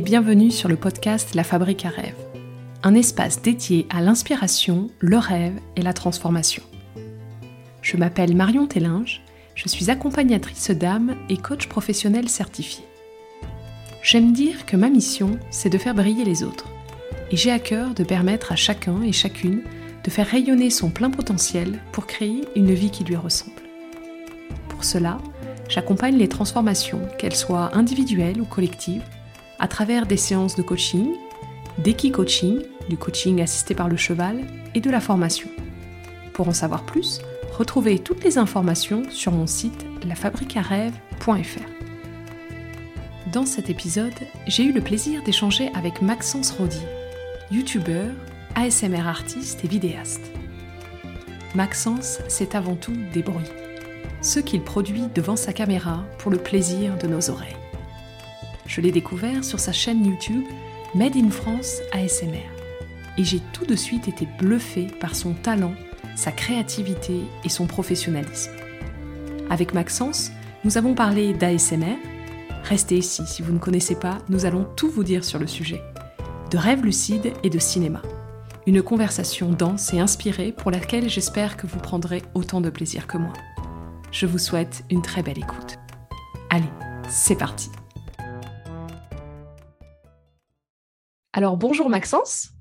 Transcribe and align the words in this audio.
bienvenue 0.00 0.50
sur 0.50 0.68
le 0.68 0.76
podcast 0.76 1.34
La 1.34 1.42
Fabrique 1.42 1.84
à 1.84 1.88
rêve, 1.88 2.14
un 2.82 2.94
espace 2.94 3.42
dédié 3.42 3.86
à 3.90 4.00
l'inspiration, 4.00 4.88
le 5.00 5.18
rêve 5.18 5.58
et 5.76 5.82
la 5.82 5.92
transformation. 5.92 6.62
Je 7.82 7.96
m'appelle 7.96 8.36
Marion 8.36 8.66
Tellinge, 8.66 9.22
je 9.54 9.68
suis 9.68 9.90
accompagnatrice 9.90 10.70
d'âme 10.70 11.16
et 11.28 11.36
coach 11.36 11.66
professionnel 11.66 12.28
certifié. 12.28 12.84
J'aime 14.02 14.32
dire 14.32 14.66
que 14.66 14.76
ma 14.76 14.88
mission, 14.88 15.38
c'est 15.50 15.70
de 15.70 15.78
faire 15.78 15.94
briller 15.94 16.24
les 16.24 16.44
autres, 16.44 16.68
et 17.32 17.36
j'ai 17.36 17.50
à 17.50 17.58
cœur 17.58 17.94
de 17.94 18.04
permettre 18.04 18.52
à 18.52 18.56
chacun 18.56 19.02
et 19.02 19.12
chacune 19.12 19.62
de 20.04 20.10
faire 20.10 20.28
rayonner 20.28 20.70
son 20.70 20.90
plein 20.90 21.10
potentiel 21.10 21.80
pour 21.90 22.06
créer 22.06 22.42
une 22.54 22.72
vie 22.72 22.90
qui 22.90 23.04
lui 23.04 23.16
ressemble. 23.16 23.62
Pour 24.68 24.84
cela, 24.84 25.18
j'accompagne 25.68 26.16
les 26.16 26.28
transformations, 26.28 27.00
qu'elles 27.18 27.34
soient 27.34 27.76
individuelles 27.76 28.40
ou 28.40 28.44
collectives, 28.44 29.02
à 29.58 29.68
travers 29.68 30.06
des 30.06 30.16
séances 30.16 30.56
de 30.56 30.62
coaching, 30.62 31.14
d'équi-coaching, 31.78 32.62
du 32.88 32.96
coaching 32.96 33.40
assisté 33.40 33.74
par 33.74 33.88
le 33.88 33.96
cheval 33.96 34.44
et 34.74 34.80
de 34.80 34.90
la 34.90 35.00
formation. 35.00 35.48
Pour 36.32 36.48
en 36.48 36.52
savoir 36.52 36.84
plus, 36.84 37.20
retrouvez 37.56 37.98
toutes 37.98 38.24
les 38.24 38.38
informations 38.38 39.02
sur 39.10 39.32
mon 39.32 39.46
site 39.46 39.86
lafabriquarêve.fr. 40.06 41.68
Dans 43.32 43.44
cet 43.44 43.68
épisode, 43.68 44.14
j'ai 44.46 44.64
eu 44.64 44.72
le 44.72 44.80
plaisir 44.80 45.22
d'échanger 45.22 45.70
avec 45.74 46.00
Maxence 46.00 46.50
Rodier, 46.50 46.86
youtubeur, 47.50 48.12
ASMR 48.54 49.06
artiste 49.06 49.64
et 49.64 49.68
vidéaste. 49.68 50.30
Maxence, 51.54 52.20
c'est 52.28 52.54
avant 52.54 52.74
tout 52.74 52.96
des 53.12 53.22
bruits, 53.22 53.44
ce 54.22 54.40
qu'il 54.40 54.62
produit 54.62 55.04
devant 55.14 55.36
sa 55.36 55.52
caméra 55.52 56.04
pour 56.18 56.30
le 56.30 56.38
plaisir 56.38 56.96
de 56.96 57.06
nos 57.06 57.30
oreilles. 57.30 57.56
Je 58.68 58.82
l'ai 58.82 58.92
découvert 58.92 59.44
sur 59.44 59.58
sa 59.58 59.72
chaîne 59.72 60.04
YouTube 60.04 60.44
Made 60.94 61.16
in 61.16 61.30
France 61.30 61.80
ASMR. 61.92 62.46
Et 63.16 63.24
j'ai 63.24 63.40
tout 63.52 63.64
de 63.64 63.74
suite 63.74 64.06
été 64.06 64.28
bluffé 64.38 64.86
par 65.00 65.16
son 65.16 65.32
talent, 65.32 65.74
sa 66.14 66.30
créativité 66.30 67.22
et 67.44 67.48
son 67.48 67.66
professionnalisme. 67.66 68.52
Avec 69.50 69.74
Maxence, 69.74 70.30
nous 70.64 70.76
avons 70.76 70.94
parlé 70.94 71.32
d'ASMR. 71.32 71.96
Restez 72.64 72.98
ici 72.98 73.22
si 73.26 73.42
vous 73.42 73.52
ne 73.52 73.58
connaissez 73.58 73.94
pas, 73.94 74.18
nous 74.28 74.44
allons 74.44 74.66
tout 74.76 74.90
vous 74.90 75.04
dire 75.04 75.24
sur 75.24 75.38
le 75.38 75.46
sujet. 75.46 75.82
De 76.50 76.58
rêves 76.58 76.84
lucides 76.84 77.32
et 77.42 77.50
de 77.50 77.58
cinéma. 77.58 78.02
Une 78.66 78.82
conversation 78.82 79.50
dense 79.50 79.94
et 79.94 80.00
inspirée 80.00 80.52
pour 80.52 80.70
laquelle 80.70 81.08
j'espère 81.08 81.56
que 81.56 81.66
vous 81.66 81.78
prendrez 81.78 82.22
autant 82.34 82.60
de 82.60 82.68
plaisir 82.68 83.06
que 83.06 83.16
moi. 83.16 83.32
Je 84.12 84.26
vous 84.26 84.38
souhaite 84.38 84.84
une 84.90 85.02
très 85.02 85.22
belle 85.22 85.38
écoute. 85.38 85.78
Allez, 86.50 86.70
c'est 87.08 87.38
parti. 87.38 87.70
Alors 91.34 91.58
bonjour 91.58 91.90
Maxence. 91.90 92.52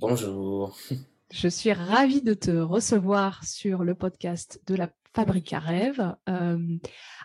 Bonjour. 0.00 0.76
Je 1.30 1.46
suis 1.46 1.72
ravie 1.72 2.20
de 2.20 2.34
te 2.34 2.50
recevoir 2.50 3.44
sur 3.44 3.84
le 3.84 3.94
podcast 3.94 4.60
de 4.66 4.74
la 4.74 4.88
Fabrique 5.14 5.52
à 5.52 5.58
rêve. 5.58 6.14
Euh, 6.28 6.76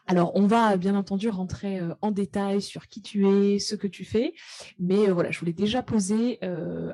alors, 0.07 0.31
on 0.35 0.47
va 0.47 0.77
bien 0.77 0.95
entendu 0.95 1.29
rentrer 1.29 1.79
euh, 1.79 1.93
en 2.01 2.11
détail 2.11 2.61
sur 2.61 2.87
qui 2.87 3.01
tu 3.01 3.27
es, 3.27 3.59
ce 3.59 3.75
que 3.75 3.87
tu 3.87 4.03
fais, 4.03 4.33
mais 4.79 5.09
euh, 5.09 5.13
voilà, 5.13 5.31
je 5.31 5.39
voulais 5.39 5.53
déjà 5.53 5.83
poser 5.83 6.39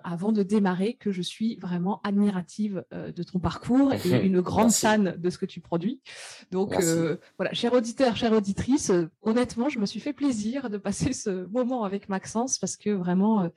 avant 0.04 0.32
de 0.32 0.44
démarrer 0.44 0.96
que 0.96 1.12
je 1.12 1.22
suis 1.22 1.56
vraiment 1.58 2.02
admirative 2.04 2.84
de 2.92 3.24
ton 3.24 3.40
parcours 3.40 3.94
et 3.94 4.00
une 4.26 4.42
grande 4.42 4.72
fan 4.72 5.16
de 5.18 5.30
ce 5.30 5.38
que 5.38 5.46
tu 5.46 5.62
produis. 5.62 6.02
Donc 6.52 6.76
voilà, 7.38 7.54
cher 7.54 7.74
auditeur, 7.74 8.16
chère 8.16 8.34
auditrice, 8.34 8.92
honnêtement, 9.22 9.70
je 9.70 9.80
me 9.80 9.86
suis 9.86 10.00
fait 10.00 10.14
plaisir 10.14 10.70
de 10.70 10.78
passer 10.78 11.14
ce 11.14 11.46
moment 11.48 11.84
avec 11.84 12.10
Maxence 12.10 12.58
parce 12.58 12.76
que 12.76 12.90
vraiment, 12.90 13.50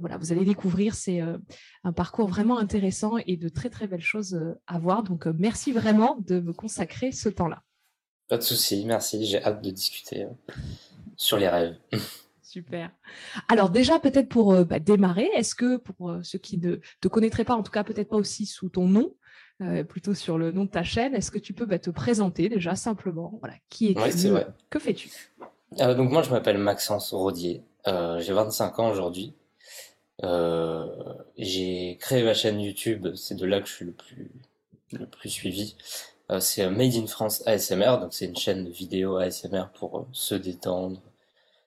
voilà, 0.00 0.16
vous 0.18 0.32
allez 0.32 0.44
découvrir, 0.44 0.94
c'est 0.94 1.20
un 1.84 1.92
parcours 1.92 2.28
vraiment 2.28 2.58
intéressant 2.58 3.16
et 3.26 3.36
de 3.36 3.48
très 3.48 3.70
très 3.70 3.86
belles 3.86 4.00
choses 4.00 4.40
à 4.66 4.78
voir. 4.78 5.02
Donc 5.02 5.26
merci 5.26 5.72
vraiment 5.72 6.18
de 6.26 6.40
me 6.40 6.52
consacrer 6.52 7.12
ce 7.12 7.28
temps-là. 7.28 7.62
Pas 8.28 8.36
de 8.36 8.42
souci, 8.42 8.84
merci. 8.84 9.24
J'ai 9.24 9.42
hâte 9.42 9.62
de 9.62 9.70
discuter 9.70 10.24
euh, 10.24 10.52
sur 11.16 11.38
les 11.38 11.48
rêves. 11.48 11.76
Super. 12.42 12.90
Alors 13.48 13.70
déjà, 13.70 13.98
peut-être 13.98 14.28
pour 14.28 14.52
euh, 14.52 14.64
bah, 14.64 14.78
démarrer, 14.78 15.28
est-ce 15.34 15.54
que 15.54 15.78
pour 15.78 16.10
euh, 16.10 16.20
ceux 16.22 16.38
qui 16.38 16.58
ne 16.58 16.76
te 17.00 17.08
connaîtraient 17.08 17.44
pas, 17.44 17.54
en 17.54 17.62
tout 17.62 17.72
cas 17.72 17.84
peut-être 17.84 18.08
pas 18.08 18.16
aussi 18.16 18.46
sous 18.46 18.68
ton 18.68 18.86
nom, 18.86 19.14
plutôt 19.88 20.14
sur 20.14 20.38
le 20.38 20.52
nom 20.52 20.66
de 20.66 20.70
ta 20.70 20.84
chaîne, 20.84 21.16
est-ce 21.16 21.32
que 21.32 21.38
tu 21.38 21.52
peux 21.52 21.66
bah, 21.66 21.80
te 21.80 21.90
présenter 21.90 22.48
déjà 22.48 22.76
simplement 22.76 23.38
Voilà, 23.40 23.56
qui 23.68 23.88
es-tu 23.88 24.28
Que 24.70 24.78
fais-tu? 24.78 25.10
Donc 25.72 26.12
moi, 26.12 26.22
je 26.22 26.30
m'appelle 26.30 26.58
Maxence 26.58 27.12
Rodier. 27.12 27.64
J'ai 27.84 28.32
25 28.32 28.78
ans 28.78 28.88
aujourd'hui. 28.88 29.34
J'ai 30.22 31.96
créé 32.00 32.22
ma 32.22 32.34
chaîne 32.34 32.60
YouTube. 32.60 33.14
C'est 33.14 33.36
de 33.36 33.46
là 33.46 33.60
que 33.60 33.68
je 33.68 33.74
suis 33.74 33.84
le 33.84 33.92
plus 33.92 34.30
le 34.92 35.06
plus 35.06 35.28
suivi. 35.28 35.76
Euh, 36.30 36.40
c'est 36.40 36.68
Made 36.70 36.94
in 36.94 37.06
France 37.06 37.42
ASMR, 37.46 37.98
donc 38.00 38.12
c'est 38.12 38.26
une 38.26 38.36
chaîne 38.36 38.68
vidéo 38.68 39.16
ASMR 39.16 39.66
pour 39.74 39.98
euh, 39.98 40.06
se 40.12 40.34
détendre, 40.34 41.00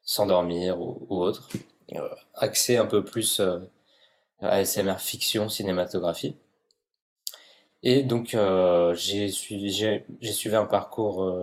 s'endormir 0.04 0.80
ou, 0.80 1.06
autre. 1.10 1.50
Euh, 1.94 2.08
accès 2.36 2.78
un 2.78 2.86
peu 2.86 3.04
plus 3.04 3.42
ASMR 4.42 4.98
fiction, 5.00 5.50
cinématographie. 5.50 6.36
Et 7.84 8.04
donc 8.04 8.38
j'ai 8.96 9.30
suivi, 9.30 9.72
j'ai 9.72 10.32
suivi 10.32 10.56
un 10.56 10.66
parcours, 10.66 11.34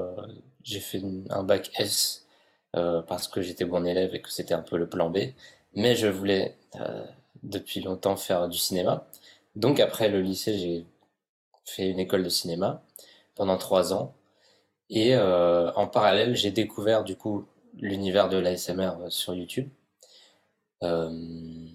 j'ai 0.62 0.78
fait 0.80 1.02
un 1.30 1.42
bac 1.42 1.70
S 1.78 2.26
parce 2.72 3.26
que 3.28 3.42
j'étais 3.42 3.64
bon 3.64 3.84
élève 3.84 4.14
et 4.14 4.22
que 4.22 4.30
c'était 4.30 4.54
un 4.54 4.62
peu 4.62 4.76
le 4.76 4.88
plan 4.88 5.10
B. 5.10 5.18
Mais 5.74 5.94
je 5.96 6.06
voulais 6.08 6.56
depuis 7.42 7.80
longtemps 7.80 8.16
faire 8.16 8.48
du 8.48 8.58
cinéma. 8.58 9.06
Donc 9.56 9.80
après 9.80 10.08
le 10.08 10.20
lycée, 10.20 10.56
j'ai 10.58 10.86
fait 11.64 11.90
une 11.90 11.98
école 11.98 12.24
de 12.24 12.28
cinéma 12.28 12.82
pendant 13.34 13.58
trois 13.58 13.92
ans. 13.92 14.14
Et 14.90 15.14
euh, 15.14 15.72
en 15.74 15.86
parallèle, 15.86 16.34
j'ai 16.34 16.50
découvert 16.50 17.04
du 17.04 17.16
coup 17.16 17.46
l'univers 17.76 18.28
de 18.28 18.38
l'ASMR 18.38 18.92
euh, 19.00 19.10
sur 19.10 19.34
YouTube. 19.34 19.68
Euh, 20.82 21.66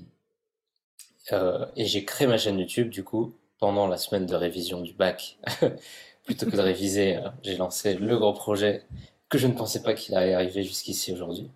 et 1.75 1.85
j'ai 1.85 2.03
créé 2.03 2.27
ma 2.27 2.37
chaîne 2.37 2.59
YouTube 2.59 2.89
du 2.89 3.03
coup 3.03 3.33
pendant 3.59 3.87
la 3.87 3.97
semaine 3.97 4.25
de 4.25 4.35
révision 4.35 4.81
du 4.81 4.93
bac. 4.93 5.37
Plutôt 6.25 6.45
que 6.45 6.55
de 6.55 6.61
réviser, 6.61 7.19
j'ai 7.41 7.57
lancé 7.57 7.95
le 7.95 8.17
gros 8.17 8.33
projet 8.33 8.83
que 9.29 9.37
je 9.37 9.47
ne 9.47 9.53
pensais 9.53 9.81
pas 9.81 9.93
qu'il 9.93 10.15
allait 10.15 10.33
arriver 10.33 10.63
jusqu'ici 10.63 11.11
aujourd'hui. 11.11 11.49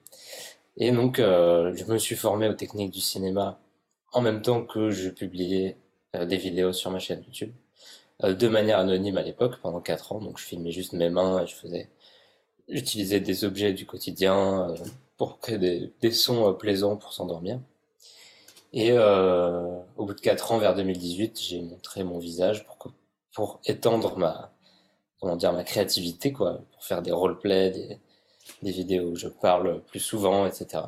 Et 0.78 0.92
donc, 0.92 1.18
je 1.18 1.92
me 1.92 1.98
suis 1.98 2.16
formé 2.16 2.48
aux 2.48 2.54
techniques 2.54 2.92
du 2.92 3.02
cinéma 3.02 3.60
en 4.14 4.22
même 4.22 4.42
temps 4.42 4.64
que 4.64 4.90
je 4.92 5.10
publiais 5.10 5.78
des 6.14 6.38
vidéos 6.38 6.74
sur 6.74 6.92
ma 6.92 7.00
chaîne 7.00 7.24
YouTube. 7.26 7.52
Euh, 8.24 8.34
de 8.34 8.48
manière 8.48 8.80
anonyme 8.80 9.18
à 9.18 9.22
l'époque 9.22 9.58
pendant 9.62 9.80
4 9.80 10.14
ans. 10.14 10.20
Donc 10.20 10.40
je 10.40 10.46
filmais 10.46 10.72
juste 10.72 10.94
mes 10.94 11.10
mains 11.10 11.44
et 11.44 11.48
je 11.48 11.56
faisais, 11.56 11.90
j'utilisais 12.68 13.20
des 13.20 13.46
objets 13.46 13.74
du 13.74 13.86
quotidien 13.86 14.72
euh, 14.72 14.76
pour 15.18 15.40
créer 15.40 15.58
des, 15.60 16.12
sons 16.12 16.50
euh, 16.50 16.54
plaisants 16.54 16.98
pour 16.98 17.14
s'endormir. 17.14 17.60
Et 18.74 18.92
au 18.92 20.06
bout 20.06 20.14
de 20.14 20.20
4 20.20 20.52
ans, 20.52 20.58
vers 20.60 20.76
2018, 20.76 21.40
j'ai 21.40 21.62
montré 21.62 22.04
mon 22.04 22.20
visage 22.20 22.66
pour, 22.66 22.78
pour 23.34 23.60
étendre 23.66 24.18
ma, 24.18 24.52
comment 25.20 25.36
dire, 25.38 25.54
ma 25.54 25.64
créativité, 25.64 26.34
quoi, 26.34 26.62
pour 26.74 26.84
faire 26.84 27.02
des 27.02 27.12
roleplays, 27.12 27.72
des, 27.72 28.00
des 28.62 28.72
vidéos 28.72 29.12
où 29.12 29.16
je 29.16 29.28
parle 29.28 29.84
plus 29.86 30.00
souvent, 30.00 30.46
etc. 30.46 30.84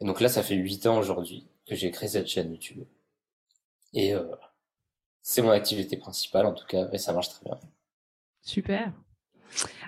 Et 0.00 0.04
donc 0.04 0.20
là, 0.20 0.28
ça 0.28 0.42
fait 0.42 0.54
8 0.54 0.86
ans 0.86 0.98
aujourd'hui 0.98 1.46
que 1.66 1.74
j'ai 1.74 1.90
créé 1.90 2.08
cette 2.08 2.26
chaîne 2.26 2.50
YouTube. 2.50 2.84
Et 3.92 4.14
euh, 4.14 4.24
c'est 5.22 5.42
mon 5.42 5.50
activité 5.50 5.96
principale 5.96 6.46
en 6.46 6.54
tout 6.54 6.66
cas, 6.66 6.88
et 6.92 6.98
ça 6.98 7.12
marche 7.12 7.28
très 7.28 7.44
bien. 7.44 7.58
Super. 8.42 8.92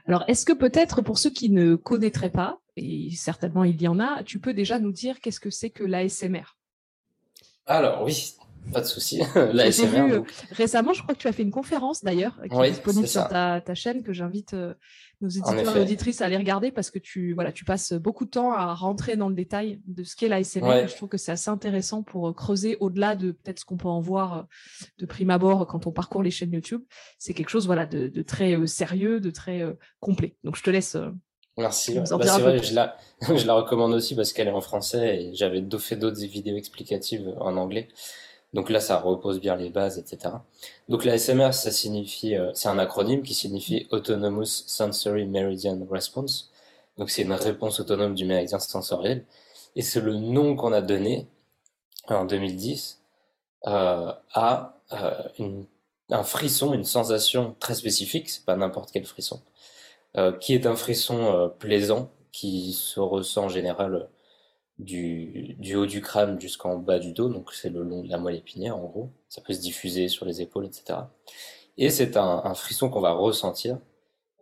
Alors, 0.06 0.24
est-ce 0.26 0.44
que 0.44 0.52
peut-être 0.52 1.02
pour 1.02 1.18
ceux 1.18 1.30
qui 1.30 1.50
ne 1.50 1.76
connaîtraient 1.76 2.30
pas, 2.30 2.60
et 2.76 3.10
certainement 3.12 3.64
il 3.64 3.80
y 3.80 3.88
en 3.88 4.00
a, 4.00 4.22
tu 4.24 4.40
peux 4.40 4.54
déjà 4.54 4.78
nous 4.78 4.92
dire 4.92 5.20
qu'est-ce 5.20 5.40
que 5.40 5.50
c'est 5.50 5.70
que 5.70 5.84
l'ASMR 5.84 6.56
Alors 7.66 8.02
oui, 8.02 8.34
pas 8.70 8.80
de 8.80 8.86
souci. 8.86 9.20
L'ASMR. 9.52 10.12
Euh, 10.12 10.22
récemment, 10.50 10.92
je 10.92 11.02
crois 11.02 11.14
que 11.14 11.20
tu 11.20 11.28
as 11.28 11.32
fait 11.32 11.42
une 11.42 11.50
conférence 11.50 12.04
d'ailleurs, 12.04 12.38
qui 12.50 12.56
est 12.56 12.70
disponible 12.70 13.08
sur 13.08 13.28
ta, 13.28 13.74
chaîne, 13.74 14.02
que 14.02 14.12
j'invite 14.12 14.54
euh, 14.54 14.74
nos 15.20 15.28
éditeurs 15.28 15.76
et 15.76 15.80
auditrices 15.80 16.20
à 16.20 16.26
aller 16.26 16.36
regarder 16.36 16.70
parce 16.70 16.90
que 16.90 16.98
tu, 16.98 17.34
voilà, 17.34 17.52
tu 17.52 17.64
passes 17.64 17.92
beaucoup 17.92 18.24
de 18.24 18.30
temps 18.30 18.52
à 18.52 18.74
rentrer 18.74 19.16
dans 19.16 19.28
le 19.28 19.34
détail 19.34 19.80
de 19.86 20.04
ce 20.04 20.16
qu'est 20.16 20.28
l'ASMR. 20.28 20.86
Je 20.88 20.96
trouve 20.96 21.08
que 21.08 21.18
c'est 21.18 21.32
assez 21.32 21.50
intéressant 21.50 22.02
pour 22.02 22.28
euh, 22.28 22.32
creuser 22.32 22.76
au-delà 22.80 23.16
de 23.16 23.32
peut-être 23.32 23.60
ce 23.60 23.64
qu'on 23.64 23.76
peut 23.76 23.88
en 23.88 24.00
voir 24.00 24.46
de 24.98 25.06
prime 25.06 25.30
abord 25.30 25.66
quand 25.66 25.86
on 25.86 25.92
parcourt 25.92 26.22
les 26.22 26.30
chaînes 26.30 26.52
YouTube. 26.52 26.82
C'est 27.18 27.34
quelque 27.34 27.50
chose 27.50 27.66
voilà, 27.66 27.86
de, 27.86 28.22
très 28.22 28.66
sérieux, 28.66 29.20
de 29.20 29.30
très 29.30 29.64
complet. 30.00 30.36
Donc, 30.44 30.56
je 30.56 30.62
te 30.62 30.70
laisse. 30.70 30.96
Merci. 31.58 31.94
Bah, 31.94 32.04
c'est 32.06 32.40
vrai, 32.40 32.62
je 32.62 32.74
la, 32.74 32.96
je 33.36 33.46
la 33.46 33.54
recommande 33.54 33.92
aussi 33.92 34.14
parce 34.14 34.32
qu'elle 34.32 34.48
est 34.48 34.52
en 34.52 34.60
français 34.60 35.22
et 35.22 35.34
j'avais 35.34 35.62
fait 35.78 35.96
d'autres 35.96 36.20
vidéos 36.20 36.56
explicatives 36.56 37.34
en 37.40 37.56
anglais. 37.56 37.88
Donc 38.52 38.68
là, 38.68 38.80
ça 38.80 38.98
repose 38.98 39.40
bien 39.40 39.56
les 39.56 39.70
bases, 39.70 39.98
etc. 39.98 40.34
Donc 40.88 41.04
la 41.04 41.16
SMR, 41.16 41.54
ça 41.54 41.70
signifie, 41.70 42.36
euh, 42.36 42.50
c'est 42.54 42.68
un 42.68 42.78
acronyme 42.78 43.22
qui 43.22 43.34
signifie 43.34 43.86
Autonomous 43.90 44.44
Sensory 44.44 45.26
Meridian 45.26 45.78
Response. 45.90 46.50
Donc 46.98 47.10
c'est 47.10 47.22
une 47.22 47.32
réponse 47.32 47.80
autonome 47.80 48.14
du 48.14 48.26
méridien 48.26 48.58
sensoriel. 48.58 49.24
Et 49.74 49.82
c'est 49.82 50.00
le 50.00 50.14
nom 50.14 50.54
qu'on 50.54 50.72
a 50.72 50.82
donné 50.82 51.28
en 52.08 52.26
2010 52.26 53.00
euh, 53.68 54.12
à 54.34 54.80
euh, 54.92 55.62
un 56.10 56.22
frisson, 56.22 56.74
une 56.74 56.84
sensation 56.84 57.56
très 57.58 57.74
spécifique, 57.74 58.28
c'est 58.28 58.44
pas 58.44 58.56
n'importe 58.56 58.90
quel 58.92 59.06
frisson, 59.06 59.40
qui 60.40 60.52
est 60.52 60.66
un 60.66 60.76
frisson 60.76 61.50
plaisant 61.58 62.10
qui 62.32 62.74
se 62.74 63.00
ressent 63.00 63.44
en 63.44 63.48
général 63.48 64.10
du, 64.78 65.54
du 65.58 65.76
haut 65.76 65.86
du 65.86 66.00
crâne 66.00 66.40
jusqu'en 66.40 66.76
bas 66.78 66.98
du 66.98 67.12
dos, 67.12 67.28
donc 67.28 67.52
c'est 67.52 67.70
le 67.70 67.82
long 67.82 68.02
de 68.02 68.08
la 68.08 68.18
moelle 68.18 68.36
épinière 68.36 68.76
en 68.76 68.84
gros, 68.84 69.10
ça 69.28 69.40
peut 69.40 69.52
se 69.52 69.60
diffuser 69.60 70.08
sur 70.08 70.26
les 70.26 70.40
épaules, 70.42 70.66
etc. 70.66 71.00
Et 71.78 71.90
c'est 71.90 72.16
un, 72.16 72.42
un 72.44 72.54
frisson 72.54 72.90
qu'on 72.90 73.00
va 73.00 73.12
ressentir 73.12 73.78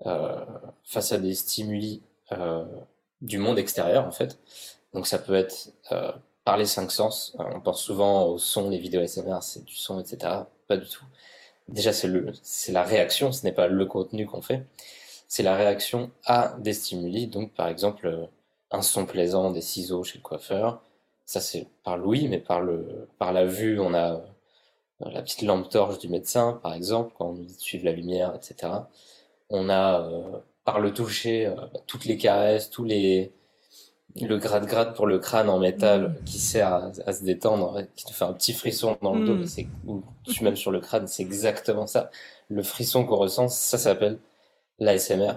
euh, 0.06 0.44
face 0.84 1.12
à 1.12 1.18
des 1.18 1.34
stimuli 1.34 2.02
euh, 2.32 2.64
du 3.20 3.38
monde 3.38 3.58
extérieur 3.58 4.06
en 4.06 4.10
fait. 4.12 4.38
Donc 4.94 5.06
ça 5.06 5.18
peut 5.18 5.34
être 5.34 5.72
euh, 5.92 6.12
par 6.44 6.56
les 6.56 6.66
cinq 6.66 6.90
sens. 6.90 7.36
Euh, 7.38 7.44
on 7.54 7.60
pense 7.60 7.82
souvent 7.82 8.26
au 8.26 8.38
son, 8.38 8.70
les 8.70 8.78
vidéos 8.78 9.06
SMR, 9.06 9.42
c'est 9.42 9.64
du 9.64 9.74
son, 9.74 10.00
etc. 10.00 10.18
Pas 10.66 10.76
du 10.76 10.88
tout. 10.88 11.04
Déjà 11.68 11.92
c'est 11.92 12.72
la 12.72 12.82
réaction, 12.82 13.32
ce 13.32 13.44
n'est 13.44 13.52
pas 13.52 13.68
le 13.68 13.86
contenu 13.86 14.26
qu'on 14.26 14.42
fait. 14.42 14.66
C'est 15.28 15.42
la 15.44 15.54
réaction 15.54 16.10
à 16.24 16.56
des 16.58 16.72
stimuli. 16.72 17.28
Donc 17.28 17.52
par 17.54 17.68
exemple 17.68 18.06
euh, 18.06 18.26
un 18.70 18.82
son 18.82 19.06
plaisant, 19.06 19.50
des 19.50 19.60
ciseaux 19.60 20.04
chez 20.04 20.18
le 20.18 20.22
coiffeur. 20.22 20.82
Ça 21.26 21.40
c'est 21.40 21.66
par 21.84 21.96
l'ouïe, 21.96 22.28
mais 22.28 22.38
par 22.38 22.60
le, 22.60 23.08
par 23.18 23.32
la 23.32 23.44
vue, 23.46 23.78
on 23.80 23.94
a 23.94 24.14
euh, 24.14 25.10
la 25.12 25.22
petite 25.22 25.42
lampe 25.42 25.68
torche 25.68 25.98
du 25.98 26.08
médecin, 26.08 26.60
par 26.62 26.74
exemple, 26.74 27.12
quand 27.18 27.26
on 27.28 27.32
nous 27.34 27.44
dit 27.44 27.56
de 27.56 27.60
suivre 27.60 27.84
la 27.84 27.92
lumière, 27.92 28.34
etc. 28.34 28.72
On 29.50 29.68
a 29.68 30.02
euh, 30.02 30.38
par 30.64 30.80
le 30.80 30.92
toucher 30.92 31.46
euh, 31.46 31.54
toutes 31.86 32.04
les 32.06 32.16
caresses, 32.18 32.70
tous 32.70 32.84
les 32.84 33.32
le 34.20 34.38
gratte-gratte 34.38 34.94
pour 34.96 35.06
le 35.06 35.18
crâne 35.18 35.48
en 35.48 35.58
métal 35.58 36.16
Mmh. 36.20 36.24
qui 36.24 36.38
sert 36.38 36.68
à, 36.72 36.90
à 37.06 37.12
se 37.12 37.22
détendre, 37.24 37.82
qui 37.96 38.04
te 38.04 38.12
fait 38.12 38.24
un 38.24 38.32
petit 38.32 38.52
frisson 38.52 38.96
dans 39.02 39.14
le 39.14 39.20
dos, 39.20 39.36
Mmh. 39.36 39.46
c'est 39.46 39.68
ou 39.86 40.02
tu 40.24 40.44
même 40.44 40.56
sur 40.56 40.70
le 40.72 40.80
crâne, 40.80 41.06
c'est 41.06 41.22
exactement 41.22 41.86
ça. 41.86 42.10
Le 42.48 42.62
frisson 42.62 43.04
qu'on 43.06 43.16
ressent, 43.16 43.48
ça 43.48 43.78
s'appelle 43.78 44.18
l'ASMR. 44.78 45.34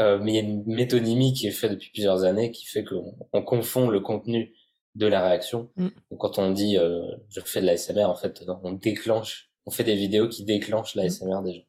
Euh, 0.00 0.18
mais 0.22 0.32
il 0.32 0.34
y 0.34 0.38
a 0.38 0.42
une 0.42 0.64
métonymie 0.66 1.32
qui 1.32 1.46
est 1.46 1.52
faite 1.52 1.72
depuis 1.72 1.90
plusieurs 1.90 2.24
années 2.24 2.52
qui 2.52 2.66
fait 2.66 2.84
qu'on 2.84 3.14
on 3.32 3.42
confond 3.42 3.88
le 3.88 4.00
contenu 4.00 4.54
de 4.94 5.06
la 5.06 5.26
réaction. 5.26 5.70
Mmh. 5.76 5.88
Donc, 6.10 6.20
quand 6.20 6.38
on 6.38 6.50
dit 6.50 6.76
euh, 6.78 7.02
je 7.30 7.40
fais 7.40 7.60
de 7.60 7.66
l'ASMR, 7.66 8.04
en 8.04 8.14
fait, 8.14 8.44
on 8.62 8.72
déclenche, 8.72 9.50
on 9.66 9.70
fait 9.70 9.84
des 9.84 9.94
vidéos 9.94 10.28
qui 10.28 10.44
déclenchent 10.44 10.94
l'ASMR 10.94 11.42
des 11.44 11.54
gens. 11.54 11.68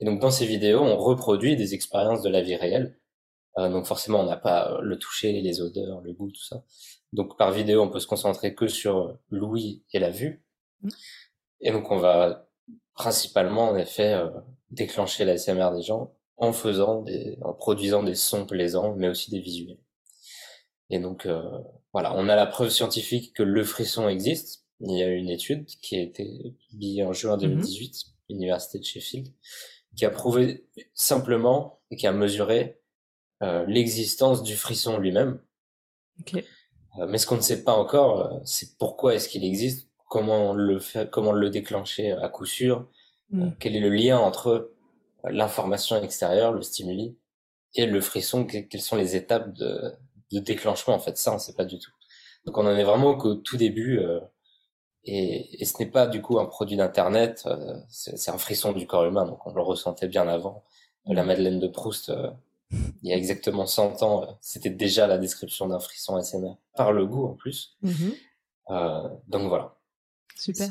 Et 0.00 0.04
donc 0.04 0.20
dans 0.20 0.30
ces 0.30 0.46
vidéos, 0.46 0.80
on 0.80 0.96
reproduit 0.96 1.56
des 1.56 1.74
expériences 1.74 2.22
de 2.22 2.28
la 2.28 2.42
vie 2.42 2.56
réelle. 2.56 2.98
Euh, 3.58 3.68
donc 3.68 3.86
forcément, 3.86 4.20
on 4.20 4.26
n'a 4.26 4.36
pas 4.36 4.72
euh, 4.72 4.80
le 4.82 4.98
toucher, 4.98 5.40
les 5.40 5.60
odeurs, 5.60 6.00
le 6.00 6.12
goût, 6.12 6.30
tout 6.30 6.42
ça. 6.42 6.64
Donc 7.12 7.38
par 7.38 7.52
vidéo, 7.52 7.82
on 7.82 7.88
peut 7.88 8.00
se 8.00 8.06
concentrer 8.06 8.54
que 8.54 8.66
sur 8.66 9.16
l'ouïe 9.30 9.84
et 9.92 9.98
la 9.98 10.10
vue. 10.10 10.44
Mm. 10.82 10.88
Et 11.60 11.70
donc 11.70 11.90
on 11.90 11.98
va 11.98 12.48
principalement, 12.94 13.70
en 13.70 13.76
effet, 13.76 14.14
euh, 14.14 14.30
déclencher 14.70 15.24
l'ASMR 15.24 15.70
des 15.74 15.82
gens 15.82 16.13
en 16.36 16.52
faisant 16.52 17.02
des, 17.02 17.38
en 17.42 17.52
produisant 17.52 18.02
des 18.02 18.14
sons 18.14 18.46
plaisants, 18.46 18.94
mais 18.96 19.08
aussi 19.08 19.30
des 19.30 19.40
visuels. 19.40 19.78
Et 20.90 20.98
donc 20.98 21.26
euh, 21.26 21.42
voilà, 21.92 22.14
on 22.16 22.28
a 22.28 22.36
la 22.36 22.46
preuve 22.46 22.70
scientifique 22.70 23.34
que 23.34 23.42
le 23.42 23.64
frisson 23.64 24.08
existe. 24.08 24.64
Il 24.80 24.98
y 24.98 25.02
a 25.02 25.08
une 25.08 25.30
étude 25.30 25.66
qui 25.82 25.96
a 25.96 26.02
été 26.02 26.54
publiée 26.68 27.04
en 27.04 27.12
juin 27.12 27.36
2018, 27.36 27.94
l'université 28.28 28.78
de 28.78 28.84
Sheffield, 28.84 29.28
qui 29.96 30.04
a 30.04 30.10
prouvé 30.10 30.66
simplement 30.94 31.80
et 31.90 31.96
qui 31.96 32.06
a 32.06 32.12
mesuré 32.12 32.80
euh, 33.42 33.64
l'existence 33.66 34.42
du 34.42 34.56
frisson 34.56 34.98
lui-même. 34.98 35.40
Ok. 36.20 36.34
Euh, 36.98 37.06
mais 37.08 37.18
ce 37.18 37.26
qu'on 37.26 37.36
ne 37.36 37.40
sait 37.40 37.64
pas 37.64 37.72
encore, 37.72 38.20
euh, 38.20 38.38
c'est 38.44 38.76
pourquoi 38.76 39.14
est-ce 39.14 39.28
qu'il 39.28 39.44
existe, 39.44 39.88
comment 40.08 40.52
le 40.52 40.78
faire, 40.78 41.10
comment 41.10 41.32
le 41.32 41.50
déclencher 41.50 42.12
à 42.12 42.28
coup 42.28 42.46
sûr, 42.46 42.88
Mm. 43.30 43.42
euh, 43.42 43.50
quel 43.58 43.76
est 43.76 43.80
le 43.80 43.90
lien 43.90 44.18
entre 44.18 44.73
l'information 45.30 46.00
extérieure, 46.02 46.52
le 46.52 46.62
stimuli, 46.62 47.16
et 47.74 47.86
le 47.86 48.00
frisson, 48.00 48.44
que- 48.46 48.58
quelles 48.58 48.80
sont 48.82 48.96
les 48.96 49.16
étapes 49.16 49.52
de, 49.54 49.92
de 50.32 50.38
déclenchement 50.40 50.94
en 50.94 50.98
fait, 50.98 51.16
ça 51.18 51.34
on 51.34 51.38
sait 51.38 51.54
pas 51.54 51.64
du 51.64 51.78
tout. 51.78 51.90
Donc 52.46 52.58
on 52.58 52.66
en 52.66 52.76
est 52.76 52.84
vraiment 52.84 53.16
qu'au 53.16 53.34
tout 53.34 53.56
début, 53.56 53.98
euh, 53.98 54.20
et, 55.04 55.60
et 55.60 55.64
ce 55.64 55.78
n'est 55.78 55.90
pas 55.90 56.06
du 56.06 56.22
coup 56.22 56.38
un 56.38 56.46
produit 56.46 56.76
d'internet, 56.76 57.42
euh, 57.46 57.76
c'est 57.88 58.16
c'est 58.16 58.30
un 58.30 58.38
frisson 58.38 58.72
du 58.72 58.86
corps 58.86 59.04
humain, 59.04 59.26
donc 59.26 59.46
on 59.46 59.52
le 59.52 59.62
ressentait 59.62 60.08
bien 60.08 60.26
avant. 60.28 60.64
La 61.06 61.22
Madeleine 61.24 61.58
de 61.60 61.68
Proust, 61.68 62.08
euh, 62.10 62.30
il 62.70 63.10
y 63.10 63.12
a 63.12 63.16
exactement 63.16 63.66
100 63.66 64.02
ans, 64.02 64.22
euh, 64.22 64.26
c'était 64.40 64.70
déjà 64.70 65.06
la 65.06 65.18
description 65.18 65.68
d'un 65.68 65.78
frisson 65.80 66.18
SMR, 66.22 66.54
par 66.76 66.92
le 66.92 67.06
goût 67.06 67.26
en 67.26 67.34
plus. 67.34 67.76
Euh, 68.70 69.08
donc 69.28 69.48
voilà, 69.48 69.76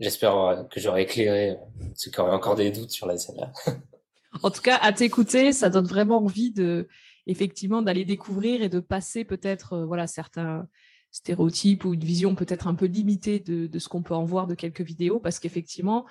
J'espère 0.00 0.30
avoir- 0.32 0.68
que 0.68 0.80
j'aurai 0.80 1.02
éclairé 1.02 1.50
euh, 1.50 1.54
ceux 1.94 2.10
qui 2.10 2.20
auraient 2.20 2.32
encore 2.34 2.54
des 2.56 2.70
doutes 2.70 2.90
sur 2.90 3.06
la 3.06 3.16
SMR. 3.18 3.46
En 4.42 4.50
tout 4.50 4.60
cas, 4.60 4.76
à 4.82 4.92
t'écouter, 4.92 5.50
ça 5.52 5.70
donne 5.70 5.86
vraiment 5.86 6.18
envie 6.18 6.50
de, 6.52 6.88
effectivement, 7.26 7.80
d'aller 7.80 8.04
découvrir 8.04 8.60
et 8.60 8.68
de 8.68 8.80
passer 8.80 9.24
peut-être, 9.24 9.72
euh, 9.72 9.86
voilà, 9.86 10.06
certains 10.06 10.68
stéréotypes 11.10 11.86
ou 11.86 11.94
une 11.94 12.04
vision 12.04 12.34
peut-être 12.34 12.66
un 12.66 12.74
peu 12.74 12.84
limitée 12.84 13.38
de, 13.40 13.66
de 13.66 13.78
ce 13.78 13.88
qu'on 13.88 14.02
peut 14.02 14.12
en 14.14 14.24
voir 14.24 14.46
de 14.46 14.54
quelques 14.54 14.82
vidéos, 14.82 15.20
parce 15.20 15.38
qu'effectivement, 15.38 16.04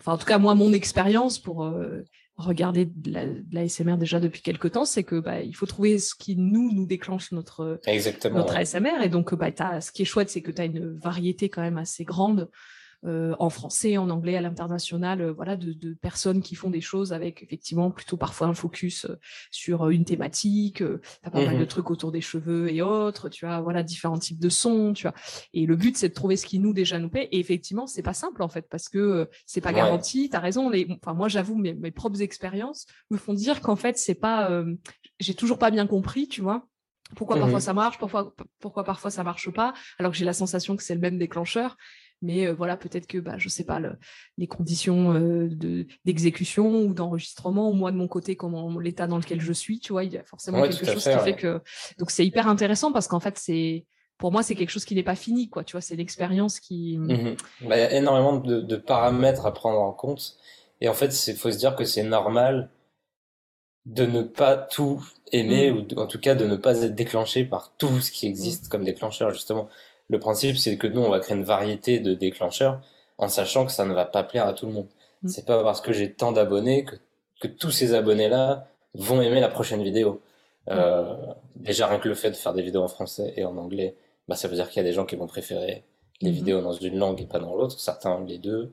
enfin, 0.00 0.12
en 0.12 0.18
tout 0.18 0.26
cas, 0.26 0.38
moi, 0.38 0.54
mon 0.54 0.72
expérience 0.72 1.40
pour 1.40 1.64
euh, 1.64 2.02
regarder 2.36 2.84
de 2.86 3.10
la, 3.10 3.26
de 3.26 3.44
la 3.50 3.68
SMR 3.68 3.96
déjà 3.96 4.20
depuis 4.20 4.42
quelques 4.42 4.70
temps, 4.70 4.84
c'est 4.84 5.02
que 5.02 5.18
bah, 5.18 5.40
il 5.40 5.56
faut 5.56 5.66
trouver 5.66 5.98
ce 5.98 6.14
qui 6.14 6.36
nous 6.36 6.70
nous 6.72 6.86
déclenche 6.86 7.32
notre 7.32 7.80
Exactement. 7.86 8.36
notre 8.38 8.52
ouais. 8.54 8.60
ASMR. 8.60 9.02
Et 9.02 9.08
donc, 9.08 9.34
bah, 9.34 9.50
t'as- 9.50 9.80
ce 9.80 9.90
qui 9.90 10.02
est 10.02 10.04
chouette, 10.04 10.30
c'est 10.30 10.42
que 10.42 10.52
tu 10.52 10.62
as 10.62 10.66
une 10.66 10.96
variété 10.98 11.48
quand 11.48 11.62
même 11.62 11.78
assez 11.78 12.04
grande 12.04 12.42
euh, 12.42 12.46
en 13.38 13.50
français, 13.50 13.96
en 13.98 14.10
anglais, 14.10 14.36
à 14.36 14.40
l'international, 14.40 15.20
euh, 15.20 15.32
voilà, 15.32 15.56
de, 15.56 15.72
de 15.72 15.94
personnes 15.94 16.42
qui 16.42 16.54
font 16.54 16.70
des 16.70 16.80
choses 16.80 17.12
avec 17.12 17.42
effectivement 17.42 17.90
plutôt 17.90 18.16
parfois 18.16 18.46
un 18.48 18.54
focus 18.54 19.04
euh, 19.04 19.16
sur 19.50 19.86
euh, 19.86 19.90
une 19.90 20.04
thématique. 20.04 20.82
Euh, 20.82 21.00
t'as 21.22 21.30
pas 21.30 21.44
mal 21.44 21.58
de 21.58 21.64
trucs 21.64 21.90
autour 21.90 22.10
des 22.12 22.20
cheveux 22.20 22.72
et 22.72 22.82
autres. 22.82 23.28
Tu 23.28 23.46
as 23.46 23.60
voilà 23.60 23.82
différents 23.82 24.18
types 24.18 24.40
de 24.40 24.48
sons. 24.48 24.92
Tu 24.92 25.02
vois. 25.02 25.14
Et 25.52 25.66
le 25.66 25.76
but, 25.76 25.96
c'est 25.96 26.08
de 26.08 26.14
trouver 26.14 26.36
ce 26.36 26.46
qui 26.46 26.58
nous 26.58 26.72
déjà 26.72 26.98
nous 26.98 27.08
plaît. 27.10 27.28
Et 27.32 27.38
effectivement, 27.38 27.86
c'est 27.86 28.02
pas 28.02 28.14
simple 28.14 28.42
en 28.42 28.48
fait 28.48 28.66
parce 28.68 28.88
que 28.88 28.98
euh, 28.98 29.24
c'est 29.46 29.60
pas 29.60 29.70
Ouais. 29.70 29.76
garanti. 29.76 30.28
T'as 30.30 30.40
raison. 30.40 30.68
Les, 30.70 30.86
enfin, 31.02 31.14
moi, 31.14 31.28
j'avoue, 31.28 31.56
mes, 31.56 31.74
mes 31.74 31.90
propres 31.90 32.22
expériences 32.22 32.86
me 33.10 33.18
font 33.18 33.34
dire 33.34 33.60
qu'en 33.60 33.76
fait, 33.76 33.98
c'est 33.98 34.14
pas. 34.14 34.50
euh, 34.50 34.74
j'ai 35.20 35.34
toujours 35.34 35.58
pas 35.58 35.70
bien 35.70 35.86
compris, 35.86 36.28
tu 36.28 36.40
vois. 36.42 36.66
Pourquoi 37.14 37.36
parfois 37.36 37.58
Mhm. 37.60 37.64
ça 37.64 37.72
marche, 37.72 37.98
pourquoi, 37.98 38.34
pourquoi 38.58 38.82
parfois 38.82 39.10
ça 39.12 39.22
marche 39.22 39.48
pas, 39.50 39.72
alors 39.98 40.10
que 40.10 40.18
j'ai 40.18 40.24
la 40.24 40.32
sensation 40.32 40.76
que 40.76 40.82
c'est 40.82 40.94
le 40.94 41.00
même 41.00 41.18
déclencheur. 41.18 41.76
Mais 42.22 42.46
euh, 42.46 42.54
voilà, 42.54 42.76
peut-être 42.76 43.06
que, 43.06 43.18
bah, 43.18 43.34
je 43.38 43.48
sais 43.48 43.64
pas, 43.64 43.78
le- 43.78 43.98
les 44.38 44.46
conditions 44.46 45.12
euh, 45.14 45.48
de 45.50 45.86
d'exécution 46.04 46.82
ou 46.82 46.94
d'enregistrement, 46.94 47.68
ou 47.70 47.74
moi 47.74 47.92
de 47.92 47.96
mon 47.96 48.08
côté, 48.08 48.36
comment 48.36 48.78
l'état 48.78 49.06
dans 49.06 49.18
lequel 49.18 49.40
je 49.40 49.52
suis, 49.52 49.80
tu 49.80 49.92
vois, 49.92 50.04
il 50.04 50.12
y 50.12 50.18
a 50.18 50.24
forcément 50.24 50.60
Ouais, 50.60 50.68
quelque 50.70 50.86
chose 50.86 51.04
fait, 51.04 51.10
qui 51.12 51.16
ouais. 51.18 51.24
fait 51.24 51.36
que. 51.36 51.60
Donc 51.98 52.10
c'est 52.10 52.26
hyper 52.26 52.48
intéressant 52.48 52.92
parce 52.92 53.06
qu'en 53.08 53.20
fait, 53.20 53.36
c'est 53.38 53.84
pour 54.18 54.32
moi, 54.32 54.42
c'est 54.42 54.54
quelque 54.54 54.70
chose 54.70 54.86
qui 54.86 54.94
n'est 54.94 55.02
pas 55.02 55.14
fini, 55.14 55.50
quoi. 55.50 55.62
Tu 55.62 55.72
vois, 55.72 55.82
c'est 55.82 55.96
l'expérience 55.96 56.58
qui. 56.58 56.96
Mhm. 56.98 57.36
Bah, 57.68 57.76
il 57.76 57.80
y 57.80 57.84
a 57.84 57.92
énormément 57.92 58.36
de, 58.38 58.60
de 58.62 58.76
paramètres 58.76 59.44
à 59.44 59.52
prendre 59.52 59.78
en 59.80 59.92
compte. 59.92 60.36
Et 60.80 60.88
en 60.88 60.94
fait, 60.94 61.26
il 61.28 61.36
faut 61.36 61.50
se 61.50 61.58
dire 61.58 61.76
que 61.76 61.84
c'est 61.84 62.02
normal 62.02 62.70
de 63.84 64.04
ne 64.04 64.22
pas 64.22 64.56
tout 64.56 65.04
aimer, 65.32 65.70
Mhm. 65.70 65.86
ou 65.96 66.00
en 66.00 66.06
tout 66.06 66.18
cas 66.18 66.34
de 66.34 66.44
ne 66.46 66.56
pas 66.56 66.82
être 66.82 66.94
déclenché 66.94 67.44
par 67.44 67.72
tout 67.78 68.00
ce 68.00 68.10
qui 68.10 68.26
existe 68.26 68.68
comme 68.68 68.84
déclencheur, 68.84 69.30
justement. 69.30 69.68
Le 70.08 70.18
principe, 70.18 70.56
c'est 70.56 70.76
que 70.76 70.86
nous, 70.86 71.00
on 71.00 71.10
va 71.10 71.20
créer 71.20 71.36
une 71.36 71.44
variété 71.44 71.98
de 72.00 72.14
déclencheurs 72.14 72.80
en 73.18 73.28
sachant 73.28 73.66
que 73.66 73.72
ça 73.72 73.84
ne 73.84 73.92
va 73.94 74.04
pas 74.04 74.22
plaire 74.22 74.46
à 74.46 74.52
tout 74.52 74.66
le 74.66 74.72
monde. 74.72 74.86
Mhm. 75.22 75.28
C'est 75.30 75.46
pas 75.46 75.62
parce 75.62 75.80
que 75.80 75.92
j'ai 75.92 76.12
tant 76.12 76.32
d'abonnés 76.32 76.84
que, 76.84 76.96
que 77.40 77.48
tous 77.48 77.70
ces 77.70 77.94
abonnés-là 77.94 78.68
vont 78.94 79.20
aimer 79.22 79.40
la 79.40 79.48
prochaine 79.48 79.82
vidéo. 79.82 80.20
Euh, 80.70 81.14
déjà, 81.56 81.86
rien 81.86 81.98
que 81.98 82.08
le 82.08 82.14
fait 82.14 82.30
de 82.30 82.36
faire 82.36 82.52
des 82.52 82.62
vidéos 82.62 82.82
en 82.82 82.88
français 82.88 83.32
et 83.36 83.44
en 83.44 83.56
anglais, 83.56 83.94
bah, 84.28 84.36
ça 84.36 84.48
veut 84.48 84.54
dire 84.56 84.68
qu'il 84.68 84.78
y 84.82 84.84
a 84.84 84.88
des 84.88 84.92
gens 84.92 85.04
qui 85.06 85.16
vont 85.16 85.26
préférer 85.26 85.84
les 86.20 86.30
Mhm. 86.30 86.36
vidéos 86.36 86.60
dans 86.60 86.72
une 86.72 86.98
langue 86.98 87.20
et 87.20 87.26
pas 87.26 87.38
dans 87.38 87.54
l'autre. 87.54 87.78
Certains 87.78 88.22
les 88.24 88.38
deux, 88.38 88.72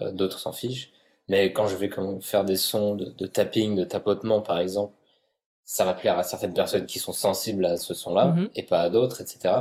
euh, 0.00 0.12
d'autres 0.12 0.38
s'en 0.38 0.52
fichent. 0.52 0.92
Mais 1.28 1.52
quand 1.52 1.66
je 1.66 1.76
vais 1.76 1.88
comme 1.88 2.22
faire 2.22 2.44
des 2.44 2.56
sons 2.56 2.94
de, 2.94 3.06
de 3.06 3.26
tapping, 3.26 3.74
de 3.76 3.84
tapotement 3.84 4.40
par 4.40 4.58
exemple, 4.60 4.94
ça 5.64 5.84
va 5.84 5.94
plaire 5.94 6.16
à 6.18 6.22
certaines 6.22 6.54
personnes 6.54 6.86
qui 6.86 7.00
sont 7.00 7.12
sensibles 7.12 7.64
à 7.66 7.76
ce 7.76 7.92
son-là 7.94 8.26
Mhm. 8.26 8.50
et 8.54 8.62
pas 8.62 8.80
à 8.82 8.90
d'autres, 8.90 9.20
etc. 9.20 9.54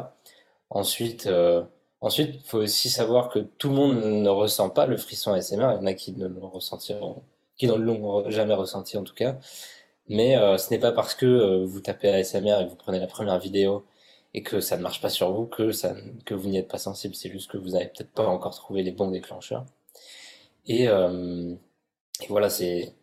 Ensuite, 0.69 1.27
euh, 1.27 1.63
ensuite, 2.01 2.45
faut 2.45 2.59
aussi 2.59 2.89
savoir 2.89 3.29
que 3.29 3.39
tout 3.39 3.69
le 3.69 3.75
monde 3.75 4.03
ne 4.03 4.29
ressent 4.29 4.69
pas 4.69 4.85
le 4.85 4.97
frisson 4.97 5.33
ASMR. 5.33 5.55
Il 5.73 5.77
y 5.77 5.83
en 5.83 5.85
a 5.85 5.93
qui 5.93 6.13
ne 6.13 6.27
le 6.27 6.39
ressentiront, 6.45 7.23
qui 7.57 7.67
ne 7.67 7.75
l'ont 7.75 8.29
jamais 8.29 8.53
ressenti 8.53 8.97
en 8.97 9.03
tout 9.03 9.13
cas. 9.15 9.37
Mais 10.07 10.37
euh, 10.37 10.57
ce 10.57 10.69
n'est 10.71 10.79
pas 10.79 10.91
parce 10.91 11.15
que 11.15 11.25
euh, 11.25 11.65
vous 11.65 11.79
tapez 11.79 12.09
ASMR 12.09 12.61
et 12.61 12.65
que 12.65 12.69
vous 12.69 12.75
prenez 12.75 12.99
la 12.99 13.07
première 13.07 13.39
vidéo 13.39 13.85
et 14.33 14.43
que 14.43 14.59
ça 14.59 14.77
ne 14.77 14.81
marche 14.83 15.01
pas 15.01 15.09
sur 15.09 15.31
vous 15.31 15.45
que 15.47 15.71
ça, 15.71 15.95
que 16.25 16.33
vous 16.33 16.49
n'y 16.49 16.57
êtes 16.57 16.67
pas 16.67 16.77
sensible. 16.77 17.15
C'est 17.15 17.31
juste 17.31 17.49
que 17.49 17.57
vous 17.57 17.71
n'avez 17.71 17.87
peut-être 17.87 18.11
pas 18.11 18.27
encore 18.27 18.55
trouvé 18.55 18.83
les 18.83 18.91
bons 18.91 19.09
déclencheurs. 19.09 19.65
Et, 20.67 20.87
euh, 20.89 21.53
et 22.21 22.27
voilà, 22.29 22.49
c'est 22.49 22.93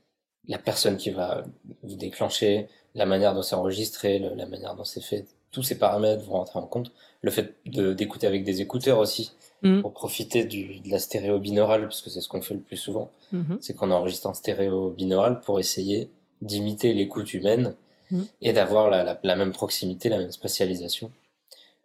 la 0.49 0.59
personne 0.59 0.97
qui 0.97 1.11
va 1.11 1.45
vous 1.83 1.97
déclencher, 1.97 2.69
la 2.95 3.07
manière 3.07 3.35
dont 3.35 3.43
c'est 3.43 3.55
enregistré, 3.55 4.19
la 4.19 4.47
manière 4.47 4.75
dont 4.75 4.85
c'est 4.85 5.01
fait. 5.01 5.27
tous 5.51 5.63
ces 5.63 5.79
paramètres 5.79 6.25
vont 6.25 6.35
rentrer 6.35 6.59
en 6.59 6.67
compte. 6.67 6.93
Le 7.23 7.31
fait 7.31 7.55
d'écouter 7.67 8.27
avec 8.27 8.45
des 8.45 8.61
écouteurs 8.61 8.99
aussi, 8.99 9.33
mm. 9.63 9.81
pour 9.81 9.93
profiter 9.93 10.45
du, 10.45 10.81
de 10.81 10.91
la 10.91 10.99
stéréo 10.99 11.39
binaurale, 11.39 11.83
parce 11.83 12.03
que 12.03 12.11
c'est 12.11 12.21
ce 12.21 12.29
qu'on 12.29 12.43
fait 12.43 12.55
le 12.55 12.61
plus 12.61 12.77
souvent, 12.77 13.11
mm-hmm. 13.33 13.59
c'est 13.61 13.75
qu'on 13.75 13.91
enregistre 13.91 14.29
en 14.29 14.35
stéréo 14.35 14.91
binaural 14.91 15.41
pour 15.41 15.61
essayer 15.61 16.11
d'imiter 16.41 16.93
l'écoute 16.93 17.33
humaine 17.33 17.75
mm. 18.11 18.23
et 18.43 18.53
d'avoir 18.53 18.91
la, 18.91 19.19
la, 19.23 19.37
même 19.37 19.53
proximité, 19.53 20.09
la 20.09 20.19
même 20.19 20.33
spatialisation 20.33 21.11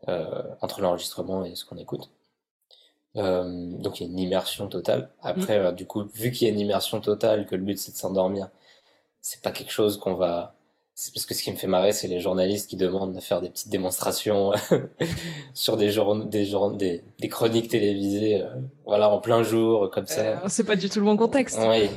euh, 0.08 0.44
entre 0.62 0.82
l'enregistrement 0.82 1.46
et 1.46 1.56
ce 1.56 1.66
qu'on 1.66 1.78
écoute. 1.78 2.10
Euh, 3.16 3.72
donc 3.80 4.00
il 4.00 4.04
y 4.04 4.10
a 4.10 4.12
une 4.12 4.20
immersion 4.20 4.68
totale. 4.68 5.10
Après, 5.22 5.58
euh, 5.58 5.72
du 5.72 5.86
coup, 5.86 6.04
vu 6.14 6.32
qu'il 6.32 6.48
y 6.48 6.52
a 6.52 6.54
une 6.54 6.60
immersion 6.60 7.02
totale, 7.02 7.48
que 7.48 7.56
le 7.56 7.64
but 7.64 7.78
c'est 7.80 7.92
de 7.92 7.98
s'endormir, 7.98 8.50
c'est 9.22 9.42
pas 9.42 9.52
quelque 9.52 9.72
chose 9.72 9.98
qu'on 9.98 10.14
va. 10.14 10.54
C'est 11.00 11.14
parce 11.14 11.28
que 11.28 11.36
ce 11.36 11.44
qui 11.44 11.52
me 11.52 11.58
fait 11.58 11.68
marrer, 11.68 11.92
c'est 11.92 12.08
les 12.08 12.20
journalistes 12.20 12.68
qui 12.68 12.76
demandent 12.76 13.14
de 13.14 13.20
faire 13.20 13.40
des 13.40 13.50
petites 13.50 13.70
démonstrations 13.70 14.52
sur 15.54 15.78
des, 15.78 15.92
jour... 15.92 16.16
des, 16.16 16.44
jour... 16.44 16.72
des... 16.72 17.04
des 17.20 17.30
chroniques 17.30 17.70
télévisées, 17.70 18.42
euh, 18.42 18.48
voilà, 18.84 19.12
en 19.12 19.20
plein 19.20 19.44
jour, 19.44 19.92
comme 19.92 20.08
ça. 20.08 20.22
Euh, 20.22 20.36
c'est 20.48 20.64
pas 20.64 20.76
du 20.76 20.90
tout 20.90 20.98
le 20.98 21.06
bon 21.06 21.16
contexte. 21.16 21.60
Oui. 21.62 21.88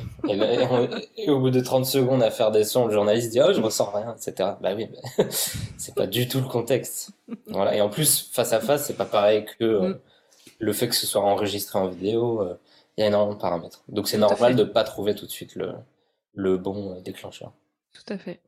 Et, 1.17 1.29
au 1.31 1.39
bout 1.39 1.49
de 1.49 1.61
30 1.61 1.87
secondes 1.87 2.21
à 2.21 2.29
faire 2.29 2.51
des 2.51 2.63
sons, 2.63 2.85
le 2.85 2.93
journaliste 2.93 3.31
dit, 3.31 3.41
oh, 3.41 3.51
je 3.51 3.59
ressens 3.59 3.89
rien, 3.91 4.15
etc. 4.15 4.51
Bah 4.61 4.73
oui, 4.75 4.87
mais 4.91 5.27
c'est 5.77 5.95
pas 5.95 6.05
du 6.05 6.27
tout 6.27 6.39
le 6.39 6.47
contexte. 6.47 7.09
Voilà. 7.47 7.75
Et 7.75 7.81
en 7.81 7.89
plus, 7.89 8.29
face 8.31 8.53
à 8.53 8.59
face, 8.59 8.85
c'est 8.85 8.97
pas 8.97 9.05
pareil 9.05 9.45
que 9.57 9.79
mm 9.79 9.99
le 10.61 10.73
fait 10.73 10.87
que 10.87 10.95
ce 10.95 11.07
soit 11.07 11.21
enregistré 11.21 11.79
en 11.79 11.87
vidéo, 11.87 12.41
euh, 12.41 12.57
il 12.95 13.01
y 13.01 13.03
a 13.03 13.07
énormément 13.07 13.33
de 13.33 13.41
paramètres. 13.41 13.83
Donc 13.89 14.07
c'est 14.07 14.17
normal 14.17 14.55
de 14.55 14.63
ne 14.63 14.69
pas 14.69 14.83
trouver 14.83 15.15
tout 15.15 15.25
de 15.25 15.31
suite 15.31 15.55
le, 15.55 15.73
le 16.35 16.57
bon 16.57 16.93
euh, 16.93 17.01
déclencheur. 17.01 17.51
Tout 17.93 18.13
à 18.13 18.17
fait. 18.17 18.39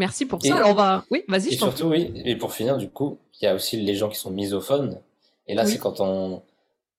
Merci 0.00 0.24
pour 0.24 0.42
ça. 0.42 0.66
on 0.66 0.72
va. 0.72 1.04
Oui, 1.10 1.24
vas-y. 1.28 1.48
Et 1.48 1.56
surtout, 1.56 1.88
oui. 1.88 2.10
Et 2.24 2.34
pour 2.34 2.54
finir, 2.54 2.78
du 2.78 2.88
coup, 2.88 3.18
il 3.38 3.44
y 3.44 3.48
a 3.48 3.54
aussi 3.54 3.76
les 3.76 3.94
gens 3.94 4.08
qui 4.08 4.16
sont 4.16 4.30
misophones. 4.30 4.98
Et 5.46 5.54
là, 5.54 5.66
c'est 5.66 5.76
quand 5.76 6.00
on, 6.00 6.42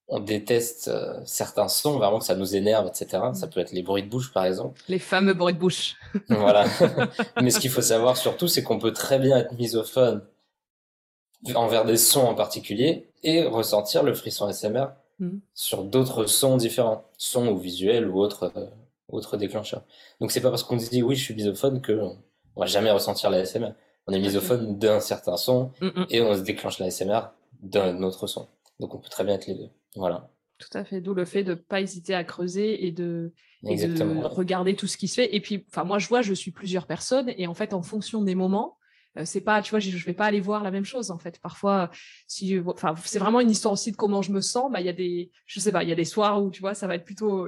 on 0.07 0.19
déteste 0.19 0.87
euh, 0.87 1.19
certains 1.25 1.67
sons, 1.67 1.97
vraiment 1.97 2.19
que 2.19 2.25
ça 2.25 2.35
nous 2.35 2.55
énerve, 2.55 2.85
etc. 2.85 3.23
Ça 3.33 3.47
peut 3.47 3.59
être 3.59 3.71
les 3.71 3.81
bruits 3.81 4.03
de 4.03 4.07
bouche, 4.07 4.31
par 4.31 4.45
exemple. 4.45 4.79
Les 4.87 4.99
fameux 4.99 5.33
bruits 5.33 5.55
de 5.55 5.57
bouche. 5.57 5.95
voilà. 6.29 6.65
Mais 7.41 7.49
ce 7.49 7.59
qu'il 7.59 7.71
faut 7.71 7.81
savoir 7.81 8.17
surtout, 8.17 8.47
c'est 8.47 8.61
qu'on 8.61 8.77
peut 8.77 8.93
très 8.93 9.17
bien 9.17 9.35
être 9.37 9.53
misophone 9.53 10.21
envers 11.55 11.85
des 11.85 11.97
sons 11.97 12.27
en 12.27 12.35
particulier 12.35 13.07
et 13.23 13.45
ressentir 13.45 14.03
le 14.03 14.13
frisson 14.13 14.51
SMR 14.53 14.89
mm. 15.17 15.39
sur 15.55 15.85
d'autres 15.85 16.27
sons 16.27 16.57
différents, 16.57 17.03
sons 17.17 17.47
ou 17.47 17.57
visuels 17.57 18.07
ou 18.07 18.19
autres, 18.19 18.51
euh, 18.55 18.65
autres 19.09 19.37
déclencheurs. 19.37 19.81
Donc 20.19 20.31
c'est 20.31 20.41
pas 20.41 20.51
parce 20.51 20.61
qu'on 20.61 20.75
dit 20.75 21.01
oui, 21.01 21.15
je 21.15 21.23
suis 21.23 21.33
misophone 21.33 21.81
que 21.81 22.13
on 22.55 22.61
va 22.61 22.67
jamais 22.67 22.91
ressentir 22.91 23.29
la 23.29 23.45
SMR. 23.45 23.73
On 24.07 24.13
est 24.13 24.19
misophone 24.19 24.77
d'un 24.79 24.99
certain 24.99 25.37
son 25.37 25.71
mm, 25.79 25.87
mm. 25.87 26.05
et 26.09 26.21
on 26.21 26.35
se 26.35 26.41
déclenche 26.41 26.79
la 26.79 26.89
SMR 26.89 27.31
d'un 27.61 28.01
autre 28.03 28.27
son. 28.27 28.47
Donc 28.79 28.95
on 28.95 28.97
peut 28.97 29.09
très 29.09 29.23
bien 29.23 29.35
être 29.35 29.47
les 29.47 29.55
deux. 29.55 29.69
Voilà. 29.95 30.29
Tout 30.57 30.77
à 30.77 30.83
fait. 30.83 31.01
D'où 31.01 31.13
le 31.13 31.25
fait 31.25 31.43
de 31.43 31.53
pas 31.53 31.81
hésiter 31.81 32.13
à 32.13 32.23
creuser 32.23 32.85
et 32.85 32.91
de, 32.91 33.33
et 33.67 33.75
de 33.75 34.25
regarder 34.25 34.75
tout 34.75 34.87
ce 34.87 34.97
qui 34.97 35.07
se 35.07 35.15
fait. 35.15 35.35
Et 35.35 35.39
puis, 35.39 35.65
enfin, 35.69 35.83
moi, 35.83 35.99
je 35.99 36.07
vois, 36.07 36.21
je 36.21 36.33
suis 36.33 36.51
plusieurs 36.51 36.87
personnes 36.87 37.33
et 37.37 37.47
en 37.47 37.53
fait, 37.53 37.73
en 37.73 37.81
fonction 37.81 38.21
des 38.21 38.35
moments, 38.35 38.77
euh, 39.17 39.25
c'est 39.25 39.41
pas, 39.41 39.61
tu 39.61 39.71
vois, 39.71 39.79
je, 39.79 40.05
vais 40.05 40.13
pas 40.13 40.25
aller 40.25 40.39
voir 40.39 40.63
la 40.63 40.71
même 40.71 40.85
chose 40.85 41.11
en 41.11 41.17
fait. 41.17 41.39
Parfois, 41.41 41.89
si, 42.27 42.59
enfin, 42.65 42.93
c'est 43.03 43.19
vraiment 43.19 43.39
une 43.39 43.49
histoire 43.49 43.73
aussi 43.73 43.91
de 43.91 43.97
comment 43.97 44.21
je 44.21 44.31
me 44.31 44.41
sens. 44.41 44.71
Bah, 44.71 44.79
il 44.79 44.85
y 44.85 44.89
a 44.89 44.93
des, 44.93 45.31
je 45.45 45.59
sais 45.59 45.71
pas, 45.71 45.83
il 45.83 45.89
y 45.89 45.91
a 45.91 45.95
des 45.95 46.05
soirs 46.05 46.41
où 46.41 46.49
tu 46.49 46.61
vois, 46.61 46.73
ça 46.73 46.87
va 46.87 46.95
être 46.95 47.05
plutôt 47.05 47.47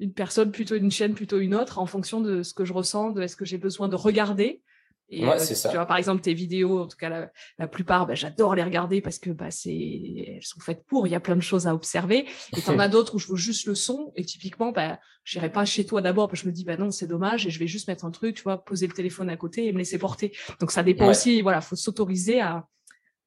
une 0.00 0.12
personne, 0.12 0.50
plutôt 0.50 0.74
une 0.74 0.90
chaîne, 0.90 1.14
plutôt 1.14 1.38
une 1.38 1.54
autre, 1.54 1.78
en 1.78 1.86
fonction 1.86 2.20
de 2.20 2.42
ce 2.42 2.54
que 2.54 2.64
je 2.64 2.72
ressens, 2.72 3.10
de 3.10 3.22
est-ce 3.22 3.36
que 3.36 3.44
j'ai 3.44 3.58
besoin 3.58 3.88
de 3.88 3.96
regarder 3.96 4.62
et 5.08 5.24
ouais, 5.24 5.34
euh, 5.34 5.38
ça. 5.38 5.68
Tu 5.68 5.76
vois, 5.76 5.86
par 5.86 5.98
exemple, 5.98 6.20
tes 6.20 6.34
vidéos, 6.34 6.80
en 6.80 6.88
tout 6.88 6.96
cas 6.96 7.08
la, 7.08 7.30
la 7.58 7.68
plupart, 7.68 8.06
bah, 8.06 8.14
j'adore 8.14 8.54
les 8.54 8.62
regarder 8.62 9.00
parce 9.00 9.18
que 9.18 9.30
bah, 9.30 9.50
c'est, 9.50 9.72
elles 9.72 10.42
sont 10.42 10.58
faites 10.58 10.84
pour. 10.84 11.06
Il 11.06 11.10
y 11.10 11.14
a 11.14 11.20
plein 11.20 11.36
de 11.36 11.42
choses 11.42 11.66
à 11.66 11.74
observer. 11.74 12.26
Et 12.56 12.60
t'en 12.60 12.78
as 12.78 12.88
d'autres 12.88 13.14
où 13.14 13.18
je 13.18 13.28
veux 13.28 13.36
juste 13.36 13.66
le 13.66 13.74
son. 13.74 14.12
Et 14.16 14.24
typiquement, 14.24 14.72
bah, 14.72 14.98
j'irai 15.24 15.50
pas 15.50 15.64
chez 15.64 15.86
toi 15.86 16.02
d'abord 16.02 16.28
parce 16.28 16.40
que 16.40 16.44
je 16.44 16.50
me 16.50 16.54
dis, 16.54 16.64
bah 16.64 16.76
non, 16.76 16.90
c'est 16.90 17.06
dommage. 17.06 17.46
Et 17.46 17.50
je 17.50 17.58
vais 17.58 17.68
juste 17.68 17.86
mettre 17.86 18.04
un 18.04 18.10
truc, 18.10 18.36
tu 18.36 18.42
vois, 18.42 18.64
poser 18.64 18.86
le 18.86 18.92
téléphone 18.92 19.30
à 19.30 19.36
côté 19.36 19.66
et 19.66 19.72
me 19.72 19.78
laisser 19.78 19.98
porter. 19.98 20.36
Donc 20.60 20.72
ça 20.72 20.82
dépend 20.82 21.08
aussi. 21.08 21.40
Voilà, 21.40 21.60
faut 21.60 21.76
s'autoriser 21.76 22.40
à, 22.40 22.66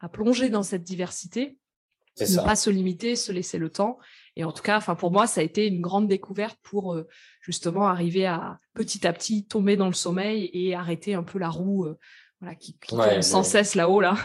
à 0.02 0.10
plonger 0.10 0.50
dans 0.50 0.64
cette 0.64 0.84
diversité, 0.84 1.58
ne 2.20 2.44
pas 2.44 2.56
se 2.56 2.70
limiter, 2.70 3.16
se 3.16 3.32
laisser 3.32 3.58
le 3.58 3.70
temps 3.70 3.98
et 4.40 4.46
en 4.46 4.54
tout 4.54 4.64
cas, 4.64 4.78
enfin 4.78 4.96
pour 4.96 5.12
moi, 5.12 5.28
ça 5.28 5.42
a 5.42 5.44
été 5.44 5.68
une 5.68 5.82
grande 5.82 6.08
découverte 6.08 6.58
pour 6.64 6.94
euh, 6.94 7.08
justement 7.42 7.88
arriver 7.88 8.26
à 8.26 8.58
petit 8.74 9.06
à 9.06 9.12
petit 9.12 9.46
tomber 9.46 9.76
dans 9.76 9.88
le 9.88 9.94
sommeil 9.94 10.50
et 10.54 10.76
arrêter 10.76 11.14
un 11.14 11.24
peu 11.24 11.40
la 11.40 11.50
roue 11.50 11.86
euh, 11.86 11.98
voilà, 12.40 12.56
qui, 12.56 12.78
qui 12.80 12.96
tourne 12.96 13.22
sans 13.22 13.44
cesse 13.44 13.76
là-haut 13.76 14.00
là. 14.00 14.16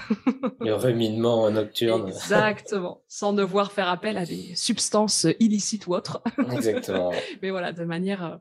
le 0.61 0.73
ruminement 0.73 1.51
nocturne. 1.51 2.07
Exactement, 2.07 3.03
sans 3.09 3.33
devoir 3.33 3.73
faire 3.73 3.89
appel 3.89 4.17
à 4.17 4.25
des 4.25 4.55
substances 4.55 5.27
illicites 5.41 5.89
ou 5.89 5.95
autres. 5.95 6.23
Exactement. 6.53 7.11
Mais 7.43 7.51
voilà, 7.51 7.73
de 7.73 7.85
manière 7.85 8.25
euh, 8.25 8.37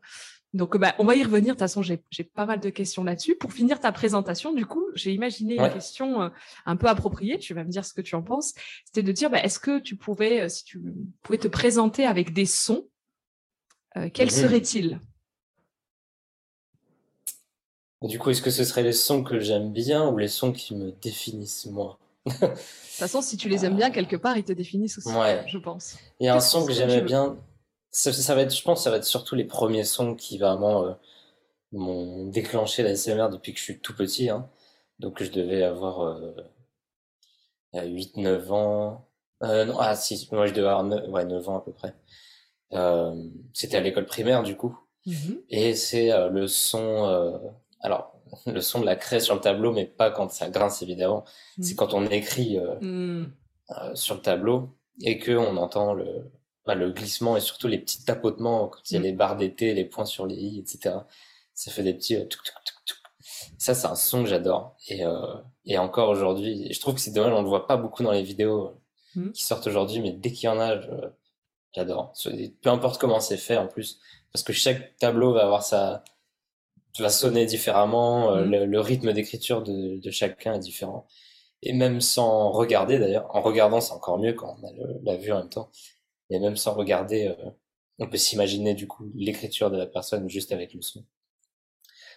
donc, 0.54 0.78
bah, 0.78 0.94
on 1.00 1.04
va 1.04 1.16
y 1.16 1.24
revenir. 1.24 1.48
De 1.48 1.50
toute 1.52 1.60
façon, 1.60 1.82
j'ai 1.82 2.24
pas 2.24 2.46
mal 2.46 2.60
de 2.60 2.70
questions 2.70 3.04
là-dessus. 3.04 3.36
Pour 3.36 3.52
finir 3.52 3.80
ta 3.80 3.92
présentation, 3.92 4.54
du 4.54 4.68
coup, 4.68 4.86
j'ai 4.94 5.12
imaginé 5.12 5.56
une 5.56 5.74
question 5.74 6.22
euh, 6.22 6.30
un 6.68 6.76
peu 6.76 6.88
appropriée. 6.88 7.40
Tu 7.40 7.56
vas 7.56 7.64
me 7.64 7.70
dire 7.70 7.84
ce 7.84 7.94
que 7.94 8.02
tu 8.02 8.16
en 8.16 8.22
penses. 8.22 8.54
C'était 8.86 9.02
de 9.02 9.12
dire, 9.12 9.32
bah, 9.32 9.40
est-ce 9.44 9.60
que 9.60 9.80
tu 9.80 9.96
pouvais, 9.96 10.42
euh, 10.42 10.50
si 10.50 10.64
tu 10.64 10.80
pouvais 11.24 11.40
te 11.40 11.48
présenter 11.48 12.06
avec 12.06 12.34
des 12.34 12.46
sons, 12.46 12.88
euh, 13.98 14.10
quels 14.14 14.28
mhm. 14.28 14.32
seraient-ils? 14.32 15.02
Du 18.04 18.20
coup, 18.20 18.30
est-ce 18.30 18.42
que 18.42 18.52
ce 18.52 18.64
seraient 18.64 18.84
les 18.84 18.94
sons 18.94 19.24
que 19.24 19.40
j'aime 19.40 19.72
bien 19.72 20.08
ou 20.08 20.18
les 20.18 20.28
sons 20.28 20.52
qui 20.52 20.76
me 20.76 20.92
définissent 20.92 21.66
moi 21.66 21.98
De 22.26 22.32
toute 22.32 22.58
façon, 22.92 23.22
si 23.24 23.38
tu 23.38 23.50
les 23.50 23.66
aimes 23.66 23.78
bien, 23.78 23.90
quelque 23.90 24.18
part, 24.18 24.38
ils 24.38 24.44
te 24.44 24.54
définissent 24.54 25.00
aussi, 25.00 25.10
je 25.48 25.58
pense. 25.58 25.98
Il 26.20 26.26
y 26.28 26.30
a 26.30 26.36
un 26.36 26.40
son 26.40 26.66
que 26.66 26.74
j'aimais 26.74 27.02
bien 27.02 27.38
ça, 27.94 28.36
va 28.36 28.42
être, 28.42 28.56
je 28.56 28.64
pense, 28.64 28.84
ça 28.84 28.90
va 28.90 28.98
être 28.98 29.06
surtout 29.06 29.36
les 29.36 29.46
premiers 29.46 29.84
sons 29.84 30.16
qui 30.16 30.38
vraiment 30.38 30.84
euh, 30.84 30.94
m'ont 31.72 32.26
déclenché 32.26 32.84
la 32.84 32.96
SMR 32.96 33.30
depuis 33.30 33.54
que 33.54 33.60
je 33.60 33.64
suis 33.64 33.80
tout 33.80 33.96
petit. 33.96 34.30
Hein. 34.30 34.50
Donc 35.00 35.22
je 35.22 35.32
devais 35.32 35.64
avoir 35.64 36.02
euh, 36.02 36.36
8-9 37.74 38.52
ans. 38.52 39.08
Euh, 39.44 39.66
non, 39.66 39.78
ah 39.80 39.96
si, 39.96 40.28
moi 40.32 40.48
je 40.48 40.54
devais 40.54 40.68
avoir 40.68 40.84
9, 40.84 41.10
ouais, 41.10 41.26
9 41.26 41.50
ans 41.50 41.58
à 41.58 41.62
peu 41.62 41.72
près. 41.72 41.96
Euh, 42.74 43.16
c'était 43.54 43.78
à 43.78 43.82
l'école 43.82 44.06
primaire 44.06 44.44
du 44.44 44.56
coup. 44.56 44.78
Mm-hmm. 45.06 45.42
Et 45.50 45.76
c'est 45.76 46.12
euh, 46.12 46.30
le 46.30 46.48
son, 46.48 47.52
alors 47.82 48.20
le 48.48 48.62
son 48.62 48.82
de 48.82 48.86
la 48.86 48.96
craie 48.96 49.20
sur 49.20 49.36
le 49.36 49.42
tableau, 49.42 49.72
mais 49.72 49.86
pas 49.86 50.10
quand 50.10 50.32
ça 50.32 50.50
grince 50.50 50.82
évidemment. 50.82 51.26
C'est 51.62 51.74
mm. 51.74 51.78
quand 51.78 51.94
on 51.94 52.06
écrit 52.08 52.58
mm. 52.82 53.26
sur 53.94 54.16
le 54.16 54.22
tableau 54.22 54.76
et 55.02 55.20
que 55.20 55.32
on 55.32 55.58
entend 55.58 55.94
le, 55.94 56.32
bah, 56.66 56.76
le 56.76 56.92
glissement 56.92 57.36
et 57.36 57.42
surtout 57.42 57.68
les 57.68 57.78
petits 57.78 58.06
tapotements 58.06 58.68
quand 58.68 58.80
il 58.90 58.94
y 58.94 58.98
a 58.98 59.00
mm. 59.00 59.04
les 59.04 59.12
barres 59.12 59.36
d'été, 59.36 59.74
les 59.74 59.86
points 59.86 60.06
sur 60.06 60.26
les 60.26 60.36
i, 60.36 60.60
etc. 60.60 60.96
Ça 61.54 61.72
fait 61.72 61.84
des 61.84 61.94
petits 61.94 62.16
euh, 62.16 62.26
Ça, 63.58 63.76
c'est 63.76 63.88
un 63.88 63.96
son 63.96 64.24
que 64.24 64.30
j'adore. 64.30 64.76
Et, 64.88 65.06
euh, 65.06 65.36
et 65.66 65.78
encore 65.78 66.10
aujourd'hui, 66.10 66.72
je 66.72 66.80
trouve 66.80 66.96
que 66.96 67.02
c'est 67.02 67.12
dommage, 67.12 67.34
on 67.34 67.42
le 67.42 67.50
voit 67.50 67.68
pas 67.68 67.78
beaucoup 67.78 68.04
dans 68.04 68.12
les 68.12 68.24
vidéos 68.24 68.72
mm. 69.16 69.32
qui 69.32 69.44
sortent 69.44 69.68
aujourd'hui, 69.68 70.00
mais 70.02 70.12
dès 70.14 70.32
qu'il 70.32 70.46
y 70.46 70.50
en 70.50 70.60
a, 70.60 70.80
j'adore. 71.74 72.14
Peu 72.62 72.70
importe 72.70 73.00
comment 73.00 73.20
c'est 73.20 73.38
fait 73.38 73.58
en 73.58 73.68
plus, 73.68 74.00
parce 74.32 74.44
que 74.44 74.54
chaque 74.54 74.98
tableau 74.98 75.34
va 75.34 75.44
avoir 75.44 75.64
sa, 75.64 76.04
va 77.00 77.10
sonner 77.10 77.46
différemment, 77.46 78.32
euh, 78.32 78.46
mm. 78.46 78.64
le, 78.66 78.80
rythme 78.80 79.14
d'écriture 79.14 79.64
de, 79.64 80.00
de 80.00 80.12
chacun 80.12 80.54
est 80.54 80.60
différent. 80.60 81.08
Et 81.62 81.74
même 81.74 82.02
sans 82.02 82.52
regarder 82.52 83.00
d'ailleurs, 83.00 83.34
en 83.36 83.42
regardant 83.42 83.80
c'est 83.80 83.94
encore 83.94 84.20
mieux 84.20 84.34
quand 84.34 84.58
on 84.62 84.68
a 84.68 84.72
la 85.04 85.16
vue 85.16 85.32
en 85.32 85.40
même 85.40 85.50
temps. 85.50 85.70
Et 86.34 86.40
même 86.40 86.58
sans 86.58 86.74
regarder, 86.74 87.28
euh, 87.28 87.50
on 88.00 88.08
peut 88.08 88.18
s'imaginer 88.18 88.74
du 88.74 88.88
coup 88.88 89.12
l'écriture 89.14 89.70
de 89.70 89.78
la 89.78 89.86
personne 89.86 90.28
juste 90.28 90.52
avec 90.52 90.74
le 90.74 90.82
son. 90.82 91.06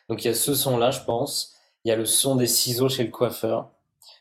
Donc 0.08 0.24
il 0.24 0.28
y 0.28 0.30
a 0.30 0.34
ce 0.34 0.54
son-là, 0.54 0.90
je 0.90 1.00
pense. 1.02 1.54
Il 1.84 1.90
y 1.90 1.92
a 1.92 1.96
le 1.96 2.06
son 2.06 2.34
des 2.34 2.46
ciseaux 2.46 2.88
chez 2.88 3.04
le 3.04 3.10
coiffeur. 3.10 3.70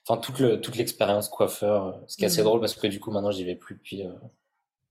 Enfin, 0.05 0.19
toute, 0.19 0.39
le, 0.39 0.59
toute 0.59 0.75
l'expérience 0.75 1.29
coiffeur. 1.29 1.87
Euh, 1.87 1.91
ce 2.07 2.17
qui 2.17 2.23
est 2.23 2.27
assez 2.27 2.41
mmh. 2.41 2.45
drôle 2.45 2.59
parce 2.59 2.75
que 2.75 2.87
du 2.87 2.99
coup, 2.99 3.09
maintenant, 3.09 3.31
j'y 3.31 3.45
vais 3.45 3.55
plus 3.55 3.75
depuis, 3.75 4.05
euh, 4.05 4.11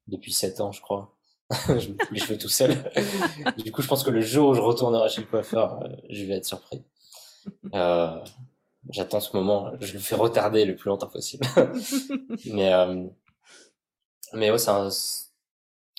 depuis 0.07 0.33
7 0.33 0.63
ans, 0.63 0.73
je 0.73 0.81
crois. 0.81 1.15
je 1.69 1.91
me 1.91 1.99
coupe 1.99 2.11
les 2.11 2.21
cheveux 2.21 2.39
tout 2.39 2.49
seul. 2.49 2.75
du 3.63 3.71
coup, 3.71 3.83
je 3.83 3.89
pense 3.89 4.03
que 4.05 4.11
le 4.11 4.23
jour 4.23 4.49
où 4.49 4.55
je 4.55 4.63
retournerai 4.63 5.11
chez 5.11 5.21
le 5.21 5.27
coiffeur, 5.27 5.87
je 6.09 6.25
vais 6.25 6.37
être 6.37 6.47
surpris. 6.47 6.83
j'attends 8.89 9.21
ce 9.21 9.37
moment. 9.37 9.71
Je 9.81 9.93
le 9.93 9.99
fais 9.99 10.15
retarder 10.15 10.65
le 10.65 10.75
plus 10.75 10.89
longtemps 10.89 11.09
possible. 11.09 11.47
Mais 12.47 12.73
mais 14.35 14.51
ouais, 14.51 14.59
c'est 14.59 14.71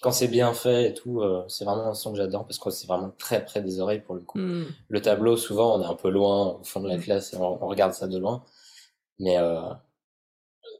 quand 0.01 0.11
c'est 0.11 0.27
bien 0.27 0.53
fait 0.53 0.89
et 0.89 0.93
tout, 0.93 1.21
euh, 1.21 1.43
c'est 1.47 1.65
vraiment 1.65 1.87
un 1.87 1.93
son 1.93 2.11
que 2.11 2.17
j'adore 2.17 2.45
parce 2.45 2.59
que 2.59 2.69
c'est 2.69 2.85
vraiment 2.85 3.11
très 3.17 3.43
près 3.43 3.61
des 3.61 3.79
oreilles 3.79 4.01
pour 4.01 4.13
le 4.13 4.21
coup. 4.21 4.37
Hmm. 4.37 4.65
Le 4.89 5.01
tableau, 5.01 5.37
souvent, 5.37 5.79
on 5.79 5.81
est 5.81 5.85
un 5.85 5.95
peu 5.95 6.09
loin 6.09 6.59
au 6.59 6.63
fond 6.63 6.79
de 6.79 6.87
la 6.87 6.97
hmm. 6.97 7.01
classe 7.01 7.33
et 7.33 7.37
on, 7.37 7.57
regarde 7.57 7.93
ça 7.93 8.07
de 8.07 8.17
loin. 8.17 8.43
Mais 9.19 9.37
euh, 9.37 9.61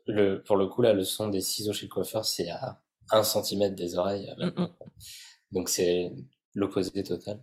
le, 0.06 0.44
pour 0.44 0.58
le 0.58 0.68
coup, 0.68 0.82
là, 0.82 0.94
le 0.94 1.04
son 1.04 1.30
des 1.30 1.42
ciseaux 1.42 1.74
chez 1.74 1.88
le 1.88 1.92
coiffeur, 1.92 2.26
c'est 2.26 2.50
à 2.50 2.80
un 3.12 3.24
centimètre 3.24 3.76
des 3.76 3.98
oreilles. 3.98 4.32
Hmm, 4.38 4.68
Donc 5.52 5.70
c'est 5.70 6.12
l'opposé 6.54 7.04
total. 7.04 7.42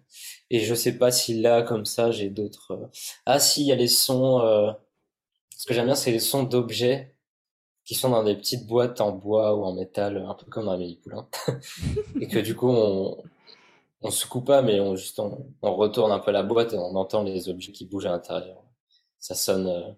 Et 0.50 0.60
je 0.60 0.74
sais 0.74 0.98
pas 0.98 1.10
si 1.10 1.40
là, 1.40 1.62
comme 1.62 1.84
ça, 1.86 2.10
j'ai 2.10 2.30
d'autres. 2.30 2.72
Euh, 2.72 2.86
ah 3.26 3.40
si, 3.40 3.62
il 3.62 3.66
y 3.66 3.72
a 3.72 3.76
les 3.76 3.88
sons 3.88 4.40
Ce 5.56 5.66
que 5.66 5.74
j'aime 5.74 5.86
bien, 5.86 5.94
c'est 5.94 6.12
les 6.12 6.20
sons 6.20 6.44
d'objets 6.44 7.11
qui 7.84 7.94
sont 7.94 8.10
dans 8.10 8.22
des 8.22 8.36
petites 8.36 8.66
boîtes 8.66 9.00
en 9.00 9.12
bois 9.12 9.54
ou 9.54 9.64
en 9.64 9.74
métal, 9.74 10.18
un 10.18 10.34
peu 10.34 10.46
comme 10.46 10.66
dans 10.66 10.76
les 10.76 10.96
poulains. 10.96 11.28
et 12.20 12.28
que 12.28 12.38
du 12.38 12.54
coup, 12.54 12.68
on, 12.68 13.22
on 14.02 14.10
secoue 14.10 14.42
pas, 14.42 14.62
mais 14.62 14.80
on, 14.80 14.96
juste, 14.96 15.18
on, 15.18 15.46
retourne 15.62 16.12
un 16.12 16.18
peu 16.18 16.30
la 16.30 16.42
boîte 16.42 16.72
et 16.72 16.78
on 16.78 16.94
entend 16.96 17.22
les 17.22 17.48
objets 17.48 17.72
qui 17.72 17.86
bougent 17.86 18.06
à 18.06 18.10
l'intérieur. 18.10 18.62
Ça 19.18 19.34
sonne, 19.34 19.66
euh, 19.66 19.92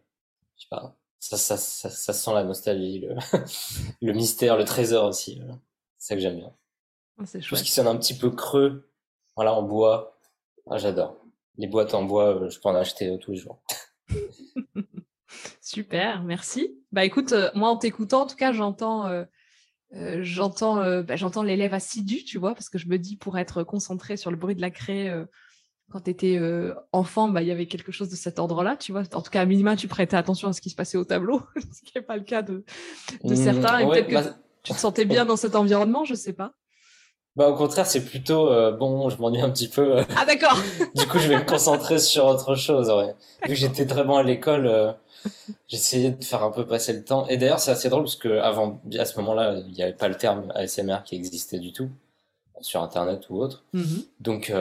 je 0.56 0.62
sais 0.62 0.68
pas, 0.70 0.96
ça, 1.18 1.36
ça, 1.38 1.56
ça, 1.56 1.88
ça, 1.88 2.12
sent 2.12 2.32
la 2.34 2.44
nostalgie, 2.44 3.00
le, 3.00 3.16
le 4.02 4.12
mystère, 4.12 4.56
le 4.56 4.64
trésor 4.64 5.06
aussi. 5.06 5.40
C'est 5.96 6.08
ça 6.08 6.14
que 6.14 6.20
j'aime 6.20 6.36
bien. 6.36 6.54
Oh, 7.18 7.22
c'est 7.24 7.40
Tout 7.40 7.56
ce 7.56 7.62
qui 7.62 7.70
sonne 7.70 7.86
un 7.86 7.96
petit 7.96 8.16
peu 8.16 8.30
creux, 8.30 8.90
voilà, 9.36 9.54
en 9.54 9.62
bois. 9.62 10.18
Ah, 10.70 10.78
j'adore. 10.78 11.16
Les 11.56 11.66
boîtes 11.66 11.94
en 11.94 12.04
bois, 12.04 12.34
euh, 12.34 12.48
je 12.50 12.58
peux 12.60 12.68
en 12.68 12.74
acheter 12.74 13.08
euh, 13.08 13.18
tous 13.18 13.32
les 13.32 13.36
jours. 13.38 13.62
Super, 15.60 16.22
merci. 16.22 16.74
Bah 16.92 17.04
écoute, 17.04 17.32
euh, 17.32 17.50
moi 17.54 17.68
en 17.68 17.76
t'écoutant, 17.76 18.22
en 18.22 18.26
tout 18.26 18.36
cas, 18.36 18.52
j'entends 18.52 19.08
j'entends 20.20 21.02
bah, 21.02 21.16
j'entends 21.16 21.44
l'élève 21.44 21.72
assidu, 21.72 22.24
tu 22.24 22.38
vois, 22.38 22.54
parce 22.54 22.68
que 22.68 22.78
je 22.78 22.88
me 22.88 22.98
dis 22.98 23.16
pour 23.16 23.38
être 23.38 23.62
concentré 23.62 24.16
sur 24.16 24.30
le 24.30 24.36
bruit 24.36 24.56
de 24.56 24.60
la 24.60 24.70
craie 24.70 25.12
quand 25.90 26.00
tu 26.00 26.10
étais 26.10 26.40
enfant, 26.90 27.28
bah 27.28 27.42
il 27.42 27.48
y 27.48 27.52
avait 27.52 27.66
quelque 27.66 27.92
chose 27.92 28.08
de 28.08 28.16
cet 28.16 28.40
ordre-là, 28.40 28.76
tu 28.76 28.90
vois. 28.90 29.02
En 29.12 29.22
tout 29.22 29.30
cas, 29.30 29.42
à 29.42 29.44
minima, 29.44 29.76
tu 29.76 29.86
prêtais 29.86 30.16
attention 30.16 30.48
à 30.48 30.52
ce 30.52 30.60
qui 30.60 30.70
se 30.70 30.74
passait 30.74 30.98
au 30.98 31.04
tableau, 31.04 31.42
ce 31.56 31.82
qui 31.82 31.92
n'est 31.94 32.02
pas 32.02 32.16
le 32.16 32.24
cas 32.24 32.42
de, 32.42 32.64
de 33.22 33.32
mmh, 33.32 33.36
certains. 33.36 33.78
Et 33.78 33.86
peut-être 33.86 34.08
que 34.08 34.14
bah 34.14 34.36
tu 34.64 34.72
te 34.72 34.78
sentais 34.78 35.04
bien 35.04 35.24
dans 35.24 35.36
cet 35.36 35.54
environnement, 35.54 36.04
je 36.04 36.14
sais 36.14 36.32
pas. 36.32 36.54
Bah 37.36 37.48
au 37.48 37.54
contraire, 37.56 37.86
c'est 37.86 38.04
plutôt 38.04 38.48
euh, 38.48 38.70
bon, 38.70 39.08
je 39.08 39.18
m'ennuie 39.18 39.40
un 39.40 39.50
petit 39.50 39.68
peu. 39.68 39.98
Euh. 39.98 40.04
ah 40.16 40.24
d'accord. 40.24 40.56
du 40.94 41.06
coup, 41.06 41.18
je 41.18 41.28
vais 41.28 41.36
me 41.36 41.44
concentrer 41.44 41.98
sur 41.98 42.26
autre 42.26 42.54
chose. 42.54 42.90
Ouais. 42.90 43.14
Vu 43.42 43.48
que 43.48 43.54
j'étais 43.54 43.86
très 43.86 44.04
bon 44.04 44.16
à 44.16 44.22
l'école, 44.22 44.66
euh, 44.68 44.92
j'essayais 45.66 46.10
de 46.12 46.22
faire 46.22 46.44
un 46.44 46.52
peu 46.52 46.64
passer 46.64 46.92
le 46.92 47.02
temps. 47.02 47.26
Et 47.26 47.36
d'ailleurs, 47.36 47.58
c'est 47.58 47.72
assez 47.72 47.88
drôle 47.88 48.04
parce 48.04 48.14
que 48.14 48.38
avant, 48.38 48.80
à 48.96 49.04
ce 49.04 49.18
moment-là, 49.18 49.60
il 49.66 49.72
n'y 49.72 49.82
avait 49.82 49.94
pas 49.94 50.06
le 50.06 50.14
terme 50.14 50.52
ASMR 50.54 50.98
qui 51.04 51.16
existait 51.16 51.58
du 51.58 51.72
tout 51.72 51.90
sur 52.60 52.82
Internet 52.82 53.28
ou 53.30 53.40
autre. 53.40 53.64
Mm-hmm. 53.74 54.04
Donc, 54.20 54.52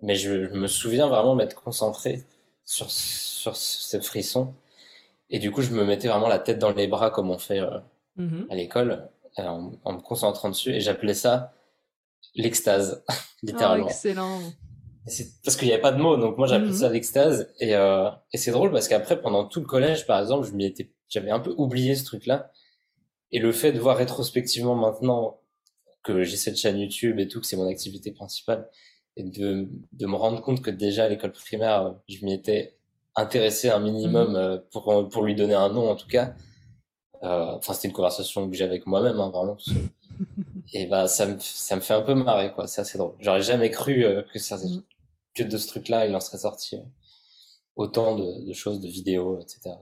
mais 0.00 0.14
je, 0.14 0.32
me 0.54 0.66
souviens 0.66 1.08
vraiment 1.08 1.34
m'être 1.34 1.62
concentré 1.62 2.24
sur 2.64 2.90
sur 2.90 3.54
ce 3.54 4.00
frisson. 4.00 4.54
Et 5.28 5.38
du 5.38 5.50
coup, 5.50 5.60
je 5.60 5.72
me 5.72 5.84
mettais 5.84 6.08
vraiment 6.08 6.28
la 6.28 6.38
tête 6.38 6.58
dans 6.58 6.72
les 6.72 6.86
bras 6.86 7.10
comme 7.10 7.30
on 7.30 7.38
fait 7.38 7.60
mm-hmm. 8.18 8.50
à 8.50 8.54
l'école 8.54 9.10
en, 9.36 9.72
en, 9.84 9.92
me 9.92 10.00
concentrant 10.00 10.50
dessus 10.50 10.70
et 10.70 10.80
j'appelais 10.80 11.14
ça 11.14 11.52
l'extase, 12.34 13.04
littéralement. 13.42 13.86
Oh, 13.86 13.90
excellent. 13.90 14.40
Parce 15.44 15.56
qu'il 15.56 15.66
n'y 15.68 15.72
avait 15.72 15.82
pas 15.82 15.92
de 15.92 16.00
mots, 16.00 16.16
donc 16.16 16.36
moi 16.36 16.46
j'appelais 16.46 16.68
mhm. 16.68 16.76
ça 16.76 16.88
l'extase. 16.88 17.52
Et, 17.58 17.74
euh, 17.74 18.10
et 18.32 18.38
c'est 18.38 18.50
drôle 18.50 18.70
parce 18.70 18.86
qu'après, 18.86 19.20
pendant 19.20 19.44
tout 19.44 19.60
le 19.60 19.66
collège, 19.66 20.06
par 20.06 20.20
exemple, 20.20 20.46
je 20.46 20.52
m'y 20.52 20.66
étais, 20.66 20.92
j'avais 21.08 21.30
un 21.30 21.40
peu 21.40 21.54
oublié 21.56 21.94
ce 21.94 22.04
truc-là. 22.04 22.52
Et 23.32 23.38
le 23.38 23.52
fait 23.52 23.72
de 23.72 23.80
voir 23.80 23.96
rétrospectivement 23.96 24.74
maintenant 24.74 25.40
que 26.02 26.22
j'ai 26.22 26.36
cette 26.36 26.56
chaîne 26.56 26.78
YouTube 26.78 27.18
et 27.18 27.28
tout, 27.28 27.40
que 27.40 27.46
c'est 27.46 27.56
mon 27.56 27.68
activité 27.68 28.10
principale, 28.10 28.68
et 29.16 29.24
de, 29.24 29.68
de 29.92 30.06
me 30.06 30.16
rendre 30.16 30.40
compte 30.40 30.62
que 30.62 30.70
déjà 30.70 31.04
à 31.04 31.08
l'école 31.08 31.32
primaire, 31.32 31.94
je 32.08 32.24
m'y 32.24 32.32
étais 32.32 32.76
intéressé 33.16 33.68
un 33.70 33.80
minimum 33.80 34.30
mhm. 34.30 34.36
euh, 34.36 34.58
pour, 34.70 35.08
pour 35.08 35.22
lui 35.24 35.34
donner 35.34 35.54
un 35.54 35.68
nom 35.68 35.90
en 35.90 35.96
tout 35.96 36.08
cas, 36.08 36.26
euh, 36.26 36.32
enfin, 37.22 37.72
c'était 37.74 37.88
une 37.88 37.94
conversation 37.94 38.48
que 38.48 38.56
j'ai 38.56 38.64
avec 38.64 38.86
moi-même, 38.86 39.20
hein, 39.20 39.30
vraiment. 39.30 39.56
Et 40.72 40.86
bah, 40.86 41.08
ça 41.08 41.26
me, 41.26 41.36
ça 41.38 41.76
me 41.76 41.80
fait 41.80 41.94
un 41.94 42.02
peu 42.02 42.14
marrer, 42.14 42.52
quoi. 42.52 42.66
C'est 42.66 42.80
assez 42.80 42.98
drôle. 42.98 43.14
J'aurais 43.20 43.42
jamais 43.42 43.70
cru 43.70 44.04
euh, 44.04 44.22
que 44.32 44.38
ça, 44.38 44.56
mm. 44.56 44.82
que 45.34 45.42
de 45.42 45.56
ce 45.56 45.68
truc-là, 45.68 46.06
il 46.06 46.14
en 46.14 46.20
serait 46.20 46.38
sorti 46.38 46.76
euh, 46.76 46.82
autant 47.76 48.16
de, 48.16 48.46
de, 48.46 48.52
choses, 48.52 48.80
de 48.80 48.88
vidéos, 48.88 49.40
etc. 49.40 49.76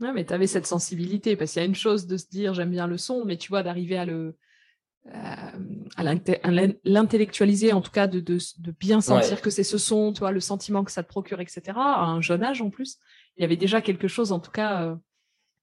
Ouais, 0.00 0.12
mais 0.12 0.24
tu 0.24 0.34
avais 0.34 0.46
cette 0.46 0.66
sensibilité, 0.66 1.36
parce 1.36 1.52
qu'il 1.52 1.60
y 1.60 1.64
a 1.64 1.68
une 1.68 1.74
chose 1.74 2.06
de 2.06 2.16
se 2.16 2.26
dire 2.28 2.52
j'aime 2.54 2.70
bien 2.70 2.86
le 2.86 2.98
son, 2.98 3.24
mais 3.24 3.36
tu 3.36 3.48
vois, 3.48 3.62
d'arriver 3.62 3.96
à 3.96 4.04
le 4.04 4.36
à 5.06 5.52
l'intellectualiser, 6.02 7.74
en 7.74 7.82
tout 7.82 7.90
cas 7.90 8.06
de, 8.06 8.20
de, 8.20 8.38
de 8.58 8.70
bien 8.70 9.02
sentir 9.02 9.42
que 9.42 9.50
c'est 9.50 9.62
ce 9.62 9.76
son, 9.76 10.14
tu 10.14 10.20
vois, 10.20 10.32
le 10.32 10.40
sentiment 10.40 10.82
que 10.82 10.90
ça 10.90 11.02
te 11.02 11.08
procure, 11.08 11.42
etc. 11.42 11.62
À 11.76 12.06
un 12.06 12.22
jeune 12.22 12.42
âge 12.42 12.62
en 12.62 12.70
plus, 12.70 12.96
il 13.36 13.42
y 13.42 13.44
avait 13.44 13.58
déjà 13.58 13.82
quelque 13.82 14.08
chose, 14.08 14.32
en 14.32 14.40
tout 14.40 14.50
cas, 14.50 14.96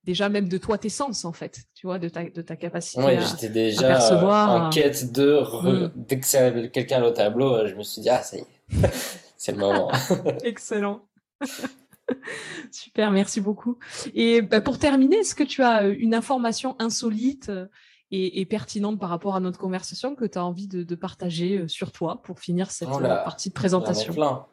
déjà 0.04 0.30
même 0.30 0.48
de 0.48 0.58
toi 0.58 0.78
tes 0.78 0.90
sens 0.90 1.26
en 1.26 1.34
fait 1.34 1.62
tu 1.76 1.88
vois 1.88 2.00
de 2.00 2.10
ta 2.10 2.24
de 2.24 2.42
ta 2.42 2.56
capacité 2.56 3.02
ouais, 3.04 3.20
j'étais 3.22 3.50
déjà 3.50 3.88
percevoir, 3.88 4.68
en 4.68 4.70
quête 4.70 5.12
de 5.12 5.42
mm. 5.42 5.92
dès 5.96 6.20
que 6.20 6.68
quelqu'un 6.68 7.04
au 7.04 7.12
tableau 7.12 7.54
euh, 7.54 7.68
je 7.68 7.76
me 7.76 7.84
suis 7.84 8.02
dit 8.02 8.10
ah 8.10 8.22
ça 8.22 8.38
y 8.38 8.42
est. 8.42 8.46
C'est 9.38 9.54
le 9.54 9.58
moment. 9.58 9.92
Excellent. 10.44 11.02
Super 12.72 13.10
merci 13.10 13.42
beaucoup. 13.42 13.78
Et 14.14 14.42
bah, 14.42 14.62
pour 14.62 14.78
terminer 14.78 15.18
est-ce 15.18 15.34
que 15.34 15.44
tu 15.44 15.64
as 15.64 15.84
euh, 15.84 15.96
une 15.98 16.14
information 16.14 16.76
insolite 16.78 17.50
euh, 17.50 17.66
et, 18.12 18.40
et, 18.42 18.46
pertinente 18.46 19.00
par 19.00 19.10
rapport 19.10 19.36
à 19.36 19.40
notre 19.40 19.58
conversation 19.58 20.16
que 20.16 20.26
tu 20.26 20.38
as 20.38 20.46
envie 20.46 20.68
de, 20.68 20.84
de, 20.84 20.96
partager 20.96 21.68
sur 21.68 21.92
toi 21.92 22.22
pour 22.24 22.40
finir 22.40 22.70
cette 22.70 22.90
oh 22.92 23.00
partie 23.00 23.50
de 23.50 23.54
présentation? 23.54 24.14
plein. 24.14 24.46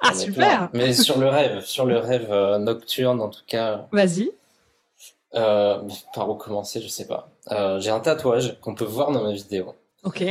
ah 0.00 0.14
super! 0.14 0.70
Mais 0.72 0.94
sur 0.94 1.18
le 1.18 1.28
rêve 1.28 1.60
sur 1.60 1.84
le 1.84 1.98
rêve 1.98 2.32
nocturne 2.58 3.20
en 3.20 3.28
tout 3.28 3.44
cas. 3.46 3.86
Vas-y 3.92 4.32
euh, 5.34 5.82
par 6.14 6.28
où 6.28 6.34
commencer, 6.34 6.80
je 6.80 6.88
sais 6.88 7.06
pas. 7.06 7.30
Euh, 7.50 7.80
j'ai 7.80 7.90
un 7.90 8.00
tatouage 8.00 8.58
qu'on 8.60 8.74
peut 8.74 8.84
voir 8.84 9.12
dans 9.12 9.22
ma 9.22 9.32
vidéo. 9.32 9.74
Ok. 10.04 10.24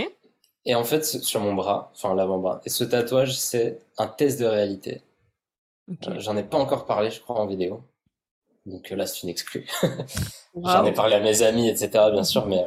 Et 0.66 0.76
en 0.76 0.84
fait, 0.84 1.04
sur 1.04 1.40
mon 1.40 1.54
bras, 1.54 1.92
enfin 1.94 2.14
l'avant-bras. 2.14 2.62
Et 2.66 2.70
ce 2.70 2.84
tatouage, 2.84 3.38
c'est 3.38 3.80
un 3.98 4.08
test 4.08 4.40
de 4.40 4.46
réalité. 4.46 5.02
Euh, 6.08 6.20
J'en 6.20 6.38
ai 6.38 6.44
pas 6.44 6.58
encore 6.58 6.86
parlé, 6.86 7.10
je 7.10 7.20
crois, 7.20 7.40
en 7.40 7.48
vidéo. 7.48 7.82
Donc 8.68 8.90
là, 8.92 9.08
c'est 9.08 9.24
une 9.24 9.30
exclue. 9.30 9.68
J'en 10.56 10.86
ai 10.86 10.94
parlé 10.94 11.16
à 11.16 11.20
mes 11.20 11.42
amis, 11.42 11.68
etc., 11.68 11.90
bien 12.12 12.24
sûr, 12.24 12.46
mais 12.46 12.64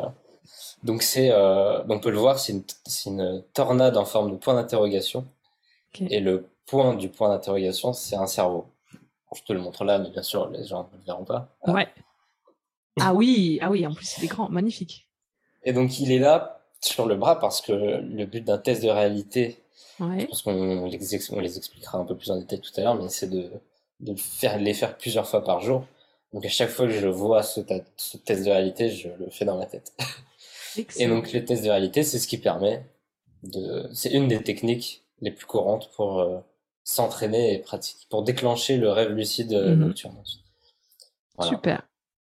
donc 0.82 1.02
c'est, 1.02 1.32
on 1.32 2.00
peut 2.00 2.10
le 2.10 2.18
voir, 2.18 2.38
c'est 2.40 2.52
une, 2.52 2.64
une, 3.06 3.44
tornade 3.54 3.96
en 3.96 4.04
forme 4.04 4.32
de 4.32 4.36
point 4.36 4.54
d'interrogation. 4.54 5.24
Et 6.00 6.18
le 6.18 6.48
point 6.66 6.94
du 6.94 7.08
point 7.08 7.28
d'interrogation, 7.28 7.92
c'est 7.92 8.16
un 8.16 8.26
cerveau. 8.26 8.66
je 9.34 9.42
te 9.42 9.52
le 9.52 9.60
montre 9.60 9.84
là, 9.84 9.98
mais 9.98 10.10
bien 10.10 10.22
sûr, 10.22 10.48
les 10.50 10.64
gens 10.64 10.88
ne 10.92 10.98
le 10.98 11.04
verront 11.04 11.24
pas. 11.24 11.48
Ouais. 11.66 11.86
Ah 13.00 13.14
oui, 13.14 13.58
ah 13.60 13.70
oui, 13.70 13.86
en 13.86 13.94
plus 13.94 14.16
il 14.18 14.24
est 14.24 14.28
grand, 14.28 14.48
magnifique. 14.48 15.08
Et 15.64 15.72
donc 15.72 15.98
il 15.98 16.12
est 16.12 16.18
là 16.18 16.60
sur 16.80 17.06
le 17.06 17.16
bras 17.16 17.38
parce 17.40 17.60
que 17.60 17.72
le 17.72 18.26
but 18.26 18.44
d'un 18.44 18.58
test 18.58 18.82
de 18.82 18.88
réalité, 18.88 19.58
ouais. 20.00 20.20
je 20.20 20.26
pense 20.26 20.42
qu'on 20.42 20.86
les, 20.86 21.30
on 21.30 21.40
les 21.40 21.56
expliquera 21.56 21.98
un 21.98 22.04
peu 22.04 22.16
plus 22.16 22.30
en 22.30 22.38
détail 22.38 22.60
tout 22.60 22.70
à 22.76 22.82
l'heure, 22.82 22.94
mais 22.94 23.08
c'est 23.08 23.28
de, 23.28 23.50
de 24.00 24.14
faire, 24.14 24.58
les 24.58 24.74
faire 24.74 24.96
plusieurs 24.96 25.26
fois 25.26 25.42
par 25.42 25.60
jour. 25.60 25.86
Donc 26.32 26.44
à 26.44 26.48
chaque 26.48 26.70
fois 26.70 26.86
que 26.86 26.92
je 26.92 27.08
vois 27.08 27.42
ce, 27.42 27.60
ce 27.96 28.16
test 28.16 28.44
de 28.44 28.50
réalité, 28.50 28.90
je 28.90 29.08
le 29.08 29.30
fais 29.30 29.44
dans 29.44 29.56
ma 29.56 29.66
tête. 29.66 29.92
Et 30.98 31.06
donc 31.06 31.32
les 31.32 31.44
tests 31.44 31.64
de 31.64 31.70
réalité, 31.70 32.02
c'est 32.02 32.18
ce 32.18 32.26
qui 32.26 32.38
permet 32.38 32.84
de, 33.44 33.88
c'est 33.92 34.10
une 34.10 34.28
des 34.28 34.42
techniques 34.42 35.02
les 35.20 35.30
plus 35.30 35.46
courantes 35.46 35.90
pour 35.96 36.20
euh, 36.20 36.38
s'entraîner 36.82 37.54
et 37.54 37.58
pratiquer, 37.58 38.06
pour 38.10 38.22
déclencher 38.22 38.76
le 38.76 38.90
rêve 38.90 39.10
lucide 39.10 39.52
mm 39.52 39.74
nocturne. 39.74 40.16
Super. 41.40 41.82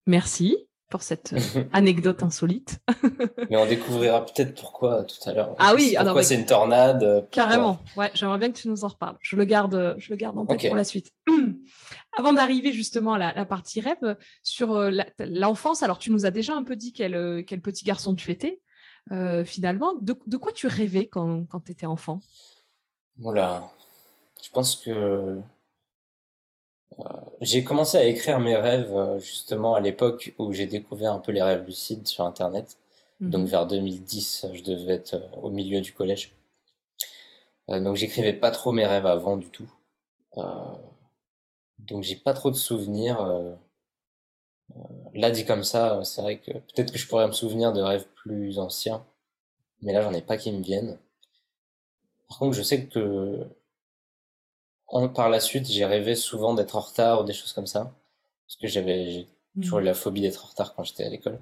Merci 0.07 0.57
pour 0.91 1.03
cette 1.03 1.33
euh, 1.33 1.65
anecdote 1.73 2.23
insolite. 2.23 2.79
Mais 3.51 3.57
on 3.57 3.67
découvrira 3.67 4.25
peut-être 4.25 4.55
pourquoi 4.61 5.05
tout 5.05 5.29
à 5.29 5.33
l'heure. 5.33 5.55
Ah 5.59 5.75
oui, 5.75 5.95
pourquoi 5.99 6.23
c'est 6.23 6.37
une 6.37 6.47
tornade. 6.47 7.03
Euh, 7.03 7.23
Carrément. 7.31 7.81
Ouais, 7.97 8.11
j'aimerais 8.15 8.39
bien 8.39 8.53
que 8.53 8.59
tu 8.59 8.69
nous 8.69 8.85
en 8.85 8.89
reparles. 8.89 9.17
Je 9.21 9.37
le 9.37 9.45
garde, 9.45 9.97
je 9.99 10.11
le 10.11 10.17
garde 10.17 10.39
en 10.39 10.47
tête 10.47 10.67
pour 10.67 10.77
la 10.77 10.85
suite. 10.85 11.11
Avant 12.19 12.33
d'arriver 12.33 12.73
justement 12.73 13.15
à 13.15 13.33
la, 13.33 13.45
partie 13.45 13.81
rêve 13.81 14.17
sur 14.43 14.73
euh, 14.73 14.91
l'enfance, 15.19 15.83
alors 15.83 15.99
tu 15.99 16.13
nous 16.13 16.27
as 16.27 16.31
déjà 16.31 16.55
un 16.55 16.63
peu 16.63 16.77
dit 16.77 16.93
quel, 16.93 17.45
quel 17.47 17.61
petit 17.61 17.85
garçon 17.85 18.15
tu 18.15 18.31
étais. 18.31 18.61
finalement, 19.45 19.95
de, 20.01 20.17
de, 20.27 20.37
quoi 20.37 20.53
tu 20.53 20.67
rêvais 20.67 21.07
quand, 21.07 21.45
quand 21.47 21.61
tu 21.61 21.73
étais 21.73 21.87
enfant? 21.87 22.21
Voilà. 23.19 23.71
Je 24.45 24.51
pense 24.51 24.77
que 24.77 24.91
euh, 24.91 25.41
j'ai 27.41 27.65
commencé 27.65 27.97
à 27.97 28.05
écrire 28.05 28.41
mes 28.41 28.57
rêves 28.57 28.95
euh, 28.95 29.19
justement 29.19 29.75
à 29.75 29.81
l'époque 29.81 30.35
où 30.39 30.53
j'ai 30.53 30.67
découvert 30.67 31.13
un 31.13 31.19
peu 31.19 31.33
les 31.33 31.43
rêves 31.43 31.65
lucides 31.67 32.07
sur 32.07 32.25
Internet. 32.25 32.79
Mhm. 33.21 33.31
Donc 33.31 33.49
vers 33.49 33.67
2010, 33.67 34.47
je 34.53 34.63
devais 34.63 34.95
être 34.95 35.15
euh, 35.15 35.37
au 35.43 35.51
milieu 35.51 35.81
du 35.81 35.93
collège. 35.93 36.35
donc 37.69 37.97
j'écrivais 37.97 38.33
pas 38.33 38.51
trop 38.51 38.73
mes 38.73 38.87
rêves 38.87 39.07
avant 39.07 39.37
du 39.37 39.49
tout. 39.49 39.71
donc 41.79 42.03
j'ai 42.03 42.17
pas 42.17 42.35
trop 42.35 42.51
de 42.51 42.57
souvenirs. 42.57 43.19
là 45.15 45.31
dit 45.31 45.45
comme 45.45 45.65
ça, 45.65 46.03
c'est 46.05 46.23
vrai 46.23 46.39
que 46.39 46.53
peut-être 46.53 46.93
que 46.93 46.99
je 46.99 47.07
pourrais 47.09 47.27
me 47.27 47.33
souvenir 47.33 47.73
de 47.73 47.81
rêves 47.81 48.07
plus 48.17 48.59
anciens, 48.59 49.05
mais 49.83 49.93
là 49.93 50.03
j'en 50.03 50.13
ai 50.13 50.23
pas 50.23 50.37
qui 50.37 50.53
me 50.53 50.63
viennent. 50.63 50.99
Par 52.29 52.39
contre, 52.39 52.57
je 52.57 52.63
sais 52.63 52.87
que 52.87 53.47
par 55.15 55.29
la 55.29 55.41
suite, 55.41 55.67
j'ai 55.67 55.85
rêvé 55.85 56.15
souvent 56.15 56.55
d'être 56.55 56.77
en 56.77 56.81
retard 56.81 57.23
ou 57.23 57.25
des 57.25 57.33
choses 57.33 57.53
comme 57.53 57.67
ça. 57.67 57.95
Parce 58.47 58.57
que 58.61 58.67
j'avais 58.69 59.27
toujours 59.61 59.81
eu 59.81 59.85
la 59.85 59.95
phobie 59.95 60.21
d'être 60.21 60.45
en 60.45 60.49
retard 60.49 60.75
quand 60.75 60.85
j'étais 60.85 61.05
à 61.05 61.09
l'école. 61.09 61.41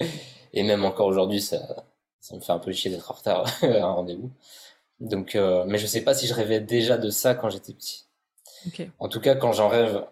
Et 0.52 0.62
même 0.62 0.84
encore 0.84 1.06
aujourd'hui, 1.06 1.40
ça, 1.40 1.86
ça 2.20 2.36
me 2.36 2.40
fait 2.40 2.52
un 2.52 2.58
peu 2.58 2.72
chier 2.72 2.90
d'être 2.90 3.10
en 3.10 3.14
retard 3.14 3.46
à 3.62 3.66
un 3.66 3.92
rendez-vous. 3.92 4.30
Donc, 5.00 5.36
euh, 5.36 5.64
mais 5.66 5.78
je 5.78 5.86
sais 5.86 6.02
pas 6.02 6.14
si 6.14 6.26
je 6.26 6.34
rêvais 6.34 6.60
déjà 6.60 6.98
de 6.98 7.10
ça 7.10 7.34
quand 7.34 7.50
j'étais 7.50 7.72
petit. 7.72 8.04
En 8.98 9.08
tout 9.08 9.20
cas, 9.20 9.36
quand 9.36 9.52
j'en 9.52 9.68
rêve 9.68 10.04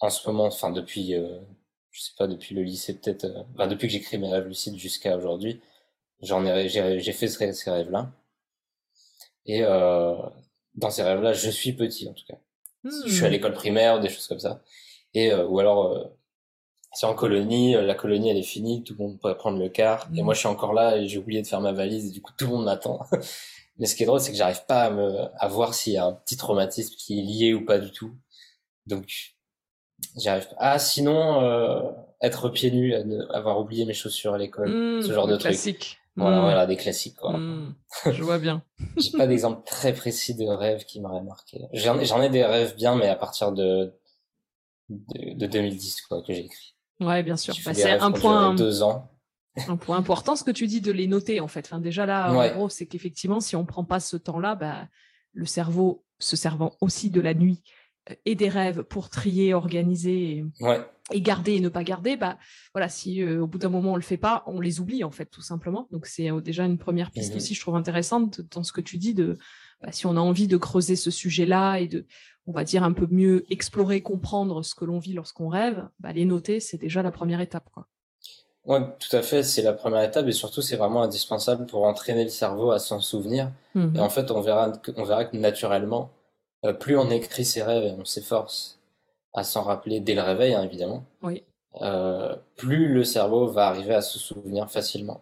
en 0.00 0.10
ce 0.10 0.26
moment, 0.28 0.46
enfin 0.46 0.70
depuis, 0.70 1.14
euh, 1.14 1.38
je 1.90 2.02
sais 2.02 2.12
pas, 2.16 2.26
depuis 2.26 2.54
le 2.54 2.62
lycée 2.62 2.94
peut-être, 2.98 3.24
euh, 3.24 3.42
enfin, 3.54 3.66
depuis 3.66 3.86
que 3.88 3.92
j'écris 3.92 4.18
mes 4.18 4.30
rêves 4.30 4.46
lucides 4.46 4.76
jusqu'à 4.76 5.16
aujourd'hui, 5.16 5.60
j'en 6.22 6.44
ai, 6.46 6.68
j'ai, 6.68 6.98
j'ai 7.00 7.12
fait 7.12 7.28
ces, 7.28 7.52
ces 7.52 7.70
rêves-là. 7.70 8.10
Et 9.46 9.62
euh, 9.62 10.16
dans 10.74 10.90
ces 10.90 11.02
rêves-là, 11.02 11.32
je 11.32 11.50
suis 11.50 11.72
petit 11.72 12.08
en 12.08 12.12
tout 12.12 12.24
cas. 12.28 12.38
Je 13.06 13.12
suis 13.12 13.24
à 13.24 13.28
Hmm. 13.28 13.32
l'école 13.32 13.52
primaire, 13.54 14.00
des 14.00 14.08
choses 14.08 14.26
comme 14.26 14.38
ça. 14.40 14.62
Et 15.14 15.32
euh, 15.32 15.46
ou 15.46 15.58
alors, 15.58 15.92
euh, 15.92 16.04
c'est 16.92 17.06
en 17.06 17.14
colonie, 17.14 17.74
euh, 17.76 17.82
la 17.82 17.94
colonie 17.94 18.30
elle 18.30 18.36
est 18.36 18.42
finie, 18.42 18.82
tout 18.84 18.94
le 18.98 19.04
monde 19.04 19.18
pourrait 19.18 19.36
prendre 19.36 19.58
le 19.58 19.68
car, 19.68 20.08
et 20.14 20.22
moi 20.22 20.34
je 20.34 20.40
suis 20.40 20.48
encore 20.48 20.72
là 20.74 20.96
et 20.98 21.08
j'ai 21.08 21.18
oublié 21.18 21.42
de 21.42 21.46
faire 21.46 21.60
ma 21.60 21.72
valise, 21.72 22.06
et 22.06 22.10
du 22.10 22.20
coup 22.22 22.32
tout 22.36 22.46
le 22.46 22.52
monde 22.52 22.64
m'attend. 22.64 23.00
Mais 23.78 23.86
ce 23.86 23.96
qui 23.96 24.04
est 24.04 24.06
drôle, 24.06 24.20
c'est 24.20 24.30
que 24.30 24.36
j'arrive 24.36 24.64
pas 24.66 24.82
à 24.84 24.90
me, 24.90 25.26
à 25.36 25.48
voir 25.48 25.74
s'il 25.74 25.94
y 25.94 25.96
a 25.96 26.04
un 26.04 26.12
petit 26.12 26.36
traumatisme 26.36 26.94
qui 26.96 27.18
est 27.18 27.22
lié 27.22 27.54
ou 27.54 27.64
pas 27.64 27.78
du 27.78 27.90
tout. 27.90 28.12
Donc, 28.86 29.34
j'arrive 30.16 30.48
pas. 30.48 30.56
Ah, 30.58 30.78
sinon, 30.78 31.42
euh, 31.42 31.80
être 32.22 32.48
pieds 32.50 32.70
nus, 32.70 32.94
avoir 33.30 33.58
oublié 33.58 33.84
mes 33.84 33.92
chaussures 33.94 34.34
à 34.34 34.38
l'école, 34.38 34.68
Hmm, 34.68 35.02
ce 35.02 35.12
genre 35.12 35.26
le 35.26 35.32
de 35.32 35.38
trucs. 35.38 35.50
classique. 35.52 35.98
Voilà, 36.16 36.38
Hmm. 36.38 36.42
voilà, 36.42 36.66
des 36.66 36.76
classiques, 36.76 37.16
quoi. 37.16 37.36
Hmm. 37.36 37.74
Je 38.06 38.22
vois 38.22 38.38
bien. 38.38 38.62
J'ai 38.96 39.10
pas 39.18 39.26
d'exemple 39.26 39.62
très 39.66 39.92
précis 39.92 40.34
de 40.34 40.44
rêve 40.46 40.84
qui 40.84 41.00
m'aurait 41.00 41.22
marqué. 41.22 41.62
J'en 41.72 41.98
ai, 41.98 42.04
j'en 42.04 42.22
ai 42.22 42.30
des 42.30 42.44
rêves 42.44 42.76
bien, 42.76 42.94
mais 42.96 43.08
à 43.08 43.16
partir 43.16 43.50
de, 43.52 43.92
de, 44.88 45.34
de 45.34 45.46
2010, 45.46 46.02
quoi, 46.02 46.22
que 46.22 46.32
j'ai 46.32 46.44
écrit. 46.44 46.74
Ouais, 47.00 47.22
bien 47.22 47.36
sûr. 47.36 47.54
Bah, 47.64 47.74
c'est 47.74 47.90
un 47.90 48.12
point, 48.12 48.54
deux 48.54 48.82
ans. 48.82 49.10
un 49.68 49.76
point 49.76 49.96
important 49.96 50.36
ce 50.36 50.44
que 50.44 50.50
tu 50.52 50.66
dis 50.68 50.80
de 50.80 50.92
les 50.92 51.06
noter 51.08 51.40
en 51.40 51.48
fait. 51.48 51.66
Enfin, 51.66 51.80
déjà 51.80 52.06
là, 52.06 52.32
Ouais. 52.32 52.52
en 52.52 52.54
gros, 52.56 52.68
c'est 52.68 52.86
qu'effectivement, 52.86 53.40
si 53.40 53.56
on 53.56 53.64
prend 53.64 53.84
pas 53.84 53.98
ce 54.00 54.16
temps-là, 54.16 54.54
bah, 54.54 54.86
le 55.32 55.46
cerveau 55.46 56.04
se 56.20 56.36
servant 56.36 56.76
aussi 56.80 57.10
de 57.10 57.20
la 57.20 57.34
nuit 57.34 57.62
euh, 58.10 58.14
et 58.24 58.36
des 58.36 58.48
rêves 58.48 58.82
pour 58.84 59.08
trier, 59.10 59.52
organiser 59.54 60.36
et, 60.38 60.44
Ouais, 60.60 60.80
et 61.12 61.20
garder 61.20 61.52
et 61.54 61.60
ne 61.60 61.68
pas 61.68 61.84
garder, 61.84 62.16
bah 62.16 62.38
voilà, 62.72 62.88
si 62.88 63.22
euh, 63.22 63.42
au 63.42 63.46
bout 63.46 63.58
d'un 63.58 63.68
moment 63.68 63.92
on 63.92 63.96
le 63.96 64.02
fait 64.02 64.16
pas, 64.16 64.42
on 64.46 64.60
les 64.60 64.80
oublie 64.80 65.04
en 65.04 65.10
fait 65.10 65.26
tout 65.26 65.42
simplement. 65.42 65.86
Donc 65.90 66.06
c'est 66.06 66.30
euh, 66.30 66.40
déjà 66.40 66.64
une 66.64 66.78
première 66.78 67.10
piste 67.10 67.32
Mhm. 67.32 67.36
aussi, 67.36 67.54
je 67.54 67.60
trouve 67.60 67.76
intéressante 67.76 68.40
dans 68.54 68.62
ce 68.62 68.72
que 68.72 68.80
tu 68.80 68.96
dis 68.98 69.12
de 69.14 69.38
bah, 69.82 69.92
si 69.92 70.06
on 70.06 70.16
a 70.16 70.20
envie 70.20 70.48
de 70.48 70.56
creuser 70.56 70.96
ce 70.96 71.10
sujet-là 71.10 71.76
et 71.78 71.88
de, 71.88 72.06
on 72.46 72.52
va 72.52 72.64
dire 72.64 72.82
un 72.84 72.92
peu 72.92 73.06
mieux 73.10 73.44
explorer, 73.52 74.00
comprendre 74.02 74.62
ce 74.62 74.74
que 74.74 74.84
l'on 74.86 74.98
vit 74.98 75.12
lorsqu'on 75.12 75.48
rêve, 75.48 75.86
bah, 76.00 76.12
les 76.12 76.24
noter 76.24 76.58
c'est 76.60 76.78
déjà 76.78 77.02
la 77.02 77.10
première 77.10 77.40
étape 77.42 77.68
quoi. 77.72 77.86
ouais, 78.64 78.80
tout 78.98 79.14
à 79.16 79.22
fait, 79.22 79.42
c'est 79.42 79.62
la 79.62 79.72
première 79.74 80.02
étape, 80.02 80.26
et 80.26 80.32
surtout, 80.32 80.62
c'est 80.62 80.76
vraiment 80.76 81.02
indispensable 81.02 81.66
pour 81.66 81.84
entraîner 81.84 82.24
le 82.24 82.30
cerveau 82.30 82.70
à 82.70 82.78
s'en 82.78 83.00
souvenir. 83.00 83.50
Et 83.94 84.00
en 84.00 84.08
fait, 84.08 84.30
on 84.30 84.40
verra 84.40 84.70
que, 84.70 84.92
on 84.96 85.04
verra 85.04 85.24
que 85.24 85.36
naturellement, 85.36 86.10
euh, 86.64 86.72
plus 86.72 86.96
on 86.96 87.10
écrit 87.10 87.44
ses 87.44 87.62
rêves 87.62 87.84
et 87.84 87.92
on 88.00 88.04
s'efforce 88.04 88.78
à 89.34 89.44
s'en 89.44 89.62
rappeler 89.62 90.00
dès 90.00 90.14
le 90.14 90.22
réveil, 90.22 90.54
hein, 90.54 90.62
évidemment, 90.62 91.04
Oui. 91.22 91.42
euh, 91.82 92.34
plus 92.56 92.88
le 92.88 93.04
cerveau 93.04 93.46
va 93.48 93.66
arriver 93.68 93.94
à 93.94 94.00
se 94.02 94.18
souvenir 94.18 94.70
facilement. 94.70 95.20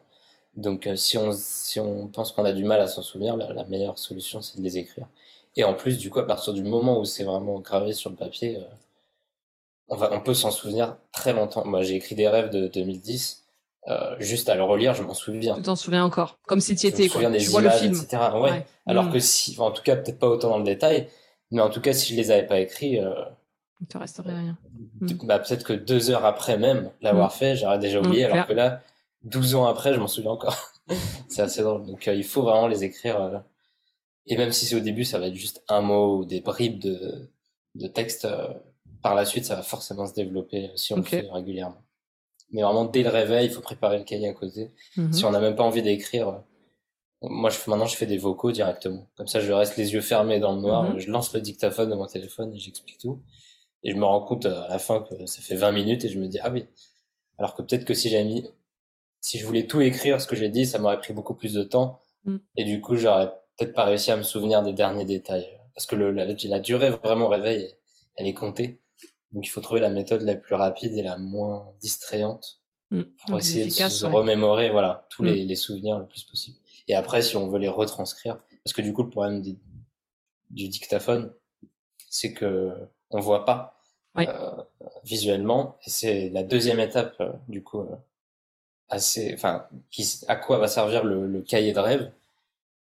Donc, 0.55 0.87
euh, 0.87 0.97
si 0.97 1.17
on, 1.19 1.33
si 1.33 1.81
on 1.81 2.09
pense 2.09 2.33
qu'on 2.33 2.45
a 2.45 2.53
du 2.53 2.65
mal 2.65 2.81
à 2.81 2.87
s'en 2.87 3.03
souvenir, 3.03 3.37
la, 3.39 3.53
la 3.55 3.65
meilleure 3.65 3.99
solution, 3.99 4.43
c'est 4.43 4.59
de 4.59 4.63
les 4.63 4.77
écrire. 4.79 5.07
Et 5.57 5.65
en 5.65 5.75
plus, 5.75 5.99
du 5.99 6.11
coup, 6.11 6.19
à 6.21 6.27
partir 6.27 6.53
du 6.53 6.63
moment 6.63 6.99
où 7.01 7.05
c'est 7.07 7.25
vraiment 7.25 7.59
gravé 7.61 7.93
sur 7.95 8.11
le 8.11 8.17
papier, 8.17 8.57
euh, 8.59 8.65
on 9.89 9.97
va, 9.97 10.13
on 10.13 10.21
peut 10.21 10.35
s'en 10.35 10.51
souvenir 10.51 10.97
très 11.13 11.33
longtemps. 11.33 11.65
Moi, 11.65 11.83
j'ai 11.83 11.95
écrit 11.97 12.15
des 12.15 12.29
rêves 12.29 12.51
de 12.51 12.67
2010, 12.69 13.45
euh, 13.89 14.17
juste 14.19 14.49
à 14.49 14.55
le 14.55 14.63
relire, 14.63 14.95
je 14.95 15.03
m'en 15.03 15.15
souviens. 15.15 15.55
Tu 15.57 15.63
t'en 15.63 15.77
souviens 15.77 16.05
encore, 16.05 16.39
comme 16.47 16.61
si 16.61 16.77
tu 16.77 16.87
y 16.87 16.91
Je 16.91 16.95
me 16.95 17.01
étais 17.01 17.09
quoi. 17.09 17.15
souviens 17.15 17.31
des 17.31 17.39
Tu 17.39 17.51
vois 17.51 17.61
le 17.61 17.67
images, 17.69 17.81
film. 17.81 17.95
etc. 17.95 18.23
Ouais. 18.35 18.41
Ouais. 18.51 18.67
Alors 18.87 19.07
Mm. 19.07 19.13
que 19.13 19.19
si, 19.19 19.53
enfin, 19.53 19.65
en 19.65 19.71
tout 19.73 19.83
cas, 19.83 19.97
peut-être 19.97 20.19
pas 20.19 20.29
autant 20.29 20.51
dans 20.51 20.59
le 20.59 20.65
détail, 20.65 21.09
mais 21.51 21.61
en 21.63 21.69
tout 21.71 21.81
cas, 21.81 21.93
si 21.93 22.13
je 22.13 22.17
les 22.17 22.31
avais 22.31 22.47
pas 22.47 22.61
écrits, 22.61 22.99
euh, 23.01 23.13
Il 23.83 23.87
te 23.89 23.99
resterait 23.99 24.35
rien. 24.35 24.57
Mm. 25.01 25.27
bah, 25.27 25.39
peut-être 25.41 25.65
que 25.65 25.73
deux 25.75 26.11
heures 26.11 26.25
après 26.25 26.57
même 26.57 26.91
l'avoir 27.03 27.35
fait, 27.35 27.57
j'aurais 27.57 27.79
déjà 27.79 28.01
Mm, 28.01 28.07
oublié, 28.07 28.25
alors 28.25 28.47
que 28.47 28.53
là, 28.55 28.81
12 29.25 29.55
ans 29.57 29.67
après, 29.67 29.93
je 29.93 29.99
m'en 30.01 30.07
souviens 30.07 30.31
encore. 30.31 30.57
c'est 31.29 31.43
assez 31.43 31.63
drôle. 31.63 31.85
Donc, 31.87 32.07
euh, 32.09 32.15
il 32.15 32.25
faut 32.25 32.43
vraiment 32.43 32.69
les 32.69 32.85
écrire. 32.85 33.21
euh, 33.21 33.39
et 34.27 34.37
même 34.37 34.53
si 34.53 34.67
c'est 34.67 34.77
au 34.77 34.81
début, 34.81 35.05
ça 35.05 35.19
va 35.19 35.27
être 35.27 35.35
juste 35.35 35.63
un 35.69 35.81
mot 35.81 36.19
ou 36.19 36.25
des 36.25 36.41
bribes 36.41 36.79
de, 36.79 37.29
de 37.75 37.87
texte, 37.89 38.25
euh, 38.25 38.49
par 39.03 39.15
la 39.17 39.25
suite, 39.25 39.45
ça 39.45 39.57
va 39.57 39.63
forcément 39.63 40.07
se 40.07 40.15
développer 40.15 40.71
si 40.77 40.93
on 40.95 40.99
le 40.99 41.03
fait 41.03 41.27
régulièrement. 41.33 41.83
Mais 42.53 42.63
vraiment, 42.63 42.85
dès 42.85 43.03
le 43.03 43.09
réveil, 43.09 43.47
il 43.47 43.53
faut 43.53 43.63
préparer 43.63 43.99
le 43.99 44.05
cahier 44.05 44.29
à 44.29 44.33
côté. 44.33 44.71
Mhm. 44.97 45.13
Si 45.13 45.25
on 45.25 45.31
n'a 45.33 45.41
même 45.41 45.57
pas 45.57 45.65
envie 45.65 45.83
d'écrire, 45.83 46.41
moi 47.21 47.51
je, 47.51 47.59
maintenant 47.69 47.87
je 47.87 47.97
fais 47.97 48.07
des 48.07 48.19
vocaux 48.19 48.53
directement. 48.53 49.09
Comme 49.17 49.27
ça, 49.27 49.41
je 49.41 49.51
reste 49.53 49.77
les 49.77 49.93
yeux 49.93 50.01
fermés 50.03 50.39
dans 50.39 50.55
le 50.55 50.61
noir, 50.61 50.85
Mhm. 50.93 50.99
je 51.01 51.11
lance 51.11 51.33
le 51.35 51.41
dictaphone 51.41 51.91
de 51.91 51.95
mon 51.97 52.07
téléphone 52.07 52.55
et 52.55 52.59
j'explique 52.61 52.99
tout. 52.99 53.21
Et 53.85 53.91
je 53.93 53.97
me 53.97 54.05
rends 54.05 54.21
compte 54.23 54.47
euh, 54.47 54.63
à 54.65 54.69
la 54.69 54.79
fin 54.79 55.03
que 55.03 55.27
ça 55.27 55.41
fait 55.43 55.57
20 55.57 55.73
minutes 55.73 56.05
et 56.05 56.09
je 56.09 56.19
me 56.19 56.27
dis, 56.29 56.39
ah 56.41 56.51
oui. 56.51 56.67
Alors 57.39 57.55
que 57.55 57.63
peut-être 57.63 57.85
que 57.85 57.95
si 57.95 58.09
j'avais 58.11 58.25
mis, 58.25 58.49
si 59.21 59.39
je 59.39 59.47
voulais 59.47 59.67
tout 59.67 59.81
écrire 59.81 60.21
ce 60.21 60.27
que 60.27 60.37
j'ai 60.37 60.49
dit, 60.49 60.67
ça 60.67 60.79
m'aurait 60.79 60.99
pris 60.99 61.13
beaucoup 61.13 61.35
plus 61.35 61.55
de 61.55 61.63
temps. 61.63 62.01
Mm. 62.25 62.37
Et 62.57 62.65
du 62.65 62.81
coup, 62.81 62.97
j'aurais 62.97 63.29
peut-être 63.57 63.75
pas 63.75 63.85
réussi 63.85 64.11
à 64.11 64.17
me 64.17 64.23
souvenir 64.23 64.63
des 64.63 64.73
derniers 64.73 65.05
détails. 65.05 65.49
Parce 65.75 65.87
que 65.87 65.97
le, 65.97 66.11
la, 66.13 66.27
la 66.27 66.61
durée 66.61 66.91
vraiment 66.91 67.29
réveil, 67.29 67.75
elle 68.17 68.27
est 68.27 68.35
comptée. 68.35 68.81
Donc 69.33 69.47
il 69.47 69.51
faut 69.51 69.61
trouver 69.63 69.81
la 69.81 69.89
méthode 69.91 70.23
la 70.23 70.37
plus 70.37 70.55
rapide 70.55 70.93
et 70.97 71.03
la 71.03 71.17
moins 71.19 71.73
distrayante 71.81 72.59
Mm. 72.91 73.05
pour 73.05 73.31
Donc, 73.31 73.41
essayer 73.41 73.65
de 73.65 73.71
se 73.71 74.05
ouais. 74.05 74.13
remémorer 74.13 74.69
voilà 74.71 75.07
tous 75.09 75.23
Mm. 75.23 75.27
les, 75.29 75.45
les 75.47 75.57
souvenirs 75.57 75.99
le 75.99 76.07
plus 76.07 76.25
possible. 76.25 76.59
Et 76.89 76.95
après, 76.95 77.23
si 77.23 77.39
on 77.39 77.49
veut 77.49 77.59
les 77.59 77.69
retranscrire, 77.69 78.39
parce 78.63 78.75
que 78.75 78.83
du 78.83 78.93
coup, 78.93 79.03
le 79.03 79.09
problème 79.09 79.41
des- 79.41 79.57
du 80.51 80.69
dictaphone, 80.69 81.33
c'est 82.11 82.35
que 82.35 82.71
on 83.11 83.19
voit 83.21 83.47
pas 83.47 83.72
Oui. 84.17 84.27
euh, 84.29 84.51
visuellement. 85.05 85.77
C'est 85.87 86.29
la 86.31 86.43
deuxième 86.43 86.81
étape, 86.81 87.15
euh, 87.21 87.33
du 87.49 87.63
coup, 87.63 87.81
euh, 87.81 87.97
assez, 88.89 89.33
enfin, 89.35 89.67
qui, 89.91 90.07
à 90.29 90.37
quoi 90.37 90.59
va 90.59 90.69
servir 90.69 91.05
le, 91.05 91.27
le 91.27 91.41
cahier 91.41 91.73
de 91.73 91.81
rêve, 91.81 92.11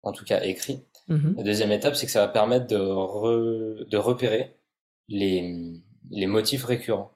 en 0.03 0.11
tout 0.11 0.25
cas 0.25 0.41
écrit. 0.43 0.83
Mhm. 1.07 1.35
La 1.37 1.43
deuxième 1.43 1.71
étape, 1.71 1.95
c'est 1.95 2.05
que 2.05 2.11
ça 2.11 2.21
va 2.25 2.27
permettre 2.27 2.67
de, 2.67 2.77
re- 2.77 3.87
de 3.87 3.97
repérer 3.97 4.55
les, 5.07 5.73
les 6.11 6.27
motifs 6.27 6.65
récurrents. 6.65 7.11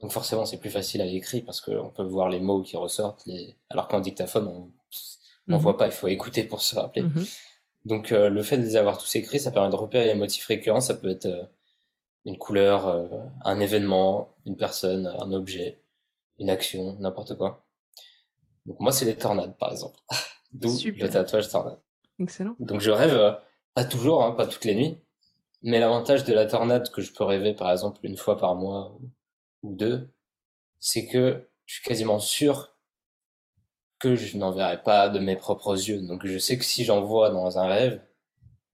Donc 0.00 0.12
forcément, 0.12 0.44
c'est 0.44 0.58
plus 0.58 0.70
facile 0.70 1.00
à 1.00 1.06
l'écrit 1.06 1.40
parce 1.40 1.60
qu'on 1.62 1.90
peut 1.90 2.02
voir 2.02 2.28
les 2.28 2.40
mots 2.40 2.62
qui 2.62 2.76
ressortent, 2.76 3.24
les... 3.26 3.54
alors 3.70 3.88
qu'en 3.88 4.00
dictaphone, 4.00 4.46
on 4.48 4.70
on 5.46 5.56
Mhm. 5.56 5.60
voit 5.60 5.76
pas, 5.76 5.86
il 5.86 5.92
faut 5.92 6.08
écouter 6.08 6.44
pour 6.44 6.62
se 6.62 6.74
rappeler. 6.74 7.02
Mhm. 7.02 7.24
Donc 7.84 8.12
euh, 8.12 8.30
le 8.30 8.42
fait 8.42 8.56
de 8.56 8.62
les 8.62 8.76
avoir 8.76 8.96
tous 8.96 9.14
écrits, 9.16 9.38
ça 9.38 9.50
permet 9.50 9.68
de 9.68 9.76
repérer 9.76 10.06
les 10.06 10.14
motifs 10.14 10.46
récurrents. 10.46 10.80
Ça 10.80 10.94
peut 10.94 11.10
être 11.10 11.26
euh, 11.26 11.42
une 12.24 12.38
couleur, 12.38 12.88
euh, 12.88 13.08
un 13.44 13.60
événement, 13.60 14.34
une 14.46 14.56
personne, 14.56 15.06
un 15.06 15.32
objet, 15.32 15.80
une 16.38 16.50
action, 16.50 16.96
n'importe 16.98 17.36
quoi. 17.36 17.64
Donc 18.66 18.80
moi, 18.80 18.92
c'est 18.92 19.04
les 19.04 19.16
tornades, 19.16 19.56
par 19.58 19.72
exemple. 19.72 19.98
D'où 20.52 20.70
le 20.84 21.08
tatouage 21.08 21.48
tornade. 21.48 21.78
Excellent. 22.20 22.54
Donc 22.60 22.80
je 22.80 22.90
rêve, 22.90 23.14
euh, 23.14 23.32
pas 23.74 23.84
toujours, 23.84 24.22
hein, 24.24 24.32
pas 24.32 24.46
toutes 24.46 24.64
les 24.64 24.74
nuits, 24.74 24.98
mais 25.62 25.80
l'avantage 25.80 26.24
de 26.24 26.32
la 26.32 26.46
tornade 26.46 26.90
que 26.90 27.02
je 27.02 27.12
peux 27.12 27.24
rêver 27.24 27.54
par 27.54 27.72
exemple 27.72 27.98
une 28.04 28.16
fois 28.16 28.38
par 28.38 28.54
mois 28.54 28.96
ou 29.62 29.74
deux, 29.74 30.08
c'est 30.78 31.06
que 31.06 31.48
je 31.64 31.74
suis 31.74 31.84
quasiment 31.84 32.18
sûr 32.18 32.76
que 33.98 34.14
je 34.14 34.36
n'en 34.36 34.52
verrai 34.52 34.82
pas 34.82 35.08
de 35.08 35.18
mes 35.18 35.36
propres 35.36 35.74
yeux. 35.88 36.02
Donc 36.02 36.26
je 36.26 36.38
sais 36.38 36.58
que 36.58 36.64
si 36.64 36.84
j'en 36.84 37.00
vois 37.00 37.30
dans 37.30 37.58
un 37.58 37.66
rêve, 37.66 38.00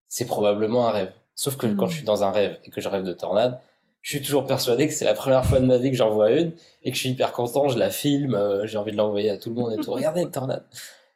c'est 0.08 0.26
probablement 0.26 0.88
un 0.88 0.90
rêve. 0.90 1.12
Sauf 1.40 1.56
que 1.56 1.66
quand 1.68 1.86
je 1.86 1.96
suis 1.96 2.04
dans 2.04 2.22
un 2.22 2.32
rêve 2.32 2.58
et 2.66 2.70
que 2.70 2.82
je 2.82 2.88
rêve 2.90 3.02
de 3.02 3.14
tornade, 3.14 3.58
je 4.02 4.10
suis 4.10 4.20
toujours 4.20 4.46
persuadé 4.46 4.86
que 4.86 4.92
c'est 4.92 5.06
la 5.06 5.14
première 5.14 5.42
fois 5.42 5.58
de 5.58 5.64
ma 5.64 5.78
vie 5.78 5.90
que 5.90 5.96
j'en 5.96 6.10
vois 6.10 6.32
une 6.32 6.52
et 6.82 6.90
que 6.90 6.94
je 6.94 7.00
suis 7.00 7.08
hyper 7.08 7.32
content, 7.32 7.66
je 7.66 7.78
la 7.78 7.88
filme, 7.88 8.34
euh, 8.34 8.66
j'ai 8.66 8.76
envie 8.76 8.92
de 8.92 8.98
l'envoyer 8.98 9.30
à 9.30 9.38
tout 9.38 9.48
le 9.48 9.54
monde 9.54 9.72
et 9.72 9.76
tout. 9.82 9.90
Regardez 9.90 10.20
une 10.20 10.30
tornade. 10.30 10.66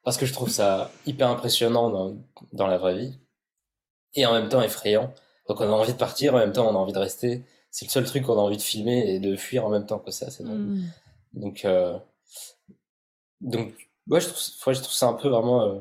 Parce 0.03 0.17
que 0.17 0.25
je 0.25 0.33
trouve 0.33 0.49
ça 0.49 0.91
hyper 1.05 1.29
impressionnant 1.29 1.91
dans, 1.91 2.17
dans 2.55 2.67
la 2.67 2.79
vraie 2.79 2.97
vie 2.97 3.19
et 4.15 4.25
en 4.25 4.33
même 4.33 4.49
temps 4.49 4.63
effrayant. 4.63 5.13
Donc 5.47 5.61
on 5.61 5.65
a 5.65 5.69
envie 5.69 5.93
de 5.93 5.99
partir, 5.99 6.35
en 6.35 6.39
même 6.39 6.53
temps 6.53 6.71
on 6.71 6.75
a 6.75 6.79
envie 6.79 6.95
de 6.95 6.99
rester. 6.99 7.43
C'est 7.71 7.85
le 7.85 7.91
seul 7.91 8.07
truc 8.07 8.23
qu'on 8.23 8.39
a 8.39 8.43
envie 8.43 8.57
de 8.57 8.63
filmer 8.63 9.15
et 9.15 9.19
de 9.21 9.37
fuir 9.37 9.67
en 9.67 9.69
même 9.69 9.85
temps 9.85 9.99
que 9.99 10.11
c'est 10.11 10.43
drôle. 10.43 10.57
Mhm. 10.57 10.85
Donc, 11.35 11.67
euh, 11.67 11.99
donc, 13.43 13.75
ouais, 14.09 14.23
je 14.23 14.29
trouve, 14.29 14.43
ouais, 14.69 14.75
je 14.75 14.81
trouve 14.81 14.95
ça 14.95 15.07
un 15.07 15.13
peu 15.13 15.29
vraiment, 15.29 15.65
euh, 15.65 15.81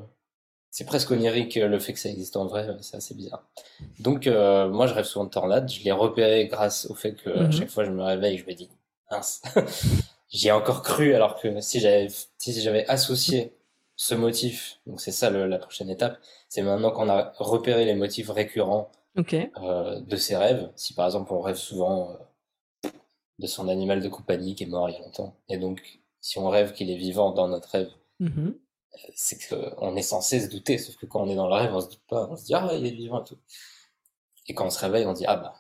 c'est 0.76 0.86
presque 0.86 1.12
onirique 1.12 1.56
euh, 1.58 1.68
le 1.68 1.78
fait 1.78 1.94
que 1.94 2.00
ça 2.00 2.10
existe 2.10 2.36
en 2.36 2.46
vrai, 2.48 2.68
c'est 2.82 2.98
assez 2.98 3.14
bizarre. 3.14 3.44
Donc, 4.00 4.26
euh, 4.26 4.68
moi, 4.70 4.88
je 4.88 4.94
rêve 4.96 5.06
souvent 5.06 5.26
de 5.26 5.30
tornades. 5.30 5.70
Je 5.72 5.84
l'ai 5.84 5.92
repéré 5.92 6.48
grâce 6.48 6.88
au 6.90 6.96
fait 6.96 7.14
que 7.14 7.30
à 7.30 7.44
Mhm. 7.46 7.52
chaque 7.52 7.70
fois 7.70 7.84
je 7.86 7.92
me 7.92 8.02
réveille, 8.04 8.38
je 8.40 8.46
me 8.48 8.54
dis, 8.54 8.70
mince, 9.12 9.42
j'y 10.30 10.48
ai 10.48 10.52
encore 10.52 10.82
cru, 10.82 11.14
alors 11.14 11.40
que 11.40 11.62
si 11.62 11.80
j'avais, 11.80 12.08
si 12.40 12.60
j'avais 12.60 12.86
associé 12.88 13.54
ce 13.96 14.16
motif, 14.16 14.80
donc 14.88 15.00
c'est 15.00 15.12
ça 15.12 15.30
le- 15.30 15.46
la 15.48 15.60
prochaine 15.60 15.90
étape, 15.92 16.18
c'est 16.50 16.64
maintenant 16.64 16.90
qu'on 16.92 17.08
a 17.10 17.34
repéré 17.38 17.86
les 17.86 17.94
motifs 17.96 18.30
récurrents 18.32 18.90
euh, 19.62 20.00
de 20.02 20.16
ses 20.16 20.36
rêves. 20.36 20.72
Si 20.76 20.96
par 20.96 21.06
exemple 21.06 21.32
on 21.34 21.42
rêve 21.42 21.56
souvent 21.58 22.18
euh, 22.84 22.90
de 23.40 23.48
son 23.48 23.68
animal 23.68 24.02
de 24.02 24.10
compagnie 24.10 24.56
qui 24.56 24.64
est 24.64 24.68
mort 24.68 24.90
il 24.90 24.94
y 24.94 24.96
a 24.98 25.02
longtemps, 25.02 25.36
et 25.50 25.58
donc 25.58 26.00
si 26.22 26.40
on 26.40 26.50
rêve 26.50 26.74
qu'il 26.74 26.90
est 26.90 26.98
vivant 26.98 27.32
dans 27.32 27.48
notre 27.48 27.70
rêve, 27.70 27.92
Mhm. 28.20 28.56
C'est 29.16 29.38
qu'on 29.50 29.96
est 29.96 30.02
censé 30.02 30.40
se 30.40 30.48
douter, 30.50 30.78
sauf 30.78 30.96
que 30.96 31.06
quand 31.06 31.22
on 31.22 31.30
est 31.30 31.36
dans 31.36 31.48
le 31.48 31.54
rêve, 31.54 31.74
on 31.76 31.82
se 31.82 31.88
doute 31.90 32.02
pas, 32.08 32.28
on 32.30 32.36
se 32.38 32.46
dit 32.46 32.54
ah 32.54 32.70
il 32.74 32.86
est 32.86 32.92
vivant 32.92 33.22
et 33.24 33.28
tout. 33.28 33.38
Et 34.48 34.54
quand 34.54 34.66
on 34.68 34.70
se 34.70 34.80
réveille, 34.80 35.06
on 35.06 35.14
dit 35.14 35.26
ah 35.28 35.38
bah 35.38 35.54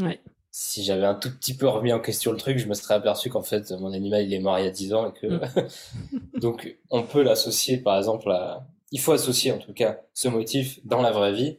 Ouais. 0.00 0.20
si 0.50 0.82
j'avais 0.82 1.04
un 1.06 1.14
tout 1.14 1.30
petit 1.30 1.54
peu 1.56 1.68
remis 1.68 1.92
en 1.92 2.00
question 2.00 2.32
le 2.32 2.38
truc, 2.38 2.58
je 2.58 2.66
me 2.66 2.74
serais 2.74 2.94
aperçu 2.94 3.30
qu'en 3.30 3.42
fait, 3.42 3.70
mon 3.72 3.92
animal, 3.92 4.22
il 4.24 4.34
est 4.34 4.40
mort 4.40 4.58
il 4.58 4.64
y 4.64 4.68
a 4.68 4.70
10 4.70 4.94
ans 4.94 5.08
et 5.10 5.12
que, 5.12 5.26
Mm. 5.26 6.40
donc, 6.40 6.76
on 6.90 7.02
peut 7.04 7.22
l'associer, 7.22 7.78
par 7.78 7.96
exemple, 7.98 8.30
à, 8.30 8.66
il 8.92 9.00
faut 9.00 9.12
associer, 9.12 9.52
en 9.52 9.58
tout 9.58 9.72
cas, 9.74 10.00
ce 10.14 10.28
motif 10.28 10.80
dans 10.86 11.02
la 11.02 11.12
vraie 11.12 11.32
vie 11.32 11.58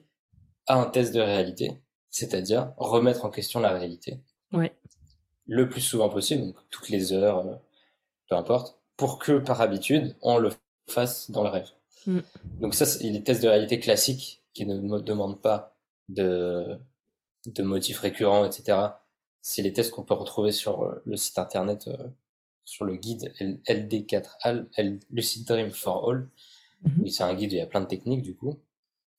à 0.68 0.76
un 0.76 0.86
test 0.86 1.14
de 1.14 1.22
réalité. 1.22 1.80
C'est-à-dire 2.10 2.74
remettre 2.78 3.24
en 3.26 3.30
question 3.30 3.60
la 3.62 3.70
réalité. 3.72 4.20
Ouais. 4.52 4.76
Le 5.48 5.70
plus 5.70 5.82
souvent 5.82 6.10
possible, 6.10 6.44
donc 6.44 6.56
toutes 6.70 6.90
les 6.90 7.14
heures, 7.14 7.40
euh, 7.48 7.56
peu 8.30 8.36
importe, 8.36 8.78
pour 8.98 9.18
que, 9.20 9.38
par 9.40 9.62
habitude, 9.62 10.16
on 10.22 10.38
le 10.38 10.52
fasse 10.88 11.32
dans 11.32 11.44
le 11.44 11.50
rêve. 11.50 11.70
Mm. 12.08 12.20
Donc 12.60 12.76
ça, 12.76 12.86
c'est 12.86 13.04
les 13.10 13.24
tests 13.24 13.44
de 13.44 13.48
réalité 13.48 13.80
classiques 13.80 14.44
qui 14.54 14.66
ne 14.66 14.78
me 14.80 15.00
demandent 15.02 15.42
pas 15.42 15.76
de, 16.10 16.78
de 17.46 17.64
motifs 17.64 18.00
récurrents, 18.00 18.46
etc. 18.46 18.78
C'est 19.42 19.62
les 19.62 19.74
tests 19.74 19.92
qu'on 19.92 20.04
peut 20.04 20.14
retrouver 20.14 20.52
sur 20.52 20.84
euh, 20.84 21.02
le 21.06 21.16
site 21.18 21.40
internet, 21.40 21.88
euh, 21.88 21.98
sur 22.66 22.86
le 22.86 22.96
guide 22.96 23.34
L- 23.40 23.60
LD4AL, 23.68 24.68
L- 24.78 25.00
Lucid 25.12 25.48
Dream 25.48 25.72
for 25.72 26.10
All. 26.10 26.28
Oui, 27.02 27.12
c'est 27.12 27.24
un 27.24 27.34
guide 27.36 27.52
où 27.52 27.56
il 27.56 27.60
y 27.60 27.62
a 27.62 27.68
plein 27.68 27.82
de 27.82 27.86
techniques 27.88 28.24
du 28.24 28.36
coup. 28.36 28.60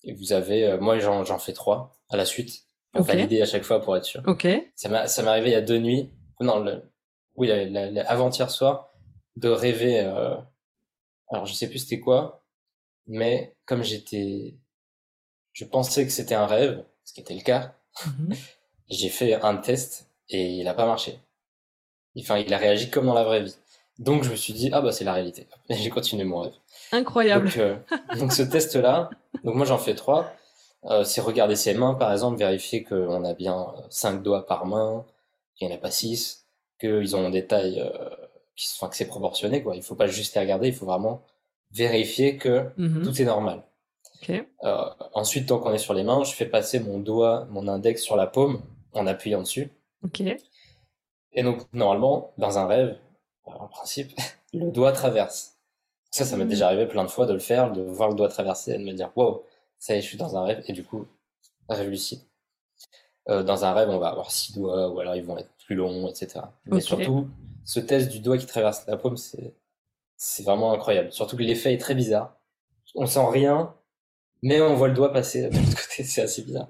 Et 0.04 0.12
vous 0.14 0.32
avez, 0.32 0.64
euh, 0.66 0.80
moi 0.80 0.98
j'en 0.98 1.38
fais 1.38 1.52
trois 1.52 1.96
à 2.08 2.16
la 2.16 2.24
suite, 2.24 2.64
pour 2.92 3.02
Ok. 3.02 3.06
valider 3.08 3.40
à 3.40 3.46
chaque 3.46 3.62
fois 3.62 3.80
pour 3.80 3.96
être 3.96 4.04
sûr. 4.04 4.20
Ok. 4.26 4.46
Ça 4.74 4.88
m'est 4.88 5.28
arrivé 5.28 5.50
il 5.50 5.52
y 5.52 5.56
a 5.56 5.60
deux 5.60 5.78
nuits, 5.78 6.10
non, 6.40 6.58
le, 6.58 6.82
oui, 7.36 7.46
la- 7.46 7.64
la- 7.66 7.90
la- 7.90 8.10
avant-hier 8.10 8.50
soir, 8.50 8.92
de 9.36 9.48
rêver. 9.48 10.00
euh, 10.00 10.34
alors 11.32 11.46
je 11.46 11.54
sais 11.54 11.68
plus 11.68 11.80
c'était 11.80 12.00
quoi, 12.00 12.44
mais 13.06 13.56
comme 13.64 13.82
j'étais, 13.82 14.54
je 15.52 15.64
pensais 15.64 16.04
que 16.04 16.12
c'était 16.12 16.34
un 16.36 16.46
rêve, 16.46 16.84
ce 17.04 17.12
qui 17.12 17.20
était 17.20 17.34
le 17.34 17.42
cas, 17.42 17.74
Mhm. 18.06 18.34
j'ai 18.88 19.08
fait 19.10 19.34
un 19.34 19.56
test 19.56 20.08
et 20.30 20.52
il 20.54 20.66
a 20.68 20.74
pas 20.74 20.86
marché. 20.86 21.18
Enfin, 22.18 22.38
il 22.38 22.52
a 22.54 22.58
réagi 22.58 22.90
comme 22.90 23.06
dans 23.06 23.14
la 23.14 23.24
vraie 23.24 23.42
vie. 23.42 23.56
Donc 23.98 24.22
je 24.24 24.30
me 24.30 24.36
suis 24.36 24.52
dit 24.54 24.70
ah 24.72 24.80
bah 24.80 24.92
c'est 24.92 25.04
la 25.04 25.12
réalité. 25.12 25.46
Et 25.68 25.74
j'ai 25.74 25.90
continué 25.90 26.24
mon 26.24 26.40
rêve. 26.40 26.54
Incroyable. 26.92 27.46
Donc, 27.48 27.56
euh, 27.58 27.76
donc 28.18 28.32
ce 28.32 28.42
test-là, 28.42 29.10
donc 29.44 29.54
moi 29.54 29.66
j'en 29.66 29.78
fais 29.78 29.94
trois. 29.94 30.32
Euh, 30.86 31.04
c'est 31.04 31.20
regarder 31.20 31.54
ses 31.56 31.74
mains, 31.74 31.94
par 31.94 32.10
exemple, 32.12 32.38
vérifier 32.38 32.82
qu'on 32.82 33.24
a 33.24 33.34
bien 33.34 33.66
cinq 33.90 34.22
doigts 34.22 34.46
par 34.46 34.66
main, 34.66 35.04
qu'il 35.54 35.68
n'y 35.68 35.72
en 35.74 35.76
a 35.76 35.78
pas 35.80 35.90
six, 35.92 36.46
qu'ils 36.80 37.14
ont 37.14 37.30
des 37.30 37.46
tailles, 37.46 37.80
euh, 37.80 38.10
qui 38.56 38.68
sont, 38.68 38.88
que 38.88 38.96
c'est 38.96 39.06
proportionné, 39.06 39.62
quoi. 39.62 39.76
Il 39.76 39.82
faut 39.82 39.94
pas 39.94 40.06
juste 40.06 40.34
les 40.34 40.40
regarder, 40.40 40.68
il 40.68 40.74
faut 40.74 40.86
vraiment 40.86 41.22
vérifier 41.70 42.36
que 42.36 42.70
Mhm. 42.76 43.02
tout 43.02 43.20
est 43.22 43.24
normal. 43.24 43.62
Euh, 44.64 44.84
ensuite, 45.14 45.48
tant 45.48 45.58
qu'on 45.58 45.72
est 45.72 45.78
sur 45.78 45.94
les 45.94 46.04
mains, 46.04 46.22
je 46.24 46.32
fais 46.32 46.46
passer 46.46 46.78
mon 46.80 46.98
doigt, 46.98 47.46
mon 47.50 47.66
index 47.66 48.02
sur 48.02 48.14
la 48.16 48.26
paume, 48.26 48.60
en 48.92 49.06
appuyant 49.06 49.40
dessus. 49.40 49.70
Et 51.32 51.42
donc, 51.42 51.62
normalement, 51.72 52.32
dans 52.38 52.58
un 52.58 52.66
rêve, 52.66 52.98
en 53.44 53.66
principe, 53.68 54.12
le 54.52 54.70
doigt 54.70 54.92
traverse. 54.92 55.56
Ça, 56.10 56.24
ça 56.26 56.36
m'est 56.36 56.44
Mhm. 56.44 56.50
déjà 56.50 56.66
arrivé 56.66 56.86
plein 56.86 57.04
de 57.04 57.10
fois 57.10 57.24
de 57.26 57.32
le 57.32 57.38
faire, 57.38 57.72
de 57.72 57.80
voir 57.80 58.10
le 58.10 58.14
doigt 58.14 58.28
traverser 58.28 58.72
et 58.72 58.78
de 58.78 58.84
me 58.84 58.92
dire, 58.92 59.10
wow, 59.16 59.42
ça 59.78 59.94
y 59.94 59.98
est, 59.98 60.02
je 60.02 60.06
suis 60.08 60.18
dans 60.18 60.36
un 60.36 60.44
rêve. 60.44 60.62
Et 60.68 60.72
du 60.74 60.84
coup, 60.84 61.06
rêve 61.70 61.88
lucide. 61.88 62.20
Euh, 63.28 63.42
dans 63.42 63.64
un 63.64 63.72
rêve, 63.72 63.88
on 63.88 63.98
va 63.98 64.08
avoir 64.08 64.30
six 64.30 64.52
doigts, 64.52 64.88
ou 64.90 65.00
alors 65.00 65.16
ils 65.16 65.24
vont 65.24 65.38
être 65.38 65.48
plus 65.64 65.74
longs, 65.74 66.06
etc. 66.08 66.40
Mais 66.66 66.80
surtout, 66.80 67.28
ce 67.64 67.80
test 67.80 68.10
du 68.10 68.20
doigt 68.20 68.38
qui 68.38 68.46
traverse 68.46 68.86
la 68.86 68.96
paume, 68.96 69.16
c'est, 69.16 69.54
vraiment 70.44 70.72
incroyable. 70.72 71.12
Surtout 71.12 71.36
que 71.36 71.42
l'effet 71.42 71.72
est 71.74 71.78
très 71.78 71.94
bizarre. 71.94 72.36
On 72.94 73.06
sent 73.06 73.24
rien, 73.30 73.74
mais 74.42 74.60
on 74.60 74.74
voit 74.74 74.88
le 74.88 74.94
doigt 74.94 75.12
passer 75.12 75.48
de 75.48 75.56
l'autre 75.56 75.82
côté, 75.88 76.04
c'est 76.04 76.22
assez 76.22 76.42
bizarre. 76.42 76.68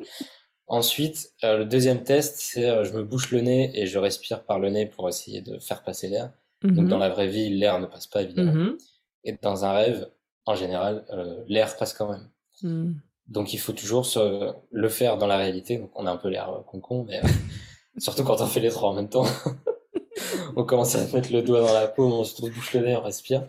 Ensuite, 0.69 1.33
euh, 1.45 1.59
le 1.59 1.65
deuxième 1.67 2.03
test, 2.05 2.37
c'est 2.39 2.69
euh, 2.69 2.85
je 2.85 2.93
me 2.93 3.03
bouche 3.03 3.31
le 3.31 3.41
nez 3.41 3.71
et 3.79 3.87
je 3.87 3.99
respire 3.99 4.45
par 4.45 4.59
le 4.59 4.71
nez 4.71 4.87
pour 4.87 5.09
essayer 5.09 5.43
de 5.43 5.59
faire 5.59 5.83
passer 5.83 6.09
l'air. 6.09 6.33
Donc 6.63 6.85
Mhm. 6.85 6.89
dans 6.89 6.99
la 6.99 7.09
vraie 7.09 7.27
vie, 7.27 7.51
l'air 7.51 7.79
ne 7.81 7.87
passe 7.87 8.07
pas 8.07 8.23
évidemment. 8.23 8.53
Mhm. 8.53 8.79
Et 9.25 9.37
dans 9.43 9.65
un 9.65 9.73
rêve, 9.73 10.09
en 10.47 10.55
général, 10.55 11.05
euh, 11.11 11.43
l'air 11.49 11.77
passe 11.77 11.93
quand 11.93 12.09
même. 12.11 12.29
Mhm. 12.63 13.01
Donc 13.29 13.53
il 13.53 13.59
faut 13.59 13.73
toujours 13.73 14.07
se- 14.07 14.53
le 14.71 14.89
faire 14.89 15.19
dans 15.19 15.27
la 15.27 15.37
réalité. 15.37 15.79
Donc 15.79 15.91
on 15.95 16.07
a 16.07 16.11
un 16.13 16.17
peu 16.17 16.29
l'air 16.29 16.49
euh, 16.51 16.61
con-con, 16.63 17.05
mais 17.09 17.21
surtout 17.99 18.23
quand 18.25 18.41
on 18.41 18.47
fait 18.47 18.61
les 18.61 18.71
trois 18.71 18.91
en 18.91 18.95
même 18.95 19.09
temps. 19.11 19.25
on 20.57 20.65
commence 20.65 20.95
à 20.95 21.07
mettre 21.15 21.33
le 21.33 21.43
doigt 21.43 21.61
dans 21.61 21.73
la 21.73 21.89
paume, 21.89 22.13
on 22.13 22.25
se 22.25 22.41
bouche 22.43 22.75
le 22.75 22.81
nez, 22.81 22.97
on 22.97 23.03
respire. 23.03 23.49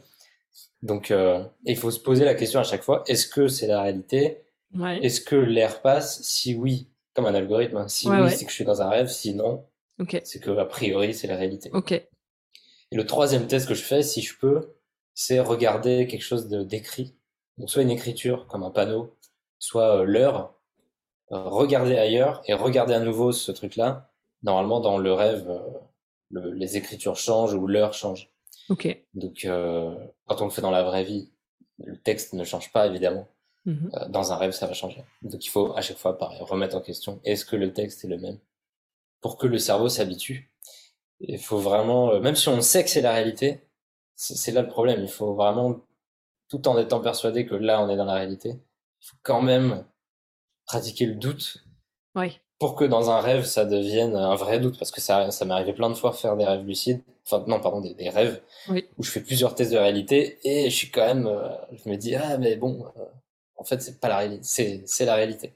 Donc 0.81 1.11
euh, 1.11 1.43
il 1.65 1.77
faut 1.77 1.91
se 1.91 1.99
poser 1.99 2.25
la 2.25 2.35
question 2.35 2.59
à 2.59 2.63
chaque 2.63 2.83
fois, 2.83 3.03
est-ce 3.07 3.27
que 3.27 3.47
c'est 3.47 3.67
la 3.67 3.81
réalité? 3.81 4.43
Ouais. 4.75 4.99
Est-ce 5.03 5.21
que 5.21 5.35
l'air 5.35 5.81
passe? 5.81 6.21
Si 6.23 6.55
oui, 6.55 6.89
comme 7.13 7.25
un 7.25 7.35
algorithme, 7.35 7.77
hein. 7.77 7.87
si 7.87 8.09
Ouais, 8.09 8.17
oui, 8.17 8.21
ouais. 8.23 8.29
c'est 8.31 8.43
que 8.45 8.51
je 8.51 8.55
suis 8.55 8.65
dans 8.65 8.81
un 8.81 8.89
rêve, 8.89 9.07
sinon, 9.07 9.65
Ok. 9.99 10.19
c'est 10.23 10.39
que 10.39 10.51
a 10.57 10.65
priori 10.65 11.13
c'est 11.13 11.27
la 11.27 11.35
réalité. 11.35 11.69
Ok. 11.73 11.91
Et 11.91 12.05
le 12.91 13.05
troisième 13.05 13.47
test 13.47 13.67
que 13.67 13.73
je 13.73 13.83
fais, 13.83 14.03
si 14.03 14.21
je 14.21 14.37
peux, 14.37 14.73
c'est 15.13 15.39
regarder 15.39 16.07
quelque 16.07 16.21
chose 16.23 16.47
d'écrit. 16.47 17.15
Donc 17.57 17.69
soit 17.69 17.83
une 17.83 17.91
écriture 17.91 18.47
comme 18.47 18.63
un 18.63 18.71
panneau, 18.71 19.15
soit 19.59 19.99
euh, 19.99 20.03
l'heure. 20.03 20.53
Regarder 21.29 21.97
ailleurs 21.97 22.43
et 22.45 22.53
regarder 22.53 22.93
à 22.93 22.99
nouveau 22.99 23.31
ce 23.31 23.51
truc-là. 23.51 24.11
Normalement, 24.43 24.79
dans 24.81 24.99
le 24.99 25.13
rêve, 25.13 25.45
euh, 25.49 25.59
le- 26.31 26.51
les 26.53 26.77
écritures 26.77 27.15
changent 27.17 27.53
ou 27.53 27.67
l'heure 27.67 27.93
change. 27.93 28.29
Ok. 28.69 28.87
Donc, 29.13 29.45
euh, 29.45 29.95
quand 30.27 30.41
on 30.41 30.45
le 30.45 30.51
fait 30.51 30.61
dans 30.61 30.71
la 30.71 30.83
vraie 30.83 31.03
vie, 31.03 31.31
le 31.79 31.97
texte 31.97 32.33
ne 32.33 32.43
change 32.43 32.71
pas 32.71 32.87
évidemment. 32.87 33.27
Mhm. 33.65 33.91
Euh, 33.95 34.07
dans 34.09 34.31
un 34.33 34.37
rêve, 34.37 34.51
ça 34.51 34.67
va 34.67 34.73
changer. 34.73 35.03
Donc, 35.21 35.45
il 35.45 35.49
faut 35.49 35.73
à 35.75 35.81
chaque 35.81 35.97
fois, 35.97 36.17
pareil, 36.17 36.39
remettre 36.41 36.75
en 36.75 36.81
question 36.81 37.19
est-ce 37.23 37.45
que 37.45 37.55
le 37.55 37.73
texte 37.73 38.03
est 38.05 38.07
le 38.09 38.17
même? 38.17 38.39
Pour 39.21 39.37
que 39.37 39.47
le 39.47 39.57
cerveau 39.57 39.89
s'habitue. 39.89 40.51
Il 41.21 41.39
faut 41.39 41.59
vraiment, 41.59 42.11
euh, 42.11 42.19
même 42.19 42.35
si 42.35 42.49
on 42.49 42.61
sait 42.61 42.83
que 42.83 42.89
c'est 42.89 43.01
la 43.01 43.13
réalité, 43.13 43.61
c'est 44.15 44.51
là 44.51 44.61
le 44.61 44.67
problème. 44.67 45.01
Il 45.01 45.07
faut 45.09 45.33
vraiment, 45.33 45.79
tout 46.49 46.67
en 46.67 46.77
étant 46.77 46.99
persuadé 46.99 47.45
que 47.45 47.55
là, 47.55 47.81
on 47.81 47.89
est 47.89 47.95
dans 47.95 48.05
la 48.05 48.15
réalité, 48.15 48.49
il 49.01 49.05
faut 49.07 49.15
quand 49.23 49.41
même 49.41 49.85
pratiquer 50.65 51.05
le 51.05 51.15
doute 51.15 51.63
Ouais. 52.15 52.33
Pour 52.63 52.75
que 52.75 52.85
dans 52.85 53.09
un 53.11 53.19
rêve, 53.19 53.43
ça 53.43 53.65
devienne 53.65 54.15
un 54.15 54.35
vrai 54.35 54.57
doute. 54.57 54.79
Parce 54.79 54.89
que 54.89 55.01
ça, 55.01 55.31
ça 55.31 55.43
m'est 55.43 55.53
arrivé 55.53 55.73
plein 55.73 55.89
de 55.89 55.95
fois 55.95 56.13
faire 56.13 56.37
des 56.37 56.45
rêves 56.45 56.65
lucides, 56.65 57.01
enfin, 57.25 57.43
non, 57.45 57.59
pardon, 57.59 57.81
des, 57.81 57.93
des 57.93 58.07
rêves 58.07 58.41
Oui. 58.69 58.85
où 58.97 59.03
je 59.03 59.11
fais 59.11 59.19
plusieurs 59.19 59.53
tests 59.53 59.73
de 59.73 59.77
réalité 59.77 60.39
et 60.45 60.69
je 60.69 60.73
suis 60.73 60.89
quand 60.89 61.05
même, 61.05 61.27
euh, 61.27 61.49
je 61.73 61.89
me 61.89 61.97
dis, 61.97 62.15
ah, 62.15 62.37
mais 62.37 62.55
bon, 62.55 62.85
euh, 62.95 63.01
en 63.57 63.65
fait, 63.65 63.81
c'est 63.81 63.99
pas 63.99 64.07
la 64.07 64.17
réalité, 64.19 64.81
c'est, 64.85 65.03
la 65.03 65.15
réalité. 65.15 65.53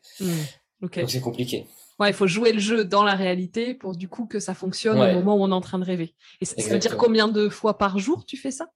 Ok. 0.82 1.00
Donc 1.00 1.10
c'est 1.10 1.22
compliqué. 1.22 1.65
Ouais, 1.98 2.10
il 2.10 2.13
faut 2.13 2.28
jouer 2.28 2.52
le 2.52 2.60
jeu 2.60 2.84
dans 2.84 3.06
la 3.06 3.15
réalité 3.15 3.74
pour 3.74 3.96
du 3.96 4.10
coup 4.10 4.26
que 4.26 4.41
ça 4.41 4.54
fonctionne 4.54 5.00
Ouais. 5.00 5.12
au 5.12 5.13
moment 5.13 5.38
où 5.38 5.43
on 5.43 5.52
est 5.52 5.56
en 5.56 5.62
train 5.62 5.80
de 5.80 5.86
rêver. 5.86 6.13
Et 6.41 6.46
ça, 6.46 6.62
ça 6.62 6.70
veut 6.74 6.78
dire 6.78 6.98
combien 6.98 7.30
de 7.30 7.48
fois 7.48 7.78
par 7.78 8.00
jour 8.00 8.26
tu 8.26 8.36
fais 8.36 8.52
ça? 8.52 8.70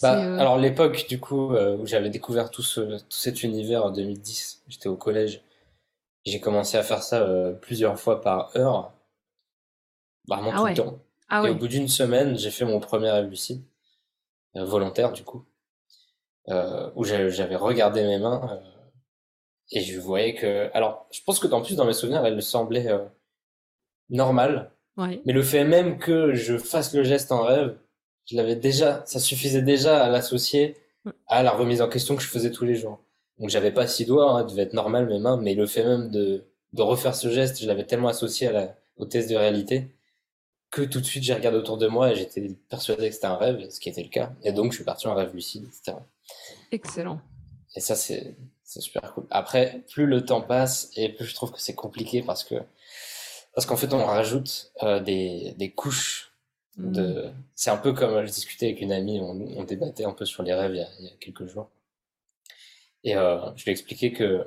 Bah, 0.00 0.24
euh, 0.24 0.38
alors 0.38 0.58
l'époque 0.58 1.06
du 1.08 1.18
coup 1.18 1.52
où 1.56 1.86
j'avais 1.88 2.08
découvert 2.08 2.50
tout 2.50 2.62
ce 2.62 2.98
tout 3.00 3.18
cet 3.18 3.42
univers 3.42 3.84
en 3.84 3.90
2010, 3.90 4.62
j'étais 4.68 4.88
au 4.88 4.96
collège. 4.96 5.42
J'ai 6.24 6.40
commencé 6.40 6.76
à 6.76 6.82
faire 6.82 7.02
ça 7.02 7.22
euh, 7.22 7.52
plusieurs 7.52 7.98
fois 7.98 8.20
par 8.20 8.56
heure, 8.56 8.92
vraiment 10.28 10.50
Ah 10.52 10.56
tout 10.58 10.62
ouais. 10.64 10.70
le 10.70 10.76
temps. 10.76 10.98
Ah 11.28 11.38
Et 11.40 11.42
ouais. 11.44 11.50
au 11.50 11.54
bout 11.56 11.68
d'une 11.68 11.88
semaine, 11.88 12.36
j'ai 12.38 12.50
fait 12.50 12.64
mon 12.64 12.78
premier 12.80 13.10
rêve 13.10 13.28
lucide, 13.28 13.62
euh, 14.56 14.64
volontaire 14.64 15.12
du 15.12 15.24
coup, 15.24 15.44
euh, 16.48 16.90
où 16.94 17.04
j'avais 17.04 17.56
regardé 17.56 18.02
mes 18.04 18.18
mains 18.18 18.48
euh, 18.62 18.68
et 19.72 19.80
je 19.80 19.98
voyais 20.00 20.34
que. 20.34 20.70
Alors, 20.74 21.06
je 21.10 21.20
pense 21.24 21.38
que 21.40 21.48
en 21.48 21.62
plus 21.62 21.74
dans 21.76 21.86
mes 21.86 21.92
souvenirs, 21.92 22.24
elles 22.24 22.42
semblaient 22.42 22.88
euh, 22.88 23.04
normales, 24.10 24.70
Ouais. 24.98 25.22
mais 25.24 25.32
le 25.32 25.42
fait 25.42 25.64
même 25.64 25.98
que 25.98 26.34
je 26.34 26.58
fasse 26.58 26.92
le 26.94 27.02
geste 27.02 27.32
en 27.32 27.42
rêve, 27.44 27.78
je 28.26 28.36
l'avais 28.36 28.56
déjà, 28.56 29.02
ça 29.06 29.18
suffisait 29.18 29.62
déjà 29.62 30.04
à 30.04 30.08
l'associer 30.10 30.76
à 31.26 31.42
la 31.42 31.50
remise 31.50 31.80
en 31.82 31.88
question 31.88 32.14
que 32.14 32.22
je 32.22 32.28
faisais 32.28 32.50
tous 32.52 32.66
les 32.66 32.74
jours. 32.76 33.00
Donc 33.42 33.50
j'avais 33.50 33.72
pas 33.72 33.88
six 33.88 34.06
doigts, 34.06 34.30
hein, 34.30 34.44
devait 34.44 34.62
être 34.62 34.72
normal 34.72 35.08
mes 35.08 35.18
mains, 35.18 35.36
mais 35.36 35.54
le 35.54 35.66
fait 35.66 35.82
même 35.82 36.12
de, 36.12 36.44
de 36.74 36.82
refaire 36.82 37.16
ce 37.16 37.28
geste, 37.28 37.60
je 37.60 37.66
l'avais 37.66 37.84
tellement 37.84 38.06
associé 38.06 38.46
à 38.46 38.52
la, 38.52 38.76
au 38.96 39.04
test 39.04 39.28
de 39.28 39.34
réalité 39.34 39.88
que 40.70 40.82
tout 40.82 41.00
de 41.00 41.04
suite 41.04 41.24
j'ai 41.24 41.34
regardé 41.34 41.58
autour 41.58 41.76
de 41.76 41.88
moi 41.88 42.12
et 42.12 42.14
j'étais 42.14 42.56
persuadé 42.70 43.08
que 43.08 43.14
c'était 43.16 43.26
un 43.26 43.36
rêve, 43.36 43.68
ce 43.68 43.80
qui 43.80 43.88
était 43.88 44.04
le 44.04 44.10
cas. 44.10 44.32
Et 44.44 44.52
donc 44.52 44.70
je 44.70 44.76
suis 44.76 44.84
parti 44.84 45.08
en 45.08 45.16
rêve 45.16 45.34
lucide, 45.34 45.64
etc. 45.64 45.98
Excellent. 46.70 47.20
Et 47.74 47.80
ça 47.80 47.96
c'est 47.96 48.36
super 48.64 49.12
cool. 49.12 49.26
Après, 49.30 49.82
plus 49.90 50.06
le 50.06 50.24
temps 50.24 50.40
passe 50.40 50.90
et 50.96 51.08
plus 51.08 51.26
je 51.26 51.34
trouve 51.34 51.50
que 51.50 51.60
c'est 51.60 51.74
compliqué 51.74 52.22
parce 52.22 52.44
que 52.44 52.54
parce 53.56 53.66
qu'en 53.66 53.76
fait 53.76 53.92
on 53.92 54.04
rajoute 54.04 54.72
euh, 54.84 55.00
des, 55.00 55.52
des 55.58 55.70
couches 55.72 56.32
de... 56.76 57.28
C'est 57.56 57.70
un 57.70 57.76
peu 57.76 57.92
comme 57.92 58.24
je 58.24 58.30
discutais 58.30 58.66
avec 58.66 58.80
une 58.80 58.92
amie, 58.92 59.18
on, 59.20 59.58
on 59.58 59.64
débattait 59.64 60.04
un 60.04 60.12
peu 60.12 60.24
sur 60.24 60.44
les 60.44 60.54
rêves 60.54 60.74
il 60.74 60.78
y 60.78 60.82
a, 60.82 60.88
il 61.00 61.04
y 61.06 61.08
a 61.08 61.12
quelques 61.20 61.46
jours. 61.48 61.68
Et 63.04 63.16
euh, 63.16 63.38
je 63.56 63.64
lui 63.64 63.70
ai 63.70 63.72
expliqué 63.72 64.12
que 64.12 64.46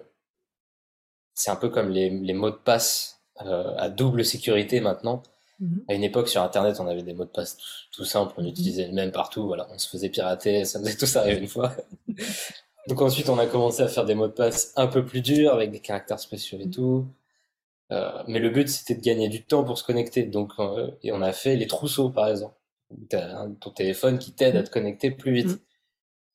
c'est 1.34 1.52
un 1.52 1.56
peu 1.56 1.70
comme 1.70 1.90
les, 1.90 2.10
les 2.10 2.34
mots 2.34 2.52
de 2.52 2.56
passe 2.56 3.22
euh, 3.46 3.76
à 3.78 3.90
double 3.90 4.24
sécurité 4.24 4.80
maintenant. 4.80 5.24
Mhm. 5.60 5.84
À 5.88 5.94
une 5.94 6.04
époque, 6.04 6.30
sur 6.30 6.42
Internet, 6.42 6.80
on 6.80 6.88
avait 6.88 7.04
des 7.04 7.14
mots 7.14 7.26
de 7.26 7.30
passe 7.30 7.58
tout, 7.58 7.66
tout 8.02 8.06
simples, 8.06 8.34
on 8.38 8.42
Mhm. 8.44 8.50
utilisait 8.50 8.88
le 8.88 8.94
même 8.94 9.12
partout, 9.12 9.46
voilà, 9.48 9.68
on 9.72 9.78
se 9.78 9.90
faisait 9.90 10.10
pirater, 10.10 10.66
ça 10.66 10.80
nous 10.80 10.88
est 10.88 11.00
tous 11.00 11.16
arrivé 11.16 11.40
une 11.40 11.48
fois. 11.48 11.74
Donc 12.88 13.02
ensuite, 13.02 13.30
on 13.30 13.40
a 13.40 13.48
commencé 13.48 13.82
à 13.82 13.88
faire 13.88 14.06
des 14.06 14.16
mots 14.16 14.28
de 14.28 14.34
passe 14.34 14.72
un 14.76 14.88
peu 14.88 15.04
plus 15.04 15.22
durs, 15.22 15.54
avec 15.54 15.72
des 15.72 15.80
caractères 15.80 16.20
spéciaux 16.20 16.60
et 16.62 16.70
tout. 16.70 17.08
Euh, 17.92 18.24
mais 18.28 18.40
le 18.40 18.50
but, 18.50 18.68
c'était 18.70 18.96
de 18.96 19.02
gagner 19.02 19.30
du 19.30 19.44
temps 19.44 19.64
pour 19.64 19.78
se 19.78 19.84
connecter. 19.84 20.24
Donc, 20.24 20.54
euh, 20.60 20.92
et 21.04 21.12
on 21.12 21.22
a 21.22 21.34
fait 21.34 21.56
les 21.56 21.68
trousseaux, 21.68 22.10
par 22.10 22.28
exemple. 22.28 22.56
Tu 23.10 23.16
as 23.16 23.48
ton 23.60 23.72
téléphone 23.72 24.20
qui 24.20 24.34
t'aide 24.34 24.56
à 24.56 24.64
te 24.64 24.70
connecter 24.70 25.12
plus 25.12 25.34
vite. 25.34 25.60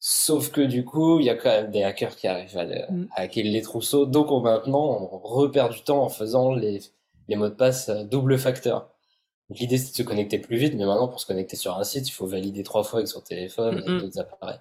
Sauf 0.03 0.51
que 0.51 0.63
du 0.63 0.85
coup, 0.85 1.21
il 1.21 1.27
y 1.27 1.31
a 1.31 1.35
quand 1.35 1.51
même 1.51 1.71
des 1.71 1.83
hackers 1.83 2.17
qui 2.17 2.27
arrivent 2.27 2.57
à, 2.57 2.65
Mm. 2.65 3.09
à 3.15 3.21
hacker 3.23 3.45
les 3.45 3.63
trousseaux. 3.63 4.07
Donc, 4.07 4.31
on, 4.31 4.41
maintenant, 4.41 5.11
on 5.13 5.19
repère 5.19 5.69
du 5.69 5.83
temps 5.83 6.03
en 6.03 6.09
faisant 6.09 6.55
les, 6.55 6.81
les 7.29 7.37
mots 7.37 7.49
de 7.51 7.55
passe 7.55 7.91
euh, 7.91 8.05
double 8.05 8.39
facteur. 8.39 8.89
Donc, 9.51 9.59
L'idée, 9.59 9.77
c'est 9.79 9.91
de 9.91 9.97
se 9.97 10.03
connecter 10.03 10.39
plus 10.39 10.57
vite, 10.57 10.75
mais 10.75 10.87
maintenant, 10.87 11.09
pour 11.09 11.21
se 11.21 11.27
connecter 11.27 11.57
sur 11.57 11.77
un 11.77 11.85
site, 11.85 12.09
il 12.09 12.13
faut 12.13 12.27
valider 12.27 12.63
trois 12.63 12.83
fois 12.83 13.01
avec 13.01 13.09
son 13.09 13.21
téléphone, 13.21 13.83
Mm, 13.87 13.93
mm. 13.97 14.01
d'autres 14.01 14.19
appareils. 14.21 14.59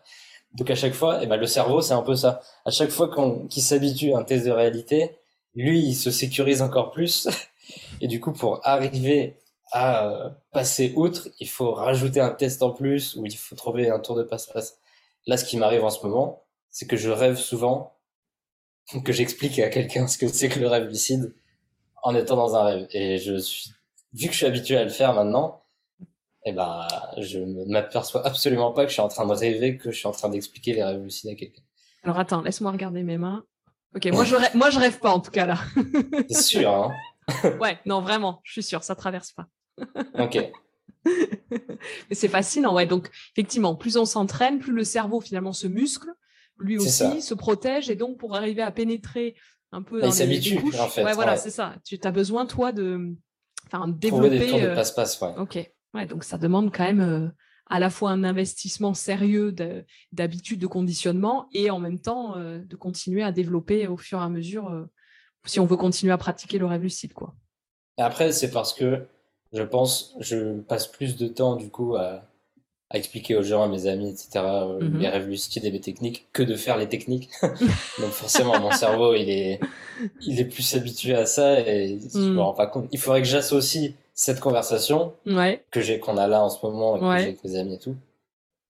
Donc, 0.55 0.69
à 0.71 0.75
chaque 0.75 0.93
fois, 0.93 1.19
eh 1.21 1.27
ben, 1.27 1.37
le 1.37 1.45
cerveau, 1.47 1.81
c'est 1.81 1.93
un 1.93 2.01
peu 2.01 2.15
ça. 2.15 2.41
À 2.65 2.71
chaque 2.71 2.89
fois 2.89 3.07
qu'on, 3.07 3.47
qu'il 3.47 3.63
s'habitue 3.63 4.13
à 4.13 4.17
un 4.17 4.23
test 4.23 4.45
de 4.45 4.51
réalité, 4.51 5.19
lui, 5.55 5.79
il 5.79 5.93
se 5.95 6.11
sécurise 6.11 6.61
encore 6.61 6.91
plus. 6.91 7.27
Et 8.01 8.07
du 8.07 8.19
coup, 8.19 8.33
pour 8.33 8.59
arriver 8.67 9.37
à 9.71 10.07
euh, 10.09 10.29
passer 10.51 10.91
outre, 10.95 11.29
il 11.39 11.47
faut 11.47 11.71
rajouter 11.71 12.19
un 12.19 12.31
test 12.31 12.61
en 12.63 12.71
plus 12.71 13.15
ou 13.15 13.25
il 13.25 13.37
faut 13.37 13.55
trouver 13.55 13.89
un 13.89 13.99
tour 13.99 14.15
de 14.15 14.23
passe-passe. 14.23 14.79
Là, 15.27 15.37
ce 15.37 15.45
qui 15.45 15.57
m'arrive 15.57 15.83
en 15.83 15.89
ce 15.89 16.05
moment, 16.05 16.45
c'est 16.69 16.87
que 16.87 16.97
je 16.97 17.09
rêve 17.09 17.35
souvent 17.35 17.97
que 19.05 19.11
j'explique 19.11 19.59
à 19.59 19.69
quelqu'un 19.69 20.07
ce 20.07 20.17
que 20.17 20.27
c'est 20.27 20.49
que 20.49 20.59
le 20.59 20.67
rêve 20.67 20.87
lucide 20.87 21.33
en 22.03 22.15
étant 22.15 22.35
dans 22.35 22.55
un 22.55 22.63
rêve. 22.63 22.87
Et 22.91 23.17
je 23.17 23.37
suis, 23.37 23.71
vu 24.13 24.27
que 24.27 24.33
je 24.33 24.37
suis 24.37 24.45
habitué 24.45 24.77
à 24.77 24.83
le 24.83 24.89
faire 24.89 25.13
maintenant, 25.13 25.63
eh 26.45 26.53
ben, 26.53 26.87
je 27.17 27.39
ne 27.39 27.65
m'aperçois 27.65 28.25
absolument 28.25 28.71
pas 28.71 28.83
que 28.83 28.89
je 28.89 28.93
suis 28.93 29.01
en 29.01 29.09
train 29.09 29.27
de 29.27 29.33
rêver, 29.33 29.77
que 29.77 29.91
je 29.91 29.97
suis 29.97 30.07
en 30.07 30.11
train 30.11 30.29
d'expliquer 30.29 30.73
les 30.73 30.83
rêves 30.83 31.01
lucides 31.01 31.29
à 31.29 31.35
quelqu'un. 31.35 31.61
Alors 32.03 32.17
attends, 32.17 32.41
laisse-moi 32.41 32.71
regarder 32.71 33.03
mes 33.03 33.17
mains. 33.17 33.43
Ok, 33.95 34.05
moi 34.13 34.23
je, 34.23 34.35
rêve, 34.35 34.55
moi 34.55 34.69
je 34.69 34.79
rêve 34.79 34.99
pas 34.99 35.11
en 35.11 35.19
tout 35.19 35.31
cas 35.31 35.45
là. 35.45 35.57
C'est 36.29 36.41
sûr, 36.41 36.71
hein? 36.71 36.91
ouais, 37.59 37.77
non 37.85 38.01
vraiment, 38.01 38.39
je 38.43 38.53
suis 38.53 38.63
sûre, 38.63 38.83
ça 38.83 38.95
traverse 38.95 39.31
pas. 39.31 39.47
Ok. 40.17 40.51
C'est 42.11 42.27
fascinant, 42.27 42.73
ouais. 42.75 42.85
Donc 42.85 43.09
effectivement, 43.35 43.75
plus 43.75 43.97
on 43.97 44.05
s'entraîne, 44.05 44.59
plus 44.59 44.73
le 44.73 44.83
cerveau 44.83 45.21
finalement 45.21 45.53
se 45.53 45.67
muscle, 45.67 46.09
lui 46.59 46.77
aussi 46.77 46.89
ça. 46.89 47.21
se 47.21 47.33
protège 47.33 47.89
et 47.89 47.95
donc 47.95 48.17
pour 48.17 48.35
arriver 48.35 48.61
à 48.61 48.71
pénétrer 48.71 49.35
un 49.71 49.81
peu 49.81 49.99
dans 50.01 50.07
les, 50.07 50.11
les 50.11 50.17
s'habitue, 50.17 50.59
couches. 50.61 50.79
en 50.79 50.87
fait, 50.87 51.03
ouais, 51.03 51.13
voilà, 51.13 51.33
ouais. 51.33 51.37
c'est 51.37 51.51
ça. 51.51 51.75
Tu 51.85 51.97
as 52.03 52.11
besoin 52.11 52.45
toi 52.45 52.71
de, 52.71 53.15
enfin, 53.67 53.79
Trouver 54.01 54.29
développer. 54.29 54.39
des 54.39 54.47
tours 54.47 54.59
de 54.59 54.65
euh, 54.67 54.75
passe-passe, 54.75 55.21
ouais. 55.21 55.33
Ok. 55.37 55.71
Ouais, 55.93 56.05
donc 56.05 56.23
ça 56.23 56.37
demande 56.37 56.71
quand 56.75 56.83
même 56.83 57.01
euh, 57.01 57.27
à 57.67 57.79
la 57.79 57.89
fois 57.89 58.11
un 58.11 58.23
investissement 58.23 58.93
sérieux 58.93 59.51
de- 59.51 59.85
d'habitude, 60.11 60.59
de 60.59 60.67
conditionnement 60.67 61.47
et 61.53 61.69
en 61.71 61.79
même 61.79 61.99
temps 61.99 62.35
euh, 62.37 62.59
de 62.59 62.75
continuer 62.75 63.23
à 63.23 63.31
développer 63.31 63.87
au 63.87 63.97
fur 63.97 64.19
et 64.19 64.23
à 64.23 64.29
mesure 64.29 64.69
euh, 64.69 64.85
si 65.45 65.59
on 65.59 65.65
veut 65.65 65.77
continuer 65.77 66.11
à 66.13 66.17
pratiquer 66.17 66.57
le 66.59 66.65
rêve 66.65 66.81
lucide, 66.83 67.13
quoi. 67.13 67.33
Et 67.97 68.01
après, 68.01 68.31
c'est 68.31 68.51
parce 68.51 68.73
que 68.73 69.05
je 69.53 69.63
pense, 69.63 70.15
je 70.19 70.59
passe 70.61 70.87
plus 70.87 71.17
de 71.17 71.27
temps 71.27 71.55
du 71.55 71.69
coup 71.69 71.95
à, 71.95 72.23
à 72.91 72.97
expliquer 72.97 73.35
aux 73.35 73.43
gens, 73.43 73.61
à 73.63 73.67
mes 73.67 73.85
amis, 73.87 74.09
etc., 74.09 74.29
euh, 74.35 74.79
Mhm. 74.81 74.99
les 74.99 75.07
rêves 75.09 75.27
lucides 75.27 75.65
et 75.65 75.71
les 75.71 75.81
techniques 75.81 76.27
que 76.33 76.41
de 76.43 76.55
faire 76.55 76.77
les 76.77 76.87
techniques. 76.89 77.29
Donc 77.99 78.11
forcément, 78.11 78.59
mon 78.59 78.71
cerveau, 78.71 79.13
il 79.13 79.29
est, 79.29 79.59
il 80.21 80.39
est 80.39 80.45
plus 80.45 80.75
habitué 80.75 81.13
à 81.15 81.25
ça 81.25 81.59
et 81.59 81.99
je 82.13 82.17
Mhm. 82.17 82.33
me 82.35 82.41
rends 82.41 82.53
pas 82.53 82.67
compte. 82.67 82.87
Il 82.91 82.99
faudrait 82.99 83.21
que 83.21 83.27
j'associe 83.27 83.93
cette 84.13 84.39
conversation 84.39 85.13
Ouais. 85.25 85.63
que 85.71 85.81
j'ai, 85.81 85.99
qu'on 85.99 86.17
a 86.17 86.27
là 86.27 86.43
en 86.43 86.49
ce 86.49 86.65
moment 86.65 86.97
et 86.97 86.99
que 86.99 87.05
Ouais. 87.05 87.17
j'ai 87.19 87.23
avec 87.25 87.43
mes 87.43 87.55
amis 87.57 87.75
et 87.75 87.79
tout, 87.79 87.95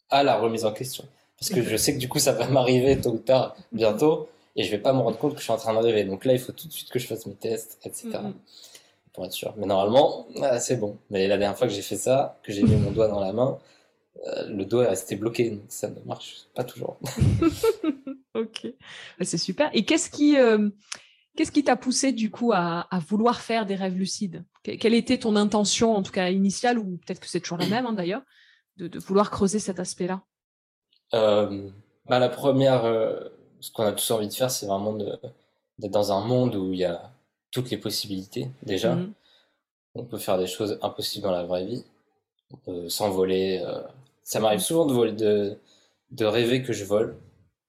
à 0.10 0.24
la 0.24 0.38
remise 0.38 0.66
en 0.66 0.72
question. 0.74 1.06
Parce 1.40 1.50
que 1.52 1.62
je 1.64 1.78
sais 1.78 1.94
que 1.94 2.00
du 2.00 2.10
coup, 2.10 2.20
ça 2.20 2.34
va 2.34 2.48
m'arriver 2.50 3.00
tôt 3.00 3.12
ou 3.12 3.18
tard, 3.20 3.56
bientôt, 3.72 4.28
et 4.58 4.64
je 4.64 4.72
vais 4.72 4.78
pas 4.80 4.92
me 4.92 5.00
rendre 5.00 5.18
compte 5.18 5.34
que 5.34 5.40
je 5.40 5.44
suis 5.46 5.54
en 5.54 5.58
train 5.58 5.74
de 5.74 5.80
rêver. 5.80 6.04
Donc 6.04 6.26
là, 6.26 6.34
il 6.34 6.40
faut 6.40 6.52
tout 6.52 6.68
de 6.68 6.74
suite 6.74 6.90
que 6.90 7.00
je 7.00 7.08
fasse 7.08 7.26
mes 7.26 7.36
tests, 7.36 7.78
etc. 7.86 8.10
Mhm. 8.22 8.34
Pour 9.14 9.26
être 9.26 9.32
sûr. 9.34 9.54
Mais 9.58 9.66
normalement, 9.66 10.28
ah, 10.42 10.60
c'est 10.60 10.78
bon. 10.78 10.98
Mais 11.10 11.28
la 11.28 11.38
dernière 11.38 11.58
fois 11.58 11.68
que 11.68 11.74
j'ai 11.74 11.82
fait 11.82 11.98
ça, 11.98 12.38
que 12.44 12.52
j'ai 12.52 12.64
mis 12.64 12.76
mon 12.76 12.92
doigt 12.92 13.08
dans 13.08 13.20
la 13.20 13.34
main, 13.34 13.58
euh, 14.28 14.48
le 14.48 14.66
doigt 14.66 14.84
est 14.86 14.90
resté 14.90 15.16
bloqué, 15.16 15.52
donc 15.52 15.64
ça 15.70 15.90
ne 15.90 16.00
marche 16.06 16.46
pas 16.54 16.64
toujours. 16.64 16.98
Ok, 18.36 18.68
Bah, 19.18 19.26
c'est 19.26 19.38
super. 19.40 19.70
Et 19.74 19.84
qu'est-ce 19.84 20.10
qui, 20.10 20.38
euh, 20.38 20.70
qu'est-ce 21.36 21.52
qui 21.52 21.64
t'a 21.64 21.76
poussé 21.76 22.12
du 22.12 22.30
coup 22.30 22.52
à, 22.54 22.82
à 22.96 23.00
vouloir 23.00 23.42
faire 23.42 23.66
des 23.66 23.76
rêves 23.76 23.98
lucides? 23.98 24.46
Que- 24.64 24.76
Quelle 24.78 24.94
était 24.94 25.18
ton 25.18 25.36
intention, 25.36 25.96
en 25.96 26.04
tout 26.04 26.12
cas 26.12 26.30
initiale, 26.30 26.78
ou 26.78 26.98
peut-être 27.06 27.20
que 27.20 27.28
c'est 27.28 27.40
toujours 27.40 27.58
la 27.58 27.66
même 27.68 27.86
hein, 27.88 27.94
d'ailleurs, 27.94 28.22
de, 28.78 28.88
de 28.88 29.00
vouloir 29.00 29.32
creuser 29.32 29.58
cet 29.60 29.80
aspect-là? 29.80 30.22
Euh, 31.16 31.70
bah, 32.06 32.20
la 32.20 32.30
première, 32.30 32.84
ce 33.60 33.72
qu'on 33.72 33.84
a 33.84 33.92
tous 33.94 34.12
envie 34.12 34.28
de 34.28 34.34
faire, 34.34 34.52
c'est 34.52 34.68
vraiment 34.68 34.94
d'être 34.94 35.92
dans 35.92 36.12
un 36.12 36.24
monde 36.24 36.56
où 36.56 36.72
il 36.72 36.80
y 36.80 36.86
a 36.86 37.12
toutes 37.52 37.70
les 37.72 37.78
possibilités, 37.78 38.48
déjà. 38.64 38.96
Mhm. 38.96 39.12
On 39.96 40.04
peut 40.04 40.18
faire 40.20 40.38
des 40.38 40.48
choses 40.48 40.78
impossibles 40.82 41.24
dans 41.24 41.32
la 41.32 41.44
vraie 41.44 41.66
vie. 41.66 41.84
On 42.54 42.58
peut 42.58 42.90
s'envoler. 42.90 43.62
euh, 43.66 43.82
Ça 44.24 44.40
m'arrive 44.40 44.60
souvent 44.60 44.86
de 44.86 44.94
voler, 44.94 45.12
de, 45.14 45.58
de 46.12 46.26
rêver 46.26 46.62
que 46.62 46.74
je 46.74 46.86
vole, 46.86 47.16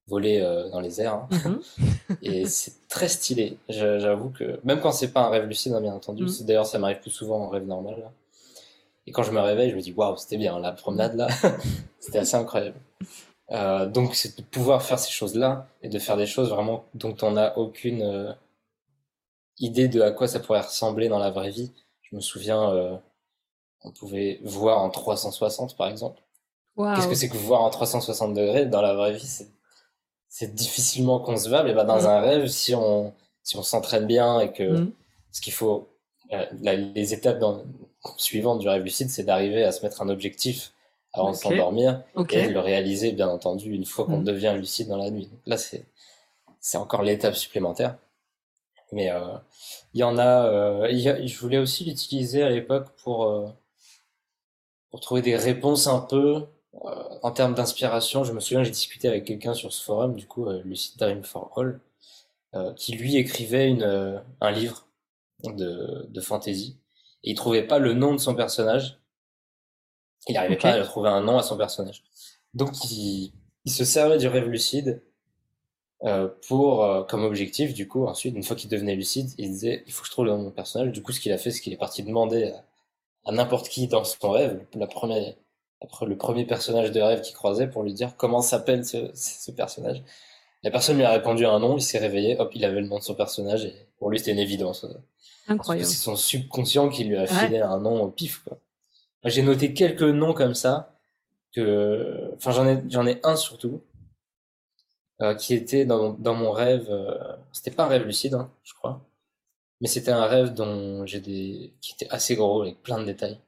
voler 0.06 0.40
euh, 0.40 0.68
dans 0.70 0.80
les 0.80 1.00
airs. 1.00 1.14
hein. 1.14 1.28
Mhm. 1.44 2.16
Et 2.22 2.44
c'est 2.46 2.72
très 2.88 3.08
stylé. 3.08 3.56
J'avoue 3.68 4.30
que 4.30 4.60
même 4.64 4.80
quand 4.80 4.92
c'est 4.92 5.12
pas 5.12 5.22
un 5.22 5.30
rêve 5.30 5.46
lucide, 5.46 5.72
hein, 5.72 5.80
bien 5.80 5.94
entendu. 5.94 6.24
Mm. 6.24 6.28
c'est- 6.28 6.44
D'ailleurs, 6.44 6.66
ça 6.66 6.78
m'arrive 6.78 7.00
plus 7.00 7.10
souvent 7.10 7.38
en 7.38 7.48
rêve 7.48 7.66
normal. 7.66 7.96
là. 8.00 8.12
Et 9.06 9.12
quand 9.12 9.22
je 9.22 9.30
me 9.32 9.40
réveille, 9.40 9.70
je 9.70 9.76
me 9.76 9.80
dis 9.80 9.92
waouh, 9.92 10.16
c'était 10.18 10.36
bien 10.36 10.58
la 10.58 10.72
promenade 10.72 11.14
là. 11.16 11.28
c'était 12.00 12.18
assez 12.18 12.34
incroyable. 12.36 12.76
Euh, 13.52 13.86
donc, 13.86 14.14
c'est 14.14 14.36
de 14.36 14.42
pouvoir 14.42 14.82
faire 14.82 14.98
ces 14.98 15.10
choses-là 15.10 15.66
et 15.82 15.88
de 15.88 15.98
faire 15.98 16.16
des 16.18 16.26
choses 16.26 16.50
vraiment 16.50 16.84
dont 16.94 17.16
on 17.22 17.32
n'a 17.32 17.56
aucune 17.58 18.02
idée 19.60 19.88
de 19.88 20.00
à 20.00 20.10
quoi 20.10 20.26
ça 20.28 20.40
pourrait 20.40 20.60
ressembler 20.62 21.08
dans 21.08 21.18
la 21.18 21.30
vraie 21.30 21.50
vie. 21.50 21.70
Je 22.02 22.16
me 22.16 22.20
souviens, 22.20 22.72
euh, 22.72 22.96
on 23.84 23.90
pouvait 23.92 24.40
voir 24.42 24.80
en 24.82 24.90
360 24.90 25.76
par 25.76 25.88
exemple. 25.88 26.20
Qu'est-ce 26.76 27.08
que 27.08 27.14
c'est 27.14 27.28
que 27.28 27.36
voir 27.36 27.60
en 27.62 27.70
360 27.70 28.32
degrés 28.34 28.64
dans 28.66 28.80
la 28.82 28.94
vraie 28.94 29.12
vie? 29.12 29.26
C'est, 30.28 30.54
difficilement 30.54 31.18
concevable. 31.20 31.68
Et 31.70 31.74
ben, 31.74 31.84
dans 31.84 32.02
Mm. 32.02 32.06
un 32.06 32.20
rêve, 32.20 32.46
si 32.46 32.74
on, 32.74 33.12
si 33.42 33.56
on 33.56 33.62
s'entraîne 33.62 34.06
bien 34.06 34.40
et 34.40 34.52
que 34.52 34.62
Mhm. 34.62 34.92
ce 35.32 35.40
qu'il 35.40 35.52
faut, 35.52 35.88
euh, 36.32 36.46
la- 36.62 36.76
les 36.76 37.12
étapes 37.14 37.38
dans- 37.38 37.62
suivantes 38.16 38.60
du 38.60 38.68
rêve 38.68 38.82
lucide, 38.82 39.10
c'est 39.10 39.24
d'arriver 39.24 39.62
à 39.64 39.72
se 39.72 39.82
mettre 39.84 40.00
un 40.00 40.08
objectif 40.08 40.72
avant 41.12 41.32
de 41.32 41.36
s'endormir 41.36 42.02
et 42.30 42.46
de 42.48 42.52
le 42.52 42.60
réaliser, 42.60 43.12
bien 43.12 43.28
entendu, 43.28 43.72
une 43.74 43.84
fois 43.84 44.06
qu'on 44.06 44.18
Mm. 44.20 44.24
devient 44.24 44.54
lucide 44.56 44.88
dans 44.88 44.96
la 44.96 45.10
nuit. 45.10 45.26
Donc 45.26 45.40
là, 45.46 45.58
c'est, 45.58 45.84
c'est 46.60 46.78
encore 46.78 47.02
l'étape 47.02 47.34
supplémentaire. 47.34 47.96
Mais 48.92 49.10
euh, 49.10 49.36
il 49.94 50.00
y 50.00 50.04
en 50.04 50.18
a, 50.18 50.46
euh, 50.46 50.88
il 50.90 50.98
y 51.00 51.08
a- 51.08 51.24
je 51.26 51.38
voulais 51.38 51.58
aussi 51.58 51.84
l'utiliser 51.84 52.42
à 52.42 52.50
l'époque 52.50 52.88
pour, 53.02 53.24
euh, 53.26 53.48
pour 54.90 55.00
trouver 55.00 55.22
des 55.22 55.36
réponses 55.36 55.86
un 55.86 56.00
peu 56.00 56.46
euh, 56.84 57.18
en 57.22 57.30
termes 57.32 57.54
d'inspiration. 57.54 58.24
Je 58.24 58.32
me 58.32 58.40
souviens, 58.40 58.62
j'ai 58.64 58.70
discuté 58.70 59.08
avec 59.08 59.24
quelqu'un 59.24 59.54
sur 59.54 59.72
ce 59.72 59.82
forum, 59.82 60.14
du 60.14 60.26
coup, 60.26 60.48
Lucid 60.64 60.98
Dream 60.98 61.22
for 61.24 61.52
All, 61.56 61.80
euh, 62.54 62.72
qui 62.74 62.92
lui 62.94 63.16
écrivait 63.16 63.68
une, 63.68 63.82
euh, 63.82 64.18
un 64.40 64.50
livre 64.52 64.86
de, 65.44 66.06
de 66.08 66.20
fantasy. 66.20 66.78
Et 67.24 67.30
il 67.32 67.34
trouvait 67.36 67.66
pas 67.66 67.78
le 67.78 67.94
nom 67.94 68.14
de 68.14 68.18
son 68.20 68.34
personnage. 68.34 68.98
Il 70.28 70.34
n'arrivait 70.34 70.56
pas 70.56 70.72
à 70.72 70.82
trouver 70.84 71.08
un 71.10 71.20
nom 71.22 71.38
à 71.38 71.42
son 71.42 71.56
personnage. 71.56 72.02
Donc, 72.54 72.72
il, 72.90 73.32
il 73.64 73.72
se 73.72 73.84
servait 73.84 74.18
du 74.18 74.28
rêve 74.28 74.48
lucide 74.48 75.02
euh, 76.04 76.28
pour, 76.48 76.82
euh, 76.84 77.02
comme 77.04 77.24
objectif, 77.24 77.74
du 77.74 77.86
coup, 77.88 78.06
ensuite, 78.06 78.34
une 78.34 78.42
fois 78.42 78.56
qu'il 78.56 78.70
devenait 78.70 78.94
lucide, 78.96 79.28
il 79.38 79.50
disait, 79.50 79.82
il 79.86 79.92
faut 79.92 80.02
que 80.02 80.06
je 80.06 80.12
trouve 80.12 80.24
le 80.26 80.30
nom 80.32 80.38
de 80.38 80.44
mon 80.44 80.50
personnage. 80.50 80.92
Du 80.92 81.02
coup, 81.02 81.12
ce 81.12 81.20
qu'il 81.20 81.32
a 81.32 81.38
fait, 81.38 81.50
c'est 81.50 81.60
qu'il 81.60 81.72
est 81.72 81.76
parti 81.78 82.02
demander 82.02 82.44
à, 82.52 82.64
à 83.26 83.32
n'importe 83.32 83.68
qui 83.68 83.86
dans 83.86 84.04
son 84.04 84.30
rêve, 84.30 84.64
la 84.74 84.86
première, 84.86 85.34
après 85.82 86.06
le 86.06 86.16
premier 86.16 86.44
personnage 86.46 86.90
de 86.90 87.00
rêve 87.00 87.20
qu'il 87.20 87.34
croisait 87.34 87.66
pour 87.68 87.82
lui 87.82 87.92
dire 87.94 88.16
comment 88.16 88.40
s'appelle 88.42 88.84
ce, 88.84 89.10
ce 89.14 89.50
personnage. 89.50 90.02
La 90.62 90.70
personne 90.70 90.96
lui 90.96 91.04
a 91.04 91.10
répondu 91.10 91.46
un 91.46 91.58
nom, 91.58 91.76
il 91.76 91.82
s'est 91.82 91.98
réveillé, 91.98 92.38
hop, 92.38 92.50
il 92.54 92.64
avait 92.64 92.80
le 92.80 92.86
nom 92.86 92.98
de 92.98 93.02
son 93.02 93.14
personnage 93.14 93.64
et 93.64 93.74
pour 93.98 94.10
lui 94.10 94.18
c'était 94.18 94.32
une 94.32 94.38
évidence. 94.38 94.86
Incroyable. 95.48 95.86
C'est 95.88 95.96
son 95.96 96.16
subconscient 96.16 96.88
qui 96.90 97.04
lui 97.04 97.16
a 97.16 97.22
Ouais. 97.22 97.26
filé 97.26 97.60
un 97.60 97.78
nom 97.80 98.02
au 98.02 98.08
pif, 98.08 98.42
quoi. 98.46 98.58
J'ai 99.24 99.42
noté 99.42 99.72
quelques 99.74 100.02
noms 100.02 100.32
comme 100.34 100.54
ça, 100.54 100.94
que, 101.52 102.30
enfin, 102.36 102.52
j'en 102.52 102.66
ai, 102.68 102.82
j'en 102.88 103.06
ai 103.06 103.20
un 103.24 103.36
surtout, 103.36 103.82
euh, 105.22 105.34
qui 105.34 105.54
était 105.54 105.84
dans, 105.84 106.12
dans 106.14 106.34
mon 106.34 106.50
rêve, 106.52 106.86
euh, 106.90 107.14
c'était 107.52 107.70
pas 107.70 107.84
un 107.84 107.88
rêve 107.88 108.04
lucide, 108.06 108.34
hein, 108.34 108.50
je 108.64 108.74
crois, 108.74 109.00
mais 109.80 109.88
c'était 109.88 110.12
un 110.12 110.26
rêve 110.26 110.54
dont 110.54 111.04
j'ai 111.06 111.20
des, 111.20 111.72
qui 111.80 111.92
était 111.94 112.08
assez 112.10 112.36
gros, 112.36 112.62
avec 112.62 112.82
plein 112.82 112.98
de 112.98 113.04
détails. 113.04 113.38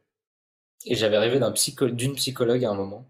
Et 0.87 0.95
j'avais 0.97 1.19
rêvé 1.19 1.39
d'un 1.39 1.53
psycho, 1.53 1.89
d'une 1.89 2.15
psychologue 2.15 2.65
à 2.65 2.71
un 2.71 2.75
moment, 2.75 3.05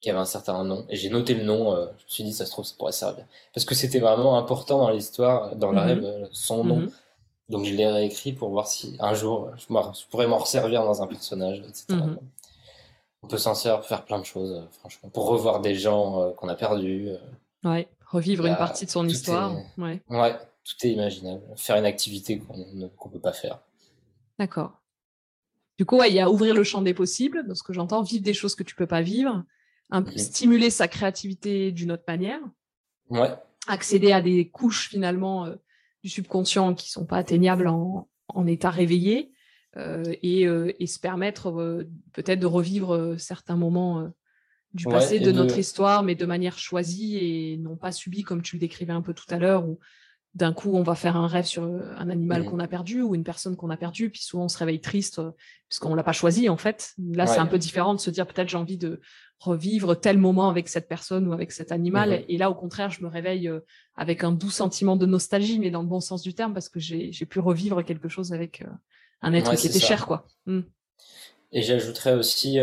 qui 0.00 0.10
avait 0.10 0.18
un 0.18 0.24
certain 0.24 0.64
nom, 0.64 0.84
et 0.88 0.96
j'ai 0.96 1.10
noté 1.10 1.34
le 1.34 1.44
nom, 1.44 1.74
euh, 1.76 1.86
je 1.98 2.04
me 2.04 2.08
suis 2.08 2.24
dit, 2.24 2.32
ça 2.32 2.44
se 2.44 2.50
trouve, 2.50 2.64
ça 2.64 2.74
pourrait 2.76 2.92
servir. 2.92 3.24
Parce 3.54 3.64
que 3.64 3.74
c'était 3.76 4.00
vraiment 4.00 4.36
important 4.36 4.78
dans 4.78 4.90
l'histoire, 4.90 5.54
dans 5.54 5.70
le 5.70 5.78
Mhm. 5.78 5.86
rêve, 5.86 6.04
euh, 6.04 6.26
son 6.32 6.64
nom. 6.64 6.76
Mhm. 6.78 6.92
Donc 7.50 7.64
je 7.66 7.74
l'ai 7.74 7.86
réécrit 7.86 8.32
pour 8.32 8.48
voir 8.50 8.66
si 8.66 8.96
un 8.98 9.14
jour 9.14 9.50
je, 9.56 9.66
pourrais 10.10 10.26
m'en 10.26 10.38
resservir 10.38 10.84
dans 10.84 11.02
un 11.02 11.06
personnage, 11.06 11.58
etc. 11.68 11.84
On 13.22 13.28
peut 13.28 13.38
s'en 13.38 13.54
servir 13.54 13.80
pour 13.80 13.88
faire 13.88 14.04
plein 14.04 14.18
de 14.18 14.24
choses, 14.24 14.52
euh, 14.52 14.66
franchement. 14.78 15.08
Pour 15.10 15.26
revoir 15.28 15.60
des 15.60 15.74
gens 15.74 16.20
euh, 16.20 16.30
qu'on 16.32 16.48
a 16.48 16.54
perdus. 16.54 17.08
euh. 17.08 17.18
Ouais. 17.68 17.88
Revivre 18.06 18.44
une 18.46 18.56
partie 18.56 18.84
de 18.84 18.90
son 18.90 19.06
histoire. 19.08 19.56
est- 19.56 19.80
Ouais. 19.80 20.02
Ouais, 20.10 20.34
tout 20.64 20.86
est 20.86 20.90
imaginable. 20.90 21.42
Faire 21.56 21.76
une 21.76 21.86
activité 21.86 22.38
qu'on 22.38 22.56
ne 22.74 22.88
peut 22.88 23.20
pas 23.20 23.32
faire. 23.32 23.60
D'accord. 24.38 24.72
Du 25.78 25.86
coup, 25.86 26.02
il 26.02 26.12
y 26.12 26.20
a 26.20 26.28
ouvrir 26.30 26.54
le 26.54 26.64
champ 26.64 26.82
des 26.82 26.94
possibles, 26.94 27.46
dans 27.46 27.54
ce 27.54 27.62
que 27.62 27.72
j'entends, 27.72 28.02
vivre 28.02 28.22
des 28.22 28.34
choses 28.34 28.54
que 28.54 28.62
tu 28.62 28.74
peux 28.74 28.86
pas 28.86 29.00
vivre, 29.02 29.42
un, 29.90 30.04
stimuler 30.16 30.68
sa 30.70 30.88
créativité 30.88 31.72
d'une 31.72 31.92
autre 31.92 32.04
manière. 32.06 32.40
Ouais. 33.08 33.30
Accéder 33.68 34.12
à 34.12 34.20
des 34.20 34.48
couches 34.50 34.88
finalement 34.88 35.46
euh, 35.46 35.54
du 36.02 36.10
subconscient 36.10 36.74
qui 36.74 36.90
sont 36.90 37.06
pas 37.06 37.16
atteignables 37.16 37.68
en, 37.68 38.08
état 38.46 38.70
réveillé 38.70 39.31
euh, 39.76 40.14
euh, 40.24 40.72
et, 40.78 40.86
se 40.86 40.98
permettre 40.98 41.84
peut-être 42.12 42.40
de 42.40 42.46
revivre 42.46 43.14
certains 43.18 43.56
moments 43.56 44.10
du 44.74 44.84
passé, 44.84 45.18
de, 45.18 45.32
notre 45.32 45.58
histoire, 45.58 46.02
mais 46.02 46.14
de 46.14 46.26
manière 46.26 46.58
choisie 46.58 47.16
et 47.16 47.56
non 47.58 47.76
pas 47.76 47.92
subie 47.92 48.22
comme 48.22 48.42
tu 48.42 48.56
le 48.56 48.60
décrivais 48.60 48.92
un 48.92 49.02
peu 49.02 49.14
tout 49.14 49.26
à 49.30 49.38
l'heure, 49.38 49.66
où 49.66 49.78
d'un 50.34 50.54
coup 50.54 50.74
on 50.74 50.82
va 50.82 50.94
faire 50.94 51.16
un 51.16 51.26
rêve 51.26 51.44
sur 51.44 51.64
un 51.64 52.08
animal 52.08 52.42
mmh. 52.42 52.44
qu'on 52.46 52.58
a 52.58 52.66
perdu 52.66 53.02
ou 53.02 53.14
une 53.14 53.24
personne 53.24 53.54
qu'on 53.54 53.68
a 53.68 53.76
perdue, 53.76 54.08
puis 54.08 54.22
souvent 54.22 54.44
on 54.44 54.48
se 54.48 54.56
réveille 54.56 54.80
triste 54.80 55.20
puisqu'on 55.68 55.94
l'a 55.94 56.02
pas 56.02 56.12
choisi 56.12 56.48
en 56.48 56.56
fait. 56.56 56.94
Là 56.98 57.26
c'est 57.26 57.38
un 57.38 57.46
peu 57.46 57.58
différent 57.58 57.94
de 57.94 58.00
se 58.00 58.08
dire 58.08 58.26
peut-être 58.26 58.48
j'ai 58.48 58.56
envie 58.56 58.78
de 58.78 59.00
revivre 59.38 59.98
tel 59.98 60.16
moment 60.16 60.48
avec 60.48 60.68
cette 60.68 60.88
personne 60.88 61.28
ou 61.28 61.34
avec 61.34 61.52
cet 61.52 61.70
animal, 61.70 62.10
mmh 62.10 62.24
et 62.28 62.38
là 62.38 62.50
au 62.50 62.54
contraire 62.54 62.90
je 62.90 63.02
me 63.02 63.08
réveille 63.08 63.50
avec 63.94 64.24
un 64.24 64.32
doux 64.32 64.50
sentiment 64.50 64.96
de 64.96 65.04
nostalgie, 65.04 65.58
mais 65.58 65.70
dans 65.70 65.82
le 65.82 65.88
bon 65.88 66.00
sens 66.00 66.22
du 66.22 66.32
terme 66.32 66.54
parce 66.54 66.70
que 66.70 66.80
j'ai 66.80 67.26
pu 67.26 67.38
revivre 67.38 67.84
quelque 67.84 68.08
chose 68.08 68.32
avec 68.32 68.64
un 69.22 69.32
être 69.34 69.54
qui 69.54 69.66
était 69.66 69.80
cher 69.80 70.06
quoi. 70.06 70.26
Mmh. 70.46 70.60
Et 71.52 71.62
j'ajouterais 71.62 72.14
aussi 72.14 72.58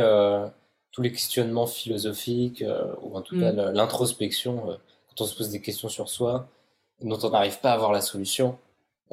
tous 0.91 1.01
les 1.01 1.11
questionnements 1.11 1.67
philosophiques, 1.67 2.61
euh, 2.61 2.93
ou 3.01 3.15
en 3.15 3.21
tout 3.21 3.39
cas 3.39 3.51
mm. 3.51 3.71
l'introspection, 3.71 4.71
euh, 4.71 4.75
quand 5.07 5.23
on 5.23 5.25
se 5.25 5.35
pose 5.35 5.49
des 5.49 5.61
questions 5.61 5.89
sur 5.89 6.09
soi, 6.09 6.49
dont 7.01 7.19
on 7.23 7.29
n'arrive 7.29 7.59
pas 7.59 7.71
à 7.71 7.73
avoir 7.73 7.91
la 7.91 8.01
solution, 8.01 8.57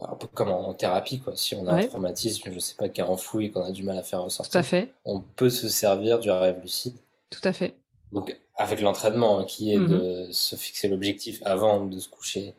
un 0.01 0.15
peu 0.15 0.27
comme 0.27 0.51
en, 0.51 0.75
thérapie, 0.75 1.21
quoi. 1.21 1.37
Si 1.37 1.55
on 1.55 1.67
a 1.67 1.75
un 1.75 1.87
traumatisme, 1.87 2.51
je 2.53 2.59
sais 2.59 2.75
pas, 2.75 2.89
qui 2.89 3.01
est 3.01 3.05
enfoui, 3.05 3.51
qu'on 3.51 3.63
a 3.63 3.71
du 3.71 3.83
mal 3.83 3.97
à 3.97 4.03
faire 4.03 4.23
ressortir, 4.23 4.53
Tout 4.53 4.59
à 4.59 4.63
fait. 4.63 4.93
on 5.05 5.21
peut 5.21 5.49
se 5.49 5.69
servir 5.69 6.19
du 6.19 6.31
rêve 6.31 6.61
lucide. 6.61 6.97
Tout 7.31 7.41
à 7.45 7.53
fait. 7.53 7.77
Donc, 8.13 8.39
avec 8.57 8.81
l'entraînement, 8.81 9.39
hein, 9.39 9.45
qui 9.45 9.73
est 9.73 9.79
de 9.79 10.27
mm-hmm. 10.27 10.33
se 10.33 10.57
fixer 10.57 10.89
l'objectif 10.89 11.41
avant 11.45 11.87
de 11.87 11.99
se 11.99 12.09
coucher, 12.09 12.55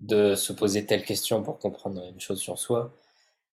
de 0.00 0.34
se 0.34 0.52
poser 0.52 0.84
telle 0.84 1.04
question 1.04 1.42
pour 1.42 1.58
comprendre 1.58 2.02
une 2.12 2.20
chose 2.20 2.40
sur 2.40 2.58
soi. 2.58 2.92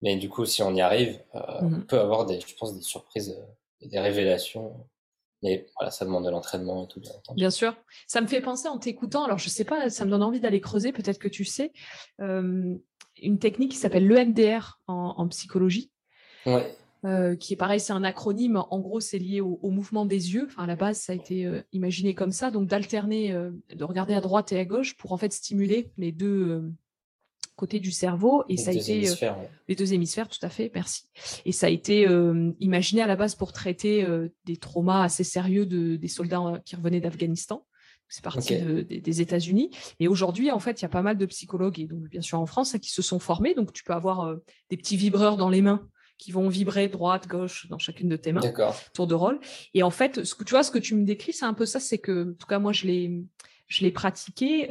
Mais 0.01 0.15
du 0.17 0.29
coup, 0.29 0.45
si 0.45 0.61
on 0.61 0.73
y 0.73 0.81
arrive, 0.81 1.19
euh, 1.35 1.39
on 1.61 1.69
mm-hmm. 1.69 1.85
peut 1.85 1.99
avoir 1.99 2.25
des, 2.25 2.39
je 2.39 2.55
pense, 2.55 2.75
des 2.75 2.81
surprises 2.81 3.37
et 3.81 3.87
des 3.87 3.99
révélations 3.99 4.85
mais 5.43 5.67
voilà, 5.77 5.91
ça 5.91 6.03
demande 6.03 6.25
de 6.25 6.31
l'entraînement 6.31 6.85
et 6.85 6.87
tout, 6.87 6.99
bien 6.99 7.11
Bien 7.35 7.51
sûr. 7.51 7.75
Ça 8.07 8.21
me 8.21 8.27
fait 8.27 8.41
penser 8.41 8.67
en 8.67 8.79
t'écoutant, 8.79 9.23
alors 9.23 9.37
je 9.37 9.49
sais 9.49 9.65
pas, 9.65 9.87
ça 9.91 10.03
me 10.03 10.09
donne 10.09 10.23
envie 10.23 10.39
d'aller 10.39 10.59
creuser, 10.59 10.91
peut-être 10.91 11.19
que 11.19 11.27
tu 11.27 11.45
sais, 11.45 11.73
une 13.21 13.39
technique 13.39 13.71
qui 13.71 13.77
s'appelle 13.77 14.07
l'EMDR 14.07 14.79
en, 14.87 15.27
psychologie. 15.27 15.91
Ouais. 16.45 16.75
Euh, 17.05 17.35
qui 17.35 17.53
est 17.53 17.57
pareil, 17.57 17.79
c'est 17.79 17.93
un 17.93 18.03
acronyme. 18.03 18.63
En 18.69 18.79
gros, 18.79 18.99
c'est 18.99 19.19
lié 19.19 19.39
au, 19.39 19.69
mouvement 19.69 20.05
des 20.05 20.33
yeux. 20.33 20.47
Enfin, 20.47 20.63
à 20.63 20.67
la 20.67 20.75
base, 20.75 20.97
ça 20.97 21.13
a 21.13 21.15
été 21.15 21.45
euh, 21.45 21.61
imaginé 21.71 22.15
comme 22.15 22.31
ça. 22.31 22.51
Donc, 22.51 22.67
d'alterner, 22.67 23.31
euh, 23.31 23.51
de 23.73 23.83
regarder 23.83 24.13
à 24.13 24.21
droite 24.21 24.51
et 24.51 24.59
à 24.59 24.65
gauche 24.65 24.97
pour 24.97 25.11
en 25.11 25.17
fait 25.17 25.31
stimuler 25.31 25.91
les 25.97 26.11
deux, 26.11 26.71
côté 27.57 27.79
du 27.79 27.91
cerveau 27.91 28.43
et 28.47 28.55
les 28.55 28.57
ça 28.57 28.69
a 28.69 28.73
été 28.73 29.09
euh, 29.09 29.31
les 29.67 29.75
deux 29.75 29.91
hémisphères 29.93 30.29
tout 30.29 30.39
à 30.43 30.49
fait 30.49 30.71
merci 30.75 31.09
et 31.43 31.51
ça 31.51 31.65
a 31.65 31.69
été 31.69 32.07
euh, 32.07 32.51
imaginé 32.59 33.01
à 33.01 33.07
la 33.07 33.15
base 33.15 33.33
pour 33.33 33.51
traiter 33.51 34.05
euh, 34.05 34.29
des 34.45 34.57
traumas 34.57 35.01
assez 35.01 35.23
sérieux 35.23 35.65
de, 35.65 35.95
des 35.95 36.07
soldats 36.07 36.61
qui 36.65 36.75
revenaient 36.75 37.01
d'Afghanistan 37.01 37.65
c'est 38.09 38.23
parti 38.23 38.55
des 38.85 39.21
États-Unis 39.21 39.71
et 39.99 40.07
aujourd'hui 40.07 40.51
en 40.51 40.59
fait 40.59 40.79
il 40.79 40.83
y 40.83 40.85
a 40.85 40.89
pas 40.89 41.01
mal 41.01 41.17
de 41.17 41.25
psychologues 41.25 41.79
et 41.79 41.87
donc 41.87 42.07
bien 42.07 42.21
sûr 42.21 42.39
en 42.39 42.45
France 42.45 42.75
hein, 42.75 42.79
qui 42.79 42.91
se 42.91 43.01
sont 43.01 43.19
formés 43.19 43.53
donc 43.53 43.73
tu 43.73 43.83
peux 43.83 43.93
avoir 43.93 44.37
des 44.69 44.77
petits 44.77 44.95
vibreurs 44.95 45.35
dans 45.35 45.49
les 45.49 45.61
mains 45.61 45.85
qui 46.17 46.31
vont 46.31 46.47
vibrer 46.47 46.87
droite, 46.87 47.27
gauche 47.27 47.67
dans 47.69 47.77
chacune 47.77 48.09
de 48.09 48.15
tes 48.15 48.31
mains. 48.31 48.41
Tour 48.93 49.05
de 49.05 49.13
rôle. 49.13 49.39
Et 49.75 49.83
en 49.83 49.91
fait, 49.91 50.23
ce 50.23 50.33
que 50.33 50.43
tu 50.43 50.51
vois, 50.51 50.63
ce 50.63 50.71
que 50.71 50.79
tu 50.79 50.95
me 50.95 51.05
décris, 51.05 51.31
c'est 51.31 51.45
un 51.45 51.53
peu 51.53 51.67
ça, 51.67 51.79
c'est 51.79 51.99
que, 51.99 52.31
en 52.31 52.33
tout 52.33 52.47
cas, 52.47 52.57
moi, 52.57 52.73
je 52.73 52.87
l'ai, 52.87 53.23
je 53.67 53.83
l'ai 53.83 53.91
pratiqué. 53.91 54.67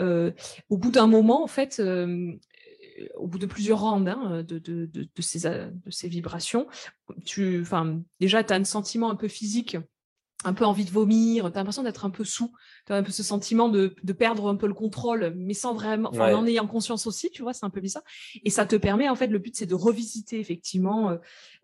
au 0.68 0.76
bout 0.76 0.90
d'un 0.90 1.06
moment, 1.06 1.44
en 1.44 1.46
fait, 1.46 1.78
euh, 1.78 2.32
au 3.16 3.26
bout 3.26 3.38
de 3.38 3.46
plusieurs 3.46 3.80
rounds 3.80 4.08
hein, 4.08 4.42
de, 4.42 4.58
de, 4.58 4.86
de, 4.86 5.22
ces, 5.22 5.40
de 5.40 5.90
ces 5.90 6.08
vibrations, 6.08 6.66
tu, 7.24 7.64
déjà, 8.20 8.44
tu 8.44 8.52
as 8.52 8.56
un 8.56 8.64
sentiment 8.64 9.10
un 9.10 9.16
peu 9.16 9.28
physique 9.28 9.76
un 10.44 10.52
peu 10.52 10.64
envie 10.64 10.84
de 10.84 10.90
vomir, 10.90 11.50
tu 11.50 11.56
as 11.56 11.60
l'impression 11.60 11.82
d'être 11.82 12.04
un 12.04 12.10
peu 12.10 12.24
sous, 12.24 12.52
tu 12.86 12.92
as 12.92 12.96
un 12.96 13.02
peu 13.02 13.10
ce 13.10 13.22
sentiment 13.22 13.68
de, 13.68 13.94
de, 14.02 14.12
perdre 14.12 14.48
un 14.48 14.56
peu 14.56 14.66
le 14.66 14.74
contrôle, 14.74 15.32
mais 15.36 15.54
sans 15.54 15.74
vraiment, 15.74 16.10
en 16.10 16.46
ayant 16.46 16.66
conscience 16.66 17.06
aussi, 17.06 17.30
tu 17.30 17.42
vois, 17.42 17.52
c'est 17.52 17.64
un 17.64 17.70
peu 17.70 17.80
bizarre. 17.80 18.02
Et 18.44 18.50
ça 18.50 18.66
te 18.66 18.76
permet, 18.76 19.08
en 19.08 19.14
fait, 19.14 19.28
le 19.28 19.38
but, 19.38 19.56
c'est 19.56 19.66
de 19.66 19.74
revisiter 19.74 20.38
effectivement, 20.38 21.10
euh, 21.10 21.16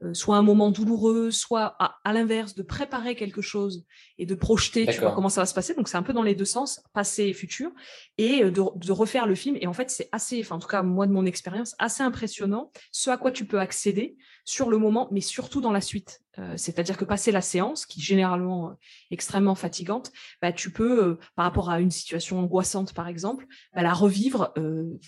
euh, 0.02 0.14
soit 0.14 0.36
un 0.36 0.42
moment 0.42 0.70
douloureux, 0.70 1.30
soit 1.30 1.76
à, 1.78 2.12
l'inverse, 2.12 2.54
de 2.54 2.62
préparer 2.62 3.14
quelque 3.14 3.42
chose 3.42 3.84
et 4.18 4.26
de 4.26 4.34
projeter, 4.34 4.86
tu 4.86 5.00
vois, 5.00 5.12
comment 5.12 5.28
ça 5.28 5.42
va 5.42 5.46
se 5.46 5.54
passer. 5.54 5.74
Donc, 5.74 5.88
c'est 5.88 5.98
un 5.98 6.02
peu 6.02 6.12
dans 6.12 6.22
les 6.22 6.34
deux 6.34 6.44
sens, 6.44 6.82
passé 6.94 7.24
et 7.24 7.32
futur, 7.34 7.70
et 8.16 8.42
euh, 8.42 8.50
de, 8.50 8.62
de 8.74 8.92
refaire 8.92 9.26
le 9.26 9.34
film. 9.34 9.56
Et 9.60 9.66
en 9.66 9.74
fait, 9.74 9.90
c'est 9.90 10.08
assez, 10.12 10.40
enfin, 10.40 10.56
en 10.56 10.60
tout 10.60 10.68
cas, 10.68 10.82
moi, 10.82 11.06
de 11.06 11.12
mon 11.12 11.26
expérience, 11.26 11.74
assez 11.78 12.02
impressionnant, 12.02 12.72
ce 12.90 13.10
à 13.10 13.18
quoi 13.18 13.30
tu 13.30 13.44
peux 13.44 13.60
accéder 13.60 14.16
sur 14.44 14.70
le 14.70 14.78
moment, 14.78 15.08
mais 15.12 15.20
surtout 15.20 15.60
dans 15.60 15.72
la 15.72 15.80
suite. 15.80 16.22
Euh, 16.38 16.54
c'est-à-dire 16.56 16.96
que 16.96 17.04
passer 17.04 17.30
la 17.30 17.42
séance, 17.42 17.84
qui 17.84 18.00
est 18.00 18.02
généralement 18.02 18.70
euh, 18.70 18.72
extrêmement 19.10 19.54
fatigante, 19.54 20.12
bah, 20.40 20.52
tu 20.52 20.70
peux, 20.70 21.04
euh, 21.04 21.18
par 21.36 21.44
rapport 21.44 21.68
à 21.68 21.80
une 21.80 21.90
situation 21.90 22.38
angoissante 22.38 22.94
par 22.94 23.06
exemple, 23.06 23.46
bah, 23.74 23.82
la 23.82 23.92
revivre 23.92 24.54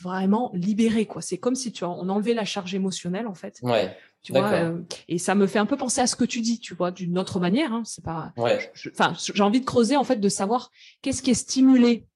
vraiment 0.03 0.51
libérée. 0.55 1.07
Quoi. 1.07 1.23
C'est 1.23 1.39
comme 1.39 1.55
si 1.55 1.73
tu 1.73 1.85
on 1.85 2.09
enlevait 2.09 2.35
la 2.35 2.45
charge 2.45 2.75
émotionnelle 2.75 3.27
en 3.27 3.35
fait. 3.35 3.59
Ouais. 3.63 3.97
Tu 4.23 4.33
vois, 4.33 4.73
et 5.07 5.19
ça 5.19 5.35
me 5.35 5.47
fait 5.47 5.59
un 5.59 5.67
peu 5.67 5.77
penser 5.77 6.01
à 6.01 6.07
ce 6.07 6.17
que 6.17 6.25
tu 6.25 6.41
dis, 6.41 6.59
tu 6.59 6.75
vois, 6.75 6.91
d'une 6.91 7.19
autre 7.19 7.41
manière. 7.41 7.75
Hein, 7.75 7.83
c'est 7.85 8.03
pas. 8.03 8.33
Enfin, 8.39 9.13
j'ai 9.15 9.43
envie 9.43 9.61
de 9.61 9.67
creuser 9.67 9.97
en 9.97 10.05
fait, 10.05 10.17
de 10.17 10.29
savoir 10.31 10.71
qu'est-ce 11.03 11.21
qui 11.21 11.31
est 11.31 11.35
stimulé 11.35 12.07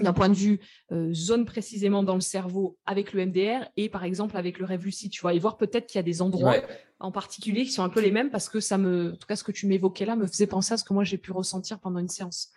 d'un 0.00 0.12
point 0.12 0.28
de 0.28 0.34
vue 0.34 0.60
euh, 0.90 1.12
zone 1.12 1.44
précisément 1.44 2.02
dans 2.02 2.14
le 2.14 2.20
cerveau 2.20 2.78
avec 2.86 3.12
le 3.12 3.26
MDR 3.26 3.68
et 3.76 3.88
par 3.88 4.04
exemple 4.04 4.36
avec 4.36 4.58
le 4.58 4.64
rêve 4.64 4.84
lucide, 4.84 5.10
tu 5.10 5.20
vois, 5.20 5.34
et 5.34 5.38
voir 5.38 5.58
peut-être 5.58 5.86
qu'il 5.86 5.98
y 5.98 6.00
a 6.00 6.02
des 6.02 6.22
endroits 6.22 6.56
en 7.02 7.12
particulier 7.12 7.64
qui 7.64 7.72
sont 7.72 7.82
un 7.82 7.88
peu 7.88 8.00
les 8.00 8.10
mêmes 8.10 8.30
parce 8.30 8.48
que 8.48 8.60
ça 8.60 8.78
me, 8.78 9.12
en 9.12 9.16
tout 9.16 9.26
cas 9.26 9.36
ce 9.36 9.44
que 9.44 9.52
tu 9.52 9.66
m'évoquais 9.66 10.06
là 10.06 10.16
me 10.16 10.26
faisait 10.26 10.46
penser 10.46 10.74
à 10.74 10.76
ce 10.76 10.84
que 10.84 10.94
moi 10.94 11.04
j'ai 11.04 11.18
pu 11.18 11.32
ressentir 11.32 11.78
pendant 11.80 11.98
une 11.98 12.08
séance. 12.08 12.50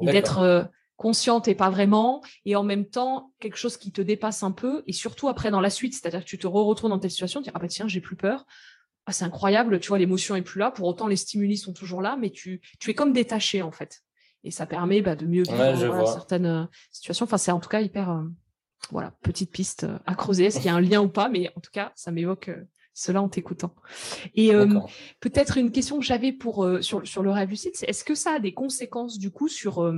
Et 0.00 0.06
d'être 0.06 0.38
euh, 0.38 0.64
consciente 0.96 1.48
et 1.48 1.54
pas 1.54 1.70
vraiment 1.70 2.22
et 2.44 2.56
en 2.56 2.62
même 2.62 2.86
temps 2.86 3.32
quelque 3.40 3.56
chose 3.56 3.76
qui 3.76 3.92
te 3.92 4.00
dépasse 4.00 4.42
un 4.42 4.52
peu 4.52 4.82
et 4.86 4.92
surtout 4.92 5.28
après 5.28 5.50
dans 5.50 5.60
la 5.60 5.70
suite, 5.70 5.94
c'est-à-dire 5.94 6.20
que 6.20 6.28
tu 6.28 6.38
te 6.38 6.46
retrouves 6.46 6.90
dans 6.90 6.98
telle 6.98 7.10
situation, 7.10 7.40
tu 7.40 7.44
dis 7.44 7.52
ah 7.54 7.58
bah 7.58 7.68
tiens 7.68 7.88
j'ai 7.88 8.00
plus 8.00 8.16
peur, 8.16 8.46
ah, 9.06 9.12
c'est 9.12 9.24
incroyable, 9.24 9.80
tu 9.80 9.88
vois 9.88 9.98
l'émotion 9.98 10.36
est 10.36 10.42
plus 10.42 10.60
là, 10.60 10.70
pour 10.70 10.86
autant 10.86 11.08
les 11.08 11.16
stimuli 11.16 11.56
sont 11.56 11.72
toujours 11.72 12.00
là, 12.00 12.16
mais 12.18 12.30
tu, 12.30 12.60
tu 12.78 12.90
es 12.90 12.94
comme 12.94 13.12
détaché 13.12 13.62
en 13.62 13.72
fait. 13.72 14.02
Et 14.44 14.50
ça 14.50 14.66
permet 14.66 15.02
bah, 15.02 15.16
de 15.16 15.26
mieux 15.26 15.42
vivre 15.42 16.06
certaines 16.06 16.46
euh, 16.46 16.64
situations. 16.92 17.24
Enfin, 17.24 17.36
c'est 17.36 17.50
en 17.50 17.60
tout 17.60 17.68
cas 17.68 17.82
hyper, 17.82 18.10
euh, 18.10 18.22
voilà, 18.90 19.12
petite 19.22 19.50
piste 19.50 19.86
à 20.06 20.14
creuser. 20.14 20.46
Est-ce 20.46 20.56
qu'il 20.56 20.66
y 20.66 20.70
a 20.70 20.74
un 20.74 20.80
lien 20.80 21.02
ou 21.02 21.08
pas 21.08 21.28
Mais 21.28 21.50
en 21.56 21.60
tout 21.60 21.70
cas, 21.70 21.92
ça 21.94 22.10
m'évoque 22.10 22.50
cela 23.00 23.22
en 23.22 23.28
t'écoutant. 23.28 23.74
Et 24.34 24.52
peut-être 25.20 25.56
une 25.58 25.72
question 25.72 25.98
que 25.98 26.04
j'avais 26.04 26.32
pour 26.32 26.68
sur, 26.80 27.06
sur 27.06 27.22
le 27.22 27.30
rêve 27.30 27.50
lucide, 27.50 27.72
c'est 27.74 27.88
est-ce 27.88 28.04
que 28.04 28.14
ça 28.14 28.32
a 28.32 28.38
des 28.38 28.52
conséquences 28.52 29.18
du 29.18 29.30
coup 29.30 29.48
sur, 29.48 29.92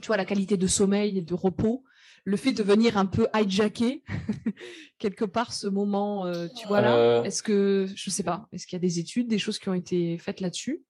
tu 0.00 0.06
vois, 0.06 0.16
la 0.16 0.24
qualité 0.24 0.56
de 0.56 0.66
sommeil 0.66 1.18
et 1.18 1.22
de 1.22 1.34
repos? 1.34 1.84
Le 2.24 2.36
fait 2.36 2.52
de 2.52 2.62
venir 2.62 2.98
un 2.98 3.06
peu 3.06 3.26
hijacker 3.34 4.02
quelque 4.98 5.24
part 5.24 5.52
ce 5.52 5.66
moment, 5.66 6.30
tu 6.56 6.66
vois 6.68 6.80
là, 6.80 7.22
est-ce 7.24 7.42
que, 7.42 7.86
je 7.94 8.10
sais 8.10 8.22
pas, 8.22 8.48
est-ce 8.52 8.66
qu'il 8.66 8.76
y 8.76 8.80
a 8.80 8.86
des 8.86 8.98
études, 8.98 9.28
des 9.28 9.38
choses 9.38 9.58
qui 9.58 9.68
ont 9.68 9.74
été 9.74 10.18
faites 10.18 10.40
là-dessus? 10.40 10.84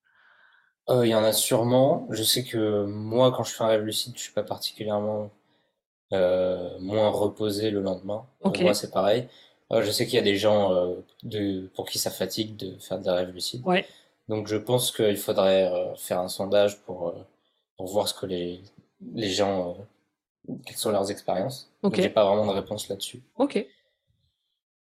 Euh, 0.90 1.06
il 1.06 1.10
y 1.10 1.14
en 1.14 1.24
a 1.24 1.32
sûrement. 1.32 2.06
Je 2.10 2.22
sais 2.22 2.44
que 2.44 2.84
moi, 2.86 3.30
quand 3.32 3.44
je 3.44 3.52
fais 3.52 3.64
un 3.64 3.68
rêve 3.68 3.84
lucide, 3.84 4.14
je 4.16 4.22
suis 4.22 4.32
pas 4.32 4.42
particulièrement 4.42 5.30
euh, 6.12 6.78
moins 6.80 7.10
reposé 7.10 7.70
le 7.70 7.80
lendemain. 7.80 8.26
Pour 8.40 8.58
moi, 8.60 8.74
c'est 8.74 8.90
pareil. 8.90 9.28
Euh, 9.72 9.82
je 9.82 9.90
sais 9.90 10.06
qu'il 10.06 10.14
y 10.14 10.18
a 10.18 10.22
des 10.22 10.36
gens 10.36 10.96
de, 11.22 11.66
pour 11.74 11.88
qui 11.88 11.98
ça 11.98 12.10
fatigue 12.10 12.56
de 12.56 12.78
faire 12.78 12.98
des 12.98 13.10
rêves 13.10 13.30
lucides. 13.30 13.66
Ouais. 13.66 13.86
Donc, 14.28 14.46
je 14.46 14.56
pense 14.56 14.90
qu'il 14.90 15.16
faudrait 15.16 15.94
faire 15.96 16.20
un 16.20 16.28
sondage 16.28 16.80
pour, 16.80 17.14
pour 17.76 17.86
voir 17.86 18.08
ce 18.08 18.14
que 18.14 18.26
les, 18.26 18.60
les 19.14 19.30
gens, 19.30 19.76
quelles 20.66 20.76
sont 20.76 20.90
leurs 20.90 21.10
expériences. 21.10 21.70
Ok. 21.82 21.96
J'ai 21.96 22.10
pas 22.10 22.24
vraiment 22.24 22.46
de 22.46 22.58
réponse 22.58 22.88
là-dessus. 22.88 23.22
Ok. 23.36 23.66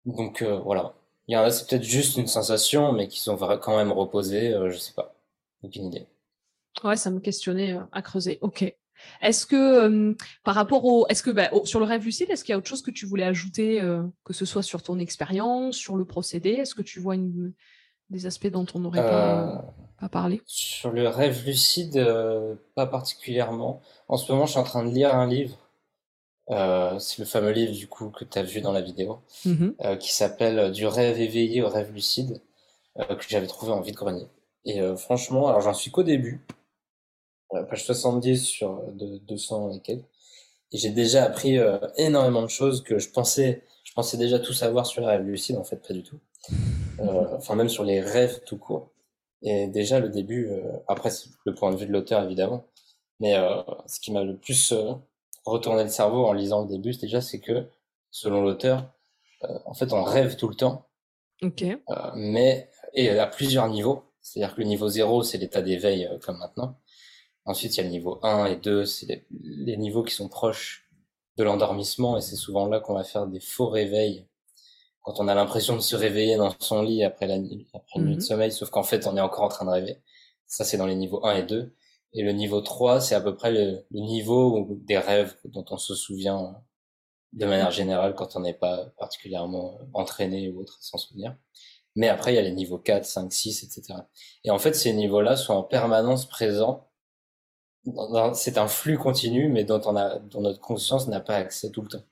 Donc, 0.05 0.43
voilà. 0.43 0.93
Il 1.27 1.33
y 1.33 1.37
en 1.37 1.43
a, 1.43 1.51
c'est 1.51 1.69
peut-être 1.69 1.83
juste 1.83 2.17
une 2.17 2.27
sensation, 2.27 2.91
mais 2.91 3.07
qui 3.07 3.19
sont 3.19 3.37
quand 3.37 3.77
même 3.77 3.91
reposés, 3.91 4.53
je 4.69 4.77
sais 4.77 4.93
pas. 4.93 5.13
Aucune 5.63 5.85
idée. 5.85 6.05
Ouais, 6.83 6.95
ça 6.95 7.11
me 7.11 7.19
questionnait 7.19 7.73
euh, 7.73 7.83
à 7.91 8.01
creuser. 8.01 8.39
Ok. 8.41 8.75
Est-ce 9.21 9.45
que 9.45 10.15
par 10.43 10.55
rapport 10.55 10.83
au, 10.85 11.05
est-ce 11.07 11.23
que 11.23 11.31
bah, 11.31 11.49
sur 11.63 11.79
le 11.79 11.85
rêve 11.85 12.03
lucide, 12.03 12.29
est-ce 12.29 12.43
qu'il 12.43 12.53
y 12.53 12.55
a 12.55 12.57
autre 12.57 12.67
chose 12.67 12.81
que 12.81 12.91
tu 12.91 13.05
voulais 13.05 13.23
ajouter, 13.23 13.81
euh, 13.81 14.03
que 14.23 14.33
ce 14.33 14.45
soit 14.45 14.63
sur 14.63 14.81
ton 14.83 14.99
expérience, 14.99 15.75
sur 15.75 15.95
le 15.95 16.05
procédé? 16.05 16.51
Est-ce 16.51 16.75
que 16.75 16.81
tu 16.81 16.99
vois 16.99 17.15
une, 17.15 17.53
des 18.09 18.25
aspects 18.25 18.47
dont 18.47 18.65
on 18.73 18.79
n'aurait 18.79 19.01
pas, 19.03 19.63
euh, 20.03 20.07
parlé? 20.07 20.41
Sur 20.45 20.91
le 20.91 21.07
rêve 21.07 21.45
lucide, 21.45 22.03
pas 22.75 22.87
particulièrement. 22.87 23.81
En 24.07 24.17
ce 24.17 24.31
moment, 24.31 24.45
je 24.45 24.51
suis 24.51 24.59
en 24.59 24.63
train 24.63 24.83
de 24.83 24.91
lire 24.93 25.15
un 25.15 25.27
livre 25.27 25.57
Euh, 26.49 26.99
c'est 26.99 27.19
le 27.19 27.25
fameux 27.25 27.51
livre 27.51 27.71
du 27.73 27.87
coup 27.87 28.09
que 28.09 28.25
tu 28.25 28.37
as 28.37 28.43
vu 28.43 28.59
dans 28.61 28.73
la 28.73 28.81
vidéo, 28.81 29.21
euh, 29.47 29.95
qui 29.95 30.13
s'appelle 30.13 30.71
Du 30.71 30.85
rêve 30.85 31.19
éveillé 31.21 31.61
au 31.61 31.69
rêve 31.69 31.93
lucide, 31.93 32.41
euh, 32.99 33.15
que 33.15 33.23
j'avais 33.29 33.47
trouvé 33.47 33.71
en 33.71 33.79
vide-grenier. 33.81 34.27
Et 34.65 34.81
euh, 34.81 34.97
franchement, 34.97 35.47
alors 35.47 35.61
j'en 35.61 35.73
suis 35.73 35.91
qu'au 35.91 36.03
début, 36.03 36.41
euh, 36.41 36.60
page 37.69 37.85
70 37.85 38.43
sur 38.45 38.71
euh, 38.79 38.91
de 38.93 39.17
200 39.19 39.71
et 39.73 39.79
quelques, 39.81 40.05
et 40.71 40.77
j'ai 40.77 40.89
déjà 40.91 41.23
appris 41.25 41.57
euh, 41.57 41.77
énormément 41.97 42.41
de 42.43 42.47
choses 42.49 42.83
que 42.83 42.97
je 42.99 43.09
pensais, 43.09 43.63
je 43.83 43.93
pensais 43.93 44.17
déjà 44.17 44.39
tout 44.39 44.53
savoir 44.53 44.85
sur 44.85 45.01
les 45.01 45.07
rêves 45.07 45.23
lucides, 45.23 45.57
en 45.57 45.63
fait 45.63 45.77
pas 45.77 45.93
du 45.93 46.03
tout. 46.03 46.19
Euh, 46.99 47.27
enfin 47.37 47.55
même 47.55 47.69
sur 47.69 47.83
les 47.83 47.99
rêves 48.01 48.41
tout 48.45 48.57
court. 48.57 48.89
Et 49.43 49.67
déjà 49.67 49.99
le 49.99 50.09
début, 50.09 50.47
euh, 50.49 50.61
après 50.87 51.09
c'est 51.09 51.29
le 51.45 51.53
point 51.55 51.71
de 51.71 51.77
vue 51.77 51.87
de 51.87 51.91
l'auteur 51.91 52.23
évidemment, 52.23 52.65
mais 53.19 53.35
euh, 53.35 53.61
ce 53.87 53.99
qui 53.99 54.11
m'a 54.11 54.23
le 54.23 54.37
plus 54.37 54.73
retourné 55.45 55.83
le 55.83 55.89
cerveau 55.89 56.25
en 56.25 56.33
lisant 56.33 56.61
le 56.61 56.67
début, 56.67 56.91
déjà 56.93 57.21
c'est 57.21 57.39
que 57.39 57.65
selon 58.11 58.41
l'auteur, 58.43 58.91
euh, 59.43 59.57
en 59.65 59.73
fait 59.73 59.91
on 59.93 60.03
rêve 60.03 60.35
tout 60.35 60.47
le 60.47 60.55
temps, 60.55 60.85
Ok. 61.41 61.63
euh, 61.63 61.77
mais 62.15 62.69
et 62.93 63.09
à 63.09 63.27
plusieurs 63.27 63.67
niveaux. 63.69 64.03
C'est-à-dire 64.21 64.53
que 64.55 64.61
le 64.61 64.67
niveau 64.67 64.87
0 64.87 65.23
c'est 65.23 65.37
l'état 65.39 65.61
d'éveil 65.63 66.05
euh, 66.05 66.19
comme 66.19 66.37
maintenant. 66.37 66.77
Ensuite 67.45 67.75
il 67.75 67.77
y 67.77 67.81
a 67.81 67.83
le 67.83 67.89
niveau 67.89 68.19
1 68.23 68.45
et 68.45 68.55
2, 68.57 68.85
c'est 68.85 69.05
les, 69.07 69.25
les 69.31 69.77
niveaux 69.77 70.03
qui 70.03 70.13
sont 70.15 70.29
proches 70.29 70.89
de 71.37 71.43
l'endormissement 71.43 72.17
et 72.17 72.21
c'est 72.21 72.35
souvent 72.35 72.67
là 72.67 72.79
qu'on 72.79 72.93
va 72.95 73.03
faire 73.03 73.27
des 73.27 73.39
faux 73.39 73.69
réveils 73.69 74.27
quand 75.01 75.19
on 75.19 75.27
a 75.27 75.35
l'impression 75.35 75.75
de 75.75 75.81
se 75.81 75.95
réveiller 75.95 76.37
dans 76.37 76.53
son 76.59 76.81
lit 76.83 77.03
après, 77.03 77.27
la, 77.27 77.39
nuit- 77.39 77.67
après 77.73 77.99
une 77.99 78.05
nuit 78.05 78.15
de 78.15 78.21
Mhm. 78.21 78.21
sommeil, 78.21 78.51
sauf 78.51 78.69
qu'en 78.69 78.83
fait, 78.83 79.07
on 79.07 79.17
est 79.17 79.21
encore 79.21 79.43
en 79.45 79.49
train 79.49 79.65
de 79.65 79.71
rêver. 79.71 80.01
Ça, 80.47 80.63
c'est 80.65 80.77
dans 80.77 80.85
les 80.85 80.95
niveaux 80.95 81.25
1 81.25 81.35
et 81.37 81.43
2. 81.43 81.73
Et 82.13 82.23
le 82.23 82.33
niveau 82.33 82.61
3, 82.61 83.01
c'est 83.01 83.15
à 83.15 83.21
peu 83.21 83.35
près 83.35 83.51
le, 83.51 83.85
le 83.91 83.99
niveau 84.01 84.67
des 84.85 84.97
rêves 84.99 85.35
dont 85.45 85.65
on 85.71 85.77
se 85.77 85.95
souvient 85.95 86.55
de 87.33 87.45
manière 87.45 87.71
générale 87.71 88.15
quand 88.15 88.35
on 88.35 88.41
n'est 88.41 88.53
pas 88.53 88.87
particulièrement 88.99 89.79
entraîné 89.93 90.49
ou 90.51 90.61
autre, 90.61 90.77
sans 90.81 90.97
souvenir. 90.97 91.35
Mais 91.95 92.09
après, 92.09 92.33
il 92.33 92.35
y 92.37 92.39
a 92.39 92.43
les 92.43 92.51
niveaux 92.53 92.79
4, 92.79 93.05
5, 93.05 93.33
6, 93.33 93.63
etc. 93.63 94.07
Et 94.45 94.51
en 94.51 94.59
fait, 94.59 94.73
ces 94.73 94.93
niveaux-là 94.93 95.37
sont 95.37 95.53
en 95.53 95.63
permanence 95.63 96.27
présents. 96.27 96.90
C'est 98.33 98.57
un 98.57 98.67
flux 98.67 98.97
continu, 98.97 99.49
mais 99.49 99.63
dont, 99.63 99.81
on 99.85 99.95
a, 99.95 100.19
dont 100.19 100.41
notre 100.41 100.59
conscience 100.59 101.07
n'a 101.07 101.19
pas 101.19 101.35
accès 101.35 101.71
tout 101.71 101.81
le 101.81 101.87
temps. 101.89 102.03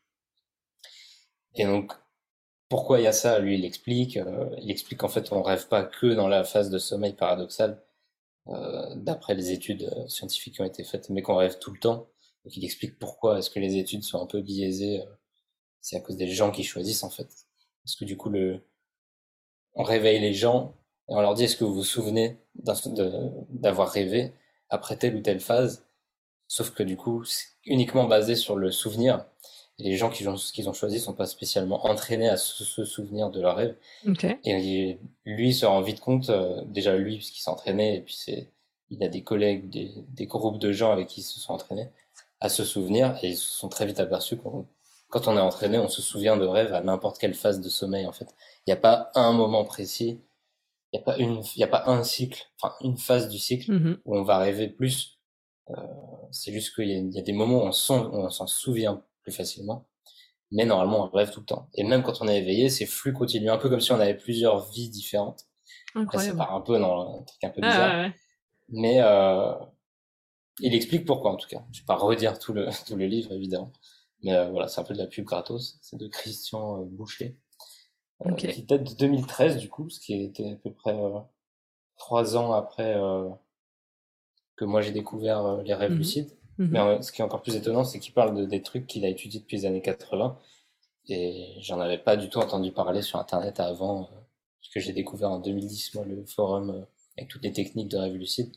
Et 1.55 1.65
donc, 1.65 1.93
pourquoi 2.69 2.99
il 2.99 3.03
y 3.03 3.07
a 3.07 3.11
ça? 3.13 3.39
Lui, 3.39 3.57
il 3.57 3.65
explique. 3.65 4.17
euh, 4.17 4.49
il 4.61 4.71
explique 4.71 4.99
qu'en 4.99 5.09
fait, 5.09 5.31
on 5.31 5.41
rêve 5.41 5.67
pas 5.67 5.83
que 5.83 6.07
dans 6.07 6.27
la 6.27 6.43
phase 6.43 6.69
de 6.69 6.77
sommeil 6.79 7.13
paradoxal, 7.13 7.81
euh, 8.49 8.95
d'après 8.95 9.35
les 9.35 9.51
études 9.51 9.83
euh, 9.83 10.07
scientifiques 10.07 10.55
qui 10.55 10.61
ont 10.61 10.65
été 10.65 10.83
faites, 10.83 11.09
mais 11.09 11.21
qu'on 11.21 11.35
rêve 11.37 11.59
tout 11.59 11.71
le 11.73 11.79
temps. 11.79 12.09
Donc, 12.45 12.57
il 12.57 12.65
explique 12.65 12.99
pourquoi 12.99 13.39
est-ce 13.39 13.49
que 13.49 13.59
les 13.59 13.77
études 13.77 14.03
sont 14.03 14.21
un 14.21 14.27
peu 14.27 14.41
biaisées. 14.41 15.03
c'est 15.81 15.97
à 15.97 16.01
cause 16.01 16.17
des 16.17 16.27
gens 16.29 16.51
qui 16.51 16.63
choisissent, 16.63 17.03
en 17.03 17.09
fait. 17.09 17.29
Parce 17.83 17.95
que 17.95 18.05
du 18.05 18.17
coup, 18.17 18.31
on 19.75 19.83
réveille 19.83 20.19
les 20.19 20.33
gens 20.33 20.75
et 21.09 21.13
on 21.15 21.21
leur 21.21 21.33
dit 21.33 21.45
est-ce 21.45 21.57
que 21.57 21.63
vous 21.63 21.73
vous 21.73 21.83
souvenez 21.83 22.37
d'avoir 22.55 23.89
rêvé? 23.89 24.33
Après 24.69 24.97
telle 24.97 25.15
ou 25.15 25.21
telle 25.21 25.39
phase 25.39 25.83
Sauf 26.47 26.71
que 26.71 26.81
du 26.81 26.97
coup, 26.97 27.23
c'est 27.25 27.45
uniquement 27.65 28.05
basé 28.05 28.35
sur 28.35 28.55
le 28.55 28.71
souvenir. 28.71 29.23
Et 29.77 29.83
les 29.83 29.97
gens 29.97 30.09
qui 30.09 30.27
ont, 30.27 30.35
qu'ils 30.35 30.67
ont 30.67 30.73
choisi 30.73 30.99
sont 30.99 31.13
pas 31.13 31.27
spécialement 31.27 31.85
entraînés 31.85 32.27
à 32.27 32.37
se, 32.37 32.63
se 32.63 32.83
souvenir 32.83 33.29
de 33.29 33.39
leur 33.39 33.55
rêve. 33.55 33.75
Et 34.43 34.97
lui 35.25 35.53
se 35.53 35.65
rend 35.67 35.81
vite 35.81 35.99
compte, 35.99 36.29
euh, 36.31 36.61
déjà 36.65 36.97
lui, 36.97 37.17
puisqu'il 37.17 37.41
s'est 37.41 37.51
entraîné, 37.51 37.97
et 37.97 38.01
puis 38.01 38.15
c'est, 38.15 38.47
il 38.89 39.03
a 39.03 39.07
des 39.07 39.21
collègues, 39.21 39.69
des, 39.69 39.91
des 40.09 40.25
groupes 40.25 40.57
de 40.57 40.71
gens 40.71 40.91
avec 40.91 41.07
qui 41.07 41.21
ils 41.21 41.23
se 41.23 41.39
sont 41.39 41.53
entraînés 41.53 41.87
à 42.41 42.49
se 42.49 42.65
souvenir, 42.65 43.15
et 43.21 43.29
ils 43.29 43.37
se 43.37 43.47
sont 43.47 43.69
très 43.69 43.85
vite 43.85 43.99
aperçus 43.99 44.37
qu'on, 44.37 44.65
quand 45.09 45.27
on 45.27 45.37
est 45.37 45.41
entraîné, 45.41 45.77
on 45.77 45.87
se 45.87 46.01
souvient 46.01 46.35
de 46.35 46.45
rêves 46.45 46.73
à 46.73 46.81
n'importe 46.81 47.19
quelle 47.19 47.33
phase 47.33 47.61
de 47.61 47.69
sommeil, 47.69 48.07
en 48.07 48.11
fait. 48.11 48.33
Il 48.65 48.69
n'y 48.69 48.73
a 48.73 48.77
pas 48.77 49.11
un 49.15 49.33
moment 49.33 49.65
précis, 49.65 50.19
il 50.91 50.97
n'y 50.97 51.01
a 51.01 51.03
pas 51.05 51.17
une, 51.17 51.41
il 51.55 51.63
a 51.63 51.67
pas 51.67 51.83
un 51.87 52.03
cycle, 52.03 52.43
enfin, 52.61 52.73
une 52.81 52.97
phase 52.97 53.29
du 53.29 53.37
cycle 53.37 53.71
Mhm. 53.71 53.99
où 54.05 54.17
on 54.17 54.23
va 54.23 54.37
rêver 54.39 54.67
plus. 54.67 55.19
Euh, 55.69 55.75
c'est 56.31 56.51
juste 56.51 56.73
qu'il 56.75 56.89
y, 56.89 56.93
a- 56.93 56.97
il 56.97 57.13
y 57.13 57.19
a 57.19 57.21
des 57.21 57.33
moments 57.33 57.63
où 57.63 57.67
on 57.67 57.71
s'en, 57.71 58.11
on 58.11 58.29
s'en 58.29 58.47
souvient 58.47 59.03
plus 59.23 59.31
facilement. 59.31 59.87
Mais 60.51 60.65
normalement, 60.65 61.03
on 61.05 61.09
rêve 61.15 61.31
tout 61.31 61.41
le 61.41 61.45
temps. 61.45 61.69
Et 61.75 61.83
même 61.83 62.01
quand 62.01 62.21
on 62.21 62.27
est 62.27 62.39
éveillé, 62.39 62.69
c'est 62.69 62.87
flux 62.87 63.13
continu, 63.13 63.49
un 63.51 63.57
peu 63.59 63.69
comme 63.69 63.81
si 63.81 63.91
on 63.91 63.99
avait 63.99 64.17
plusieurs 64.17 64.67
vies 64.71 64.89
différentes. 64.89 65.45
Après, 65.93 65.95
ça 65.95 66.01
Incroyable. 66.31 66.37
part 66.39 66.55
un 66.55 66.61
peu 66.61 66.79
dans 66.79 67.19
un 67.19 67.23
truc 67.23 67.43
un 67.43 67.49
peu 67.51 67.61
Ah, 67.63 67.69
bizarre. 67.69 67.93
ouais, 67.95 68.01
ouais. 68.07 68.13
Mais 68.69 68.97
euh, 69.01 69.53
il 70.59 70.73
explique 70.73 71.05
pourquoi, 71.05 71.31
en 71.31 71.35
tout 71.37 71.47
cas. 71.47 71.63
Je 71.71 71.81
vais 71.81 71.85
pas 71.85 71.95
redire 71.95 72.37
tout 72.39 72.53
le, 72.53 72.67
tout 72.87 72.95
le 72.95 73.05
livre, 73.05 73.31
évidemment. 73.31 73.71
Mais 74.23 74.33
euh, 74.33 74.49
voilà, 74.49 74.67
c'est 74.67 74.81
un 74.81 74.83
peu 74.83 74.93
de 74.93 74.99
la 74.99 75.07
pub 75.07 75.25
gratos. 75.25 75.77
C'est 75.81 75.97
de 75.97 76.07
Christian 76.07 76.81
euh, 76.81 76.85
Boucher. 76.85 77.37
Euh, 78.25 78.31
Ok. 78.31 78.47
Qui 78.47 78.63
date 78.63 78.83
de 78.83 78.95
2013, 78.97 79.57
du 79.57 79.69
coup, 79.69 79.89
ce 79.89 79.99
qui 79.99 80.21
était 80.23 80.51
à 80.51 80.55
peu 80.55 80.71
près 80.71 80.93
euh, 80.95 81.19
trois 81.97 82.37
ans 82.37 82.51
après 82.53 82.95
euh, 82.95 83.29
que 84.55 84.65
moi 84.65 84.81
j'ai 84.81 84.91
découvert 84.91 85.57
les 85.63 85.73
rêves 85.73 85.91
Mhm. 85.91 85.97
lucides. 85.97 86.31
Mhm. 86.57 86.69
Mais 86.71 87.01
ce 87.01 87.11
qui 87.11 87.21
est 87.21 87.23
encore 87.25 87.41
plus 87.41 87.55
étonnant, 87.55 87.83
c'est 87.85 87.99
qu'il 87.99 88.13
parle 88.13 88.35
de, 88.35 88.45
des 88.45 88.61
trucs 88.61 88.85
qu'il 88.87 89.05
a 89.05 89.09
étudiés 89.09 89.39
depuis 89.39 89.57
les 89.57 89.65
années 89.65 89.81
80. 89.81 90.37
Et 91.07 91.55
j'en 91.61 91.79
avais 91.79 91.97
pas 91.97 92.17
du 92.17 92.29
tout 92.29 92.39
entendu 92.39 92.71
parler 92.71 93.01
sur 93.01 93.19
Internet 93.19 93.59
avant, 93.59 94.03
euh, 94.03 94.17
puisque 94.61 94.79
j'ai 94.85 94.93
découvert 94.93 95.31
en 95.31 95.39
2010, 95.39 95.93
moi, 95.95 96.03
le 96.05 96.25
forum 96.25 96.85
avec 97.17 97.29
toutes 97.29 97.43
les 97.43 97.53
techniques 97.53 97.87
de 97.89 97.97
rêve 97.97 98.13
lucide. 98.15 98.51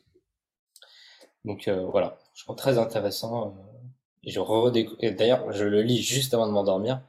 Donc 1.45 1.69
euh, 1.69 1.87
voilà, 1.87 2.19
je 2.35 2.45
trouve 2.45 2.57
très 2.57 2.79
intéressant. 2.79 3.49
euh, 3.49 3.51
et 4.25 4.31
je 4.31 4.39
redécou- 4.41 4.95
et 5.01 5.11
d'ailleurs, 5.13 5.51
je 5.53 5.65
le 5.65 5.83
lis 5.83 6.01
juste 6.03 6.33
avant 6.35 6.47
de 6.47 6.53
m'endormir. 6.53 7.01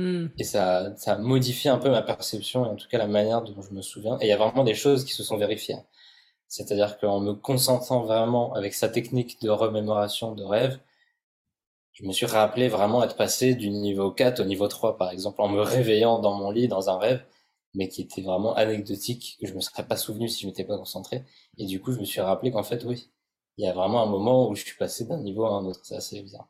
Hmm. 0.00 0.28
Et 0.38 0.44
ça, 0.44 0.96
ça 0.96 1.12
a 1.12 1.18
modifié 1.18 1.68
un 1.68 1.76
peu 1.76 1.90
ma 1.90 2.00
perception 2.00 2.64
et 2.64 2.68
en 2.70 2.76
tout 2.76 2.88
cas 2.88 2.96
la 2.96 3.06
manière 3.06 3.42
dont 3.42 3.60
je 3.60 3.70
me 3.74 3.82
souviens. 3.82 4.18
Et 4.20 4.26
il 4.26 4.28
y 4.28 4.32
a 4.32 4.38
vraiment 4.38 4.64
des 4.64 4.74
choses 4.74 5.04
qui 5.04 5.12
se 5.12 5.22
sont 5.22 5.36
vérifiées. 5.36 5.76
C'est-à-dire 6.48 6.98
qu'en 6.98 7.20
me 7.20 7.34
concentrant 7.34 8.00
vraiment 8.00 8.54
avec 8.54 8.72
sa 8.72 8.88
technique 8.88 9.42
de 9.42 9.50
remémoration 9.50 10.34
de 10.34 10.42
rêve, 10.42 10.80
je 11.92 12.06
me 12.06 12.12
suis 12.12 12.24
rappelé 12.24 12.68
vraiment 12.68 13.04
être 13.04 13.16
passé 13.16 13.54
du 13.54 13.68
niveau 13.68 14.10
4 14.10 14.40
au 14.40 14.44
niveau 14.44 14.68
3, 14.68 14.96
par 14.96 15.10
exemple, 15.10 15.42
en 15.42 15.48
me 15.48 15.60
réveillant 15.60 16.18
dans 16.18 16.34
mon 16.34 16.50
lit, 16.50 16.66
dans 16.66 16.88
un 16.88 16.98
rêve, 16.98 17.22
mais 17.74 17.88
qui 17.88 18.00
était 18.00 18.22
vraiment 18.22 18.54
anecdotique, 18.54 19.36
que 19.38 19.46
je 19.46 19.52
me 19.52 19.60
serais 19.60 19.86
pas 19.86 19.96
souvenu 19.96 20.28
si 20.30 20.42
je 20.42 20.46
m'étais 20.46 20.64
pas 20.64 20.78
concentré. 20.78 21.24
Et 21.58 21.66
du 21.66 21.78
coup, 21.82 21.92
je 21.92 22.00
me 22.00 22.04
suis 22.06 22.22
rappelé 22.22 22.52
qu'en 22.52 22.62
fait, 22.62 22.84
oui, 22.84 23.10
il 23.58 23.66
y 23.66 23.68
a 23.68 23.74
vraiment 23.74 24.02
un 24.02 24.06
moment 24.06 24.48
où 24.48 24.54
je 24.54 24.64
suis 24.64 24.78
passé 24.78 25.04
d'un 25.04 25.18
niveau 25.18 25.44
à 25.44 25.50
un 25.50 25.66
autre. 25.66 25.80
C'est 25.82 25.96
assez 25.96 26.22
bizarre. 26.22 26.48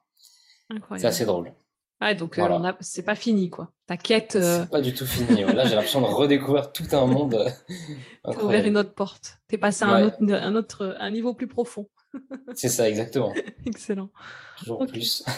C'est 0.99 1.07
assez 1.07 1.25
drôle. 1.25 1.53
Ouais, 2.01 2.15
donc 2.15 2.39
euh, 2.39 2.43
Voilà. 2.43 2.57
on 2.57 2.65
a... 2.65 2.77
c'est 2.81 3.03
pas 3.03 3.15
fini, 3.15 3.51
quoi. 3.51 3.73
Ta 3.87 3.97
quête, 3.99 4.37
euh, 4.37 4.63
C'est 4.63 4.71
pas 4.71 4.81
du 4.81 4.95
tout 4.95 5.05
fini. 5.07 5.43
Là, 5.45 5.65
j'ai 5.67 5.75
l'impression 5.75 6.01
de 6.01 6.07
redécouvrir 6.07 6.73
tout 6.73 6.87
un 6.93 7.05
monde 7.07 7.35
euh, 7.35 7.51
t'as 8.25 8.43
ouvert 8.43 8.65
une 8.67 8.79
autre 8.79 8.95
porte. 8.95 9.39
T'es 9.49 9.59
passé 9.59 9.85
à 9.85 9.89
un 9.89 10.05
autre, 10.07 10.17
un 10.23 10.55
autre, 10.55 10.97
un 10.99 11.11
niveau 11.11 11.35
plus 11.35 11.47
profond. 11.49 11.89
C'est 12.55 12.69
ça, 12.71 12.89
exactement. 12.89 13.33
Excellent. 13.67 14.11
Toujours 14.59 14.87
plus. 14.87 15.25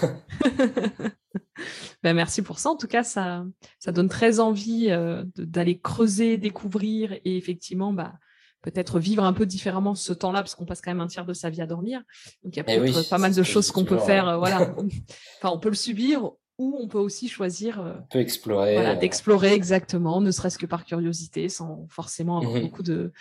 Ben, 2.02 2.14
merci 2.14 2.42
pour 2.42 2.58
ça. 2.58 2.70
En 2.70 2.76
tout 2.76 2.88
cas, 2.88 3.04
ça, 3.04 3.44
ça 3.78 3.92
donne 3.92 4.08
très 4.08 4.40
envie 4.40 4.88
euh, 4.90 5.22
d'aller 5.36 5.78
creuser, 5.78 6.36
découvrir 6.36 7.12
et 7.12 7.36
effectivement, 7.36 7.92
bah, 7.92 8.14
peut-être 8.62 8.98
vivre 8.98 9.22
un 9.24 9.32
peu 9.32 9.46
différemment 9.46 9.94
ce 9.94 10.12
temps-là, 10.12 10.40
parce 10.40 10.54
qu'on 10.54 10.64
passe 10.66 10.80
quand 10.80 10.90
même 10.90 11.00
un 11.00 11.06
tiers 11.06 11.24
de 11.24 11.32
sa 11.32 11.50
vie 11.50 11.62
à 11.62 11.66
dormir. 11.66 12.02
Donc, 12.42 12.54
il 12.54 12.56
y 12.56 12.60
a 12.60 12.64
Eh 12.66 12.78
peut-être 12.80 12.96
oui, 12.98 13.06
pas 13.08 13.18
mal 13.18 13.34
de 13.34 13.42
choses 13.42 13.70
qu'on 13.70 13.84
peut 13.84 13.98
faire. 13.98 14.28
euh, 14.28 14.36
voilà. 14.38 14.74
enfin, 15.38 15.50
on 15.54 15.58
peut 15.58 15.68
le 15.68 15.74
subir 15.76 16.30
ou 16.62 16.76
on 16.80 16.86
peut 16.88 16.98
aussi 16.98 17.28
choisir 17.28 17.80
euh, 17.80 17.94
On 17.98 18.12
peut 18.12 18.20
explorer. 18.20 18.74
voilà, 18.74 18.90
euh, 18.92 18.96
d'explorer 18.96 19.52
exactement, 19.52 20.20
ne 20.20 20.30
serait-ce 20.30 20.58
que 20.58 20.66
par 20.66 20.84
curiosité, 20.84 21.48
sans 21.48 21.86
forcément 21.88 22.38
avoir 22.38 22.54
Mhm. 22.54 22.62
beaucoup 22.62 22.82
de 22.82 23.12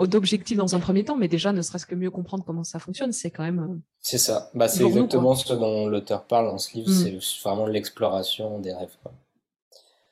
d'objectifs 0.00 0.56
dans 0.56 0.74
un 0.74 0.80
premier 0.80 1.04
temps, 1.04 1.16
mais 1.16 1.28
déjà, 1.28 1.52
ne 1.52 1.62
serait-ce 1.62 1.86
que 1.86 1.94
mieux 1.94 2.10
comprendre 2.10 2.44
comment 2.44 2.64
ça 2.64 2.78
fonctionne, 2.78 3.12
c'est 3.12 3.30
quand 3.30 3.42
même. 3.44 3.58
euh, 3.60 3.78
C'est 4.00 4.18
ça. 4.18 4.50
Bah, 4.54 4.68
c'est 4.68 4.82
nous, 4.82 4.88
exactement 4.88 5.34
ce 5.34 5.52
dont 5.54 5.86
l'auteur 5.86 6.24
parle 6.24 6.46
dans 6.46 6.58
ce 6.58 6.74
livre. 6.76 6.90
Mm. 6.90 7.20
C'est 7.20 7.42
vraiment 7.48 7.66
l'exploration 7.66 8.58
des 8.60 8.72
rêves. 8.72 8.96
Quoi. 9.02 9.12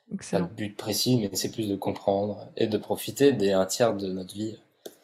Pas 0.09 0.15
excellent. 0.15 0.45
de 0.47 0.53
but 0.53 0.75
précis, 0.77 1.17
mais 1.17 1.29
c'est 1.33 1.49
plus 1.51 1.67
de 1.67 1.75
comprendre 1.75 2.47
et 2.57 2.67
de 2.67 2.77
profiter 2.77 3.33
des 3.33 3.51
un 3.53 3.65
tiers 3.65 3.95
de 3.95 4.07
notre 4.11 4.33
vie. 4.35 4.57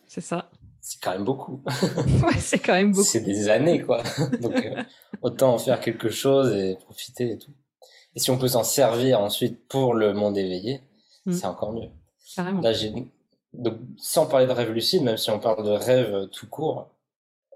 C'est 0.08 0.22
ça. 0.22 0.50
C'est 0.82 1.00
quand 1.02 1.12
même 1.12 1.24
beaucoup. 1.24 1.62
Ouais, 2.24 2.40
c'est 2.40 2.60
quand 2.60 2.74
même 2.74 2.92
beaucoup. 2.92 3.04
C'est 3.04 3.22
des 3.22 3.50
années, 3.50 3.82
quoi. 3.82 4.04
Donc, 4.42 4.56
euh, 4.66 4.84
autant 5.22 5.54
en 5.54 5.58
faire 5.60 5.80
quelque 5.80 6.10
chose 6.10 6.52
et 6.54 6.76
profiter 6.76 7.32
et 7.34 7.38
tout. 7.38 7.52
Et 8.16 8.20
si 8.20 8.32
on 8.32 8.38
peut 8.38 8.48
s'en 8.50 8.64
servir 8.64 9.22
ensuite 9.22 9.68
pour 9.68 9.94
le 9.94 10.14
monde 10.14 10.38
éveillé, 10.38 10.82
Mm. 11.28 11.34
c'est 11.34 11.46
encore 11.46 11.72
mieux. 11.72 11.90
Carrément. 12.36 12.62
Là, 12.62 12.74
j'ai 12.74 12.92
donc 13.54 13.78
sans 13.98 14.26
parler 14.26 14.48
de 14.48 14.52
rêve 14.54 14.72
lucide, 14.72 15.04
même 15.04 15.18
si 15.18 15.30
on 15.30 15.40
parle 15.40 15.64
de 15.64 15.70
rêve 15.70 16.28
tout 16.32 16.48
court, 16.48 16.90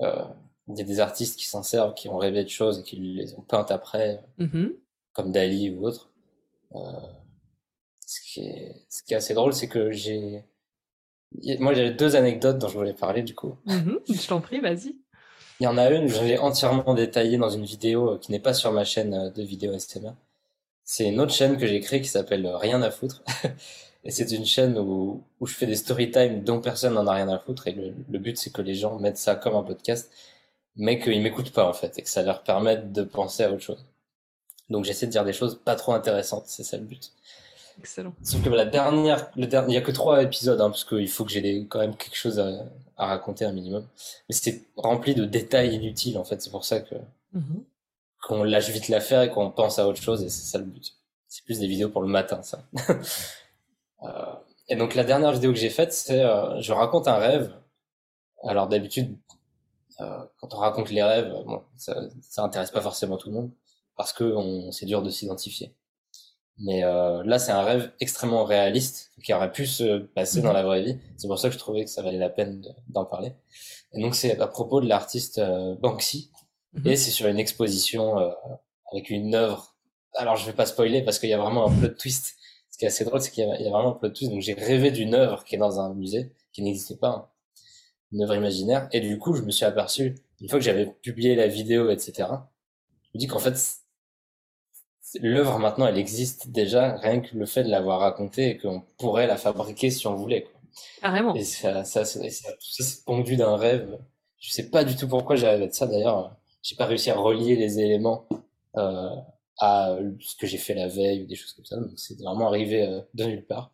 euh, 0.02 0.24
il 0.68 0.78
y 0.78 0.82
a 0.82 0.84
des 0.84 1.00
artistes 1.00 1.40
qui 1.40 1.46
s'en 1.48 1.64
servent, 1.64 1.96
qui 1.96 2.08
ont 2.10 2.18
rêvé 2.18 2.44
de 2.44 2.50
choses 2.50 2.80
et 2.80 2.84
qui 2.84 2.98
les 2.98 3.34
ont 3.34 3.42
peintes 3.42 3.72
après, 3.72 4.22
Mhm. 4.38 4.74
comme 5.14 5.32
Dali 5.32 5.72
ou 5.72 5.88
autre. 5.88 6.12
Euh, 6.76 6.80
ce 8.06 8.20
qui 8.22 8.42
est, 8.46 8.86
ce 8.88 9.02
qui 9.02 9.14
est 9.16 9.18
assez 9.18 9.34
drôle, 9.34 9.54
c'est 9.54 9.68
que 9.68 9.90
j'ai, 9.92 10.44
moi, 11.60 11.74
j'avais 11.74 11.92
deux 11.92 12.16
anecdotes 12.16 12.58
dont 12.60 12.68
je 12.68 12.78
voulais 12.78 12.94
parler 12.94 13.24
du 13.24 13.36
coup. 13.36 13.56
Mhm. 13.66 14.00
Je 14.10 14.28
t'en 14.28 14.42
prie, 14.42 14.60
vas-y. 14.60 14.96
Il 15.60 15.64
y 15.64 15.68
en 15.68 15.78
a 15.78 15.90
une, 15.90 16.08
je 16.08 16.22
l'ai 16.24 16.38
entièrement 16.38 16.94
détaillée 16.94 17.38
dans 17.38 17.50
une 17.50 17.64
vidéo 17.64 18.12
euh, 18.12 18.18
qui 18.18 18.32
n'est 18.32 18.40
pas 18.40 18.54
sur 18.54 18.72
ma 18.72 18.84
chaîne 18.84 19.14
euh, 19.14 19.30
de 19.30 19.42
vidéo 19.42 19.78
SMR. 19.78 20.14
C'est 20.84 21.08
une 21.08 21.20
autre 21.20 21.34
chaîne 21.34 21.58
que 21.58 21.66
j'ai 21.66 21.80
créée 21.80 22.02
qui 22.02 22.10
s'appelle 22.10 22.46
Rien 22.48 22.82
à 22.82 22.92
foutre. 22.92 23.24
et 24.04 24.12
c'est 24.12 24.32
une 24.32 24.46
chaîne 24.46 24.78
où, 24.78 25.24
où 25.40 25.48
je 25.48 25.56
fais 25.56 25.66
des 25.66 25.76
story 25.76 26.12
time 26.12 26.44
dont 26.44 26.60
personne 26.60 26.94
n'en 26.94 27.08
a 27.08 27.14
rien 27.14 27.30
à 27.30 27.40
foutre. 27.40 27.68
Et 27.68 27.72
le, 27.72 27.94
le 28.10 28.20
but, 28.20 28.38
c'est 28.38 28.52
que 28.52 28.62
les 28.62 28.76
gens 28.76 29.00
mettent 29.00 29.18
ça 29.18 29.36
comme 29.36 29.56
un 29.56 29.64
podcast, 29.64 30.12
mais 30.76 31.00
qu'ils 31.00 31.22
m'écoutent 31.22 31.52
pas, 31.52 31.68
en 31.68 31.74
fait, 31.74 31.98
et 31.98 32.02
que 32.02 32.10
ça 32.10 32.22
leur 32.22 32.44
permette 32.44 32.92
de 32.92 33.04
penser 33.04 33.44
à 33.44 33.52
autre 33.52 33.62
chose. 33.62 33.86
Donc 34.70 34.86
j'essaie 34.86 35.06
de 35.06 35.12
dire 35.12 35.24
des 35.24 35.34
choses 35.34 35.60
pas 35.64 35.76
trop 35.76 35.94
intéressantes, 35.94 36.46
c'est 36.48 36.64
ça 36.64 36.78
le 36.78 36.84
but. 36.84 37.12
Excellent. 37.80 38.14
Sauf 38.24 38.44
que 38.44 38.50
la 38.50 38.66
dernière, 38.66 39.30
le 39.36 39.48
dernier, 39.48 39.74
il 39.74 39.76
y 39.76 39.78
a 39.78 39.82
que 39.82 39.92
trois 39.92 40.22
épisodes, 40.24 40.60
hein, 40.62 40.70
parce 40.70 40.84
qu'il 40.86 41.10
faut 41.10 41.26
que 41.26 41.32
j'ai 41.32 41.66
quand 41.68 41.80
même 41.80 41.96
quelque 41.96 42.16
chose 42.16 42.40
à, 42.40 42.50
à 42.98 43.08
raconter 43.08 43.46
un 43.46 43.52
minimum. 43.52 43.86
Mais 44.30 44.36
c'est 44.36 44.64
rempli 44.78 45.14
de 45.16 45.26
détails 45.26 45.74
inutiles, 45.76 46.18
en 46.18 46.24
fait. 46.24 46.42
C'est 46.42 46.50
pour 46.52 46.66
ça 46.66 46.80
que 46.80 46.96
Mhm. 47.34 47.64
qu'on 48.24 48.44
lâche 48.44 48.70
vite 48.70 48.88
l'affaire 48.88 49.22
et 49.24 49.30
qu'on 49.30 49.52
pense 49.52 49.78
à 49.78 49.88
autre 49.88 50.02
chose, 50.02 50.24
et 50.24 50.30
c'est 50.30 50.46
ça 50.46 50.58
le 50.58 50.64
but. 50.66 50.94
C'est 51.28 51.44
plus 51.44 51.60
des 51.60 51.68
vidéos 51.68 51.90
pour 51.90 52.02
le 52.02 52.08
matin, 52.08 52.42
ça. 52.44 52.64
Euh, 54.04 54.34
et 54.68 54.76
donc 54.76 54.94
la 54.94 55.04
dernière 55.04 55.32
vidéo 55.32 55.52
que 55.52 55.58
j'ai 55.58 55.70
faite, 55.70 55.92
c'est 55.94 56.24
euh, 56.24 56.60
je 56.62 56.74
raconte 56.74 57.08
un 57.08 57.16
rêve. 57.18 57.52
Alors 58.44 58.68
d'habitude, 58.68 59.16
euh, 60.02 60.20
quand 60.40 60.54
on 60.54 60.58
raconte 60.58 60.92
les 60.92 61.02
rêves, 61.02 61.32
bon, 61.46 61.64
ça, 61.78 61.96
ça 62.22 62.44
intéresse 62.44 62.70
pas 62.72 62.82
forcément 62.82 63.18
tout 63.18 63.30
le 63.30 63.36
monde 63.36 63.52
parce 63.96 64.14
que 64.14 64.36
c'est 64.72 64.86
dur 64.86 65.02
de 65.02 65.10
s'identifier. 65.10 65.74
Mais 66.60 66.84
euh, 66.86 67.22
là, 67.26 67.38
c'est 67.38 67.52
un 67.52 67.62
rêve 67.64 67.92
extrêmement 68.00 68.46
réaliste 68.46 69.12
qui 69.24 69.34
aurait 69.34 69.52
pu 69.52 69.66
se 69.68 69.98
passer 70.00 70.42
dans 70.42 70.54
la 70.54 70.64
vraie 70.64 70.84
vie. 70.84 70.98
C'est 71.18 71.28
pour 71.28 71.38
ça 71.38 71.50
que 71.50 71.54
je 71.54 71.60
trouvais 71.60 71.84
que 71.84 71.90
ça 71.90 72.02
valait 72.02 72.18
la 72.18 72.30
peine 72.30 72.62
de- 72.62 72.70
d'en 72.88 73.04
parler. 73.06 73.34
Et 73.94 74.02
donc 74.02 74.16
c'est 74.16 74.40
à 74.40 74.48
propos 74.48 74.80
de 74.82 74.88
l'artiste 74.88 75.40
euh, 75.40 75.76
Banksy 75.76 76.32
Mhm. 76.74 76.88
et 76.88 76.96
c'est 76.98 77.12
sur 77.12 77.28
une 77.28 77.40
exposition 77.40 78.20
euh, 78.20 78.30
avec 78.92 79.10
une 79.10 79.34
œuvre. 79.36 79.76
Alors 80.16 80.36
je 80.38 80.46
vais 80.46 80.54
pas 80.54 80.66
spoiler 80.66 81.02
parce 81.02 81.20
qu'il 81.20 81.30
y 81.30 81.34
a 81.34 81.38
vraiment 81.38 81.68
un 81.68 81.74
plot 81.76 81.90
twist. 81.90 82.36
Ce 82.72 82.78
qui 82.78 82.86
est 82.86 82.90
assez 82.90 83.06
drôle, 83.06 83.22
c'est 83.22 83.32
qu'il 83.32 83.46
y, 83.46 83.50
a- 83.52 83.58
il 83.60 83.64
y 83.66 83.68
a 83.68 83.72
vraiment 83.72 83.90
un 83.92 84.00
plot 84.00 84.10
twist. 84.10 84.32
Donc 84.32 84.42
j'ai 84.42 84.54
rêvé 84.54 84.92
d'une 84.92 85.14
œuvre 85.16 85.44
qui 85.46 85.56
est 85.56 85.58
dans 85.58 85.80
un 85.80 85.94
musée 85.94 86.32
qui 86.54 86.62
n'existait 86.62 86.98
pas, 86.98 87.10
hein. 87.10 87.28
une 88.14 88.24
œuvre 88.24 88.36
imaginaire. 88.36 88.88
Et 88.94 89.02
du 89.02 89.18
coup, 89.18 89.34
je 89.36 89.42
me 89.44 89.52
suis 89.52 89.66
aperçu 89.66 90.16
une 90.42 90.50
fois 90.50 90.60
que 90.60 90.66
j'avais 90.66 90.86
publié 91.02 91.36
la 91.36 91.48
vidéo, 91.48 91.90
etc. 91.90 92.30
Je 93.04 93.10
me 93.18 93.20
dis 93.20 93.28
qu'en 93.28 93.40
fait 93.40 93.58
l'œuvre 95.22 95.60
maintenant, 95.60 95.88
elle 95.88 95.98
existe 95.98 96.50
déjà 96.50 96.96
rien 96.98 97.20
que 97.22 97.36
le 97.36 97.46
fait 97.46 97.64
de 97.64 97.70
l'avoir 97.70 98.00
racontée 98.00 98.50
et 98.52 98.58
qu'on 98.58 98.82
pourrait 98.98 99.28
la 99.28 99.38
fabriquer 99.38 99.90
si 99.92 100.08
on 100.08 100.16
voulait. 100.16 100.44
Quoi. 100.44 100.52
Carrément. 101.02 101.34
Et 101.36 101.44
ça, 101.44 101.84
ça, 101.84 102.06
ça, 102.06 102.30
ça, 102.30 102.52
tout 102.52 102.72
ça, 102.72 102.84
c'est 102.84 103.06
pondu 103.06 103.36
d'un 103.38 103.56
rêve. 103.56 103.98
Je 104.40 104.52
sais 104.52 104.70
pas 104.70 104.84
du 104.84 104.96
tout 104.96 105.08
pourquoi 105.08 105.36
j'ai 105.36 105.48
rêvé 105.48 105.68
de 105.68 105.74
ça. 105.74 105.88
D'ailleurs, 105.88 106.36
j'ai 106.62 106.76
pas 106.76 106.86
réussi 106.86 107.10
à 107.12 107.16
relier 107.16 107.56
les 107.56 107.80
éléments 107.80 108.28
euh, 108.78 109.10
à 109.60 109.96
ce 110.20 110.36
que 110.36 110.46
j'ai 110.48 110.58
fait 110.58 110.74
la 110.74 110.88
veille 110.88 111.24
ou 111.24 111.28
des 111.28 111.36
choses 111.36 111.54
comme 111.54 111.66
ça. 111.66 111.78
Donc 111.78 111.92
c'est 111.96 112.20
vraiment 112.20 112.48
arrivé 112.48 112.86
euh, 112.86 113.02
de 113.14 113.24
nulle 113.26 113.46
part. 113.46 113.72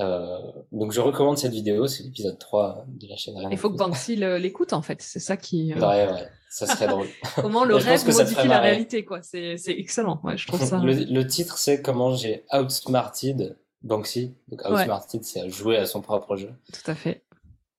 Euh, 0.00 0.38
donc 0.70 0.92
je 0.92 1.00
recommande 1.00 1.38
cette 1.38 1.52
vidéo, 1.52 1.88
c'est 1.88 2.04
l'épisode 2.04 2.38
3 2.38 2.84
de 2.86 3.08
la 3.08 3.16
chaîne 3.16 3.36
à 3.36 3.48
Il 3.50 3.58
faut 3.58 3.68
que. 3.70 3.76
Banksy 3.76 4.14
l'écoute 4.14 4.72
en 4.72 4.82
fait. 4.82 5.02
C'est 5.02 5.18
ça 5.18 5.36
qui. 5.36 5.72
euh, 5.72 5.76
Ouais, 5.80 6.06
ouais, 6.12 6.28
ça 6.50 6.66
serait 6.66 6.86
drôle. 6.88 7.06
Comment 7.36 7.64
le 7.64 7.76
rêve 7.76 8.04
que 8.04 8.12
modifie 8.16 8.48
la 8.48 8.60
réalité 8.60 9.04
quoi. 9.04 9.22
C'est 9.22 9.56
c'est 9.56 9.72
excellent. 9.72 10.20
Ouais, 10.24 10.36
je 10.36 10.46
trouve 10.46 10.60
ça. 10.64 10.78
Le, 10.78 10.92
le 10.94 11.26
titre, 11.26 11.58
c'est 11.58 11.82
comment 11.82 12.14
j'ai 12.14 12.44
outsmarted 12.52 13.56
Banksy. 13.82 14.34
Donc 14.48 14.62
Ouais. 14.64 14.72
outsmarted, 14.82 15.22
c'est 15.24 15.40
à 15.40 15.48
jouer 15.48 15.76
à 15.76 15.86
son 15.86 16.00
propre 16.00 16.36
jeu. 16.36 16.52
Tout 16.72 16.90
à 16.90 16.94
fait. 16.94 17.22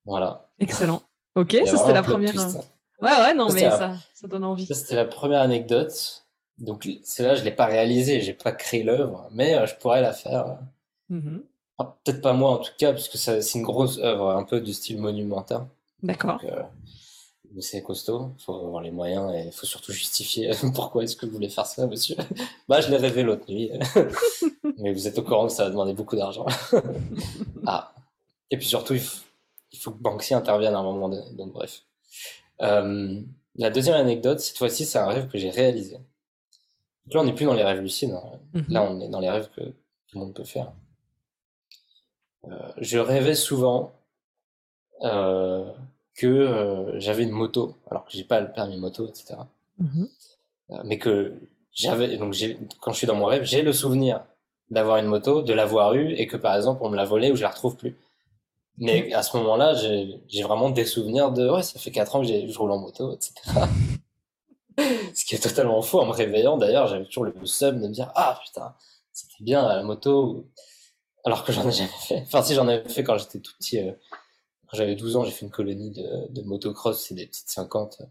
Voilà. 0.05 0.49
Excellent. 0.59 1.01
Ok, 1.35 1.55
ça 1.65 1.77
c'était 1.77 1.93
la 1.93 2.03
première. 2.03 2.31
twist, 2.33 2.57
hein. 2.57 2.61
Ouais, 3.01 3.11
ouais, 3.23 3.33
non, 3.33 3.47
Ça, 3.49 3.55
mais 3.55 3.61
la- 3.61 3.77
ça, 3.77 3.93
ça 4.13 4.27
donne 4.27 4.43
envie. 4.43 4.65
Ça, 4.65 4.75
c'était 4.75 4.95
la 4.95 5.05
première 5.05 5.41
anecdote. 5.41 6.25
Donc, 6.57 6.85
c'est 7.03 7.23
là, 7.23 7.35
je 7.35 7.43
l'ai 7.45 7.51
pas 7.51 7.65
réalisé, 7.65 8.19
j'ai 8.19 8.33
pas 8.33 8.51
créé 8.51 8.83
l'œuvre, 8.83 9.29
mais 9.31 9.55
euh, 9.55 9.65
je 9.65 9.75
pourrais 9.75 10.01
la 10.01 10.11
faire. 10.11 10.57
enfin, 11.09 11.95
Peut-être 12.03 12.21
pas 12.21 12.33
moi 12.33 12.51
en 12.51 12.57
tout 12.57 12.71
cas, 12.77 12.91
puisque 12.91 13.15
ça, 13.17 13.41
c'est 13.41 13.57
une 13.59 13.63
grosse 13.63 13.97
œuvre, 13.99 14.31
un 14.31 14.43
peu 14.43 14.59
du 14.59 14.73
style 14.73 14.99
monumentaire. 14.99 15.65
D'accord. 16.03 16.41
Euh, 16.43 16.61
mais 17.53 17.61
c'est 17.61 17.81
costaud, 17.81 18.31
faut 18.37 18.55
avoir 18.55 18.81
les 18.81 18.91
moyens 18.91 19.33
et 19.33 19.47
il 19.47 19.51
faut 19.51 19.65
surtout 19.65 19.91
justifier 19.91 20.51
pourquoi 20.75 21.03
est-ce 21.03 21.15
que 21.15 21.25
vous 21.25 21.33
voulez 21.33 21.49
faire 21.49 21.65
ça, 21.65 21.87
monsieur. 21.87 22.15
Bah, 22.67 22.81
je 22.81 22.89
l'ai 22.89 22.97
rêvé 22.97 23.23
l'autre 23.23 23.49
nuit, 23.49 23.71
mais 24.77 24.93
vous 24.93 25.07
êtes 25.07 25.17
au 25.17 25.23
courant 25.23 25.47
que 25.47 25.53
ça 25.53 25.65
va 25.65 25.69
demander 25.69 25.93
beaucoup 25.93 26.15
d'argent. 26.15 26.45
ah. 27.65 27.93
Et 28.51 28.57
puis 28.57 28.67
surtout, 28.67 28.93
il 28.93 28.99
faut, 28.99 29.23
il 29.71 29.79
faut 29.79 29.91
que 29.91 30.01
Banksy 30.01 30.33
intervienne 30.33 30.73
à 30.73 30.79
un 30.79 30.83
moment 30.83 31.09
donné. 31.09 31.31
Donc, 31.33 31.53
bref. 31.53 31.83
Euh, 32.61 33.21
la 33.55 33.69
deuxième 33.69 33.95
anecdote, 33.95 34.39
cette 34.39 34.57
fois-ci, 34.57 34.85
c'est 34.85 34.97
un 34.97 35.07
rêve 35.07 35.27
que 35.27 35.37
j'ai 35.37 35.49
réalisé. 35.49 35.97
Donc 37.05 37.13
là, 37.13 37.21
on 37.21 37.23
n'est 37.23 37.33
plus 37.33 37.45
dans 37.45 37.53
les 37.53 37.63
rêves 37.63 37.81
lucides. 37.81 38.11
hein. 38.11 38.39
Mhm. 38.53 38.65
Là, 38.69 38.83
on 38.83 38.99
est 39.01 39.09
dans 39.09 39.19
les 39.19 39.29
rêves 39.29 39.49
que 39.55 39.61
tout 39.61 40.15
le 40.15 40.19
monde 40.19 40.33
peut 40.33 40.43
faire. 40.43 40.71
Euh, 42.45 42.71
je 42.77 42.97
rêvais 42.97 43.35
souvent 43.35 43.93
euh, 45.01 45.71
que 46.19 46.27
euh, 46.27 46.99
j'avais 46.99 47.23
une 47.23 47.31
moto, 47.31 47.75
alors 47.89 48.03
que 48.03 48.11
j'ai 48.11 48.25
pas 48.25 48.41
le 48.41 48.51
permis 48.51 48.77
moto, 48.77 49.07
etc. 49.07 49.35
Mhm. 49.77 50.09
Euh, 50.71 50.81
mais 50.83 50.97
que 50.97 51.33
j'avais 51.71 52.17
donc 52.17 52.35
quand 52.81 52.91
je 52.91 52.97
suis 52.97 53.07
dans 53.07 53.15
mon 53.15 53.25
rêve, 53.25 53.43
j'ai 53.43 53.61
le 53.61 53.71
souvenir 53.71 54.25
d'avoir 54.69 54.97
une 54.97 55.05
moto, 55.05 55.41
de 55.41 55.53
l'avoir 55.53 55.93
eue 55.93 56.11
et 56.13 56.27
que 56.27 56.35
par 56.35 56.55
exemple 56.57 56.81
on 56.83 56.89
me 56.89 56.97
l'a 56.97 57.05
volée 57.05 57.31
ou 57.31 57.37
je 57.37 57.41
la 57.43 57.49
retrouve 57.49 57.77
plus. 57.77 57.95
Mais 58.77 59.13
à 59.13 59.23
ce 59.23 59.35
moment-là, 59.37 59.73
j'ai 59.75 60.19
j'ai 60.27 60.43
vraiment 60.43 60.69
des 60.69 60.85
souvenirs 60.85 61.31
de 61.31 61.49
ouais, 61.49 61.63
ça 61.63 61.79
fait 61.79 61.91
quatre 61.91 62.15
ans 62.17 62.21
que 62.21 62.27
je 62.27 62.57
roule 62.57 62.71
en 62.71 62.79
moto, 62.79 63.13
etc. 63.13 63.31
Ce 65.13 65.23
qui 65.25 65.35
est 65.35 65.43
totalement 65.43 65.81
faux 65.81 66.01
en 66.01 66.05
me 66.05 66.11
réveillant. 66.11 66.57
D'ailleurs, 66.57 66.87
j'avais 66.87 67.05
toujours 67.05 67.25
le 67.25 67.33
seum 67.45 67.81
de 67.81 67.87
me 67.87 67.93
dire 67.93 68.11
ah 68.15 68.37
putain, 68.45 68.75
c'était 69.13 69.43
bien 69.43 69.65
la 69.65 69.83
moto, 69.83 70.45
alors 71.23 71.45
que 71.45 71.53
j'en 71.53 71.67
ai 71.67 71.71
jamais 71.71 71.89
fait. 72.07 72.23
Enfin 72.25 72.41
si 72.43 72.55
j'en 72.55 72.67
avais 72.67 72.87
fait 72.89 73.03
quand 73.03 73.17
j'étais 73.17 73.39
tout 73.39 73.53
petit. 73.57 73.79
euh, 73.79 73.93
j'avais 74.73 74.95
12 74.95 75.15
ans, 75.15 75.23
j'ai 75.23 75.31
fait 75.31 75.45
une 75.45 75.51
colonie 75.51 75.91
de, 75.91 76.31
de 76.31 76.41
motocross, 76.43 77.05
c'est 77.05 77.15
des 77.15 77.25
petites 77.27 77.49
50 77.49 78.01
euh, 78.01 78.05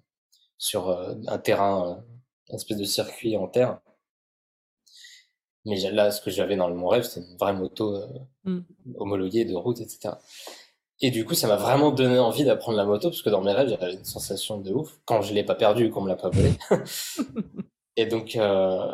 sur 0.59 0.89
euh, 0.89 1.15
un 1.27 1.39
terrain, 1.39 1.91
euh, 1.91 1.95
une 2.51 2.57
espèce 2.57 2.79
de 2.79 2.85
circuit 2.85 3.37
en 3.37 3.49
terre. 3.49 3.81
Mais 5.65 5.79
là, 5.91 6.11
ce 6.11 6.21
que 6.21 6.31
j'avais 6.31 6.57
dans 6.57 6.71
mon 6.71 6.89
rêve, 6.89 7.03
c'était 7.05 7.27
une 7.27 7.37
vraie 7.37 7.53
moto 7.53 7.97
euh, 7.97 8.07
Mm. 8.49 8.61
homologuée 8.97 9.45
de 9.45 9.55
route, 9.55 9.81
etc. 9.81 10.15
Et 11.01 11.11
du 11.11 11.25
coup, 11.25 11.35
ça 11.35 11.47
m'a 11.47 11.57
vraiment 11.57 11.93
donné 11.93 12.19
envie 12.19 12.45
d'apprendre 12.45 12.79
la 12.79 12.85
moto, 12.85 13.11
parce 13.11 13.23
que 13.23 13.31
dans 13.31 13.43
mes 13.43 13.53
rêves, 13.53 13.69
j'avais 13.69 13.93
une 13.93 14.05
sensation 14.05 14.59
de 14.59 14.73
ouf, 14.73 14.99
quand 15.05 15.23
je 15.23 15.33
l'ai 15.35 15.45
pas 15.45 15.55
perdue 15.55 15.91
qu'on 15.91 16.01
me 16.01 16.09
l'a 16.09 16.17
pas 16.17 16.31
volée. 16.31 16.55
et 17.97 18.07
donc, 18.07 18.35
euh, 18.37 18.93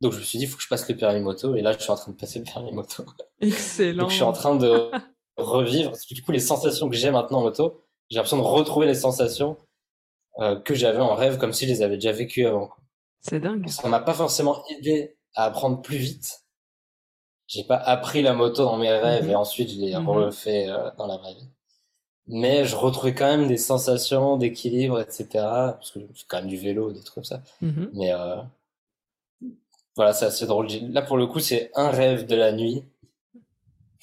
donc 0.00 0.12
je 0.12 0.18
me 0.18 0.22
suis 0.22 0.38
dit, 0.38 0.44
il 0.44 0.48
faut 0.48 0.56
que 0.56 0.62
je 0.62 0.68
passe 0.68 0.88
le 0.88 0.96
permis 0.96 1.20
moto, 1.20 1.54
et 1.54 1.62
là, 1.62 1.72
je 1.72 1.78
suis 1.78 1.90
en 1.90 1.96
train 1.96 2.10
de 2.10 2.16
passer 2.16 2.40
le 2.40 2.44
permis 2.44 2.72
moto. 2.72 3.04
Excellent. 3.40 4.02
Donc 4.02 4.10
je 4.10 4.14
suis 4.14 4.24
en 4.24 4.32
train 4.32 4.56
de 4.56 4.90
revivre, 5.36 5.90
parce 5.90 6.06
que 6.06 6.14
du 6.14 6.22
coup 6.22 6.32
les 6.32 6.38
sensations 6.40 6.88
que 6.88 6.96
j'ai 6.96 7.10
maintenant 7.10 7.38
en 7.38 7.42
moto, 7.42 7.82
j'ai 8.10 8.16
l'impression 8.16 8.38
de 8.38 8.42
retrouver 8.42 8.86
les 8.86 8.94
sensations 8.94 9.56
euh, 10.40 10.58
que 10.60 10.74
j'avais 10.74 11.00
en 11.00 11.14
rêve, 11.14 11.38
comme 11.38 11.52
si 11.52 11.66
je 11.66 11.70
les 11.72 11.82
avais 11.82 11.96
déjà 11.96 12.12
vécues 12.12 12.46
avant. 12.46 12.70
C'est 13.20 13.40
dingue. 13.40 13.68
Ça 13.68 13.88
m'a 13.88 14.00
pas 14.00 14.14
forcément 14.14 14.62
aidé 14.70 15.16
à 15.34 15.44
apprendre 15.44 15.80
plus 15.82 15.96
vite. 15.96 16.42
J'ai 17.46 17.64
pas 17.64 17.76
appris 17.76 18.22
la 18.22 18.32
moto 18.32 18.64
dans 18.64 18.76
mes 18.78 18.90
rêves 18.90 19.24
Mhm. 19.24 19.30
et 19.30 19.34
ensuite 19.34 19.70
je 19.70 19.80
l'ai 19.80 19.94
Mhm. 19.96 20.08
refait 20.08 20.68
euh, 20.68 20.90
dans 20.98 21.06
la 21.06 21.16
vraie 21.18 21.34
vie. 21.34 21.48
Mais 22.26 22.64
je 22.64 22.74
retrouvais 22.74 23.14
quand 23.14 23.26
même 23.26 23.48
des 23.48 23.58
sensations 23.58 24.36
d'équilibre, 24.38 24.98
etc. 25.00 25.26
Parce 25.34 25.90
que 25.90 26.00
je 26.00 26.06
fais 26.06 26.24
quand 26.26 26.38
même 26.38 26.46
du 26.48 26.56
vélo, 26.56 26.90
des 26.92 27.00
trucs 27.00 27.14
comme 27.16 27.24
ça. 27.24 27.42
Mhm. 27.60 27.90
Mais 27.92 28.12
euh, 28.14 28.36
voilà, 29.96 30.12
c'est 30.12 30.24
assez 30.26 30.46
drôle. 30.46 30.68
Là, 30.90 31.02
pour 31.02 31.16
le 31.16 31.26
coup, 31.26 31.38
c'est 31.40 31.70
un 31.74 31.90
rêve 31.90 32.26
de 32.26 32.34
la 32.34 32.52
nuit 32.52 32.84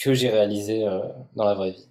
que 0.04 0.14
j'ai 0.14 0.30
réalisé 0.30 0.88
euh, 0.88 1.00
dans 1.36 1.46
la 1.46 1.54
vraie 1.54 1.72
vie. 1.72 1.88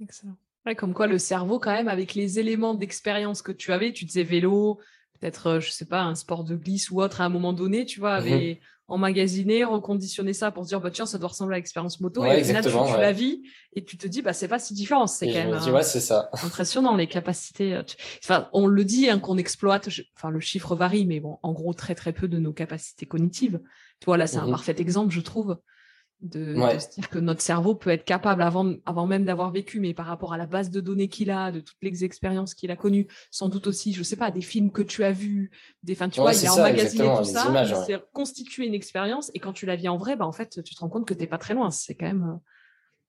Excellent. 0.00 0.36
Ouais, 0.66 0.74
comme 0.74 0.92
quoi 0.94 1.06
le 1.06 1.18
cerveau, 1.18 1.58
quand 1.58 1.72
même, 1.72 1.88
avec 1.88 2.14
les 2.14 2.38
éléments 2.38 2.74
d'expérience 2.74 3.42
que 3.42 3.52
tu 3.52 3.72
avais, 3.72 3.92
tu 3.92 4.04
disais 4.04 4.24
vélo, 4.24 4.78
peut-être, 5.18 5.46
euh, 5.46 5.60
je 5.60 5.70
sais 5.70 5.86
pas, 5.86 6.02
un 6.02 6.14
sport 6.14 6.44
de 6.44 6.54
glisse 6.54 6.90
ou 6.90 7.00
autre 7.00 7.20
à 7.20 7.24
un 7.24 7.28
moment 7.30 7.52
donné, 7.52 7.86
tu 7.86 7.98
vois, 8.00 8.14
avait 8.14 8.60
emmagasiné, 8.88 9.64
reconditionné 9.64 10.32
ça 10.32 10.50
pour 10.50 10.64
se 10.64 10.68
dire, 10.68 10.80
bah 10.80 10.90
tiens, 10.90 11.06
ça 11.06 11.16
doit 11.16 11.28
ressembler 11.28 11.54
à 11.54 11.58
l'expérience 11.58 12.00
moto. 12.00 12.22
Ouais, 12.22 12.38
et 12.38 12.42
au 12.42 12.44
final, 12.44 12.64
tu, 12.64 12.70
tu 12.70 12.76
ouais. 12.76 13.00
la 13.00 13.12
vis 13.12 13.42
et 13.74 13.84
tu 13.84 13.96
te 13.96 14.06
dis, 14.08 14.20
bah 14.20 14.32
c'est 14.32 14.48
pas 14.48 14.58
si 14.58 14.74
différent. 14.74 15.06
C'est 15.06 15.28
quand 15.32 15.38
même 15.50 15.58
dis, 15.60 15.70
ouais, 15.70 15.82
ça. 15.84 16.28
impressionnant 16.42 16.96
les 16.96 17.06
capacités. 17.06 17.74
euh, 17.76 17.82
Enfin, 18.24 18.48
on 18.52 18.66
le 18.66 18.84
dit 18.84 19.08
hein, 19.08 19.18
qu'on 19.20 19.38
exploite. 19.38 19.88
je- 19.90 20.02
Enfin, 20.16 20.30
le 20.30 20.40
chiffre 20.40 20.74
varie, 20.74 21.06
mais 21.06 21.20
bon, 21.20 21.38
en 21.42 21.52
gros, 21.52 21.72
très 21.72 21.94
très 21.94 22.12
peu 22.12 22.26
de 22.26 22.38
nos 22.38 22.52
capacités 22.52 23.06
cognitives. 23.06 23.60
Tu 24.00 24.06
vois, 24.06 24.16
là, 24.16 24.26
c'est 24.26 24.38
un 24.38 24.46
Mhm. 24.46 24.50
parfait 24.50 24.74
exemple, 24.78 25.12
je 25.14 25.20
trouve, 25.20 25.56
de, 26.22 26.54
Ouais. 26.54 26.74
de 26.74 26.78
se 26.78 26.90
dire 26.90 27.08
que 27.08 27.18
notre 27.18 27.40
cerveau 27.40 27.74
peut 27.74 27.90
être 27.90 28.04
capable, 28.04 28.42
avant, 28.42 28.74
avant 28.86 29.06
même 29.06 29.24
d'avoir 29.24 29.50
vécu, 29.50 29.80
mais 29.80 29.94
par 29.94 30.06
rapport 30.06 30.32
à 30.32 30.38
la 30.38 30.46
base 30.46 30.70
de 30.70 30.80
données 30.80 31.08
qu'il 31.08 31.30
a, 31.30 31.50
de 31.52 31.60
toutes 31.60 31.78
les 31.82 32.04
expériences 32.04 32.54
qu'il 32.54 32.70
a 32.70 32.76
connues, 32.76 33.06
sans 33.30 33.48
doute 33.48 33.66
aussi, 33.66 33.92
je 33.92 34.02
sais 34.02 34.16
pas, 34.16 34.30
des 34.30 34.40
films 34.40 34.70
que 34.70 34.82
tu 34.82 35.04
as 35.04 35.12
vus, 35.12 35.50
des, 35.82 35.94
enfin, 35.94 36.08
tu 36.08 36.20
Ouais, 36.20 36.26
vois, 36.26 36.32
c'est 36.34 36.46
il 36.46 36.48
a 36.48 36.52
ça, 36.52 36.60
emmagasiné 36.60 37.04
tout 37.18 37.24
ça, 37.24 37.46
images, 37.48 37.70
il 37.70 37.76
ouais. 37.76 37.84
s'est 37.84 38.04
constitué 38.12 38.66
une 38.66 38.74
expérience, 38.74 39.30
et 39.34 39.38
quand 39.38 39.52
tu 39.52 39.66
la 39.66 39.76
vis 39.76 39.88
en 39.88 39.96
vrai, 39.96 40.16
bah, 40.16 40.26
en 40.26 40.32
fait, 40.32 40.62
tu 40.62 40.74
te 40.74 40.80
rends 40.80 40.88
compte 40.88 41.06
que 41.06 41.14
t'es 41.14 41.26
pas 41.26 41.38
très 41.38 41.54
loin. 41.54 41.70
C'est 41.70 41.94
quand 41.94 42.06
même, 42.06 42.24
euh, 42.24 42.38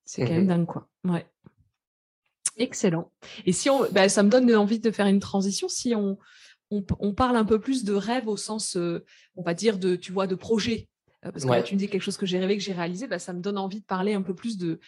c'est 0.05 0.25
quand 0.25 0.33
même 0.33 0.47
dingue, 0.47 0.65
quoi. 0.65 0.87
Ouais. 1.03 1.25
Excellent. 2.57 3.11
Et 3.45 3.53
si 3.53 3.69
on, 3.69 3.85
bah, 3.91 4.09
ça 4.09 4.23
me 4.23 4.29
donne 4.29 4.53
envie 4.55 4.79
de 4.79 4.91
faire 4.91 5.07
une 5.07 5.19
transition. 5.19 5.67
Si 5.67 5.95
on, 5.95 6.17
on, 6.69 7.13
parle 7.13 7.35
un 7.35 7.45
peu 7.45 7.59
plus 7.59 7.83
de 7.83 7.93
rêve 7.93 8.27
au 8.27 8.37
sens, 8.37 8.75
euh, 8.75 9.03
on 9.35 9.41
va 9.41 9.53
dire, 9.53 9.77
de, 9.77 9.95
tu 9.95 10.11
vois, 10.11 10.27
de 10.27 10.35
projet. 10.35 10.87
Euh, 11.25 11.31
parce 11.31 11.45
que 11.45 11.49
là, 11.49 11.63
tu 11.63 11.75
me 11.75 11.79
dis 11.79 11.87
quelque 11.87 12.01
chose 12.01 12.17
que 12.17 12.25
j'ai 12.25 12.39
rêvé, 12.39 12.57
que 12.57 12.63
j'ai 12.63 12.73
réalisé, 12.73 13.07
bah, 13.07 13.19
ça 13.19 13.33
me 13.33 13.41
donne 13.41 13.57
envie 13.57 13.81
de 13.81 13.85
parler 13.85 14.13
un 14.13 14.21
peu 14.21 14.33
plus 14.33 14.57
de 14.57 14.79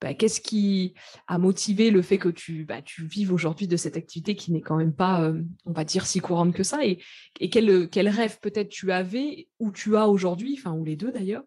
bah, 0.00 0.14
qu'est-ce 0.14 0.40
qui 0.40 0.94
a 1.28 1.38
motivé 1.38 1.90
le 1.90 2.02
fait 2.02 2.18
que 2.18 2.28
tu, 2.28 2.64
bah, 2.64 2.82
tu 2.82 3.06
vives 3.06 3.32
aujourd'hui 3.32 3.68
de 3.68 3.76
cette 3.76 3.96
activité 3.96 4.34
qui 4.34 4.50
n'est 4.52 4.60
quand 4.60 4.76
même 4.76 4.94
pas, 4.94 5.22
euh, 5.22 5.42
on 5.64 5.72
va 5.72 5.84
dire, 5.84 6.06
si 6.06 6.20
courante 6.20 6.54
que 6.54 6.64
ça. 6.64 6.84
Et, 6.84 6.98
et 7.40 7.50
quel, 7.50 7.88
quel 7.88 8.08
rêve 8.08 8.38
peut-être 8.40 8.68
tu 8.68 8.90
avais 8.90 9.48
ou 9.60 9.70
tu 9.70 9.96
as 9.96 10.08
aujourd'hui, 10.08 10.56
enfin, 10.58 10.72
ou 10.72 10.84
les 10.84 10.96
deux 10.96 11.12
d'ailleurs, 11.12 11.44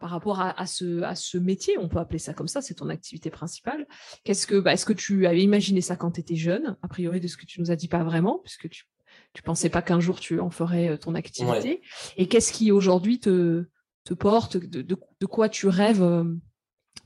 par 0.00 0.10
rapport 0.10 0.40
à, 0.40 0.66
ce, 0.66 1.00
à 1.00 1.14
ce 1.14 1.38
métier, 1.38 1.78
on 1.78 1.88
peut 1.88 1.98
appeler 1.98 2.18
ça 2.18 2.34
comme 2.34 2.48
ça, 2.48 2.60
c'est 2.60 2.74
ton 2.74 2.90
activité 2.90 3.30
principale. 3.30 3.86
Qu'est-ce 4.24 4.46
que, 4.46 4.56
bah, 4.56 4.74
est-ce 4.74 4.84
que 4.84 4.92
tu 4.92 5.26
avais 5.26 5.42
imaginé 5.42 5.80
ça 5.80 5.96
quand 5.96 6.10
tu 6.10 6.20
étais 6.20 6.36
jeune 6.36 6.76
A 6.82 6.88
priori, 6.88 7.20
de 7.20 7.28
ce 7.28 7.38
que 7.38 7.46
tu 7.46 7.58
nous 7.60 7.70
as 7.70 7.76
dit, 7.76 7.88
pas 7.88 8.04
vraiment, 8.04 8.38
puisque 8.40 8.68
tu 8.68 8.84
tu 9.32 9.42
pensais 9.42 9.68
pas 9.68 9.82
qu'un 9.82 10.00
jour 10.00 10.20
tu 10.20 10.40
en 10.40 10.50
ferais 10.50 10.88
euh, 10.88 10.96
ton 10.96 11.14
activité. 11.14 11.82
Et 12.16 12.26
qu'est-ce 12.28 12.52
qui 12.52 12.72
aujourd'hui 12.72 13.20
te, 13.20 13.64
te 14.04 14.14
porte 14.14 14.56
de, 14.56 14.82
de, 14.82 15.26
quoi 15.26 15.48
tu 15.48 15.68
rêves 15.68 16.02
euh, 16.02 16.24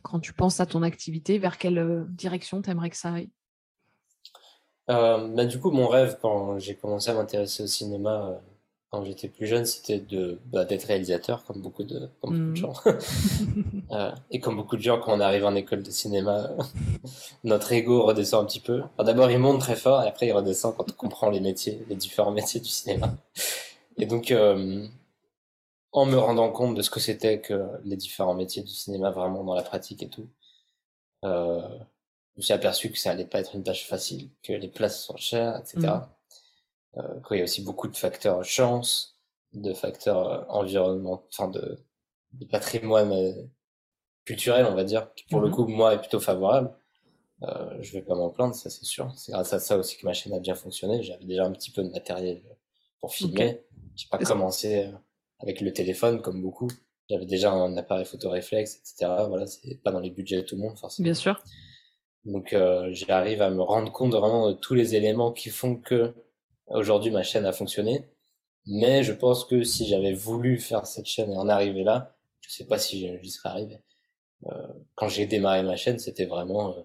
quand 0.02 0.20
tu 0.20 0.32
penses 0.32 0.60
à 0.60 0.66
ton 0.66 0.82
activité 0.82 1.38
Vers 1.38 1.58
quelle 1.58 1.78
euh, 1.78 2.04
direction 2.08 2.60
tu 2.62 2.70
aimerais 2.70 2.90
que 2.90 2.96
ça 2.96 3.12
aille? 3.12 3.30
Bah, 4.88 5.44
Du 5.44 5.60
coup, 5.60 5.70
mon 5.70 5.86
rêve 5.86 6.18
quand 6.20 6.58
j'ai 6.58 6.74
commencé 6.74 7.10
à 7.10 7.14
m'intéresser 7.14 7.62
au 7.62 7.66
cinéma 7.66 8.40
quand 8.90 9.04
j'étais 9.04 9.28
plus 9.28 9.46
jeune, 9.46 9.66
c'était 9.66 9.98
de 9.98 10.38
bah, 10.46 10.64
d'être 10.64 10.84
réalisateur, 10.84 11.44
comme 11.44 11.60
beaucoup 11.60 11.84
de, 11.84 12.08
comme 12.22 12.30
beaucoup 12.30 12.34
de 12.34 12.40
mmh. 12.40 12.56
gens. 12.56 12.72
euh, 13.92 14.12
et 14.30 14.40
comme 14.40 14.56
beaucoup 14.56 14.76
de 14.76 14.82
gens, 14.82 14.98
quand 14.98 15.12
on 15.14 15.20
arrive 15.20 15.44
en 15.44 15.54
école 15.54 15.82
de 15.82 15.90
cinéma, 15.90 16.50
notre 17.44 17.72
ego 17.72 18.04
redescend 18.04 18.44
un 18.44 18.46
petit 18.46 18.60
peu. 18.60 18.82
D'abord, 18.98 19.30
il 19.30 19.38
monte 19.38 19.60
très 19.60 19.76
fort, 19.76 20.02
et 20.02 20.08
après, 20.08 20.28
il 20.28 20.32
redescend 20.32 20.74
quand 20.76 20.90
on 20.90 20.94
comprend 20.94 21.28
les 21.28 21.40
métiers, 21.40 21.84
les 21.88 21.96
différents 21.96 22.30
métiers 22.30 22.60
du 22.60 22.68
cinéma. 22.68 23.14
Et 23.98 24.06
donc, 24.06 24.30
euh, 24.30 24.86
en 25.92 26.06
me 26.06 26.16
rendant 26.16 26.50
compte 26.50 26.74
de 26.74 26.82
ce 26.82 26.90
que 26.90 27.00
c'était 27.00 27.40
que 27.40 27.68
les 27.84 27.96
différents 27.96 28.34
métiers 28.34 28.62
du 28.62 28.72
cinéma, 28.72 29.10
vraiment 29.10 29.44
dans 29.44 29.54
la 29.54 29.62
pratique 29.62 30.02
et 30.02 30.08
tout, 30.08 30.28
euh, 31.24 31.60
je 32.34 32.40
me 32.40 32.42
suis 32.42 32.52
aperçu 32.52 32.90
que 32.90 32.98
ça 32.98 33.10
allait 33.10 33.26
pas 33.26 33.40
être 33.40 33.54
une 33.54 33.64
tâche 33.64 33.86
facile, 33.86 34.30
que 34.42 34.52
les 34.52 34.68
places 34.68 35.02
sont 35.02 35.16
chères, 35.16 35.56
etc. 35.56 35.94
Euh, 36.96 37.20
il 37.30 37.38
y 37.38 37.40
a 37.40 37.44
aussi 37.44 37.62
beaucoup 37.62 37.88
de 37.88 37.96
facteurs 37.96 38.44
chance, 38.44 39.18
de 39.52 39.72
facteurs 39.74 40.28
euh, 40.28 40.44
environnement, 40.48 41.24
enfin 41.32 41.48
de, 41.48 41.78
de 42.32 42.44
patrimoine 42.44 43.50
culturel, 44.24 44.66
on 44.66 44.74
va 44.74 44.84
dire, 44.84 45.12
qui 45.14 45.24
pour 45.26 45.40
le 45.40 45.48
mmh 45.48 45.52
coup, 45.52 45.66
moi, 45.66 45.94
est 45.94 46.00
plutôt 46.00 46.20
favorable. 46.20 46.72
Euh, 47.42 47.76
je 47.80 47.92
vais 47.92 48.02
pas 48.02 48.14
m'en 48.14 48.30
plaindre, 48.30 48.54
ça 48.54 48.68
c'est 48.68 48.84
sûr. 48.84 49.12
C'est 49.16 49.32
grâce 49.32 49.52
à 49.52 49.60
ça 49.60 49.76
aussi 49.78 49.96
que 49.96 50.06
ma 50.06 50.12
chaîne 50.12 50.34
a 50.34 50.40
bien 50.40 50.54
fonctionné. 50.54 51.02
J'avais 51.02 51.24
déjà 51.24 51.44
un 51.44 51.52
petit 51.52 51.70
peu 51.70 51.82
de 51.82 51.90
matériel 51.90 52.42
pour 53.00 53.14
filmer. 53.14 53.64
J'ai 53.96 54.08
pas 54.08 54.18
commencé 54.18 54.90
avec 55.40 55.60
le 55.60 55.72
téléphone 55.72 56.20
comme 56.20 56.42
beaucoup. 56.42 56.68
J'avais 57.10 57.26
déjà 57.26 57.50
un 57.52 57.76
appareil 57.76 58.04
photo 58.04 58.30
réflexe, 58.30 58.76
etc. 58.76 59.12
Voilà, 59.28 59.46
c'est 59.46 59.82
pas 59.82 59.92
dans 59.92 60.00
les 60.00 60.10
budgets 60.10 60.36
de 60.36 60.42
tout 60.42 60.56
le 60.56 60.62
monde, 60.62 60.78
forcément. 60.78 61.04
Bien 61.04 61.14
sûr. 61.14 61.42
Donc, 62.24 62.52
euh, 62.52 62.88
j'arrive 62.92 63.40
à 63.40 63.50
me 63.50 63.62
rendre 63.62 63.90
compte 63.90 64.12
vraiment 64.12 64.48
de 64.48 64.52
tous 64.52 64.74
les 64.74 64.94
éléments 64.94 65.32
qui 65.32 65.48
font 65.48 65.76
que 65.76 66.14
Aujourd'hui, 66.70 67.10
ma 67.10 67.22
chaîne 67.22 67.46
a 67.46 67.52
fonctionné, 67.52 68.04
mais 68.66 69.02
je 69.02 69.12
pense 69.12 69.44
que 69.44 69.62
si 69.62 69.86
j'avais 69.86 70.12
voulu 70.12 70.58
faire 70.58 70.86
cette 70.86 71.06
chaîne 71.06 71.32
et 71.32 71.36
en 71.36 71.48
arriver 71.48 71.82
là, 71.82 72.14
je 72.42 72.50
sais 72.50 72.66
pas 72.66 72.78
si 72.78 73.18
j'y 73.22 73.30
serais 73.30 73.48
arrivé. 73.48 73.78
Euh, 74.46 74.68
quand 74.94 75.08
j'ai 75.08 75.26
démarré 75.26 75.62
ma 75.62 75.76
chaîne, 75.76 75.98
c'était 75.98 76.26
vraiment 76.26 76.76
euh, 76.76 76.82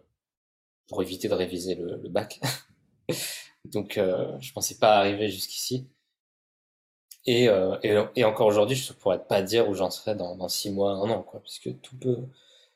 pour 0.88 1.02
éviter 1.02 1.28
de 1.28 1.34
réviser 1.34 1.76
le, 1.76 1.98
le 2.02 2.10
bac. 2.10 2.40
Donc, 3.66 3.98
euh, 3.98 4.38
je 4.40 4.54
pensais 4.54 4.78
pas 4.78 4.98
arriver 4.98 5.30
jusqu'ici. 5.30 5.90
Et, 7.26 7.48
euh, 7.48 7.78
et, 7.84 7.96
et, 8.18 8.24
encore 8.26 8.48
aujourd'hui, 8.48 8.76
je 8.76 8.92
pourrais 8.92 9.24
pas 9.24 9.42
dire 9.42 9.70
où 9.70 9.74
j'en 9.74 9.90
serais 9.90 10.16
dans, 10.16 10.36
dans 10.36 10.50
six 10.50 10.70
mois, 10.72 10.92
un 10.92 11.10
an, 11.10 11.22
quoi, 11.24 11.40
puisque 11.40 11.70
tout 11.82 11.96
peut, 11.98 12.18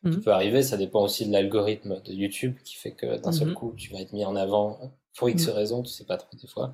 tout 0.04 0.10
mmh. 0.10 0.22
peut 0.22 0.32
arriver. 0.32 0.64
Ça 0.64 0.78
dépend 0.78 1.02
aussi 1.04 1.28
de 1.28 1.34
l'algorithme 1.34 2.02
de 2.02 2.14
YouTube 2.14 2.56
qui 2.64 2.76
fait 2.76 2.92
que 2.92 3.18
d'un 3.18 3.32
seul 3.32 3.50
mmh. 3.50 3.54
coup, 3.54 3.74
tu 3.76 3.92
vas 3.92 4.00
être 4.00 4.14
mis 4.14 4.24
en 4.26 4.36
avant 4.36 4.94
pour 5.16 5.30
X 5.30 5.48
mmh. 5.48 5.52
raisons, 5.52 5.84
tu 5.84 5.92
sais 5.92 6.06
pas 6.06 6.18
trop 6.18 6.38
des 6.38 6.48
fois. 6.48 6.74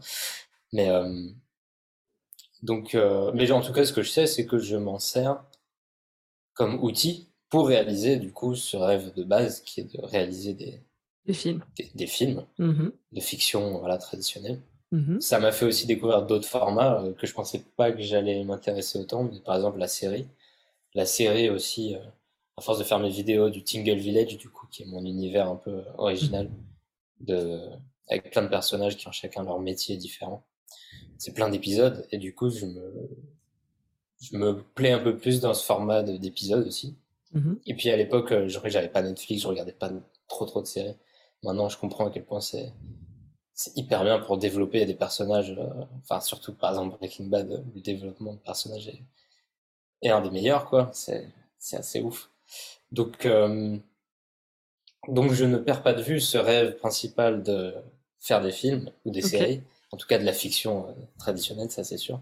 Mais 0.71 0.89
euh, 0.89 1.29
donc, 2.61 2.95
euh, 2.95 3.31
mais 3.33 3.49
en 3.51 3.61
tout 3.61 3.73
cas, 3.73 3.85
ce 3.85 3.93
que 3.93 4.03
je 4.03 4.09
sais, 4.09 4.27
c'est 4.27 4.45
que 4.45 4.57
je 4.57 4.75
m'en 4.75 4.99
sers 4.99 5.43
comme 6.53 6.83
outil 6.83 7.29
pour 7.49 7.67
réaliser 7.67 8.17
du 8.17 8.31
coup 8.31 8.55
ce 8.55 8.77
rêve 8.77 9.13
de 9.13 9.23
base 9.23 9.61
qui 9.61 9.81
est 9.81 9.95
de 9.95 10.01
réaliser 10.01 10.53
des, 10.53 10.81
des 11.25 11.33
films, 11.33 11.63
des, 11.95 12.07
films 12.07 12.45
mmh 12.57 12.89
de 13.11 13.19
fiction 13.19 13.79
voilà 13.79 13.97
traditionnelle. 13.97 14.61
Mmh 14.93 15.21
Ça 15.21 15.39
m'a 15.39 15.51
fait 15.51 15.65
aussi 15.65 15.87
découvrir 15.87 16.21
d'autres 16.21 16.47
formats 16.47 17.01
euh, 17.01 17.13
que 17.13 17.25
je 17.25 17.33
pensais 17.33 17.65
pas 17.75 17.91
que 17.91 18.03
j'allais 18.03 18.43
m'intéresser 18.43 18.99
autant, 18.99 19.23
mais 19.23 19.39
par 19.39 19.55
exemple 19.55 19.79
la 19.79 19.87
série. 19.87 20.27
La 20.93 21.07
série 21.07 21.49
aussi, 21.49 21.95
à 22.57 22.61
force 22.61 22.77
de 22.77 22.83
faire 22.83 22.99
mes 22.99 23.09
vidéos 23.09 23.49
du 23.49 23.63
Tingle 23.63 23.97
Village, 23.97 24.37
du 24.37 24.49
coup, 24.49 24.67
qui 24.69 24.83
est 24.83 24.85
mon 24.85 25.03
univers 25.03 25.49
un 25.49 25.55
peu 25.55 25.81
original, 25.97 26.51
de 27.21 27.59
avec 28.09 28.29
plein 28.29 28.43
de 28.43 28.49
personnages 28.49 28.95
qui 28.95 29.07
ont 29.07 29.11
chacun 29.11 29.43
leur 29.43 29.59
métier 29.59 29.97
différent. 29.97 30.43
C'est 31.17 31.33
plein 31.33 31.49
d'épisodes 31.49 32.05
et 32.11 32.17
du 32.17 32.35
coup 32.35 32.49
je 32.49 32.65
me 32.65 33.09
je 34.21 34.37
me 34.37 34.61
plais 34.75 34.91
un 34.91 34.99
peu 34.99 35.17
plus 35.17 35.39
dans 35.39 35.55
ce 35.55 35.65
format 35.65 36.03
d'épisodes 36.03 36.67
aussi. 36.67 36.95
Mm-hmm. 37.33 37.57
Et 37.65 37.73
puis 37.73 37.89
à 37.89 37.97
l'époque, 37.97 38.31
euh, 38.31 38.47
j'avais 38.47 38.89
pas 38.89 39.01
Netflix, 39.01 39.41
je 39.41 39.47
regardais 39.47 39.73
pas 39.73 39.91
trop 40.27 40.45
trop 40.45 40.61
de 40.61 40.67
séries. 40.67 40.95
Maintenant, 41.41 41.67
je 41.67 41.77
comprends 41.77 42.07
à 42.07 42.11
quel 42.11 42.23
point 42.23 42.41
c'est 42.41 42.71
c'est 43.53 43.75
hyper 43.77 44.03
bien 44.03 44.19
pour 44.19 44.37
développer 44.37 44.85
des 44.85 44.95
personnages. 44.95 45.51
Euh, 45.57 45.85
enfin, 46.03 46.19
surtout 46.21 46.53
par 46.53 46.71
exemple 46.71 46.97
Breaking 46.97 47.25
Bad, 47.27 47.63
le 47.75 47.81
développement 47.81 48.33
de 48.33 48.39
personnages 48.39 48.87
est, 48.89 49.03
est 50.01 50.09
un 50.09 50.21
des 50.21 50.29
meilleurs, 50.31 50.65
quoi. 50.69 50.89
C'est 50.93 51.27
c'est 51.59 51.77
assez 51.77 52.01
ouf. 52.01 52.29
Donc 52.91 53.25
euh, 53.25 53.77
donc 55.07 55.31
je 55.33 55.45
ne 55.45 55.57
perds 55.57 55.83
pas 55.83 55.93
de 55.93 56.01
vue 56.01 56.19
ce 56.19 56.37
rêve 56.37 56.75
principal 56.77 57.43
de 57.43 57.73
faire 58.19 58.41
des 58.41 58.51
films 58.51 58.89
ou 59.05 59.11
des 59.11 59.21
séries, 59.21 59.61
en 59.91 59.97
tout 59.97 60.07
cas 60.07 60.17
de 60.17 60.23
la 60.23 60.33
fiction 60.33 60.87
euh, 60.87 60.91
traditionnelle, 61.17 61.69
ça 61.71 61.83
c'est 61.83 61.97
sûr. 61.97 62.21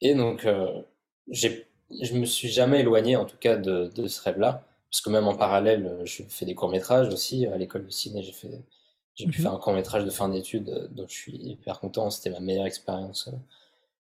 Et 0.00 0.14
donc 0.14 0.44
euh, 0.46 0.82
j'ai, 1.28 1.66
je 2.02 2.14
me 2.14 2.24
suis 2.26 2.48
jamais 2.48 2.80
éloigné 2.80 3.16
en 3.16 3.24
tout 3.24 3.36
cas 3.38 3.56
de, 3.56 3.90
de 3.94 4.08
ce 4.08 4.22
rêve-là, 4.22 4.64
parce 4.90 5.00
que 5.00 5.10
même 5.10 5.26
en 5.28 5.36
parallèle, 5.36 5.86
euh, 5.86 6.04
je 6.06 6.22
fais 6.24 6.46
des 6.46 6.54
courts 6.54 6.70
métrages 6.70 7.08
aussi 7.12 7.46
à 7.46 7.56
l'école 7.58 7.86
de 7.86 7.90
ciné. 7.90 8.22
J'ai 8.22 8.32
fait, 8.32 8.62
j'ai 9.16 9.24
pu 9.26 9.38
mhm. 9.38 9.44
faire 9.44 9.54
un 9.54 9.58
court 9.58 9.72
métrage 9.72 10.04
de 10.04 10.10
fin 10.10 10.28
d'études, 10.28 10.68
euh, 10.68 10.88
dont 10.90 11.06
je 11.08 11.14
suis 11.14 11.36
hyper 11.36 11.80
content. 11.80 12.10
C'était 12.10 12.30
ma 12.30 12.40
meilleure 12.40 12.66
expérience 12.66 13.30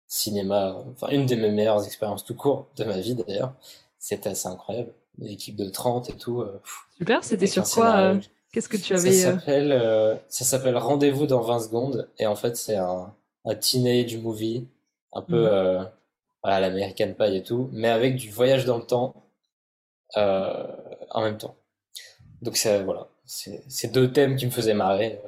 cinéma, 0.06 0.76
enfin 0.92 1.08
une 1.08 1.26
de 1.26 1.34
mes 1.34 1.50
meilleures 1.50 1.84
expériences 1.84 2.24
tout 2.24 2.34
court 2.34 2.68
de 2.76 2.84
ma 2.84 2.98
vie 2.98 3.14
d'ailleurs. 3.14 3.52
C'était 3.98 4.30
assez 4.30 4.48
incroyable 4.48 4.92
une 5.20 5.28
équipe 5.28 5.56
de 5.56 5.68
30 5.68 6.10
et 6.10 6.16
tout. 6.16 6.40
Euh, 6.40 6.60
Super, 6.96 7.22
c'était 7.22 7.46
sur 7.46 7.64
quoi 7.64 7.96
euh, 7.96 8.20
Qu'est-ce 8.52 8.68
que 8.68 8.76
tu 8.76 8.94
avais 8.94 9.12
Ça 9.12 9.28
euh 9.28 9.34
s'appelle 9.38 10.20
ça 10.28 10.44
s'appelle 10.44 10.76
Rendez-vous 10.76 11.26
dans 11.26 11.40
20 11.40 11.60
secondes 11.60 12.08
et 12.18 12.26
en 12.26 12.36
fait 12.36 12.56
c'est 12.56 12.76
un, 12.76 13.12
un 13.44 13.54
teenage 13.54 14.16
movie 14.16 14.66
un 15.12 15.22
peu 15.22 15.44
mmh. 15.44 15.90
voilà 16.42 16.60
l'American 16.60 17.12
Pie 17.18 17.36
et 17.36 17.42
tout, 17.42 17.68
mais 17.72 17.88
avec 17.88 18.16
du 18.16 18.30
voyage 18.30 18.64
dans 18.64 18.78
le 18.78 18.84
temps 18.84 19.14
en 20.16 21.22
même 21.22 21.38
temps. 21.38 21.56
Donc 22.42 22.56
c'est 22.56 22.82
voilà, 22.82 23.08
c'est 23.24 23.92
deux 23.92 24.12
thèmes 24.12 24.36
qui 24.36 24.46
me 24.46 24.50
faisaient 24.50 24.74
marrer. 24.74 25.20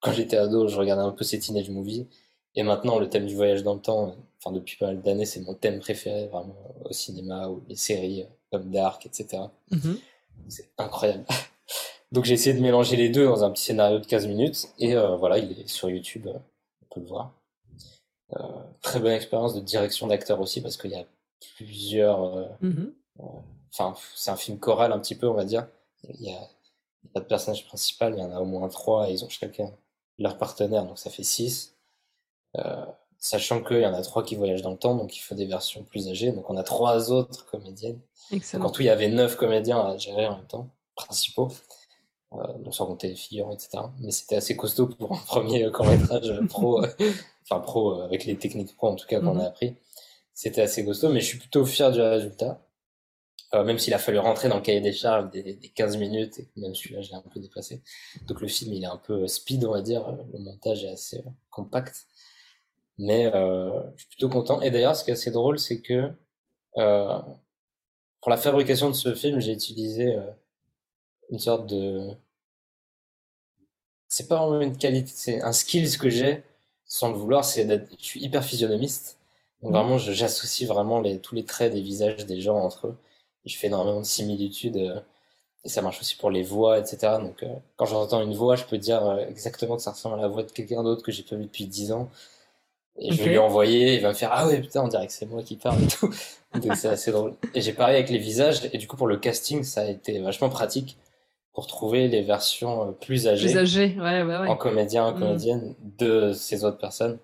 Quand 0.00 0.12
j'étais 0.12 0.36
ado, 0.36 0.68
je 0.68 0.76
regardais 0.76 1.02
un 1.02 1.12
peu 1.12 1.24
ces 1.24 1.38
teenage 1.38 1.70
movies 1.70 2.06
et 2.54 2.62
maintenant 2.62 2.98
le 2.98 3.08
thème 3.08 3.26
du 3.26 3.34
voyage 3.34 3.62
dans 3.62 3.74
le 3.74 3.80
temps, 3.80 4.16
enfin 4.38 4.52
depuis 4.52 4.76
pas 4.76 4.86
mal 4.86 5.00
d'années, 5.02 5.26
c'est 5.26 5.40
mon 5.40 5.54
thème 5.54 5.78
préféré 5.78 6.26
vraiment 6.26 6.56
au 6.84 6.92
cinéma 6.92 7.48
ou 7.48 7.62
les 7.68 7.76
séries 7.76 8.26
comme 8.50 8.70
Dark, 8.70 9.06
etc. 9.06 9.44
Mhm. 9.70 9.98
C'est 10.48 10.70
incroyable. 10.78 11.24
Donc 12.12 12.24
j'ai 12.24 12.34
essayé 12.34 12.56
de 12.56 12.60
mélanger 12.60 12.96
les 12.96 13.08
deux 13.08 13.24
dans 13.24 13.44
un 13.44 13.50
petit 13.50 13.64
scénario 13.64 14.00
de 14.00 14.06
15 14.06 14.26
minutes 14.26 14.68
et 14.78 14.96
euh, 14.96 15.14
voilà, 15.16 15.38
il 15.38 15.60
est 15.60 15.68
sur 15.68 15.88
YouTube, 15.88 16.26
euh, 16.26 16.38
on 16.82 16.94
peut 16.94 17.00
le 17.00 17.06
voir. 17.06 17.32
Euh, 18.32 18.42
très 18.82 18.98
bonne 18.98 19.12
expérience 19.12 19.54
de 19.54 19.60
direction 19.60 20.08
d'acteur 20.08 20.40
aussi 20.40 20.60
parce 20.60 20.76
qu'il 20.76 20.90
y 20.90 20.96
a 20.96 21.04
plusieurs. 21.56 22.48
Mhm. 22.60 22.92
Enfin, 23.72 23.94
c'est 24.16 24.30
un 24.30 24.36
film 24.36 24.58
choral 24.58 24.92
un 24.92 24.98
petit 24.98 25.14
peu, 25.14 25.28
on 25.28 25.34
va 25.34 25.44
dire. 25.44 25.68
Il 26.08 26.22
y 26.22 26.32
a, 26.32 26.40
pas 27.08 27.20
de 27.20 27.26
personnage 27.26 27.66
principal, 27.66 28.14
il 28.14 28.20
y 28.20 28.22
en 28.22 28.32
a 28.32 28.40
au 28.40 28.44
moins 28.44 28.68
trois 28.68 29.08
et 29.08 29.12
ils 29.12 29.24
ont 29.24 29.28
chacun 29.28 29.70
leur 30.18 30.38
partenaire, 30.38 30.84
donc 30.84 30.98
ça 30.98 31.10
fait 31.10 31.22
six. 31.22 31.76
sachant 33.18 33.62
qu'il 33.62 33.80
y 33.80 33.86
en 33.86 33.94
a 33.94 34.02
trois 34.02 34.22
qui 34.22 34.36
voyagent 34.36 34.62
dans 34.62 34.72
le 34.72 34.78
temps, 34.78 34.94
donc 34.94 35.16
il 35.16 35.20
faut 35.20 35.34
des 35.34 35.46
versions 35.46 35.82
plus 35.84 36.08
âgées. 36.08 36.32
Donc 36.32 36.48
on 36.50 36.56
a 36.56 36.62
trois 36.62 37.10
autres 37.10 37.46
comédiennes 37.46 38.00
Excellent. 38.32 38.64
Donc, 38.64 38.70
en 38.70 38.72
tout, 38.74 38.82
il 38.82 38.86
y 38.86 38.90
avait 38.90 39.08
neuf 39.08 39.36
comédiens 39.36 39.80
à 39.80 39.96
gérer 39.96 40.26
en 40.26 40.36
même 40.36 40.46
temps, 40.46 40.68
principaux, 40.94 41.50
euh, 42.32 42.52
donc 42.58 42.74
sans 42.74 42.86
compter 42.86 43.08
les 43.08 43.16
figurants, 43.16 43.52
etc. 43.52 43.82
Mais 44.00 44.12
c'était 44.12 44.36
assez 44.36 44.56
costaud 44.56 44.86
pour 44.86 45.12
un 45.12 45.16
premier 45.26 45.70
court 45.70 45.86
métrage 45.86 46.32
pro, 46.48 46.82
euh, 46.84 46.88
enfin 47.42 47.60
pro 47.60 48.00
euh, 48.00 48.04
avec 48.04 48.24
les 48.24 48.36
techniques 48.36 48.76
pro 48.76 48.88
en 48.88 48.96
tout 48.96 49.06
cas 49.06 49.20
qu'on 49.20 49.38
a 49.38 49.42
mhm. 49.42 49.46
appris. 49.46 49.76
C'était 50.32 50.62
assez 50.62 50.84
costaud, 50.84 51.10
mais 51.10 51.20
je 51.20 51.26
suis 51.26 51.38
plutôt 51.38 51.64
fier 51.66 51.90
du 51.90 52.00
résultat. 52.00 52.62
Euh, 53.54 53.64
même 53.64 53.78
s'il 53.80 53.92
a 53.94 53.98
fallu 53.98 54.18
rentrer 54.18 54.48
dans 54.48 54.56
le 54.56 54.62
cahier 54.62 54.80
des 54.80 54.92
charges 54.92 55.28
des, 55.30 55.42
des 55.42 55.68
15 55.70 55.96
minutes, 55.96 56.38
et 56.38 56.48
même 56.56 56.74
celui-là, 56.74 57.00
je 57.00 57.10
l'ai 57.10 57.16
un 57.16 57.22
peu 57.22 57.40
dépassé. 57.40 57.82
Donc 58.28 58.40
le 58.40 58.48
film, 58.48 58.72
il 58.72 58.84
est 58.84 58.86
un 58.86 58.96
peu 58.96 59.26
speed, 59.26 59.64
on 59.64 59.72
va 59.72 59.82
dire. 59.82 60.16
Le 60.32 60.38
montage 60.38 60.84
est 60.84 60.90
assez 60.90 61.24
compact. 61.50 62.06
Mais 63.00 63.34
euh, 63.34 63.82
je 63.96 64.02
suis 64.02 64.08
plutôt 64.08 64.28
content. 64.28 64.60
Et 64.60 64.70
d'ailleurs, 64.70 64.94
ce 64.94 65.04
qui 65.04 65.10
est 65.10 65.14
assez 65.14 65.30
drôle, 65.30 65.58
c'est 65.58 65.80
que 65.80 66.12
euh, 66.76 67.18
pour 68.20 68.30
la 68.30 68.36
fabrication 68.36 68.88
de 68.90 68.94
ce 68.94 69.14
film, 69.14 69.40
j'ai 69.40 69.52
utilisé 69.52 70.16
euh, 70.16 70.22
une 71.30 71.38
sorte 71.38 71.66
de... 71.66 72.10
C'est 74.08 74.28
pas 74.28 74.46
vraiment 74.46 74.60
une 74.60 74.76
qualité, 74.76 75.10
c'est 75.14 75.40
un 75.40 75.52
skills 75.52 75.96
que 75.96 76.10
j'ai, 76.10 76.42
sans 76.84 77.08
le 77.08 77.14
vouloir, 77.14 77.44
c'est 77.44 77.64
d'être... 77.64 77.88
Je 77.98 78.04
suis 78.04 78.20
hyper 78.22 78.44
physionomiste. 78.44 79.18
Donc 79.62 79.72
vraiment, 79.72 79.96
j'associe 79.98 80.68
vraiment 80.68 81.00
les, 81.00 81.20
tous 81.20 81.34
les 81.34 81.44
traits 81.44 81.72
des 81.72 81.80
visages 81.80 82.26
des 82.26 82.40
gens 82.42 82.58
entre 82.58 82.88
eux. 82.88 82.98
Je 83.44 83.56
fais 83.56 83.68
énormément 83.68 84.00
de 84.00 84.06
similitudes. 84.06 84.76
Euh, 84.76 85.00
et 85.64 85.68
ça 85.68 85.82
marche 85.82 86.00
aussi 86.00 86.16
pour 86.16 86.30
les 86.30 86.42
voix, 86.42 86.78
etc. 86.78 87.18
Donc 87.20 87.42
euh, 87.42 87.48
quand 87.76 87.84
j'entends 87.84 88.22
une 88.22 88.34
voix, 88.34 88.56
je 88.56 88.64
peux 88.64 88.78
dire 88.78 89.04
euh, 89.04 89.26
exactement 89.28 89.76
que 89.76 89.82
ça 89.82 89.90
ressemble 89.90 90.18
à 90.18 90.22
la 90.22 90.28
voix 90.28 90.42
de 90.42 90.50
quelqu'un 90.50 90.82
d'autre 90.82 91.02
que 91.02 91.12
j'ai 91.12 91.22
pas 91.22 91.36
vu 91.36 91.44
depuis 91.44 91.66
10 91.66 91.92
ans. 91.92 92.08
Et 92.98 93.12
je 93.12 93.22
vais 93.22 93.30
lui 93.30 93.38
envoyer, 93.38 93.94
il 93.94 94.02
va 94.02 94.08
me 94.08 94.14
faire 94.14 94.30
Ah 94.32 94.46
ouais, 94.46 94.60
putain, 94.60 94.82
on 94.82 94.88
dirait 94.88 95.06
que 95.06 95.12
c'est 95.12 95.26
moi 95.26 95.42
qui 95.42 95.56
parle 95.56 95.82
et 95.82 95.86
tout. 95.86 96.12
Donc 96.54 96.76
c'est 96.76 96.88
assez 96.88 97.12
drôle. 97.12 97.34
Et 97.54 97.60
j'ai 97.60 97.72
parlé 97.72 97.94
avec 97.94 98.10
les 98.10 98.18
visages, 98.18 98.68
et 98.72 98.78
du 98.78 98.86
coup, 98.88 98.96
pour 98.96 99.06
le 99.06 99.16
casting, 99.16 99.62
ça 99.62 99.82
a 99.82 99.86
été 99.86 100.18
vachement 100.18 100.48
pratique 100.48 100.98
pour 101.54 101.66
trouver 101.66 102.08
les 102.08 102.22
versions 102.22 102.94
plus 103.00 103.26
âgées, 103.26 103.46
plus 103.46 103.58
âgées 103.58 103.96
ouais, 103.98 104.22
ouais, 104.22 104.38
ouais. 104.38 104.48
en 104.48 104.56
comédien, 104.56 105.04
en 105.06 105.12
mm. 105.12 105.18
comédienne 105.18 105.74
de 105.98 106.32
ces 106.32 106.64
autres 106.64 106.78
personnes. 106.78 107.18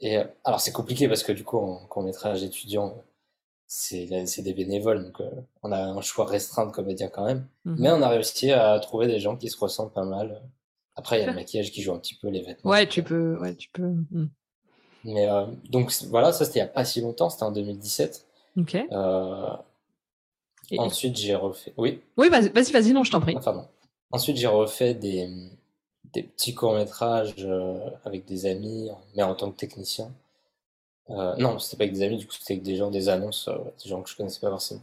Et 0.00 0.18
alors, 0.44 0.60
c'est 0.60 0.72
compliqué 0.72 1.08
parce 1.08 1.22
que 1.22 1.32
du 1.32 1.44
coup, 1.44 1.56
en 1.56 1.86
court 1.86 2.02
métrage 2.02 2.42
étudiant, 2.42 2.94
c'est 3.66 4.42
des 4.42 4.54
bénévoles, 4.54 5.04
donc 5.04 5.20
euh, 5.20 5.30
on 5.62 5.72
a 5.72 5.78
un 5.78 6.00
choix 6.00 6.24
restreint 6.24 6.66
de 6.66 6.72
comédiens 6.72 7.08
quand 7.08 7.24
même. 7.24 7.46
Mm-hmm. 7.66 7.76
Mais 7.78 7.90
on 7.90 8.02
a 8.02 8.08
réussi 8.08 8.52
à 8.52 8.78
trouver 8.78 9.06
des 9.06 9.18
gens 9.18 9.36
qui 9.36 9.48
se 9.48 9.58
ressemblent 9.58 9.92
pas 9.92 10.04
mal. 10.04 10.42
Après, 10.94 11.18
il 11.18 11.20
y 11.22 11.24
a 11.24 11.26
le 11.26 11.34
maquillage 11.34 11.72
qui 11.72 11.82
joue 11.82 11.92
un 11.92 11.98
petit 11.98 12.14
peu, 12.14 12.28
les 12.28 12.42
vêtements. 12.42 12.70
Ouais, 12.70 12.88
tu 12.88 13.02
peux. 13.02 13.36
Ouais, 13.38 13.54
tu 13.54 13.68
peux. 13.70 13.82
Mm. 13.82 14.28
Mais 15.04 15.28
euh, 15.28 15.46
donc 15.68 15.92
voilà, 16.08 16.32
ça 16.32 16.44
c'était 16.44 16.60
il 16.60 16.62
n'y 16.62 16.68
a 16.68 16.72
pas 16.72 16.84
si 16.84 17.00
longtemps, 17.00 17.28
c'était 17.28 17.44
en 17.44 17.52
2017. 17.52 18.26
Ok. 18.58 18.74
Euh, 18.74 19.56
ensuite, 20.78 21.16
j'ai 21.16 21.34
refait. 21.34 21.74
Oui. 21.76 22.00
Oui, 22.16 22.28
vas-y, 22.28 22.50
vas-y, 22.50 22.92
non, 22.92 23.04
je 23.04 23.10
t'en 23.10 23.20
prie. 23.20 23.34
Pardon. 23.34 23.66
Ensuite, 24.10 24.36
j'ai 24.36 24.46
refait 24.46 24.94
des, 24.94 25.28
des 26.12 26.22
petits 26.22 26.54
courts-métrages 26.54 27.46
avec 28.04 28.24
des 28.24 28.46
amis, 28.46 28.88
mais 29.16 29.22
en 29.22 29.34
tant 29.34 29.50
que 29.50 29.56
technicien. 29.56 30.10
Euh, 31.10 31.36
non, 31.36 31.58
c'était 31.58 31.76
pas 31.76 31.84
avec 31.84 31.94
des 31.94 32.02
amis, 32.02 32.16
du 32.16 32.26
coup, 32.26 32.32
c'était 32.32 32.54
avec 32.54 32.64
des 32.64 32.76
gens, 32.76 32.90
des 32.90 33.08
annonces, 33.08 33.48
des 33.82 33.88
gens 33.88 34.02
que 34.02 34.10
je 34.10 34.16
connaissais 34.16 34.40
pas 34.40 34.50
forcément. 34.50 34.82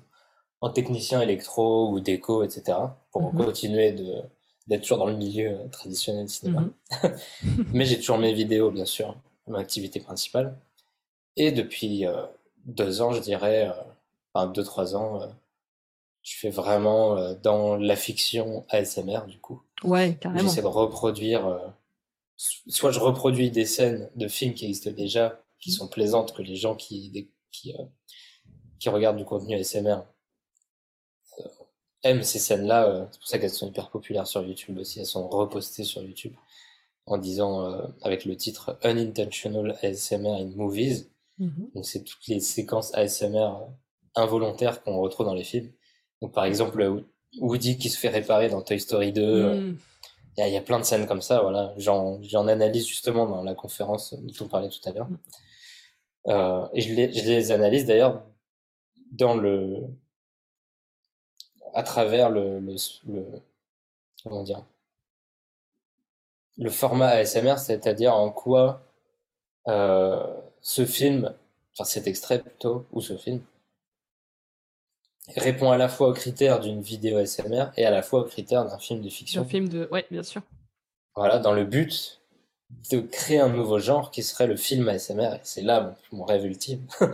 En 0.61 0.69
technicien 0.69 1.21
électro 1.21 1.89
ou 1.89 1.99
déco, 1.99 2.43
etc. 2.43 2.77
Pour 3.11 3.33
mhm. 3.33 3.45
continuer 3.45 3.91
de 3.91 4.21
d'être 4.67 4.83
toujours 4.83 4.99
dans 4.99 5.07
le 5.07 5.17
milieu 5.17 5.57
traditionnel 5.71 6.29
cinéma. 6.29 6.61
Mhm. 6.61 7.65
mais 7.73 7.85
j'ai 7.85 7.97
toujours 7.97 8.17
mes 8.17 8.33
vidéos, 8.33 8.71
bien 8.71 8.85
sûr 8.85 9.17
mon 9.47 9.57
activité 9.57 9.99
principale. 9.99 10.57
Et 11.35 11.51
depuis 11.51 12.05
euh, 12.05 12.25
deux 12.65 13.01
ans, 13.01 13.11
je 13.11 13.19
dirais, 13.19 13.67
euh, 13.67 13.73
enfin 14.33 14.47
deux, 14.47 14.63
trois 14.63 14.95
ans, 14.95 15.21
euh, 15.21 15.27
je 16.21 16.37
fais 16.37 16.49
vraiment 16.49 17.33
dans 17.43 17.75
la 17.75 17.97
fiction 17.97 18.65
ASMR, 18.69 19.25
du 19.27 19.39
coup. 19.39 19.61
Ouais, 19.83 20.17
carrément. 20.21 20.47
J'essaie 20.47 20.61
de 20.61 20.67
reproduire, 20.67 21.59
soit 22.37 22.91
je 22.91 22.99
reproduis 22.99 23.51
des 23.51 23.65
scènes 23.65 24.09
de 24.15 24.29
films 24.29 24.53
qui 24.53 24.65
existent 24.65 24.91
déjà, 24.91 25.42
qui 25.63 25.71
sont 25.71 25.87
plaisantes, 25.87 26.33
que 26.33 26.41
les 26.41 26.55
gens 26.55 26.75
qui, 26.75 27.29
qui, 27.51 27.73
qui 28.79 28.89
regardent 28.89 29.17
du 29.17 29.25
contenu 29.25 29.55
ASMR 29.55 29.99
aiment 32.03 32.23
ces 32.23 32.39
scènes-là. 32.39 33.07
c'est 33.11 33.19
pour 33.19 33.27
ça 33.27 33.39
qu'elles 33.39 33.49
sont 33.49 33.69
hyper 33.69 33.89
populaires 33.89 34.27
sur 34.27 34.43
YouTube 34.43 34.77
aussi. 34.77 34.99
Elles 34.99 35.05
sont 35.05 35.27
repostées 35.29 35.85
sur 35.85 36.01
YouTube 36.01 36.33
en 37.05 37.17
disant 37.17 37.65
euh, 37.65 37.81
avec 38.01 38.25
le 38.25 38.35
titre 38.35 38.77
Unintentional 38.83 39.77
ASMR 39.81 40.41
in 40.41 40.51
Movies. 40.55 41.09
Mhm. 41.39 41.71
Donc 41.75 41.85
c'est 41.85 42.03
toutes 42.03 42.27
les 42.27 42.39
séquences 42.39 42.93
ASMR 42.93 43.37
euh, 43.37 43.65
involontaires 44.15 44.83
qu'on 44.83 44.99
retrouve 44.99 45.25
dans 45.25 45.33
les 45.33 45.43
films. 45.43 45.71
Donc 46.21 46.33
par 46.33 46.45
exemple 46.45 47.03
Woody 47.39 47.77
qui 47.77 47.89
se 47.89 47.97
fait 47.97 48.09
réparer 48.09 48.49
dans 48.49 48.61
Toy 48.61 48.79
Story 48.79 49.11
2. 49.11 49.21
Euh, 49.21 49.55
mhm. 49.55 49.77
Il 50.35 50.47
y, 50.47 50.57
a 50.57 50.61
plein 50.61 50.79
de 50.79 50.83
scènes 50.83 51.05
comme 51.05 51.21
ça, 51.21 51.43
voilà. 51.43 51.75
J'en 51.77 52.47
analyse 52.47 52.87
justement 52.87 53.27
dans 53.27 53.43
la 53.43 53.53
conférence 53.53 54.15
dont 54.15 54.33
on 54.45 54.47
parlait 54.47 54.69
tout 54.69 54.79
à 54.89 54.91
l'heure. 54.91 55.07
Euh, 56.27 56.67
et 56.73 56.81
je 56.81 56.93
les, 56.93 57.11
je 57.13 57.25
les 57.25 57.51
analyse 57.51 57.85
d'ailleurs 57.85 58.23
dans 59.11 59.35
le 59.35 59.81
à 61.73 61.83
travers 61.83 62.29
le, 62.29 62.59
le, 62.59 62.75
le 63.07 63.25
comment 64.23 64.43
dire 64.43 64.63
le 66.57 66.69
format 66.69 67.07
ASMR, 67.07 67.57
c'est-à-dire 67.57 68.13
en 68.13 68.31
quoi 68.31 68.83
euh, 69.67 70.23
ce 70.61 70.85
film, 70.85 71.33
enfin 71.73 71.83
cet 71.83 72.07
extrait 72.07 72.39
plutôt, 72.39 72.85
ou 72.91 73.01
ce 73.01 73.17
film, 73.17 73.41
répond 75.35 75.71
à 75.71 75.77
la 75.77 75.89
fois 75.89 76.09
aux 76.09 76.13
critères 76.13 76.59
d'une 76.59 76.81
vidéo 76.81 77.17
ASMR 77.17 77.67
et 77.77 77.85
à 77.85 77.91
la 77.91 78.03
fois 78.03 78.21
aux 78.21 78.25
critères 78.25 78.65
d'un 78.65 78.77
film 78.77 79.01
de 79.01 79.09
fiction. 79.09 79.41
Un 79.41 79.45
film 79.45 79.67
de, 79.67 79.87
ouais, 79.91 80.05
bien 80.11 80.23
sûr. 80.23 80.41
Voilà, 81.15 81.39
dans 81.39 81.53
le 81.53 81.65
but 81.65 82.21
de 82.91 82.99
créer 82.99 83.39
un 83.39 83.49
nouveau 83.49 83.79
genre 83.79 84.11
qui 84.11 84.23
serait 84.23 84.47
le 84.47 84.55
film 84.55 84.87
ASMR. 84.87 85.35
Et 85.35 85.39
c'est 85.43 85.61
là 85.61 85.95
mon, 86.11 86.25
rêve 86.25 86.45
ultime. 86.45 86.85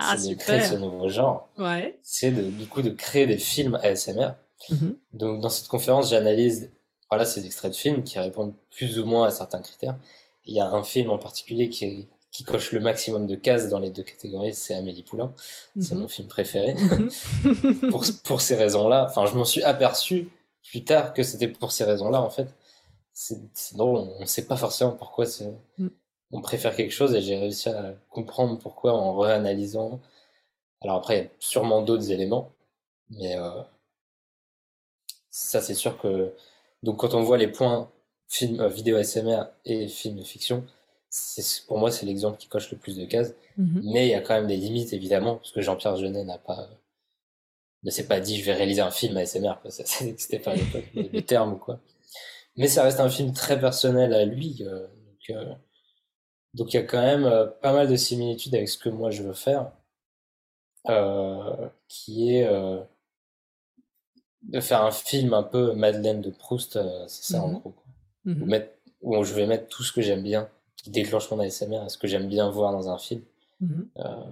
Ah, 0.00 0.16
c'est 0.16 0.28
de 0.28 0.34
créer 0.34 0.60
ce 0.60 0.76
nouveau 0.76 1.08
genre. 1.08 1.48
Ouais. 1.58 1.98
C'est 2.04 2.30
du 2.30 2.66
coup 2.68 2.82
de 2.82 2.90
créer 2.90 3.26
des 3.26 3.36
films 3.36 3.80
ASMR. 3.82 4.30
Mm-hmm. 4.70 4.94
Donc 5.14 5.40
dans 5.40 5.48
cette 5.48 5.66
conférence, 5.66 6.10
j'analyse 6.10 6.70
voilà, 7.10 7.24
ces 7.24 7.46
extraits 7.46 7.72
de 7.72 7.76
films 7.76 8.04
qui 8.04 8.18
répondent 8.18 8.54
plus 8.70 8.98
ou 8.98 9.06
moins 9.06 9.26
à 9.26 9.30
certains 9.30 9.60
critères. 9.60 9.96
Il 10.44 10.54
y 10.54 10.60
a 10.60 10.70
un 10.70 10.82
film 10.82 11.10
en 11.10 11.18
particulier 11.18 11.68
qui, 11.68 12.06
qui 12.30 12.44
coche 12.44 12.72
le 12.72 12.80
maximum 12.80 13.26
de 13.26 13.34
cases 13.34 13.68
dans 13.68 13.78
les 13.78 13.90
deux 13.90 14.02
catégories, 14.02 14.54
c'est 14.54 14.74
Amélie 14.74 15.02
Poulain. 15.02 15.32
C'est 15.80 15.94
mhm. 15.94 16.02
mon 16.02 16.08
film 16.08 16.28
préféré. 16.28 16.74
Mhm. 16.74 17.10
pour, 17.90 18.04
pour 18.24 18.40
ces 18.40 18.54
raisons-là, 18.56 19.06
enfin, 19.08 19.26
je 19.26 19.34
m'en 19.34 19.44
suis 19.44 19.62
aperçu 19.62 20.28
plus 20.70 20.84
tard 20.84 21.14
que 21.14 21.22
c'était 21.22 21.48
pour 21.48 21.72
ces 21.72 21.84
raisons-là, 21.84 22.20
en 22.20 22.30
fait. 22.30 22.48
C'est 23.20 23.76
drôle, 23.76 23.96
on 23.96 24.20
ne 24.20 24.26
sait 24.26 24.46
pas 24.46 24.56
forcément 24.56 24.92
pourquoi 24.92 25.24
mm. 25.78 25.88
on 26.30 26.40
préfère 26.40 26.76
quelque 26.76 26.92
chose 26.92 27.16
et 27.16 27.20
j'ai 27.20 27.36
réussi 27.36 27.68
à 27.68 27.96
comprendre 28.10 28.58
pourquoi 28.58 28.92
en 28.92 29.18
réanalysant. 29.18 30.00
Alors 30.82 30.98
après, 30.98 31.18
il 31.18 31.22
y 31.24 31.26
a 31.26 31.30
sûrement 31.40 31.82
d'autres 31.82 32.12
éléments, 32.12 32.52
mais 33.10 33.36
euh, 33.36 33.60
ça, 35.30 35.60
c'est 35.60 35.74
sûr 35.74 35.98
que 35.98 36.32
donc 36.84 36.98
quand 36.98 37.14
on 37.14 37.22
voit 37.24 37.38
les 37.38 37.48
points 37.48 37.90
film, 38.28 38.60
euh, 38.60 38.68
vidéo 38.68 39.02
SMR 39.02 39.46
et 39.64 39.88
film 39.88 40.16
de 40.16 40.22
fiction, 40.22 40.64
pour 41.66 41.78
moi 41.78 41.90
c'est 41.90 42.06
l'exemple 42.06 42.38
qui 42.38 42.46
coche 42.46 42.70
le 42.70 42.78
plus 42.78 42.96
de 42.96 43.04
cases. 43.04 43.34
Mhm. 43.56 43.82
Mais 43.82 44.06
il 44.06 44.10
y 44.10 44.14
a 44.14 44.20
quand 44.20 44.34
même 44.34 44.46
des 44.46 44.56
limites 44.56 44.92
évidemment, 44.92 45.36
parce 45.36 45.50
que 45.50 45.60
Jean-Pierre 45.60 45.96
Jeunet 45.96 46.22
n'a 46.22 46.38
pas 46.38 46.68
ne 47.82 47.90
s'est 47.90 48.06
pas 48.06 48.20
dit 48.20 48.38
je 48.38 48.44
vais 48.44 48.54
réaliser 48.54 48.80
un 48.80 48.92
film 48.92 49.16
ASMR, 49.16 49.54
quoi. 49.60 49.72
ça 49.72 49.82
n'existait 50.04 50.38
pas 50.38 50.52
à 50.52 50.54
l'époque 50.54 50.84
les, 50.94 51.22
termes 51.22 51.54
ou 51.54 51.56
quoi. 51.56 51.80
Mais 52.58 52.68
ça 52.68 52.82
reste 52.82 53.00
un 53.00 53.08
film 53.08 53.32
très 53.32 53.58
personnel 53.58 54.12
à 54.12 54.26
lui, 54.26 54.58
euh, 54.60 54.86
donc, 54.86 55.30
euh, 55.30 55.54
donc 56.54 56.74
il 56.74 56.76
y 56.76 56.80
a 56.80 56.82
quand 56.82 57.00
même 57.00 57.50
pas 57.62 57.72
mal 57.72 57.88
de 57.88 57.96
similitudes 57.96 58.54
avec 58.54 58.68
ce 58.68 58.76
que 58.76 58.90
moi 58.90 59.10
je 59.10 59.22
veux 59.22 59.32
faire, 59.32 59.72
qui 61.88 62.34
est 62.34 62.46
de 64.42 64.60
faire 64.60 64.82
un 64.82 64.90
film 64.90 65.34
un 65.34 65.42
peu 65.42 65.72
Madeleine 65.74 66.20
de 66.20 66.30
Proust, 66.30 66.76
euh, 66.76 67.04
c'est 67.06 67.32
ça 67.32 67.42
en 67.42 67.48
mhm. 67.48 67.58
gros. 67.58 67.74
Mhm. 68.24 68.42
Où, 68.42 68.46
mettre, 68.46 68.72
où, 69.02 69.24
je 69.24 69.34
vais 69.34 69.46
mettre 69.46 69.68
tout 69.68 69.82
ce 69.82 69.92
que 69.92 70.00
j'aime 70.00 70.22
bien, 70.22 70.48
qui 70.76 70.90
déclenche 70.90 71.30
mon 71.30 71.40
ASMR, 71.40 71.88
ce 71.88 71.98
que 71.98 72.06
j'aime 72.06 72.28
bien 72.28 72.50
voir 72.50 72.72
dans 72.72 72.90
un 72.90 72.98
film. 72.98 73.22
Mhm. 73.60 73.88
Euh, 73.98 74.24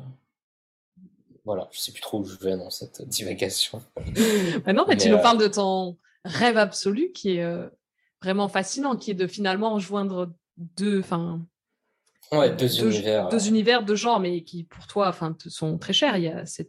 voilà, 1.45 1.68
je 1.70 1.79
sais 1.79 1.93
plus 1.93 2.01
trop 2.01 2.20
où 2.20 2.24
je 2.24 2.37
vais 2.39 2.57
dans 2.57 2.70
cette 2.70 3.03
divagation. 3.03 3.83
bah 4.64 4.72
non, 4.72 4.85
mais, 4.89 4.97
tu 4.97 5.09
nous 5.09 5.16
euh, 5.16 5.22
parles 5.22 5.39
de 5.39 5.49
ton 5.49 5.97
rêve 6.24 6.57
absolu 6.57 7.12
qui 7.12 7.37
est 7.37 7.55
vraiment 8.23 8.49
fascinant, 8.49 8.97
qui 8.97 9.11
est 9.11 9.14
de 9.14 9.27
finalement 9.27 9.75
rejoindre 9.75 10.33
deux, 10.57 11.01
enfin, 11.01 11.47
Ouais, 12.33 12.55
deux, 12.57 12.83
univers. 12.83 13.29
Deux 13.29 13.47
univers, 13.47 13.85
deux 13.85 13.95
genres, 13.95 14.19
mais 14.19 14.43
qui 14.43 14.64
pour 14.64 14.87
toi 14.89 15.09
enfin, 15.09 15.37
sont 15.47 15.79
très 15.79 15.93
chers. 15.93 16.17
Il 16.17 16.25
y 16.25 16.29
a 16.29 16.45
c'est 16.45 16.69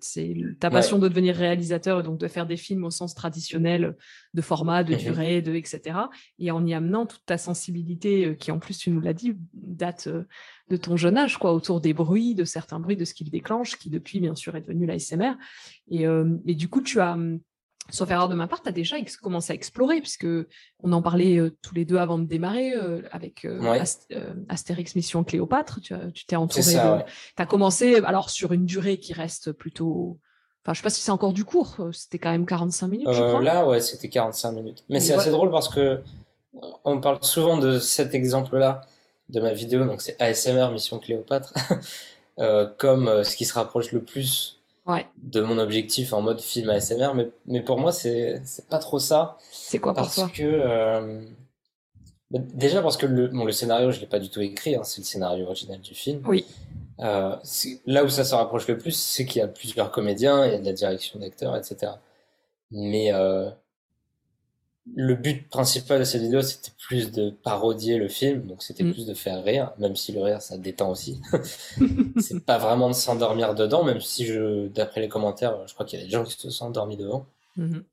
ta 0.59 0.69
passion 0.69 0.99
de 0.99 1.07
devenir 1.07 1.35
réalisateur, 1.35 2.03
donc 2.03 2.19
de 2.19 2.27
faire 2.27 2.45
des 2.45 2.57
films 2.57 2.83
au 2.83 2.91
sens 2.91 3.15
traditionnel 3.15 3.95
de 4.35 4.41
format, 4.41 4.83
de 4.83 4.93
mhm. 4.93 4.99
durée, 4.99 5.41
de 5.41 5.55
etc. 5.55 5.97
Et 6.37 6.51
en 6.51 6.63
y 6.65 6.75
amenant 6.75 7.07
toute 7.07 7.25
ta 7.25 7.39
sensibilité, 7.39 8.25
euh, 8.25 8.33
qui 8.35 8.51
en 8.51 8.59
plus, 8.59 8.77
tu 8.77 8.91
nous 8.91 9.01
l'as 9.01 9.13
dit, 9.13 9.35
date 9.53 10.07
euh, 10.07 10.23
de 10.69 10.77
ton 10.77 10.95
jeune 10.95 11.17
âge, 11.17 11.37
quoi, 11.37 11.53
autour 11.53 11.81
des 11.81 11.93
bruits, 11.93 12.35
de 12.35 12.43
certains 12.43 12.79
bruits, 12.79 12.97
de 12.97 13.05
ce 13.05 13.15
qu'il 13.15 13.31
déclenche, 13.31 13.77
qui 13.77 13.89
depuis, 13.89 14.19
bien 14.19 14.35
sûr, 14.35 14.55
est 14.55 14.61
devenu 14.61 14.85
l'ASMR. 14.85 15.33
Et, 15.89 16.05
euh, 16.05 16.37
et 16.45 16.53
du 16.53 16.67
coup, 16.67 16.81
tu 16.81 16.99
as 16.99 17.13
hum, 17.13 17.39
sauf 17.89 18.09
erreur 18.11 18.29
de 18.29 18.35
ma 18.35 18.47
part, 18.47 18.61
tu 18.61 18.69
as 18.69 18.71
déjà 18.71 18.97
commencé 19.21 19.51
à 19.51 19.55
explorer, 19.55 19.99
puisque 20.01 20.27
on 20.83 20.91
en 20.91 21.01
parlait 21.01 21.37
euh, 21.37 21.55
tous 21.61 21.75
les 21.75 21.85
deux 21.85 21.97
avant 21.97 22.17
de 22.17 22.25
démarrer 22.25 22.73
euh, 22.73 23.01
avec 23.11 23.45
euh, 23.45 23.79
Astérix 24.49 24.95
Mission 24.95 25.23
Cléopâtre. 25.23 25.79
Tu 25.81 26.25
t'es 26.25 26.35
entouré 26.35 26.73
de. 26.73 27.03
Tu 27.35 27.41
as 27.41 27.45
commencé 27.45 27.95
alors 28.05 28.29
sur 28.29 28.51
une 28.53 28.65
durée 28.65 28.97
qui 28.97 29.13
reste 29.13 29.51
plutôt. 29.51 30.19
Enfin, 30.63 30.73
je 30.73 30.79
sais 30.79 30.83
pas 30.83 30.89
si 30.89 31.01
c'est 31.01 31.11
encore 31.11 31.33
du 31.33 31.45
court. 31.45 31.77
C'était 31.93 32.19
quand 32.19 32.31
même 32.31 32.45
45 32.45 32.87
minutes, 32.87 33.07
je 33.11 33.23
crois. 33.23 33.41
là, 33.41 33.65
ouais, 33.65 33.79
c'était 33.79 34.09
45 34.09 34.51
minutes. 34.51 34.83
Mais 34.89 34.99
c'est 34.99 35.13
ouais. 35.13 35.19
assez 35.19 35.31
drôle 35.31 35.49
parce 35.49 35.69
que 35.69 36.01
on 36.83 36.99
parle 36.99 37.19
souvent 37.21 37.57
de 37.57 37.79
cet 37.79 38.13
exemple-là 38.13 38.81
de 39.29 39.39
ma 39.39 39.53
vidéo, 39.53 39.85
donc 39.85 40.01
c'est 40.01 40.19
ASMR 40.21 40.71
Mission 40.71 40.99
Cléopâtre, 40.99 41.53
comme 42.77 43.23
ce 43.23 43.35
qui 43.35 43.45
se 43.45 43.53
rapproche 43.53 43.91
le 43.91 44.01
plus 44.01 44.56
Ouais. 44.87 45.05
de 45.17 45.41
mon 45.41 45.57
objectif 45.57 46.13
en 46.13 46.21
mode 46.21 46.39
film 46.39 46.69
ASMR. 46.69 47.13
Mais, 47.13 47.29
mais 47.45 47.61
pour 47.61 47.77
moi, 47.79 47.91
c'est 47.91 48.41
pas 48.69 48.79
trop 48.79 48.99
ça. 48.99 49.37
C'est 49.51 49.79
quoi 49.79 49.93
pour 49.93 50.03
Parce 50.03 50.15
toi? 50.15 50.29
que 50.33 50.43
euh, 50.43 51.21
bah, 52.31 52.39
déjà 52.53 52.81
parce 52.81 52.97
que 52.97 53.05
le, 53.05 53.27
bon, 53.27 53.43
le 53.45 53.51
scénario, 53.51 53.91
je 53.91 53.99
l'ai 53.99 54.07
pas 54.07 54.19
du 54.19 54.29
tout 54.29 54.41
écrit, 54.41 54.75
hein, 54.75 54.83
c'est 54.83 55.01
le 55.01 55.05
scénario 55.05 55.45
original 55.45 55.79
du 55.81 55.93
film. 55.93 56.21
Oui. 56.25 56.45
Euh, 56.99 57.35
là 57.85 58.03
où 58.03 58.09
ça 58.09 58.23
se 58.23 58.33
rapproche 58.33 58.67
le 58.67 58.77
plus, 58.77 58.91
c'est 58.91 59.25
qu'il 59.25 59.39
y 59.39 59.43
a 59.43 59.47
plusieurs 59.47 59.91
comédiens, 59.91 60.45
il 60.45 60.51
y 60.53 60.55
a 60.55 60.59
de 60.59 60.65
la 60.65 60.73
direction 60.73 61.19
d'acteurs, 61.19 61.55
etc. 61.55 61.91
Mais 62.71 63.13
euh, 63.13 63.49
le 64.95 65.15
but 65.15 65.49
principal 65.49 65.99
de 65.99 66.03
cette 66.03 66.21
vidéo, 66.21 66.41
c'était 66.41 66.71
plus 66.87 67.11
de 67.11 67.29
parodier 67.29 67.97
le 67.97 68.07
film, 68.07 68.47
donc 68.47 68.63
c'était 68.63 68.83
Mm. 68.83 68.93
plus 68.93 69.05
de 69.05 69.13
faire 69.13 69.43
rire, 69.43 69.73
même 69.77 69.95
si 69.95 70.11
le 70.11 70.21
rire, 70.21 70.41
ça 70.41 70.57
détend 70.57 70.91
aussi. 70.91 71.21
c'est 72.19 72.43
pas 72.45 72.57
vraiment 72.57 72.87
de 72.89 72.93
s'endormir 72.95 73.53
dedans, 73.55 73.83
même 73.83 74.01
si 74.01 74.25
je, 74.25 74.67
d'après 74.67 75.01
les 75.01 75.09
commentaires, 75.09 75.67
je 75.67 75.73
crois 75.73 75.85
qu'il 75.85 75.99
y 75.99 76.01
a 76.01 76.05
des 76.05 76.11
gens 76.11 76.23
qui 76.23 76.33
se 76.33 76.49
sont 76.49 76.65
endormis 76.65 76.97
devant. 76.97 77.25
Mhm. 77.57 77.83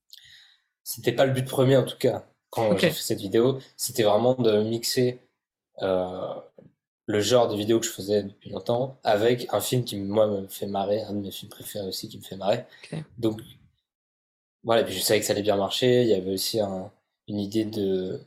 C'était 0.83 1.13
pas 1.13 1.25
le 1.27 1.33
but 1.33 1.47
premier 1.47 1.77
en 1.77 1.85
tout 1.85 1.97
cas 1.99 2.25
quand 2.51 2.77
j'ai 2.77 2.91
fait 2.91 3.03
cette 3.03 3.21
vidéo. 3.21 3.59
C'était 3.77 4.03
vraiment 4.03 4.35
de 4.35 4.63
mixer 4.63 5.19
euh, 5.83 6.35
le 7.07 7.21
genre 7.21 7.49
de 7.49 7.57
vidéo 7.57 7.81
que 7.81 7.87
je 7.87 7.91
faisais 7.91 8.23
depuis 8.23 8.51
longtemps 8.51 8.99
avec 9.03 9.49
un 9.53 9.61
film 9.61 9.85
qui 9.85 9.97
moi 9.97 10.27
me 10.27 10.47
fait 10.47 10.67
marrer, 10.67 11.03
un 11.03 11.13
de 11.15 11.21
mes 11.21 11.31
films 11.31 11.51
préférés 11.51 11.89
aussi 11.89 12.09
qui 12.09 12.19
me 12.19 12.23
fait 12.23 12.37
marrer. 12.37 12.65
Donc 13.19 13.41
voilà, 14.65 14.83
et 14.83 14.85
puis 14.85 14.95
je 14.95 15.01
savais 15.01 15.21
que 15.21 15.27
ça 15.27 15.33
allait 15.33 15.43
bien 15.43 15.57
marcher. 15.57 16.03
Il 16.03 16.09
y 16.09 16.15
avait 16.15 16.33
aussi 16.33 16.61
un- 16.61 16.91
une 17.29 17.39
idée 17.41 17.65
de 17.65 18.21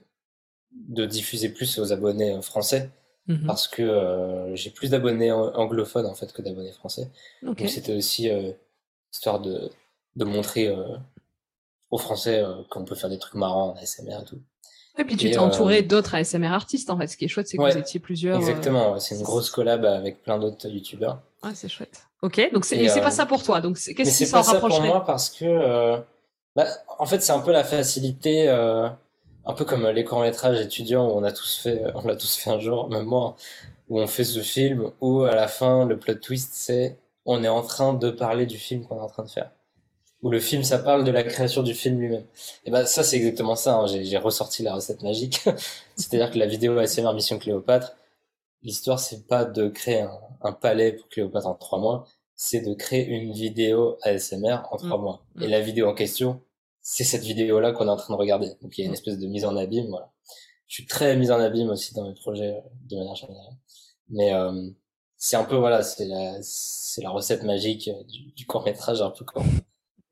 de 0.89 1.05
diffuser 1.05 1.49
plus 1.49 1.79
aux 1.79 1.91
abonnés 1.91 2.33
euh, 2.33 2.41
français 2.41 2.89
Mhm. 3.27 3.45
parce 3.47 3.67
que 3.67 3.81
euh, 3.81 4.55
j'ai 4.55 4.69
plus 4.69 4.89
d'abonnés 4.91 5.31
an- 5.31 5.51
anglophones 5.55 6.05
en 6.05 6.13
fait 6.13 6.31
que 6.31 6.41
d'abonnés 6.41 6.71
français. 6.71 7.09
Donc 7.41 7.61
c'était 7.67 7.95
aussi 7.95 8.29
euh, 8.29 8.51
histoire 9.11 9.39
de, 9.39 9.69
de 10.15 10.25
montrer 10.25 10.67
euh, 10.67 10.95
aux 11.89 11.97
Français 11.97 12.41
euh, 12.43 12.61
qu'on 12.69 12.85
peut 12.85 12.95
faire 12.95 13.09
des 13.09 13.17
trucs 13.17 13.33
marrants 13.35 13.71
en 13.71 13.75
ASMR 13.77 14.19
et 14.21 14.25
tout. 14.25 14.39
Et 14.99 15.03
puis 15.03 15.15
tu 15.17 15.29
t'es 15.29 15.38
euh, 15.38 15.41
entouré 15.41 15.81
d'autres 15.83 16.15
ASMR 16.15 16.47
artistes 16.53 16.89
en 16.89 16.97
fait. 16.97 17.07
Ce 17.07 17.17
qui 17.17 17.25
est 17.25 17.27
chouette, 17.27 17.47
c'est 17.47 17.57
que 17.57 17.61
Ouais, 17.63 17.71
vous 17.71 17.77
étiez 17.77 17.99
plusieurs. 17.99 18.35
euh, 18.38 18.39
Exactement, 18.39 18.99
c'est 18.99 19.15
une 19.15 19.19
c'est- 19.19 19.25
grosse 19.25 19.49
collab 19.49 19.83
avec 19.85 20.21
plein 20.23 20.38
d'autres 20.39 20.67
youtubeurs. 20.69 21.21
Ouais, 21.43 21.51
c'est 21.55 21.69
chouette. 21.69 22.01
Ok, 22.21 22.49
donc 22.53 22.65
c'est 22.65 22.88
c'est 22.89 22.99
euh, 22.99 23.03
pas 23.03 23.11
ça 23.11 23.25
pour 23.25 23.43
toi. 23.43 23.61
Donc 23.61 23.77
c'est- 23.77 23.93
qu'est-ce 23.93 24.09
qui 24.11 24.15
c'est 24.15 24.25
s'en 24.25 24.38
pas 24.38 24.43
ça 24.43 24.51
pour 24.53 24.63
rapprocherait? 24.63 24.88
moi 24.88 25.03
parce 25.05 25.29
que, 25.29 25.45
euh, 25.45 25.97
bah, 26.58 26.68
en 26.99 27.05
fait, 27.05 27.22
c'est 27.22 27.32
un 27.32 27.39
peu 27.39 27.51
la 27.53 27.64
facilité, 27.64 28.49
euh, 28.49 28.89
un 29.45 29.53
peu 29.53 29.64
comme 29.64 29.88
les 29.88 30.03
courts-métrages 30.03 30.60
étudiants 30.60 31.08
où 31.08 31.12
on 31.18 31.24
a 31.24 31.32
tous 31.32 31.55
fait, 31.64 31.82
on 31.95 32.05
l'a 32.05 32.16
tous 32.18 32.36
fait 32.36 32.49
un 32.49 32.60
jour, 32.60 32.89
même 32.89 33.05
moi, 33.05 33.38
où 33.89 33.99
on 34.01 34.08
fait 34.08 34.26
ce 34.26 34.41
film 34.41 34.91
où 34.99 35.22
à 35.24 35.36
la 35.36 35.47
fin, 35.47 35.86
le 35.86 35.97
plot 35.97 36.16
twist, 36.16 36.51
c'est 36.53 36.97
on 37.26 37.43
est 37.43 37.47
en 37.47 37.62
train 37.62 37.93
de 37.93 38.10
parler 38.10 38.45
du 38.45 38.58
film 38.58 38.86
qu'on 38.86 38.97
est 38.97 39.01
en 39.01 39.08
train 39.08 39.24
de 39.24 39.30
faire. 39.30 39.51
Où 40.24 40.32
le 40.32 40.39
film, 40.39 40.64
ça 40.64 40.80
parle 40.80 41.03
de 41.03 41.12
la 41.12 41.24
création 41.24 41.62
du 41.64 41.76
film 41.76 41.99
lui-même. 41.99 42.26
Et 42.66 42.72
ben 42.72 42.86
ça, 42.88 43.03
c'est 43.03 43.18
exactement 43.18 43.55
ça. 43.55 43.76
hein. 43.76 43.86
J'ai, 43.88 44.18
ressorti 44.18 44.64
la 44.64 44.74
recette 44.76 45.03
magique. 45.03 45.41
C'est-à-dire 45.95 46.32
que 46.32 46.39
la 46.39 46.47
vidéo 46.47 46.78
ASMR 46.80 47.14
Mission 47.14 47.38
Cléopâtre, 47.38 47.95
l'histoire, 48.64 48.99
c'est 48.99 49.28
pas 49.28 49.45
de 49.45 49.68
créer 49.70 50.01
un, 50.01 50.20
un 50.41 50.53
palais 50.53 50.93
pour 50.93 51.08
Cléopâtre 51.10 51.47
en 51.47 51.53
trois 51.53 51.80
mois, 51.80 52.08
c'est 52.36 52.62
de 52.62 52.74
créer 52.74 53.05
une 53.08 53.32
vidéo 53.32 53.97
ASMR 54.03 54.58
en 54.72 54.78
trois 54.78 54.97
Mm. 54.97 55.01
mois. 55.01 55.22
Et 55.41 55.47
la 55.47 55.60
vidéo 55.62 55.88
en 55.88 55.93
question, 55.93 56.41
c'est 56.89 57.03
cette 57.03 57.23
vidéo-là 57.23 57.71
qu'on 57.73 57.88
est 57.88 57.91
en 57.91 57.97
train 57.97 58.13
de 58.13 58.19
regarder. 58.19 58.49
Donc 58.61 58.77
il 58.77 58.81
y 58.81 58.83
a 58.83 58.85
une 58.85 58.91
Mm. 58.91 58.93
espèce 58.93 59.19
de 59.19 59.27
mise 59.27 59.45
en 59.45 59.55
abîme, 59.57 59.88
voilà. 59.89 60.11
Je 60.67 60.75
suis 60.75 60.85
très 60.88 61.15
mise 61.17 61.31
en 61.31 61.39
abîme 61.39 61.69
aussi 61.69 61.93
dans 61.93 62.05
mes 62.07 62.13
projets 62.15 62.55
euh, 62.55 62.61
de 62.89 62.97
manière 62.97 63.15
générale. 63.15 63.53
Mais 64.09 64.33
euh, 64.33 64.69
c'est 65.17 65.38
un 65.38 65.43
peu, 65.45 65.55
voilà, 65.57 65.83
c'est 65.83 66.05
la, 66.05 66.38
c'est 66.43 67.01
la 67.01 67.09
recette 67.11 67.43
magique 67.43 67.89
euh, 67.89 68.03
du, 68.05 68.31
du 68.33 68.45
court-métrage 68.47 69.01
un 69.01 69.11
peu 69.11 69.25
quand, 69.25 69.43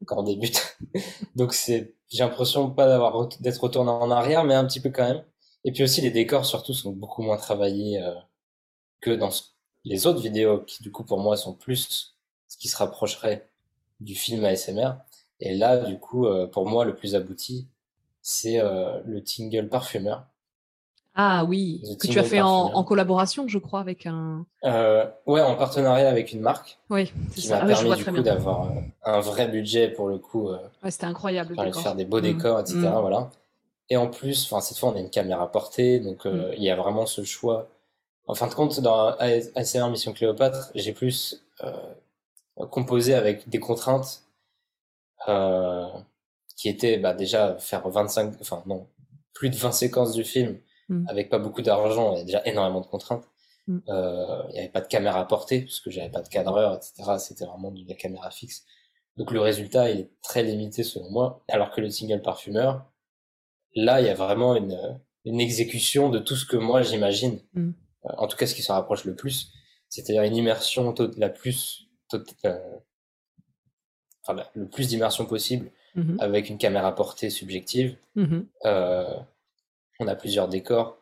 quand 0.06 0.20
on 0.20 0.24
débute. 0.24 0.78
Donc 1.36 1.54
c'est, 1.54 1.96
j'ai 2.10 2.20
l'impression 2.24 2.72
pas 2.72 2.88
d'avoir 2.88 3.28
d'être 3.42 3.62
retourné 3.64 3.92
en 3.92 4.12
arrière, 4.12 4.44
mais 4.46 4.56
un 4.56 4.66
petit 4.66 4.82
peu 4.82 4.90
quand 4.92 5.06
même. 5.08 5.24
Et 5.66 5.72
puis 5.74 5.84
aussi 5.84 6.02
les 6.02 6.12
décors 6.12 6.46
surtout 6.46 6.74
sont 6.74 6.92
beaucoup 6.94 7.24
moins 7.24 7.38
travaillés 7.38 8.02
euh, 8.02 8.14
que 9.02 9.12
dans 9.12 9.32
ce- 9.32 9.44
les 9.86 10.08
autres 10.08 10.22
vidéos 10.22 10.62
qui 10.62 10.84
du 10.84 10.92
coup 10.92 11.04
pour 11.04 11.20
moi 11.20 11.38
sont 11.38 11.54
plus 11.54 12.16
ce 12.48 12.58
qui 12.58 12.68
se 12.70 12.78
rapprocherait 12.78 13.50
du 14.00 14.16
film 14.16 14.44
ASMR. 14.46 14.92
Et 15.40 15.56
là 15.56 15.78
du 15.78 15.98
coup 16.00 16.26
euh, 16.26 16.48
pour 16.48 16.68
moi 16.68 16.86
le 16.86 16.96
plus 16.96 17.16
abouti 17.16 17.68
c'est 18.22 18.60
euh, 18.60 19.00
le 19.06 19.24
Tingle 19.24 19.68
Parfumeur. 19.70 20.26
Ah 21.18 21.46
oui, 21.46 21.82
The 21.98 22.02
que 22.02 22.08
tu 22.08 22.20
as 22.20 22.24
fait 22.24 22.42
en, 22.42 22.84
collaboration, 22.84 23.48
je 23.48 23.58
crois, 23.58 23.80
avec 23.80 24.06
un. 24.06 24.46
Euh, 24.66 25.06
ouais 25.26 25.40
en 25.42 25.56
partenariat 25.56 26.10
avec 26.10 26.34
une 26.34 26.42
marque 26.42 26.78
Oui, 26.90 27.10
c'est 27.30 27.36
qui 27.36 27.48
ça. 27.48 27.56
m'a 27.60 27.64
Ah 27.64 27.68
permis 27.68 27.96
du 27.96 28.04
coup 28.04 28.22
d'avoir 28.22 28.64
euh, 28.64 28.82
un 29.06 29.22
vrai 29.22 29.48
budget 29.48 29.88
pour 29.88 30.10
le 30.10 30.18
coup 30.18 30.50
euh, 30.50 30.58
Ouais, 30.84 30.92
c'était 30.92 31.06
incroyable 31.06 31.56
de 31.56 31.72
faire 31.72 31.96
des 31.96 32.04
beaux 32.04 32.20
Mm. 32.20 32.24
décors, 32.24 32.60
etc. 32.60 32.80
Mm. 32.80 33.00
Voilà. 33.00 33.30
Et 33.90 33.96
en 33.96 34.08
plus, 34.08 34.44
enfin 34.52 34.60
cette 34.60 34.78
fois 34.78 34.90
on 34.90 34.96
a 34.98 35.00
une 35.00 35.10
caméra 35.10 35.50
portée, 35.50 36.02
donc 36.02 36.26
euh, 36.26 36.54
il 36.58 36.64
y 36.64 36.70
a 36.70 36.76
vraiment 36.76 37.06
ce 37.06 37.24
choix. 37.24 37.70
En 38.28 38.34
fin 38.34 38.48
de 38.48 38.54
compte, 38.54 38.82
dans 38.82 39.16
ASMR 39.20 39.90
Mission 39.90 40.12
Cléopâtre, 40.12 40.72
j'ai 40.76 40.92
plus 40.92 41.46
composé 42.72 43.14
avec 43.14 43.48
des 43.48 43.60
contraintes 43.60 44.24
qui 46.56 46.70
étaient 46.70 46.98
bah, 46.98 47.14
déjà 47.14 47.58
faire 47.58 47.88
25, 47.88 48.36
enfin 48.42 48.64
non, 48.66 48.88
plus 49.34 49.50
de 49.50 49.56
20 49.56 49.72
séquences 49.72 50.14
du 50.14 50.24
film 50.24 50.60
Mm. 50.90 51.06
avec 51.10 51.30
pas 51.30 51.40
beaucoup 51.40 51.62
d'argent, 51.62 52.16
a 52.16 52.24
déjà 52.24 52.42
énormément 52.46 52.82
de 52.82 52.86
contraintes. 52.86 53.28
Mm. 53.68 53.80
Euh, 53.90 54.44
il 54.50 54.54
n'y 54.54 54.60
avait 54.60 54.70
pas 54.70 54.82
de 54.82 54.88
caméra 54.88 55.28
portée, 55.28 55.62
parce 55.62 55.80
que 55.80 55.90
j'avais 55.90 56.10
pas 56.10 56.22
de 56.22 56.30
cadreur, 56.30 56.76
etc. 56.76 57.18
C'était 57.18 57.46
vraiment 57.46 57.72
de 57.72 57.88
la 57.88 57.96
caméra 57.96 58.30
fixe. 58.30 58.66
Donc 59.18 59.32
le 59.32 59.40
résultat, 59.40 59.90
il 59.90 60.02
est 60.02 60.12
très 60.22 60.44
limité 60.44 60.84
selon 60.84 61.10
moi. 61.10 61.44
Alors 61.48 61.72
que 61.72 61.82
le 61.82 61.90
single 61.90 62.22
parfumeur, 62.22 62.86
là, 63.76 64.02
il 64.02 64.08
y 64.08 64.10
a 64.10 64.14
vraiment 64.14 64.56
une, 64.56 64.78
une 65.24 65.40
exécution 65.40 66.10
de 66.10 66.20
tout 66.20 66.36
ce 66.36 66.46
que 66.46 66.58
moi 66.58 66.82
j'imagine. 66.82 67.40
Mm. 67.54 67.72
Euh, 68.06 68.10
En 68.18 68.28
tout 68.28 68.38
cas, 68.38 68.46
ce 68.46 68.56
qui 68.56 68.62
s'en 68.62 68.74
rapproche 68.74 69.06
le 69.06 69.16
plus. 69.16 69.52
C'est-à-dire 69.90 70.24
une 70.24 70.36
immersion 70.36 70.94
la 71.18 71.30
plus, 71.30 71.88
euh, 72.46 72.60
enfin, 74.26 74.34
la- 74.34 74.50
le 74.56 74.66
plus 74.68 74.88
d'immersion 74.88 75.26
possible 75.26 75.70
Mhm. 75.96 76.18
avec 76.20 76.50
une 76.50 76.58
caméra 76.58 76.94
portée 76.94 77.30
subjective. 77.30 77.96
Mhm. 78.16 78.46
Euh, 78.66 79.16
on 80.00 80.08
a 80.08 80.16
plusieurs 80.16 80.48
décors 80.50 80.98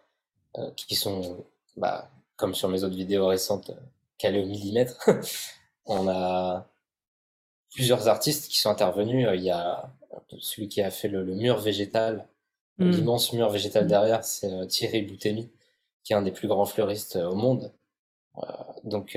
euh, 0.60 0.70
qui 0.76 0.96
sont, 0.96 1.44
bah, 1.78 2.10
comme 2.36 2.54
sur 2.54 2.70
mes 2.70 2.84
autres 2.84 2.96
vidéos 2.96 3.26
récentes, 3.28 3.72
euh, 3.72 3.80
calés 4.20 4.42
au 4.44 4.46
millimètre. 4.46 4.98
on 5.86 6.08
a 6.08 6.68
plusieurs 7.74 8.08
artistes 8.08 8.50
qui 8.52 8.58
sont 8.60 8.70
intervenus. 8.70 9.28
Il 9.34 9.42
y 9.44 9.50
a 9.50 9.90
celui 10.40 10.68
qui 10.68 10.82
a 10.82 10.92
fait 10.92 11.08
le, 11.08 11.24
le 11.24 11.34
mur 11.36 11.58
végétal, 11.60 12.28
Mm. 12.80 12.90
l'immense 12.90 13.34
mur 13.34 13.50
végétal 13.50 13.86
derrière, 13.86 14.24
c'est 14.24 14.68
Thierry 14.68 15.04
Boutemi, 15.04 15.52
qui 16.04 16.14
est 16.14 16.16
un 16.16 16.24
des 16.24 16.32
plus 16.32 16.48
grands 16.48 16.66
fleuristes 16.66 17.16
au 17.18 17.36
monde. 17.36 17.72
Euh, 18.40 18.42
donc, 18.84 19.16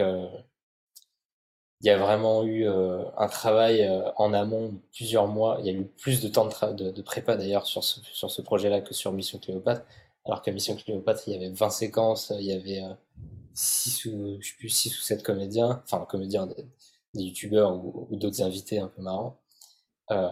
il 1.82 1.86
y 1.86 1.90
a 1.90 1.98
vraiment 1.98 2.44
eu 2.44 2.66
euh, 2.66 3.04
un 3.18 3.28
travail 3.28 3.82
euh, 3.82 4.10
en 4.16 4.32
amont 4.32 4.70
de 4.70 4.78
plusieurs 4.94 5.26
mois. 5.28 5.58
Il 5.60 5.66
y 5.66 5.70
a 5.70 5.72
eu 5.72 5.84
plus 5.84 6.20
de 6.22 6.28
temps 6.28 6.46
de, 6.46 6.50
tra- 6.50 6.74
de, 6.74 6.90
de 6.90 7.02
prépa 7.02 7.36
d'ailleurs 7.36 7.66
sur 7.66 7.84
ce, 7.84 8.00
sur 8.12 8.30
ce 8.30 8.42
projet-là 8.42 8.80
que 8.80 8.94
sur 8.94 9.12
Mission 9.12 9.38
Cléopâtre. 9.38 9.82
Alors 10.24 10.42
qu'à 10.42 10.52
Mission 10.52 10.74
Cléopâtre, 10.76 11.22
il 11.28 11.34
y 11.34 11.36
avait 11.36 11.50
20 11.50 11.70
séquences, 11.70 12.32
il 12.38 12.46
y 12.46 12.52
avait 12.52 12.82
euh, 12.82 12.94
6 13.54 14.06
ou, 14.06 14.38
je 14.40 14.48
sais 14.50 14.56
plus, 14.58 14.68
6 14.70 14.98
ou 14.98 15.02
7 15.02 15.22
comédiens, 15.22 15.82
enfin 15.84 16.04
comédiens, 16.06 16.46
des, 16.46 16.66
des 17.14 17.22
youtubeurs 17.24 17.74
ou, 17.74 18.08
ou 18.10 18.16
d'autres 18.16 18.42
invités 18.42 18.78
un 18.78 18.88
peu 18.88 19.02
marrants. 19.02 19.38
Euh, 20.12 20.28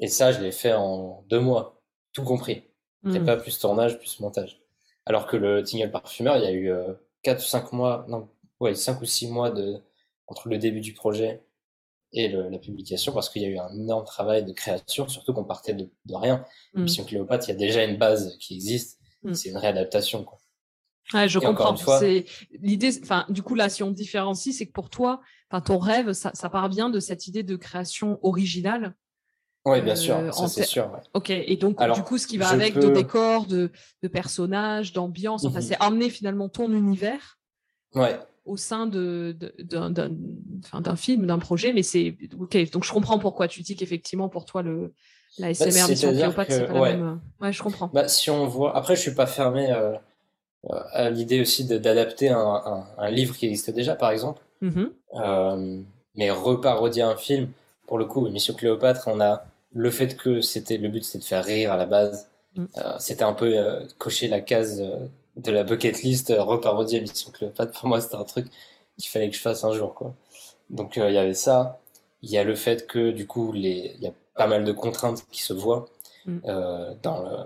et 0.00 0.08
ça, 0.08 0.32
je 0.32 0.40
l'ai 0.40 0.52
fait 0.52 0.72
en 0.72 1.22
deux 1.28 1.40
mois, 1.40 1.80
tout 2.12 2.24
compris. 2.24 2.64
C'est 3.10 3.20
Mm. 3.20 3.24
pas 3.24 3.36
plus 3.36 3.58
tournage, 3.58 3.98
plus 3.98 4.18
montage. 4.20 4.60
Alors 5.06 5.26
que 5.26 5.36
le 5.36 5.62
Tingle 5.62 5.90
Parfumeur, 5.90 6.36
il 6.38 6.42
y 6.44 6.46
a 6.46 6.52
eu 6.52 6.70
euh, 6.70 6.94
4 7.22 7.40
ou 7.40 7.46
5 7.46 7.72
mois, 7.72 8.06
non, 8.08 8.28
ouais, 8.64 8.74
5 8.74 9.00
ou 9.00 9.04
6 9.04 9.28
mois 9.30 9.50
de, 9.50 9.80
entre 10.26 10.48
le 10.48 10.58
début 10.58 10.80
du 10.80 10.92
projet 10.94 11.42
et 12.12 12.28
le- 12.28 12.48
la 12.48 12.58
publication, 12.58 13.12
parce 13.12 13.28
qu'il 13.28 13.42
y 13.42 13.44
a 13.44 13.48
eu 13.48 13.58
un 13.58 13.72
énorme 13.74 14.04
travail 14.04 14.44
de 14.44 14.52
création, 14.52 15.08
surtout 15.08 15.32
qu'on 15.34 15.44
partait 15.44 15.74
de, 15.74 15.90
de 16.06 16.14
rien. 16.14 16.44
Mm. 16.74 16.82
Mission 16.82 17.04
Cléopâtre, 17.04 17.48
il 17.48 17.52
y 17.52 17.54
a 17.54 17.58
déjà 17.58 17.84
une 17.84 17.96
base 17.98 18.36
qui 18.38 18.54
existe, 18.54 19.00
Mm. 19.22 19.34
c'est 19.34 19.48
une 19.50 19.56
réadaptation, 19.56 20.24
quoi. 20.24 20.38
Ouais, 21.12 21.28
je 21.28 21.38
Et 21.38 21.42
comprends. 21.42 21.76
fois- 21.76 21.98
C'est 22.00 22.24
l'idée. 22.62 22.90
Enfin, 23.02 23.26
du 23.28 23.42
coup, 23.42 23.54
là, 23.54 23.68
si 23.68 23.82
on 23.82 23.90
différencie, 23.90 24.56
c'est 24.56 24.66
que 24.66 24.72
pour 24.72 24.88
toi, 24.88 25.20
enfin, 25.50 25.60
ton 25.60 25.78
rêve, 25.78 26.12
ça, 26.12 26.30
ça 26.34 26.48
part 26.48 26.70
bien 26.70 26.88
de 26.88 26.98
cette 27.00 27.26
idée 27.26 27.42
de 27.42 27.56
création 27.56 28.18
originale. 28.22 28.94
Oui, 29.66 29.80
bien 29.82 29.92
Euh, 29.94 29.96
sûr, 29.96 30.16
en 30.16 30.32
ça 30.32 30.48
c'est 30.48 30.64
sûr. 30.64 30.90
ouais. 30.92 31.00
Ok. 31.14 31.28
Et 31.30 31.56
donc, 31.56 31.78
Alors, 31.80 31.96
du 31.96 32.02
coup, 32.02 32.16
ce 32.16 32.26
qui 32.26 32.38
va 32.38 32.48
avec 32.48 32.74
de 32.74 32.80
peux- 32.88 32.92
décors, 32.92 33.46
de, 33.46 33.70
de 34.02 34.08
personnages, 34.08 34.92
d'ambiance, 34.94 35.44
enfin, 35.44 35.60
Mhm. 35.60 35.64
c'est 35.66 35.76
amener 35.80 36.08
finalement 36.10 36.48
ton 36.48 36.70
univers 36.72 37.38
Ouais, 37.94 38.18
au 38.44 38.56
sein 38.56 38.86
de, 38.86 39.36
d'un 39.58 40.96
film, 40.96 41.26
d'un 41.26 41.38
projet, 41.38 41.72
mais 41.72 41.82
c'est 41.82 42.16
ok. 42.38 42.70
Donc 42.70 42.84
je 42.84 42.92
comprends 42.92 43.18
pourquoi 43.18 43.48
tu 43.48 43.62
dis 43.62 43.76
qu'effectivement 43.76 44.28
pour 44.28 44.44
toi 44.44 44.62
le 44.62 44.92
la 45.38 45.52
SMR 45.52 45.70
bah, 45.70 45.88
Mission 45.88 46.12
Cléopâtre 46.12 46.52
c'est 46.52 46.66
pas 46.66 46.72
la 46.74 46.96
même. 46.96 47.20
Ouais, 47.40 47.52
je 47.52 47.62
comprends. 47.62 47.90
Bah, 47.92 48.06
si 48.08 48.30
on 48.30 48.46
voit, 48.46 48.76
après 48.76 48.96
je 48.96 49.00
suis 49.00 49.14
pas 49.14 49.26
fermé 49.26 49.70
euh, 49.72 49.94
à 50.92 51.10
l'idée 51.10 51.40
aussi 51.40 51.64
d'adapter 51.64 52.28
un, 52.28 52.84
un, 52.98 53.10
livre 53.10 53.36
qui 53.36 53.46
existe 53.46 53.70
déjà, 53.70 53.96
par 53.96 54.10
exemple, 54.10 54.42
mm-hmm. 54.62 54.90
euh, 55.14 55.80
mais 56.14 56.30
reparodier 56.30 57.02
un 57.02 57.16
film. 57.16 57.48
Pour 57.86 57.98
le 57.98 58.04
coup, 58.06 58.26
Mission 58.28 58.54
Cléopâtre, 58.54 59.08
on 59.08 59.20
a 59.20 59.44
le 59.72 59.90
fait 59.90 60.16
que 60.16 60.40
c'était 60.40 60.78
le 60.78 60.88
but, 60.88 61.04
c'était 61.04 61.18
de 61.18 61.24
faire 61.24 61.44
rire 61.44 61.72
à 61.72 61.76
la 61.76 61.86
base. 61.86 62.28
Mm. 62.56 62.64
Euh, 62.78 62.94
c'était 62.98 63.24
un 63.24 63.34
peu 63.34 63.54
cocher 63.98 64.28
la 64.28 64.40
case 64.40 64.82
de 65.36 65.50
la 65.50 65.64
bucket 65.64 66.02
list, 66.02 66.30
euh, 66.30 66.42
reparodier 66.42 67.00
Mission 67.00 67.30
Cléopâtre, 67.30 67.78
pour 67.78 67.88
moi, 67.88 68.00
c'était 68.00 68.16
un 68.16 68.24
truc 68.24 68.46
qu'il 68.98 69.10
fallait 69.10 69.30
que 69.30 69.36
je 69.36 69.40
fasse 69.40 69.64
un 69.64 69.72
jour, 69.72 69.94
quoi. 69.94 70.14
Donc, 70.70 70.98
euh, 70.98 71.10
il 71.10 71.14
y 71.14 71.18
avait 71.18 71.34
ça. 71.34 71.80
Il 72.22 72.30
y 72.30 72.38
a 72.38 72.44
le 72.44 72.54
fait 72.54 72.86
que, 72.86 73.10
du 73.10 73.26
coup, 73.26 73.52
les... 73.52 73.94
il 73.96 74.02
y 74.02 74.06
a 74.06 74.12
pas 74.34 74.46
mal 74.46 74.64
de 74.64 74.72
contraintes 74.72 75.24
qui 75.30 75.42
se 75.42 75.52
voient 75.52 75.86
mm. 76.26 76.38
euh, 76.46 76.94
dans 77.02 77.22
le... 77.22 77.36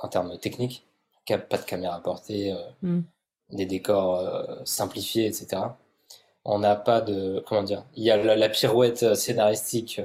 en 0.00 0.08
termes 0.08 0.38
techniques. 0.38 0.84
Pas 1.26 1.58
de 1.58 1.64
caméra 1.64 2.00
portée, 2.00 2.52
euh, 2.52 2.56
mm. 2.82 3.00
des 3.52 3.66
décors 3.66 4.22
simplifiés, 4.64 5.26
etc. 5.26 5.62
On 6.44 6.60
n'a 6.60 6.76
pas 6.76 7.00
de. 7.00 7.42
Comment 7.46 7.64
dire 7.64 7.84
Il 7.96 8.04
y 8.04 8.12
a 8.12 8.16
la, 8.16 8.48
pirouette 8.48 9.16
scénaristique 9.16 10.00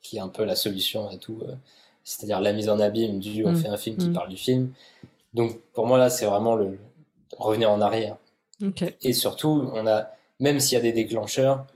qui 0.00 0.16
est 0.16 0.20
un 0.20 0.28
peu 0.28 0.44
la 0.44 0.56
solution 0.56 1.06
à 1.10 1.16
tout. 1.18 1.42
C'est-à-dire 2.02 2.40
la 2.40 2.54
mise 2.54 2.70
en 2.70 2.80
abîme 2.80 3.18
du 3.18 3.44
on 3.44 3.52
mm. 3.52 3.56
fait 3.56 3.68
un 3.68 3.76
film 3.76 3.98
qui 3.98 4.08
parle 4.08 4.30
du 4.30 4.38
film. 4.38 4.72
Donc 5.34 5.60
pour 5.72 5.86
moi 5.86 5.98
là, 5.98 6.10
c'est 6.10 6.26
vraiment 6.26 6.54
le 6.54 6.78
revenir 7.38 7.70
en 7.70 7.80
arrière. 7.80 8.16
Et 9.02 9.12
surtout, 9.12 9.70
on 9.74 9.86
a 9.86 10.08
même 10.40 10.60
s'il 10.60 10.76
y 10.76 10.78
a 10.78 10.82
des 10.82 10.92
déclencheurs, 10.92 11.66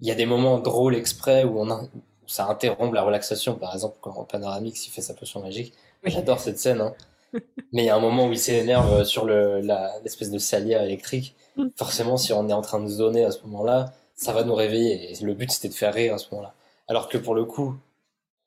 il 0.00 0.08
y 0.08 0.10
a 0.10 0.14
des 0.14 0.26
moments 0.26 0.58
drôles 0.58 0.96
exprès 0.96 1.44
où 1.44 1.60
on 1.60 1.88
ça 2.26 2.48
interrompt 2.48 2.94
la 2.94 3.02
relaxation. 3.02 3.54
Par 3.54 3.74
exemple, 3.74 3.96
quand 4.00 4.24
Panoramix 4.24 4.86
il 4.86 4.90
fait 4.90 5.02
sa 5.02 5.14
potion 5.14 5.40
magique, 5.40 5.74
j'adore 6.04 6.40
cette 6.40 6.58
scène. 6.58 6.80
Hein. 6.80 6.94
Mais 7.72 7.84
il 7.84 7.86
y 7.86 7.90
a 7.90 7.96
un 7.96 8.00
moment 8.00 8.26
où 8.26 8.32
il 8.32 8.38
s'énerve 8.38 9.04
sur 9.04 9.26
l'espèce 9.26 10.30
de 10.30 10.38
salière 10.38 10.82
électrique. 10.82 11.34
Mm. 11.56 11.68
Forcément, 11.76 12.16
si 12.16 12.32
on 12.32 12.48
est 12.48 12.52
en 12.52 12.62
train 12.62 12.80
de 12.80 12.88
zoner 12.88 13.24
à 13.24 13.30
ce 13.30 13.42
moment-là, 13.44 13.92
ça 14.14 14.32
va 14.32 14.44
nous 14.44 14.54
réveiller. 14.54 15.12
Et 15.12 15.24
le 15.24 15.34
but, 15.34 15.50
c'était 15.50 15.68
de 15.68 15.74
faire 15.74 15.94
rire 15.94 16.14
à 16.14 16.18
ce 16.18 16.26
moment-là. 16.32 16.54
Alors 16.88 17.08
que 17.08 17.18
pour 17.18 17.34
le 17.34 17.44
coup, 17.44 17.76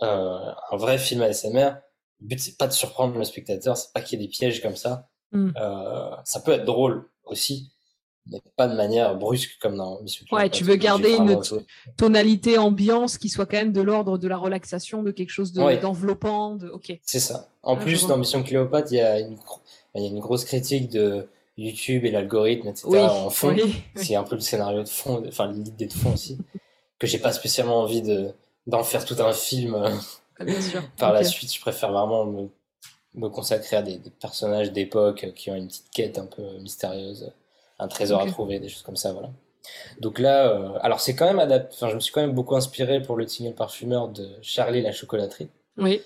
euh, 0.02 0.52
un 0.72 0.78
vrai 0.78 0.98
film 0.98 1.22
ASMR, 1.22 1.72
le 2.22 2.28
but, 2.28 2.40
c'est 2.40 2.58
pas 2.58 2.68
de 2.68 2.74
surprendre 2.74 3.18
le 3.18 3.24
spectateur, 3.24 3.78
c'est 3.78 3.92
pas 3.94 4.02
qu'il 4.02 4.20
y 4.20 4.24
ait 4.24 4.28
des 4.28 4.32
pièges 4.32 4.62
comme 4.62 4.76
ça. 4.76 5.10
Mm. 5.32 5.52
Euh, 5.60 6.10
ça 6.24 6.40
peut 6.40 6.52
être 6.52 6.66
drôle 6.66 7.10
aussi, 7.26 7.72
mais 8.28 8.42
pas 8.56 8.68
de 8.68 8.76
manière 8.76 9.16
brusque 9.16 9.58
comme 9.62 9.76
dans 9.76 10.02
Mission 10.02 10.26
Ouais, 10.32 10.50
tu 10.50 10.64
veux 10.64 10.76
garder 10.76 11.16
une 11.16 11.40
tonalité 11.98 12.58
ambiance 12.58 13.18
qui 13.18 13.30
soit 13.30 13.46
quand 13.46 13.58
même 13.58 13.74
de 13.74 13.82
l'ordre 13.82 14.18
de 14.18 14.28
la 14.28 14.38
relaxation, 14.38 15.04
de 15.04 15.12
quelque 15.12 15.32
chose 15.32 15.54
d'enveloppant. 15.54 16.56
De, 16.56 16.70
Ok. 16.70 16.98
C'est 17.04 17.20
ça. 17.20 17.50
En 17.64 17.76
ah, 17.76 17.80
plus, 17.80 18.08
dans 18.08 18.18
Mission 18.18 18.44
Cléopâtre, 18.44 18.92
il 18.92 18.98
y, 18.98 19.02
a 19.02 19.20
une, 19.20 19.38
il 19.96 20.04
y 20.04 20.06
a 20.06 20.10
une 20.10 20.20
grosse 20.20 20.46
critique 20.46 20.90
de 20.90 21.28
YouTube 21.58 22.06
et 22.06 22.12
l'algorithme, 22.12 22.68
etc. 22.68 22.88
en 22.88 23.30
fond. 23.30 23.56
C'est 23.96 24.16
un 24.16 24.24
peu 24.24 24.36
le 24.36 24.42
scénario 24.42 24.84
de 24.84 24.90
fond, 24.90 25.24
enfin 25.28 25.52
l'idée 25.52 25.88
de 25.88 25.94
fond 25.94 26.14
aussi, 26.14 26.38
que 27.00 27.08
j'ai 27.08 27.20
pas 27.20 27.32
spécialement 27.32 27.82
envie 27.82 28.02
de 28.02 28.32
d'en 28.68 28.84
faire 28.84 29.06
tout 29.06 29.16
un 29.20 29.32
film 29.32 29.76
Par 30.98 31.14
la 31.14 31.24
suite, 31.24 31.54
je 31.54 31.60
préfère 31.60 31.92
vraiment 31.92 32.26
me, 32.26 32.50
me 33.16 33.30
consacrer 33.30 33.78
à 33.78 33.82
des, 33.82 34.00
personnages 34.20 34.72
d'époque 34.72 35.32
qui 35.36 35.50
ont 35.50 35.56
une 35.56 35.68
petite 35.68 35.90
quête 35.92 36.18
un 36.18 36.26
peu 36.26 36.44
mystérieuse, 36.60 37.32
un 37.80 37.88
trésor 37.88 38.22
à 38.22 38.28
trouver, 38.28 38.60
des 38.60 38.70
choses 38.70 38.84
comme 38.84 38.98
ça, 38.98 39.14
voilà. 39.14 39.30
Donc 40.00 40.20
là, 40.20 40.50
euh, 40.50 40.78
alors 40.82 41.00
c'est 41.00 41.16
quand 41.16 41.26
même 41.26 41.40
adapté. 41.40 41.76
Enfin, 41.76 41.90
je 41.90 41.96
me 41.96 42.00
suis 42.00 42.14
quand 42.14 42.22
même 42.22 42.34
beaucoup 42.34 42.56
inspiré 42.56 43.02
pour 43.02 43.16
le 43.16 43.28
single 43.28 43.56
parfumeur 43.56 44.10
de 44.10 44.30
Charlie 44.42 44.82
la 44.82 44.92
chocolaterie. 44.92 45.50
Oui. 45.78 46.02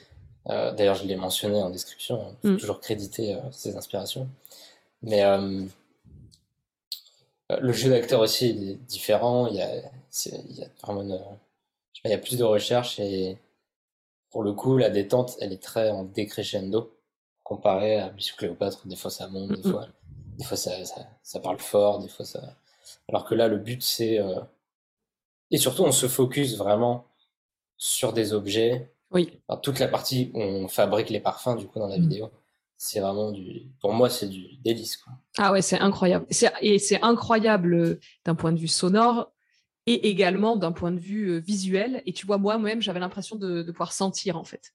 Euh, 0.50 0.72
d'ailleurs, 0.72 0.96
je 0.96 1.06
l'ai 1.06 1.18
mentionné 1.18 1.62
en 1.62 1.70
description. 1.70 2.22
Hein. 2.22 2.52
mm. 2.52 2.58
toujours 2.58 2.80
créditer 2.80 3.36
euh, 3.36 3.40
ses 3.52 3.76
inspirations. 3.76 4.30
Mais 5.02 5.24
le 7.62 7.72
jeu 7.72 7.90
d'acteur 7.90 8.20
aussi 8.20 8.50
il 8.50 8.72
est 8.72 8.76
différent. 8.76 9.48
Il 9.48 9.56
y 9.56 9.62
a, 9.62 9.70
il 10.26 10.58
y 10.58 10.64
a 10.64 10.68
vraiment 10.84 11.02
une, 11.02 11.20
il 12.06 12.12
y 12.12 12.14
a 12.14 12.18
plus 12.18 12.38
de 12.38 12.44
recherche 12.44 13.00
et 13.00 13.38
pour 14.32 14.44
le 14.44 14.54
coup, 14.54 14.78
la 14.78 14.90
détente, 14.90 15.36
elle 15.40 15.54
est 15.54 15.62
très 15.62 15.90
en 15.90 16.04
décrescendo 16.04 16.96
comparé 17.44 18.00
à 18.00 18.12
Mission 18.12 18.36
Cléopâtre. 18.38 18.88
Des 18.88 18.96
fois, 18.96 19.10
ça 19.10 19.28
monte, 19.28 19.52
des 19.52 19.70
fois, 19.70 19.88
des 20.38 20.44
fois 20.44 20.58
ça, 20.58 20.72
ça, 21.24 21.40
parle 21.40 21.58
fort, 21.58 22.00
des 22.00 22.08
fois 22.08 22.26
ça. 22.26 22.56
Alors 23.08 23.26
que 23.26 23.34
là, 23.36 23.48
le 23.48 23.58
but, 23.58 23.82
c'est. 23.82 24.20
Euh, 24.20 24.40
et 25.52 25.58
surtout, 25.58 25.84
on 25.84 25.92
se 25.92 26.08
focus 26.08 26.58
vraiment 26.58 27.08
sur 27.78 28.14
des 28.14 28.34
objets. 28.34 28.94
Oui. 29.12 29.42
toute 29.64 29.80
la 29.80 29.88
partie 29.88 30.30
où 30.36 30.40
on 30.40 30.68
fabrique 30.68 31.10
les 31.10 31.20
parfums, 31.20 31.56
du 31.58 31.66
coup, 31.66 31.80
dans 31.80 31.88
la 31.88 31.98
mm. 31.98 32.02
vidéo. 32.02 32.32
C'est 32.78 33.00
vraiment 33.00 33.32
du. 33.32 33.64
Pour 33.82 33.94
moi, 33.94 34.10
c'est 34.10 34.28
du 34.28 34.58
délice. 34.58 34.98
Quoi. 34.98 35.14
Ah 35.38 35.52
ouais, 35.52 35.64
c'est 35.64 35.80
incroyable. 35.80 36.28
Et 36.62 36.78
c'est 36.78 37.02
incroyable 37.02 37.74
euh, 37.74 38.00
d'un 38.24 38.36
point 38.36 38.52
de 38.52 38.60
vue 38.60 38.68
sonore 38.68 39.32
et 39.86 40.10
également 40.10 40.56
d'un 40.56 40.72
point 40.72 40.92
de 40.92 41.00
vue 41.00 41.32
euh, 41.32 41.40
visuel. 41.40 42.04
Et 42.06 42.14
tu 42.14 42.26
vois, 42.26 42.38
moi-même, 42.38 42.82
j'avais 42.82 43.00
l'impression 43.00 43.36
de, 43.36 43.64
pouvoir 43.64 43.92
sentir, 43.92 44.38
en 44.38 44.44
fait. 44.44 44.74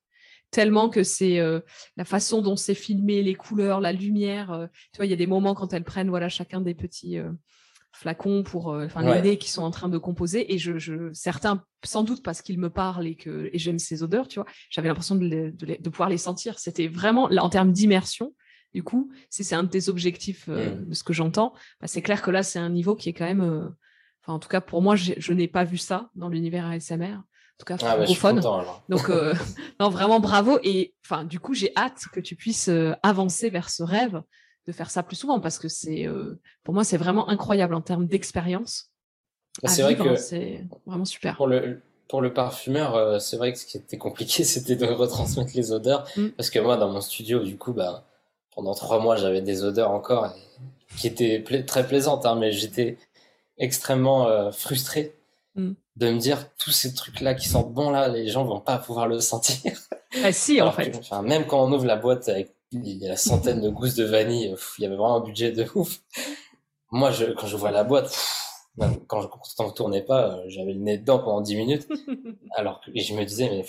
Tellement 0.50 0.88
que 0.88 1.02
c'est 1.02 1.40
euh, 1.40 1.60
la 1.96 2.04
façon 2.04 2.42
dont 2.42 2.56
c'est 2.56 2.74
filmé, 2.74 3.22
les 3.22 3.34
couleurs, 3.34 3.80
la 3.80 3.92
lumière. 3.92 4.52
Euh, 4.52 4.66
tu 4.92 4.96
vois, 4.96 5.06
il 5.06 5.10
y 5.10 5.14
a 5.14 5.16
des 5.16 5.26
moments 5.26 5.54
quand 5.54 5.72
elles 5.72 5.84
prennent 5.84 6.08
voilà, 6.08 6.28
chacun 6.28 6.60
des 6.60 6.74
petits 6.74 7.18
flacons 7.92 8.42
pour 8.42 8.68
enfin 8.68 9.02
les 9.02 9.22
nez 9.22 9.38
qui 9.38 9.48
sont 9.48 9.62
en 9.62 9.70
train 9.70 9.88
de 9.88 9.98
composer. 9.98 10.52
Et 10.52 10.58
je, 10.58 11.10
certains, 11.12 11.64
sans 11.84 12.02
doute 12.02 12.22
parce 12.24 12.42
qu'ils 12.42 12.58
me 12.58 12.70
parlent 12.70 13.06
et 13.06 13.14
que 13.14 13.50
et 13.52 13.58
j'aime 13.58 13.78
ces 13.78 14.02
odeurs, 14.02 14.26
tu 14.26 14.40
vois, 14.40 14.48
j'avais 14.70 14.88
l'impression 14.88 15.14
de, 15.14 15.52
de, 15.56 15.90
pouvoir 15.90 16.08
les 16.08 16.18
sentir. 16.18 16.58
C'était 16.58 16.88
vraiment, 16.88 17.28
là, 17.28 17.44
en 17.44 17.50
termes 17.50 17.72
d'immersion, 17.72 18.34
du 18.74 18.82
coup, 18.82 19.12
si 19.30 19.44
c'est 19.44 19.54
un 19.54 19.62
des 19.62 19.88
objectifs 19.88 20.48
mmh. 20.48 20.86
de 20.86 20.94
ce 20.94 21.04
que 21.04 21.12
j'entends, 21.12 21.52
bah, 21.80 21.86
c'est 21.86 22.02
clair 22.02 22.20
que 22.20 22.32
là, 22.32 22.42
c'est 22.42 22.58
un 22.58 22.70
niveau 22.70 22.96
qui 22.96 23.08
est 23.08 23.12
quand 23.12 23.26
même 23.26 23.72
en 24.26 24.38
tout 24.38 24.48
cas, 24.48 24.60
pour 24.60 24.82
moi, 24.82 24.96
je 24.96 25.32
n'ai 25.32 25.48
pas 25.48 25.64
vu 25.64 25.78
ça 25.78 26.10
dans 26.14 26.28
l'univers 26.28 26.66
ASMR. 26.66 27.18
En 27.54 27.56
tout 27.58 27.66
cas, 27.66 27.76
ah, 27.82 27.96
bah, 27.96 28.06
francophone. 28.06 28.40
Donc, 28.88 29.10
euh, 29.10 29.32
non, 29.80 29.88
vraiment 29.88 30.18
bravo. 30.18 30.58
Et 30.64 30.94
enfin, 31.04 31.24
du 31.24 31.38
coup, 31.38 31.54
j'ai 31.54 31.72
hâte 31.76 32.06
que 32.12 32.18
tu 32.18 32.34
puisses 32.34 32.68
euh, 32.68 32.94
avancer 33.04 33.48
vers 33.48 33.70
ce 33.70 33.84
rêve 33.84 34.22
de 34.66 34.72
faire 34.72 34.90
ça 34.90 35.04
plus 35.04 35.14
souvent 35.14 35.38
parce 35.38 35.58
que 35.58 35.68
c'est, 35.68 36.06
euh, 36.08 36.40
pour 36.64 36.74
moi, 36.74 36.82
c'est 36.82 36.96
vraiment 36.96 37.28
incroyable 37.28 37.74
en 37.74 37.80
termes 37.80 38.06
d'expérience. 38.06 38.90
Bah, 39.62 39.68
c'est 39.68 39.82
vrai 39.82 39.94
que 39.96 40.16
c'est 40.16 40.66
vraiment 40.84 41.04
super. 41.04 41.36
Pour 41.36 41.46
le, 41.46 41.80
pour 42.08 42.22
le 42.22 42.32
parfumeur, 42.32 43.20
c'est 43.20 43.36
vrai 43.36 43.52
que 43.52 43.58
ce 43.58 43.66
qui 43.66 43.76
était 43.76 43.98
compliqué, 43.98 44.42
c'était 44.44 44.74
de 44.74 44.86
retransmettre 44.86 45.52
les 45.54 45.70
odeurs. 45.70 46.08
Mm. 46.16 46.30
Parce 46.30 46.50
que 46.50 46.58
moi, 46.58 46.76
dans 46.76 46.90
mon 46.90 47.00
studio, 47.00 47.38
du 47.38 47.56
coup, 47.56 47.72
bah, 47.72 48.04
pendant 48.56 48.74
trois 48.74 48.98
mois, 48.98 49.14
j'avais 49.14 49.42
des 49.42 49.62
odeurs 49.62 49.92
encore 49.92 50.34
qui 50.96 51.06
étaient 51.06 51.44
très 51.66 51.86
plaisantes, 51.86 52.26
hein, 52.26 52.34
mais 52.34 52.50
j'étais 52.50 52.98
extrêmement 53.58 54.26
euh, 54.28 54.50
frustré 54.50 55.14
mm. 55.54 55.72
de 55.96 56.10
me 56.10 56.18
dire 56.18 56.50
tous 56.56 56.70
ces 56.70 56.94
trucs 56.94 57.20
là 57.20 57.34
qui 57.34 57.48
sentent 57.48 57.72
bon 57.72 57.90
là 57.90 58.08
les 58.08 58.28
gens 58.28 58.44
vont 58.44 58.60
pas 58.60 58.78
pouvoir 58.78 59.08
le 59.08 59.20
sentir. 59.20 59.72
Ah 60.22 60.30
si 60.30 60.62
en 60.62 60.70
fait. 60.70 60.92
même 61.24 61.44
quand 61.44 61.64
on 61.64 61.72
ouvre 61.72 61.86
la 61.86 61.96
boîte 61.96 62.28
avec 62.28 62.54
la 62.70 63.16
centaine 63.16 63.60
de 63.60 63.68
gousses 63.68 63.96
de 63.96 64.04
vanille 64.04 64.54
il 64.78 64.82
y 64.82 64.86
avait 64.86 64.94
vraiment 64.94 65.16
un 65.16 65.24
budget 65.24 65.50
de 65.50 65.66
ouf. 65.74 65.98
Moi 66.92 67.10
je, 67.10 67.24
quand 67.32 67.48
je 67.48 67.56
vois 67.56 67.72
la 67.72 67.82
boîte 67.82 68.16
quand 69.08 69.22
je 69.22 69.64
ne 69.64 69.70
tournais 69.70 70.02
pas 70.02 70.36
euh, 70.36 70.44
j'avais 70.46 70.72
le 70.72 70.78
nez 70.78 70.98
dedans 70.98 71.18
pendant 71.18 71.40
10 71.40 71.56
minutes. 71.56 71.88
Alors 72.56 72.80
que 72.80 72.92
et 72.94 73.00
je 73.00 73.12
me 73.12 73.24
disais 73.24 73.50
mais 73.50 73.64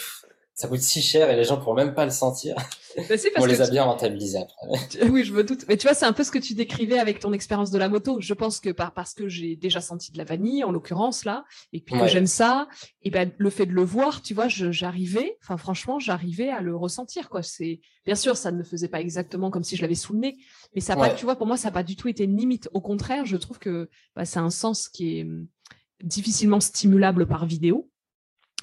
ça 0.56 0.70
coûte 0.70 0.80
si 0.80 1.02
cher 1.02 1.30
et 1.30 1.36
les 1.36 1.44
gens 1.44 1.58
pourront 1.58 1.76
même 1.76 1.94
pas 1.94 2.06
le 2.06 2.12
sentir. 2.12 2.56
Bah, 2.98 3.04
on 3.40 3.46
les 3.46 3.62
a 3.62 3.70
bien 3.70 3.84
rentabilisés 3.84 4.38
après. 4.38 5.10
Oui, 5.10 5.26
je 5.26 5.34
me 5.34 5.44
doute. 5.44 5.66
Mais 5.68 5.76
tu 5.76 5.86
vois, 5.86 5.94
c'est 5.94 6.06
un 6.06 6.14
peu 6.14 6.24
ce 6.24 6.32
que 6.32 6.40
tu 6.40 6.54
décrivais 6.54 6.98
avec 6.98 7.20
ton 7.20 7.34
expérience 7.34 7.70
de 7.70 7.78
la 7.78 7.90
moto. 7.90 8.22
Je 8.22 8.34
pense 8.34 8.62
que 8.62 8.70
par, 8.70 8.94
parce 8.94 9.14
que 9.14 9.28
j'ai 9.28 9.58
déjà 9.58 9.82
senti 9.82 10.14
de 10.14 10.18
la 10.18 10.24
vanille, 10.24 10.64
en 10.64 10.72
l'occurrence 10.72 11.26
là, 11.26 11.44
et 11.74 11.82
puis 11.82 12.00
que 12.00 12.08
j'aime 12.08 12.26
ça, 12.26 12.70
et 13.02 13.10
ben 13.10 13.34
le 13.38 13.50
fait 13.50 13.66
de 13.66 13.74
le 13.74 13.84
voir, 13.84 14.22
tu 14.22 14.34
vois, 14.34 14.48
j'arrivais, 14.48 15.38
enfin 15.44 15.58
franchement, 15.58 16.00
j'arrivais 16.00 16.50
à 16.50 16.62
le 16.62 16.74
ressentir 16.74 17.28
quoi. 17.30 17.44
C'est 17.44 17.82
bien 18.06 18.16
sûr, 18.16 18.38
ça 18.38 18.54
ne 18.54 18.58
me 18.60 18.64
faisait 18.64 18.88
pas 18.88 19.02
exactement 19.02 19.52
comme 19.52 19.66
si 19.66 19.76
je 19.76 19.82
l'avais 19.82 19.96
sous 19.96 20.14
le 20.14 20.20
nez, 20.20 20.38
mais 20.74 20.80
ça 20.80 20.96
pas, 20.96 21.10
tu 21.10 21.26
vois, 21.26 21.36
pour 21.36 21.48
moi, 21.48 21.58
ça 21.58 21.68
n'a 21.68 21.74
pas 21.74 21.84
du 21.84 21.98
tout 21.98 22.08
été 22.08 22.24
une 22.24 22.38
limite. 22.38 22.70
Au 22.74 22.80
contraire, 22.80 23.26
je 23.26 23.36
trouve 23.36 23.60
que 23.60 23.90
bah, 24.16 24.24
c'est 24.24 24.40
un 24.40 24.50
sens 24.50 24.88
qui 24.88 25.20
est 25.20 25.24
hum, 25.24 25.48
difficilement 26.02 26.62
stimulable 26.62 27.28
par 27.28 27.46
vidéo 27.46 27.90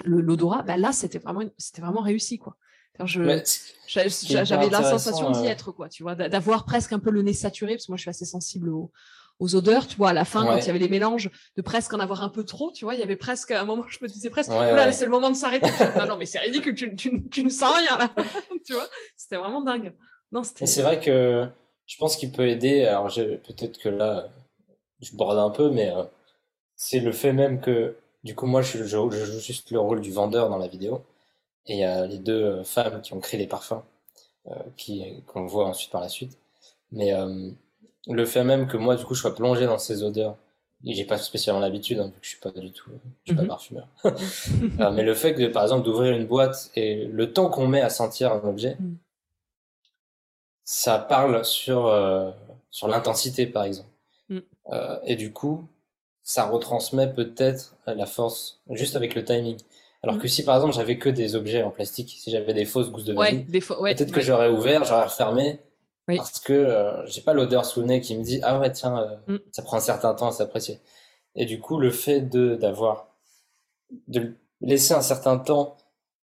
l'odorat, 0.05 0.63
bah 0.63 0.77
là, 0.77 0.91
c'était 0.91 1.19
vraiment, 1.19 1.43
c'était 1.57 1.81
vraiment 1.81 2.01
réussi, 2.01 2.37
quoi. 2.37 2.57
j'avais 3.05 4.69
la 4.69 4.83
sensation 4.83 5.31
d'y 5.31 5.47
euh, 5.47 5.51
être, 5.51 5.71
quoi, 5.71 5.89
tu 5.89 6.03
vois, 6.03 6.15
d'avoir 6.15 6.65
presque 6.65 6.93
un 6.93 6.99
peu 6.99 7.11
le 7.11 7.21
nez 7.21 7.33
saturé, 7.33 7.73
parce 7.73 7.85
que 7.85 7.91
moi, 7.91 7.97
je 7.97 8.01
suis 8.01 8.09
assez 8.09 8.25
sensible 8.25 8.69
aux, 8.69 8.91
odeurs, 9.55 9.87
tu 9.87 9.97
vois, 9.97 10.11
à 10.11 10.13
la 10.13 10.23
fin, 10.23 10.45
quand 10.45 10.55
il 10.55 10.65
y 10.65 10.69
avait 10.69 10.79
les 10.79 10.87
mélanges, 10.87 11.29
de 11.57 11.61
presque 11.61 11.93
en 11.93 11.99
avoir 11.99 12.23
un 12.23 12.29
peu 12.29 12.45
trop, 12.45 12.71
tu 12.71 12.85
vois, 12.85 12.93
il 12.93 13.01
y 13.01 13.03
avait 13.03 13.17
presque, 13.17 13.51
à 13.51 13.61
un 13.61 13.65
moment, 13.65 13.83
je 13.89 13.97
me 14.01 14.07
disais 14.07 14.29
presque, 14.29 14.51
c'est 14.51 15.05
le 15.05 15.11
moment 15.11 15.29
de 15.29 15.35
s'arrêter. 15.35 15.69
non, 15.97 16.05
non, 16.07 16.17
mais 16.17 16.25
c'est 16.25 16.39
ridicule, 16.39 16.75
tu, 16.75 16.95
tu, 16.95 17.27
tu 17.29 17.43
ne 17.43 17.49
sens 17.49 17.75
rien, 17.75 17.97
là. 17.97 18.09
tu 18.65 18.73
vois, 18.73 18.87
c'était 19.17 19.35
vraiment 19.35 19.61
dingue. 19.61 19.93
Non, 20.31 20.43
c'est 20.43 20.81
vrai 20.81 20.99
que 20.99 21.47
je 21.85 21.97
pense 21.97 22.15
qu'il 22.15 22.31
peut 22.31 22.47
aider, 22.47 22.85
alors 22.85 23.13
peut-être 23.13 23.77
que 23.79 23.89
là, 23.89 24.29
je 25.01 25.15
borde 25.15 25.37
un 25.37 25.49
peu, 25.49 25.69
mais 25.69 25.91
euh, 25.91 26.03
c'est 26.75 26.99
le 26.99 27.11
fait 27.11 27.33
même 27.33 27.61
que, 27.61 27.95
du 28.23 28.35
coup, 28.35 28.45
moi, 28.47 28.61
je, 28.61 28.79
je, 28.83 28.85
joue 28.87 29.39
juste 29.39 29.71
le 29.71 29.79
rôle 29.79 30.01
du 30.01 30.11
vendeur 30.11 30.49
dans 30.49 30.57
la 30.57 30.67
vidéo. 30.67 31.03
Et 31.67 31.73
il 31.75 31.79
y 31.79 31.83
a 31.85 32.05
les 32.07 32.19
deux 32.19 32.43
euh, 32.43 32.63
femmes 32.63 33.01
qui 33.01 33.13
ont 33.13 33.19
créé 33.21 33.39
les 33.39 33.47
parfums, 33.47 33.83
euh, 34.47 34.55
qui, 34.77 35.23
qu'on 35.27 35.45
voit 35.47 35.67
ensuite 35.67 35.91
par 35.91 36.01
la 36.01 36.09
suite. 36.09 36.37
Mais 36.91 37.13
le 38.07 38.25
fait 38.25 38.43
même 38.43 38.67
que 38.67 38.77
moi, 38.77 38.95
du 38.95 39.05
coup, 39.05 39.15
je 39.15 39.21
sois 39.21 39.35
plongé 39.35 39.65
dans 39.65 39.77
ces 39.79 40.03
odeurs, 40.03 40.37
et 40.85 40.93
j'ai 40.93 41.05
pas 41.05 41.17
spécialement 41.17 41.61
l'habitude, 41.61 41.99
hein, 41.99 42.07
vu 42.07 42.11
que 42.19 42.25
je 42.25 42.29
suis 42.29 42.39
pas 42.39 42.51
du 42.51 42.71
tout, 42.71 42.91
je 43.23 43.31
suis 43.31 43.35
pas 43.35 43.43
Mhm. 43.43 43.47
parfumeur. 43.47 43.87
mais 44.93 45.03
le 45.03 45.13
fait 45.15 45.33
que, 45.33 45.47
par 45.47 45.63
exemple, 45.63 45.83
d'ouvrir 45.85 46.13
une 46.15 46.27
boîte 46.27 46.71
et 46.75 47.05
le 47.05 47.31
temps 47.33 47.49
qu'on 47.49 47.67
met 47.67 47.81
à 47.81 47.89
sentir 47.89 48.31
un 48.33 48.43
objet, 48.47 48.75
Mhm. 48.79 48.97
ça 50.63 50.97
parle 50.99 51.43
sur, 51.45 51.87
euh, 51.87 52.31
sur 52.71 52.87
l'intensité, 52.87 53.47
par 53.47 53.63
exemple. 53.63 53.89
Mm. 54.29 54.39
Euh, 54.71 54.99
et 55.05 55.15
du 55.15 55.31
coup, 55.33 55.67
ça 56.23 56.45
retransmet 56.45 57.11
peut-être 57.13 57.75
la 57.85 58.05
force 58.05 58.61
juste 58.69 58.95
avec 58.95 59.13
le 59.15 59.23
timing. 59.25 59.57
Alors 60.01 60.19
que 60.19 60.27
si 60.27 60.43
par 60.43 60.55
exemple 60.55 60.73
j'avais 60.73 60.97
que 60.97 61.09
des 61.09 61.35
objets 61.35 61.63
en 61.63 61.69
plastique, 61.69 62.15
si 62.19 62.31
j'avais 62.31 62.53
des 62.53 62.65
fausses 62.65 62.89
gousses 62.91 63.05
de 63.05 63.13
vanille, 63.13 63.45
ouais, 63.79 63.95
peut-être 63.95 64.11
que 64.11 64.21
j'aurais 64.21 64.49
ouvert, 64.49 64.83
j'aurais 64.83 65.05
refermé, 65.05 65.59
Oui. 66.09 66.17
parce 66.17 66.39
que 66.39 66.51
euh, 66.53 67.05
j'ai 67.07 67.21
pas 67.21 67.33
l'odeur 67.33 67.65
sous 67.65 67.79
le 67.81 67.87
nez 67.87 68.01
qui 68.01 68.17
me 68.17 68.23
dit 68.23 68.39
ah 68.43 68.59
ouais 68.59 68.71
tiens, 68.71 68.97
euh, 69.27 69.33
Mm. 69.35 69.37
ça 69.51 69.61
prend 69.61 69.77
un 69.77 69.81
certain 69.81 70.13
temps 70.13 70.27
à 70.27 70.31
s'apprécier. 70.31 70.79
Et 71.35 71.45
du 71.45 71.59
coup, 71.59 71.77
le 71.79 71.89
fait 71.91 72.21
de 72.21 72.55
d'avoir 72.55 73.07
de 74.07 74.33
laisser 74.61 74.93
un 74.93 75.01
certain 75.01 75.37
temps, 75.37 75.77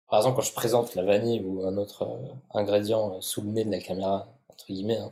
par 0.10 0.20
exemple 0.20 0.36
quand 0.38 0.42
je 0.44 0.54
présente 0.54 0.96
la 0.96 1.04
vanille 1.04 1.42
ou 1.44 1.66
un 1.66 1.78
autre 1.78 2.04
euh, 2.04 2.34
ingrédient 2.54 3.14
euh, 3.16 3.22
sous 3.22 3.42
le 3.42 3.50
nez 3.50 3.64
de 3.64 3.72
la 3.72 3.80
caméra 3.80 4.28
entre 4.50 4.66
guillemets, 4.68 4.98
hein, 5.00 5.12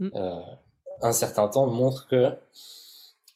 Mm. 0.00 0.10
un 1.02 1.12
certain 1.12 1.48
temps 1.48 1.66
montre 1.66 2.06
que 2.08 2.32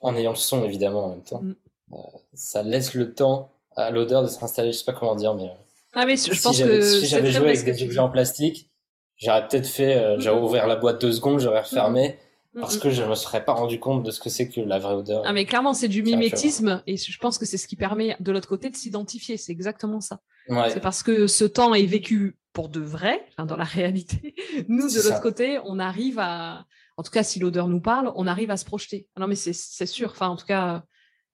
en 0.03 0.15
ayant 0.17 0.31
le 0.33 0.37
son 0.37 0.65
évidemment 0.65 1.07
en 1.07 1.09
même 1.11 1.23
temps, 1.23 1.41
Mm. 1.43 1.55
euh, 1.95 1.97
ça 2.35 2.63
laisse 2.63 2.95
le 2.95 3.15
temps 3.15 3.51
à 3.77 3.91
l'odeur 3.91 4.23
de 4.23 4.29
s'installer. 4.29 4.73
Je 4.73 4.79
sais 4.79 4.85
pas 4.85 4.93
comment 4.93 5.15
dire, 5.17 5.35
mais 5.35 5.45
euh, 5.45 5.55
Ah 5.95 6.05
mais 6.07 6.17
je 6.17 6.33
si 6.35 6.43
pense 6.43 6.57
j'avais 6.57 6.79
que 6.79 6.85
si 6.85 7.01
c'est 7.01 7.07
j'avais 7.07 7.31
très 7.31 7.39
joué 7.41 7.49
avec 7.49 7.65
des 7.65 7.83
objets 7.85 7.99
en 8.01 8.11
plastique, 8.11 8.71
j'aurais 9.17 9.47
peut-être 9.49 9.67
fait, 9.67 9.97
euh, 9.97 10.19
j'aurais 10.19 10.39
Mhm. 10.41 10.45
ouvert 10.45 10.67
la 10.67 10.77
boîte 10.77 11.01
deux 11.01 11.13
secondes, 11.13 11.39
j'aurais 11.41 11.61
refermé 11.63 12.19
Mm, 12.55 12.61
parce 12.61 12.77
que 12.77 12.91
je 12.91 13.03
me 13.03 13.15
serais 13.15 13.45
pas 13.47 13.55
rendu 13.55 13.81
compte 13.81 14.03
de 14.03 14.11
ce 14.11 14.21
que 14.21 14.29
c'est 14.29 14.49
que 14.51 14.61
la 14.61 14.79
vraie 14.79 14.93
odeur. 14.95 15.23
Ah 15.25 15.33
mais 15.33 15.47
clairement 15.47 15.73
c'est 15.73 15.89
du 15.89 16.03
mimétisme 16.03 16.83
et 16.87 16.99
je 16.99 17.19
pense 17.19 17.39
que 17.39 17.47
c'est 17.47 17.57
ce 17.57 17.67
qui 17.67 17.77
permet 17.77 18.15
de 18.21 18.31
l'autre 18.31 18.49
côté 18.49 18.69
de 18.69 18.77
s'identifier. 18.77 19.39
C'est 19.39 19.53
exactement 19.53 20.01
ça. 20.03 20.21
Ouais, 20.51 20.69
C'est 20.71 20.81
parce 20.81 21.03
que 21.03 21.27
ce 21.27 21.45
temps 21.47 21.73
est 21.73 21.87
vécu 21.87 22.37
pour 22.53 22.69
de 22.69 22.81
vrai, 22.81 23.25
dans 23.39 23.57
la 23.57 23.65
réalité. 23.79 24.35
Nous, 24.69 24.89
de 24.91 24.97
l'autre 25.03 25.23
côté, 25.23 25.59
on 25.65 25.79
arrive 25.79 26.19
à, 26.19 26.67
en 26.97 27.03
tout 27.03 27.11
cas, 27.11 27.23
si 27.23 27.39
l'odeur 27.39 27.69
nous 27.69 27.81
parle, 27.81 28.13
on 28.17 28.27
arrive 28.27 28.51
à 28.51 28.57
se 28.57 28.65
projeter. 28.65 29.09
Ah 29.17 29.21
non, 29.21 29.27
mais 29.27 29.35
c'est 29.35 29.87
sûr. 29.87 30.11
Enfin, 30.11 30.29
en 30.29 30.37
tout 30.37 30.47
cas, 30.47 30.85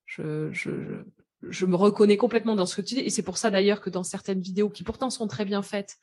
je, 0.07 0.51
je, 0.53 0.71
je, 1.43 1.51
je 1.51 1.67
me 1.67 1.77
reconnais 1.77 2.17
complètement 2.17 2.57
dans 2.57 2.67
ce 2.67 2.77
que 2.77 2.83
tu 2.83 2.95
dis. 2.95 3.01
Et 3.01 3.11
c'est 3.11 3.23
pour 3.23 3.39
ça 3.39 3.51
d'ailleurs 3.51 3.81
que 3.81 3.91
dans 3.91 4.03
certaines 4.03 4.41
vidéos 4.41 4.71
qui 4.71 4.85
pourtant 4.85 5.11
sont 5.11 5.27
très 5.29 5.45
bien 5.45 5.63
faites, 5.63 5.97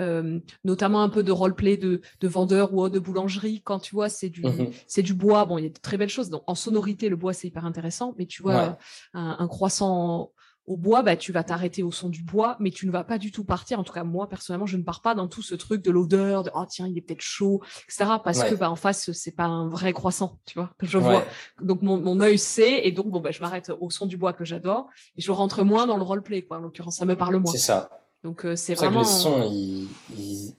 euh, 0.00 0.38
notamment 0.62 1.02
un 1.02 1.08
peu 1.08 1.22
de 1.24 1.32
roleplay 1.32 1.76
de, 1.76 2.00
de 2.20 2.28
vendeur 2.28 2.72
ou 2.72 2.88
de 2.88 2.98
boulangerie, 2.98 3.62
quand 3.62 3.80
tu 3.80 3.94
vois, 3.94 4.08
c'est 4.08 4.28
du, 4.28 4.42
Mhm. 4.42 4.70
c'est 4.86 5.02
du 5.02 5.14
bois. 5.14 5.44
Bon, 5.44 5.58
il 5.58 5.64
y 5.64 5.66
a 5.66 5.70
de 5.70 5.78
très 5.78 5.96
belles 5.96 6.08
choses. 6.08 6.30
Donc, 6.30 6.44
en 6.46 6.54
sonorité, 6.54 7.08
le 7.08 7.16
bois, 7.16 7.32
c'est 7.32 7.48
hyper 7.48 7.64
intéressant. 7.64 8.14
Mais 8.18 8.26
tu 8.26 8.42
vois, 8.42 8.68
Ouais. 8.68 8.74
un, 9.14 9.36
un 9.40 9.48
croissant 9.48 10.32
au 10.68 10.76
bois, 10.76 11.02
bah, 11.02 11.16
tu 11.16 11.32
vas 11.32 11.42
t'arrêter 11.42 11.82
au 11.82 11.90
son 11.90 12.08
du 12.10 12.22
bois, 12.22 12.56
mais 12.60 12.70
tu 12.70 12.86
ne 12.86 12.92
vas 12.92 13.02
pas 13.02 13.16
du 13.18 13.32
tout 13.32 13.42
partir. 13.42 13.80
En 13.80 13.84
tout 13.84 13.92
cas, 13.92 14.04
moi, 14.04 14.28
personnellement, 14.28 14.66
je 14.66 14.76
ne 14.76 14.82
pars 14.82 15.00
pas 15.00 15.14
dans 15.14 15.26
tout 15.26 15.42
ce 15.42 15.54
truc 15.54 15.82
de 15.82 15.90
l'odeur, 15.90 16.42
de, 16.44 16.50
oh, 16.54 16.64
tiens, 16.68 16.86
il 16.86 16.96
est 16.98 17.00
peut-être 17.00 17.22
chaud, 17.22 17.62
etc. 17.84 18.10
Parce 18.22 18.40
Ouais. 18.40 18.50
que, 18.50 18.54
bah, 18.54 18.70
en 18.70 18.76
face, 18.76 19.10
c'est 19.12 19.34
pas 19.34 19.44
un 19.46 19.68
vrai 19.68 19.92
croissant, 19.92 20.38
tu 20.44 20.58
vois, 20.58 20.70
que 20.78 20.86
je 20.86 20.98
Ouais. 20.98 21.04
vois. 21.04 21.24
Donc, 21.62 21.82
mon, 21.82 21.98
mon 21.98 22.20
œil 22.20 22.38
sait, 22.38 22.86
et 22.86 22.92
donc, 22.92 23.06
bon, 23.08 23.20
bah, 23.20 23.30
je 23.30 23.40
m'arrête 23.40 23.72
au 23.80 23.88
son 23.90 24.06
du 24.06 24.16
bois 24.18 24.32
que 24.34 24.44
j'adore, 24.44 24.88
et 25.16 25.22
je 25.22 25.32
rentre 25.32 25.64
moins 25.64 25.86
dans 25.86 25.96
le 25.96 26.02
roleplay, 26.02 26.42
quoi. 26.42 26.58
En 26.58 26.60
l'occurrence, 26.60 26.96
ça 26.96 27.04
me 27.06 27.16
parle 27.16 27.36
moins. 27.36 27.50
C'est 27.52 27.58
ça. 27.58 27.88
Donc, 28.22 28.44
euh, 28.44 28.54
c'est 28.54 28.74
ça 28.74 28.82
que 28.86 28.90
vraiment. 28.92 29.00
les 29.00 29.06
sons, 29.06 29.48
ils, 29.50 29.88
ils, 30.10 30.54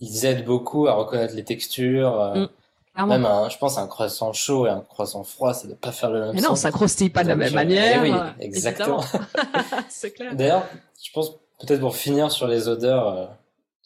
ils 0.00 0.24
aident 0.24 0.46
beaucoup 0.46 0.86
à 0.86 0.94
reconnaître 0.94 1.34
les 1.34 1.44
textures. 1.44 2.18
euh, 2.20 2.44
Mm. 2.44 2.48
Clairement. 2.94 3.12
Même 3.14 3.24
un, 3.24 3.48
je 3.48 3.56
pense 3.56 3.78
un 3.78 3.86
croissant 3.86 4.32
chaud 4.34 4.66
et 4.66 4.70
un 4.70 4.80
croissant 4.82 5.24
froid, 5.24 5.54
ça 5.54 5.66
doit 5.66 5.76
pas 5.76 5.92
faire 5.92 6.10
le 6.10 6.20
même 6.20 6.34
Mais 6.34 6.42
non, 6.42 6.50
son. 6.50 6.56
ça 6.56 6.70
croustille 6.70 7.08
pas 7.08 7.22
de 7.24 7.28
la 7.28 7.36
même 7.36 7.50
euh, 7.52 7.54
manière. 7.54 8.04
eh 8.04 8.10
oui, 8.10 8.14
euh, 8.14 8.30
exactement. 8.40 9.02
c'est 9.88 10.10
clair. 10.12 10.34
D'ailleurs, 10.36 10.66
je 11.02 11.10
pense 11.12 11.30
peut-être 11.60 11.80
pour 11.80 11.96
finir 11.96 12.30
sur 12.30 12.46
les 12.48 12.68
odeurs 12.68 13.08
euh, 13.08 13.26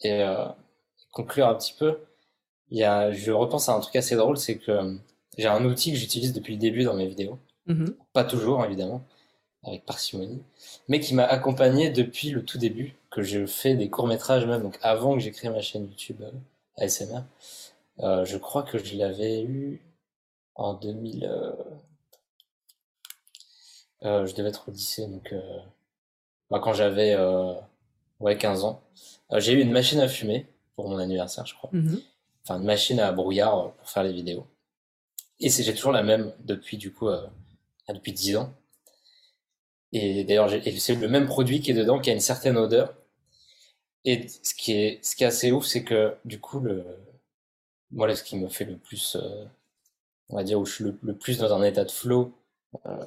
et 0.01 0.23
euh, 0.23 0.45
conclure 1.13 1.47
un 1.47 1.55
petit 1.55 1.73
peu, 1.79 1.99
il 2.69 2.77
y 2.79 2.83
a, 2.83 3.11
je 3.13 3.31
repense 3.31 3.69
à 3.69 3.73
un 3.75 3.79
truc 3.79 3.95
assez 3.95 4.15
drôle, 4.17 4.37
c'est 4.37 4.57
que 4.57 4.71
euh, 4.71 4.93
j'ai 5.37 5.47
un 5.47 5.63
outil 5.63 5.93
que 5.93 5.97
j'utilise 5.97 6.33
depuis 6.33 6.53
le 6.53 6.59
début 6.59 6.83
dans 6.83 6.93
mes 6.95 7.07
vidéos, 7.07 7.39
Mhm. 7.67 7.95
pas 8.13 8.23
toujours 8.25 8.63
évidemment, 8.65 9.01
avec 9.63 9.85
parcimonie, 9.85 10.41
mais 10.89 10.99
qui 10.99 11.13
m'a 11.15 11.23
accompagné 11.25 11.89
depuis 11.91 12.29
le 12.31 12.43
tout 12.43 12.57
début, 12.57 12.95
que 13.09 13.21
je 13.21 13.45
fais 13.45 13.75
des 13.75 13.89
courts 13.89 14.07
métrages 14.07 14.45
même, 14.45 14.63
donc 14.63 14.77
avant 14.81 15.13
que 15.13 15.19
j'ai 15.19 15.31
créé 15.31 15.49
ma 15.49 15.61
chaîne 15.61 15.85
YouTube 15.87 16.21
ASMR. 16.77 17.21
Euh, 17.99 18.25
je 18.25 18.37
crois 18.37 18.63
que 18.63 18.77
je 18.77 18.95
l'avais 18.95 19.41
eu 19.43 19.81
en 20.55 20.73
2000. 20.73 21.25
euh, 21.25 21.51
euh, 24.03 24.25
je 24.25 24.35
devais 24.35 24.49
être 24.49 24.69
au 24.69 24.71
lycée, 24.71 25.07
donc 25.07 25.33
euh, 25.33 25.41
bah, 26.49 26.59
quand 26.59 26.73
j'avais 26.73 27.13
euh, 27.13 27.53
ouais, 28.19 28.37
15 28.37 28.63
ans. 28.63 28.83
Euh, 29.31 29.39
j'ai 29.39 29.53
eu 29.53 29.61
une 29.61 29.71
machine 29.71 29.99
à 29.99 30.07
fumer 30.07 30.47
pour 30.75 30.89
mon 30.89 30.97
anniversaire, 30.97 31.45
je 31.45 31.55
crois. 31.55 31.69
Mhm. 31.73 32.01
Enfin, 32.43 32.59
une 32.59 32.65
machine 32.65 32.99
à 32.99 33.11
brouillard 33.11 33.59
euh, 33.59 33.69
pour 33.69 33.89
faire 33.89 34.03
les 34.03 34.13
vidéos. 34.13 34.45
Et 35.39 35.49
c'est 35.49 35.63
j'ai 35.63 35.73
toujours 35.75 35.91
la 35.91 36.03
même 36.03 36.33
depuis 36.39 36.77
du 36.77 36.93
coup 36.93 37.07
euh, 37.09 37.27
ah, 37.87 37.93
depuis 37.93 38.13
10 38.13 38.37
ans. 38.37 38.53
Et 39.93 40.23
d'ailleurs, 40.23 40.47
j'ai- 40.49 40.67
et 40.67 40.79
c'est 40.79 40.95
le 40.95 41.07
même 41.07 41.25
produit 41.27 41.61
qui 41.61 41.71
est 41.71 41.73
dedans, 41.73 41.99
qui 41.99 42.09
a 42.09 42.13
une 42.13 42.19
certaine 42.19 42.57
odeur. 42.57 42.93
Et 44.05 44.27
ce 44.27 44.53
qui 44.55 44.73
est, 44.73 45.03
ce 45.03 45.15
qui 45.15 45.23
est 45.23 45.27
assez 45.27 45.51
ouf, 45.51 45.65
c'est 45.65 45.83
que 45.83 46.15
du 46.25 46.39
coup, 46.39 46.59
le, 46.59 46.85
moi, 47.91 48.07
là, 48.07 48.15
ce 48.15 48.23
qui 48.23 48.37
me 48.37 48.47
fait 48.49 48.65
le 48.65 48.77
plus, 48.77 49.15
euh, 49.15 49.45
on 50.29 50.35
va 50.35 50.43
dire, 50.43 50.59
où 50.59 50.65
je 50.65 50.73
suis 50.73 50.83
le, 50.83 50.97
le 51.03 51.15
plus 51.15 51.37
dans 51.37 51.53
un 51.53 51.63
état 51.63 51.83
de 51.85 51.91
flow 51.91 52.33
euh, 52.85 53.05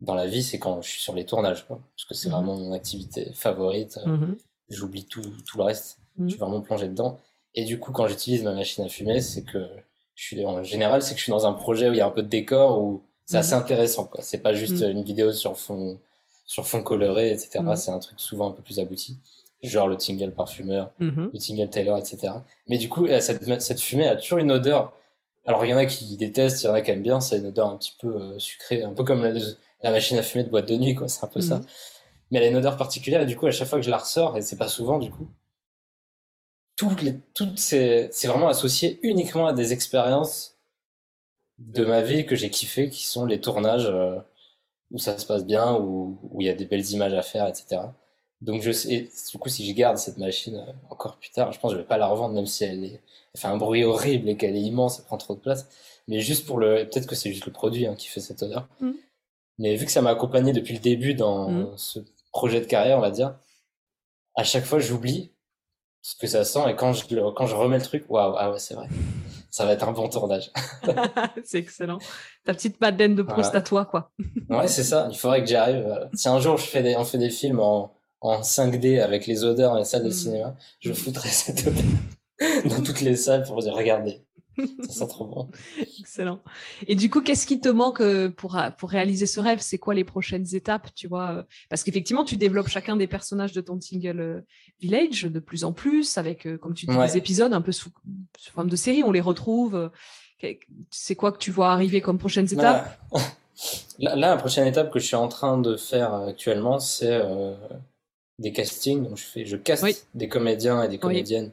dans 0.00 0.14
la 0.14 0.26
vie, 0.26 0.42
c'est 0.42 0.58
quand 0.58 0.82
je 0.82 0.88
suis 0.88 1.00
sur 1.02 1.14
les 1.14 1.24
tournages, 1.26 1.66
quoi. 1.66 1.80
Parce 1.96 2.04
que 2.06 2.14
c'est 2.14 2.28
Mhm. 2.28 2.34
vraiment 2.34 2.56
mon 2.56 2.72
activité 2.72 3.32
favorite. 3.34 3.98
euh, 3.98 4.16
Mhm. 4.16 4.36
J'oublie 4.68 5.04
tout, 5.04 5.22
tout 5.46 5.58
le 5.58 5.64
reste. 5.64 5.98
Mhm. 6.16 6.28
Je 6.28 6.32
suis 6.34 6.40
vraiment 6.40 6.60
plongé 6.60 6.88
dedans. 6.88 7.18
Et 7.54 7.64
du 7.64 7.78
coup, 7.78 7.92
quand 7.92 8.06
j'utilise 8.06 8.42
ma 8.42 8.54
machine 8.54 8.84
à 8.84 8.88
fumer, 8.88 9.20
c'est 9.20 9.42
que 9.42 9.68
je 10.14 10.24
suis, 10.24 10.44
en 10.46 10.62
général, 10.62 11.02
c'est 11.02 11.12
que 11.14 11.18
je 11.18 11.24
suis 11.24 11.30
dans 11.32 11.46
un 11.46 11.52
projet 11.52 11.88
où 11.88 11.92
il 11.92 11.98
y 11.98 12.00
a 12.00 12.06
un 12.06 12.10
peu 12.10 12.22
de 12.22 12.28
décor, 12.28 12.80
où 12.82 13.02
c'est 13.26 13.34
Mhm. 13.36 13.40
assez 13.40 13.52
intéressant, 13.54 14.04
quoi. 14.06 14.22
C'est 14.22 14.38
pas 14.38 14.54
juste 14.54 14.80
Mhm. 14.82 14.90
une 14.90 15.02
vidéo 15.02 15.32
sur 15.32 15.56
fond, 15.58 15.98
sur 16.46 16.66
fond 16.66 16.82
coloré, 16.82 17.30
etc. 17.32 17.60
Mhm. 17.62 17.76
C'est 17.76 17.90
un 17.90 17.98
truc 17.98 18.18
souvent 18.20 18.48
un 18.50 18.52
peu 18.52 18.62
plus 18.62 18.78
abouti. 18.80 19.18
Genre 19.62 19.86
le 19.88 19.96
tingle 19.96 20.32
parfumeur, 20.32 20.92
Mhm. 20.98 21.30
le 21.32 21.38
tingle 21.38 21.70
Taylor, 21.70 21.96
etc. 21.98 22.32
Mais 22.68 22.78
du 22.78 22.88
coup, 22.88 23.06
euh, 23.06 23.20
cette, 23.20 23.60
cette 23.62 23.80
fumée 23.80 24.08
a 24.08 24.16
toujours 24.16 24.38
une 24.38 24.50
odeur. 24.50 24.92
Alors, 25.46 25.64
il 25.64 25.70
y 25.70 25.74
en 25.74 25.76
a 25.78 25.86
qui 25.86 26.16
détestent, 26.16 26.62
il 26.62 26.66
y 26.66 26.68
en 26.68 26.74
a 26.74 26.80
qui 26.82 26.90
aiment 26.90 27.02
bien. 27.02 27.20
C'est 27.20 27.38
une 27.38 27.46
odeur 27.46 27.68
un 27.68 27.76
petit 27.76 27.94
peu 28.00 28.08
euh, 28.16 28.38
sucrée, 28.38 28.82
un 28.82 28.92
peu 28.92 29.04
comme 29.04 29.22
la, 29.24 29.32
la 29.82 29.90
machine 29.92 30.18
à 30.18 30.22
fumer 30.22 30.44
de 30.44 30.50
boîte 30.50 30.68
de 30.68 30.76
nuit, 30.76 30.94
quoi. 30.96 31.08
C'est 31.08 31.24
un 31.24 31.28
peu 31.28 31.40
ça. 31.40 31.58
Mhm. 31.58 31.66
Mais 32.30 32.38
elle 32.38 32.44
a 32.44 32.48
une 32.48 32.56
odeur 32.56 32.76
particulière, 32.76 33.20
et 33.22 33.26
du 33.26 33.36
coup, 33.36 33.46
à 33.46 33.50
chaque 33.52 33.68
fois 33.68 33.78
que 33.78 33.84
je 33.84 33.90
la 33.90 33.98
ressors, 33.98 34.36
et 34.36 34.42
c'est 34.42 34.56
pas 34.56 34.68
souvent, 34.68 34.98
du 34.98 35.10
coup, 35.10 35.28
toutes 36.76 37.02
les, 37.02 37.20
toutes 37.34 37.58
ces, 37.58 38.08
c'est 38.12 38.26
vraiment 38.28 38.48
associé 38.48 38.98
uniquement 39.02 39.46
à 39.46 39.52
des 39.52 39.72
expériences 39.72 40.58
de 41.58 41.84
ma 41.84 42.00
vie 42.02 42.26
que 42.26 42.34
j'ai 42.34 42.50
kiffé, 42.50 42.88
qui 42.90 43.04
sont 43.04 43.26
les 43.26 43.40
tournages 43.40 43.86
euh, 43.86 44.18
où 44.90 44.98
ça 44.98 45.16
se 45.18 45.26
passe 45.26 45.44
bien, 45.44 45.74
où 45.76 46.18
où 46.32 46.40
il 46.40 46.46
y 46.46 46.50
a 46.50 46.54
des 46.54 46.64
belles 46.66 46.88
images 46.90 47.12
à 47.14 47.22
faire, 47.22 47.46
etc. 47.46 47.82
Donc 48.42 48.60
je 48.60 48.72
sais, 48.72 49.08
du 49.30 49.38
coup, 49.38 49.48
si 49.48 49.66
je 49.68 49.72
garde 49.74 49.96
cette 49.98 50.18
machine 50.18 50.56
euh, 50.56 50.72
encore 50.90 51.16
plus 51.16 51.30
tard, 51.30 51.52
je 51.52 51.58
pense 51.60 51.70
que 51.70 51.76
je 51.76 51.82
vais 51.82 51.86
pas 51.88 51.96
la 51.96 52.08
revendre, 52.08 52.34
même 52.34 52.46
si 52.46 52.64
elle, 52.64 52.82
est, 52.84 53.00
elle 53.34 53.40
fait 53.40 53.46
un 53.46 53.56
bruit 53.56 53.84
horrible 53.84 54.28
et 54.28 54.36
qu'elle 54.36 54.56
est 54.56 54.60
immense, 54.62 54.98
elle 54.98 55.04
prend 55.06 55.16
trop 55.16 55.34
de 55.34 55.40
place. 55.40 55.68
Mais 56.08 56.18
juste 56.20 56.44
pour 56.44 56.58
le, 56.58 56.84
peut-être 56.88 57.06
que 57.06 57.14
c'est 57.14 57.30
juste 57.32 57.46
le 57.46 57.52
produit 57.52 57.86
hein, 57.86 57.94
qui 57.94 58.08
fait 58.08 58.18
cette 58.20 58.42
odeur. 58.42 58.68
Mhm. 58.80 58.94
Mais 59.58 59.76
vu 59.76 59.86
que 59.86 59.92
ça 59.92 60.02
m'a 60.02 60.10
accompagné 60.10 60.52
depuis 60.52 60.74
le 60.74 60.80
début 60.80 61.14
dans 61.14 61.48
Mhm. 61.50 61.68
ce 61.76 62.00
projet 62.32 62.60
de 62.60 62.66
carrière, 62.66 62.98
on 62.98 63.00
va 63.00 63.10
dire, 63.12 63.36
à 64.34 64.42
chaque 64.44 64.64
fois 64.64 64.78
j'oublie 64.80 65.30
ce 66.00 66.16
que 66.16 66.26
ça 66.26 66.44
sent 66.44 66.68
et 66.68 66.74
quand 66.74 66.92
je, 66.92 67.14
le- 67.14 67.30
quand 67.30 67.46
je 67.46 67.54
remets 67.54 67.78
le 67.78 67.84
truc, 67.84 68.04
waouh, 68.08 68.34
ah 68.36 68.50
ouais, 68.50 68.58
c'est 68.58 68.74
vrai. 68.74 68.88
Ça 69.50 69.64
va 69.66 69.72
être 69.72 69.86
un 69.86 69.92
bon 69.92 70.08
tournage. 70.08 70.50
c'est 71.44 71.58
excellent. 71.58 71.98
Ta 72.44 72.54
petite 72.54 72.80
Madeleine 72.80 73.14
de 73.14 73.22
Proust 73.22 73.50
Voilà. 73.50 73.58
à 73.58 73.62
toi, 73.62 73.84
quoi. 73.84 74.10
Ouais, 74.50 74.66
c'est 74.66 74.82
ça. 74.82 75.06
Il 75.12 75.16
faudrait 75.16 75.42
que 75.42 75.46
j'y 75.46 75.54
arrive. 75.54 76.08
Si 76.14 76.28
un 76.28 76.40
jour 76.40 76.56
je 76.56 76.64
fais 76.64 76.82
des, 76.82 76.96
on 76.96 77.04
fait 77.04 77.18
des 77.18 77.30
films 77.30 77.60
en, 77.60 77.92
en 78.22 78.40
5D 78.42 79.00
avec 79.00 79.26
les 79.26 79.44
odeurs 79.44 79.72
dans 79.72 79.78
les 79.78 79.84
salles 79.84 80.02
de 80.04 80.08
Mhm. 80.08 80.12
cinéma, 80.14 80.56
je 80.80 80.92
foutrais 80.92 81.28
cette 81.28 81.66
odeur 81.66 81.82
dans 82.64 82.82
toutes 82.82 83.00
les 83.02 83.16
salles 83.16 83.42
pour 83.44 83.60
dire 83.60 83.74
regardez, 83.74 84.22
ça 84.86 84.92
sent 84.92 85.08
trop 85.08 85.26
bon. 85.26 85.48
Excellent. 86.00 86.40
Et 86.86 86.94
du 86.94 87.08
coup, 87.10 87.20
qu'est-ce 87.22 87.46
qui 87.46 87.60
te 87.60 87.68
manque 87.68 88.00
euh, 88.00 88.28
pour, 88.30 88.56
euh, 88.56 88.70
pour 88.70 88.90
réaliser 88.90 89.26
ce 89.26 89.40
rêve? 89.40 89.58
C'est 89.60 89.78
quoi 89.78 89.94
les 89.94 90.04
prochaines 90.04 90.46
étapes, 90.54 90.88
tu 90.94 91.08
vois 91.08 91.30
euh, 91.32 91.42
Parce 91.70 91.82
qu'effectivement, 91.84 92.24
tu 92.24 92.36
développes 92.36 92.68
chacun 92.68 92.96
des 92.96 93.06
personnages 93.06 93.52
de 93.52 93.60
ton 93.60 93.80
single 93.80 94.44
Village 94.80 95.22
de 95.24 95.38
plus 95.40 95.64
en 95.64 95.72
plus, 95.72 96.18
avec, 96.18 96.46
comme 96.60 96.74
tu 96.74 96.86
dis, 96.86 96.94
Ouais. 96.96 97.06
des 97.06 97.16
épisodes 97.16 97.52
un 97.52 97.60
peu 97.62 97.72
sous, 97.72 97.90
sous 98.38 98.52
forme 98.52 98.68
de 98.68 98.76
série. 98.76 99.02
On 99.04 99.12
les 99.12 99.20
retrouve. 99.20 99.90
C'est 100.90 101.14
quoi 101.14 101.30
que 101.32 101.38
tu 101.38 101.50
vois 101.52 101.72
arriver 101.72 102.00
comme 102.00 102.18
prochaines 102.18 102.46
bah, 102.46 102.52
étapes? 102.52 103.00
là, 104.00 104.16
la 104.16 104.36
prochaine 104.36 104.66
étape 104.66 104.90
que 104.92 104.98
je 104.98 105.06
suis 105.06 105.16
en 105.16 105.28
train 105.28 105.56
de 105.58 105.76
faire 105.76 106.12
actuellement, 106.14 106.78
c'est 106.80 107.12
euh, 107.12 107.54
des 108.38 108.52
castings. 108.52 109.02
Donc 109.02 109.16
je 109.16 109.24
fais, 109.24 109.44
je 109.44 109.56
caste 109.56 110.06
des 110.14 110.28
comédiens 110.28 110.82
et 110.82 110.88
des 110.88 110.98
comédiennes 110.98 111.50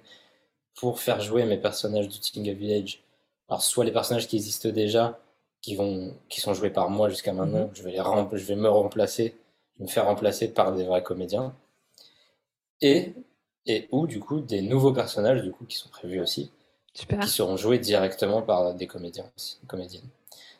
pour 0.75 0.99
faire 0.99 1.21
jouer 1.21 1.45
mes 1.45 1.57
personnages 1.57 2.07
du 2.07 2.19
Tingle 2.19 2.51
Village. 2.51 3.01
Alors 3.49 3.61
soit 3.61 3.85
les 3.85 3.91
personnages 3.91 4.27
qui 4.27 4.37
existent 4.37 4.69
déjà, 4.69 5.19
qui 5.61 5.75
vont, 5.75 6.13
qui 6.29 6.39
sont 6.41 6.53
joués 6.53 6.69
par 6.69 6.89
moi 6.89 7.09
jusqu'à 7.09 7.33
maintenant, 7.33 7.67
mhm. 7.67 7.71
je 7.73 7.83
vais 7.83 7.91
les 7.91 7.97
je 7.97 8.45
vais 8.45 8.55
me 8.55 8.69
remplacer, 8.69 9.35
je 9.75 9.79
vais 9.79 9.85
me 9.85 9.89
faire 9.89 10.05
remplacer 10.05 10.49
par 10.53 10.73
des 10.73 10.83
vrais 10.83 11.03
comédiens. 11.03 11.53
Et 12.81 13.13
et 13.65 13.87
ou 13.91 14.07
du 14.07 14.19
coup 14.19 14.39
des 14.39 14.61
nouveaux 14.61 14.93
personnages 14.93 15.43
du 15.43 15.51
coup 15.51 15.65
qui 15.65 15.77
sont 15.77 15.89
prévus 15.89 16.21
aussi, 16.21 16.51
qui 16.93 17.27
seront 17.27 17.57
joués 17.57 17.79
directement 17.79 18.41
par 18.41 18.73
des 18.73 18.87
comédiens 18.87 19.29
aussi, 19.37 19.57
comédiennes. 19.67 20.07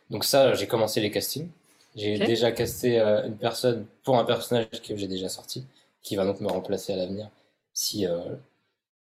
Donc 0.10 0.26
ça, 0.26 0.54
j'ai 0.54 0.68
commencé 0.68 1.02
les 1.02 1.12
castings. 1.12 1.50
J'ai 1.96 2.18
déjà 2.20 2.52
casté 2.52 3.00
euh, 3.00 3.26
une 3.26 3.38
personne 3.38 3.86
pour 4.04 4.18
un 4.18 4.24
personnage 4.24 4.68
que 4.88 4.96
j'ai 4.96 5.08
déjà 5.08 5.28
sorti, 5.28 5.66
qui 6.02 6.16
va 6.16 6.26
donc 6.26 6.40
me 6.42 6.48
remplacer 6.48 6.94
à 6.94 6.96
l'avenir 6.96 7.30
si 7.74 8.06
euh, 8.06 8.36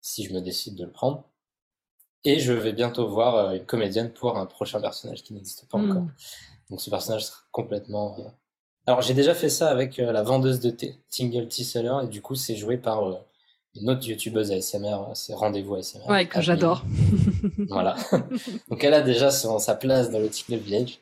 si 0.00 0.24
je 0.24 0.32
me 0.32 0.40
décide 0.40 0.76
de 0.76 0.84
le 0.84 0.90
prendre. 0.90 1.24
Et 2.24 2.38
je 2.40 2.52
vais 2.52 2.72
bientôt 2.72 3.08
voir 3.08 3.36
euh, 3.36 3.52
une 3.52 3.66
comédienne 3.66 4.10
pour 4.12 4.36
un 4.38 4.46
prochain 4.46 4.80
personnage 4.80 5.22
qui 5.22 5.34
n'existe 5.34 5.68
pas 5.68 5.78
encore. 5.78 6.02
Hmm. 6.02 6.12
Donc 6.70 6.80
ce 6.80 6.90
personnage 6.90 7.26
sera 7.26 7.38
complètement. 7.52 8.16
Alors 8.86 9.02
j'ai 9.02 9.14
déjà 9.14 9.34
fait 9.34 9.48
ça 9.48 9.70
avec 9.70 9.96
la 9.96 10.22
vendeuse 10.22 10.60
de 10.60 10.70
thé, 10.70 10.98
Tingle 11.10 11.48
Tea 11.48 11.64
Seller, 11.64 12.04
et 12.04 12.08
du 12.08 12.20
coup 12.20 12.34
c'est 12.34 12.56
joué 12.56 12.76
par 12.76 13.24
une 13.74 13.90
autre 13.90 14.06
youtubeuse 14.06 14.52
ASMR, 14.52 14.98
c'est 15.14 15.34
Rendez-vous 15.34 15.74
ASMR. 15.74 16.08
Ouais, 16.08 16.26
que 16.26 16.40
j'adore. 16.40 16.84
voilà. 17.68 17.96
Donc 18.68 18.84
elle 18.84 18.94
a 18.94 19.00
déjà 19.00 19.30
sa 19.30 19.74
place 19.74 20.10
dans 20.10 20.18
le 20.18 20.28
TikTok 20.28 20.60
Village. 20.60 21.00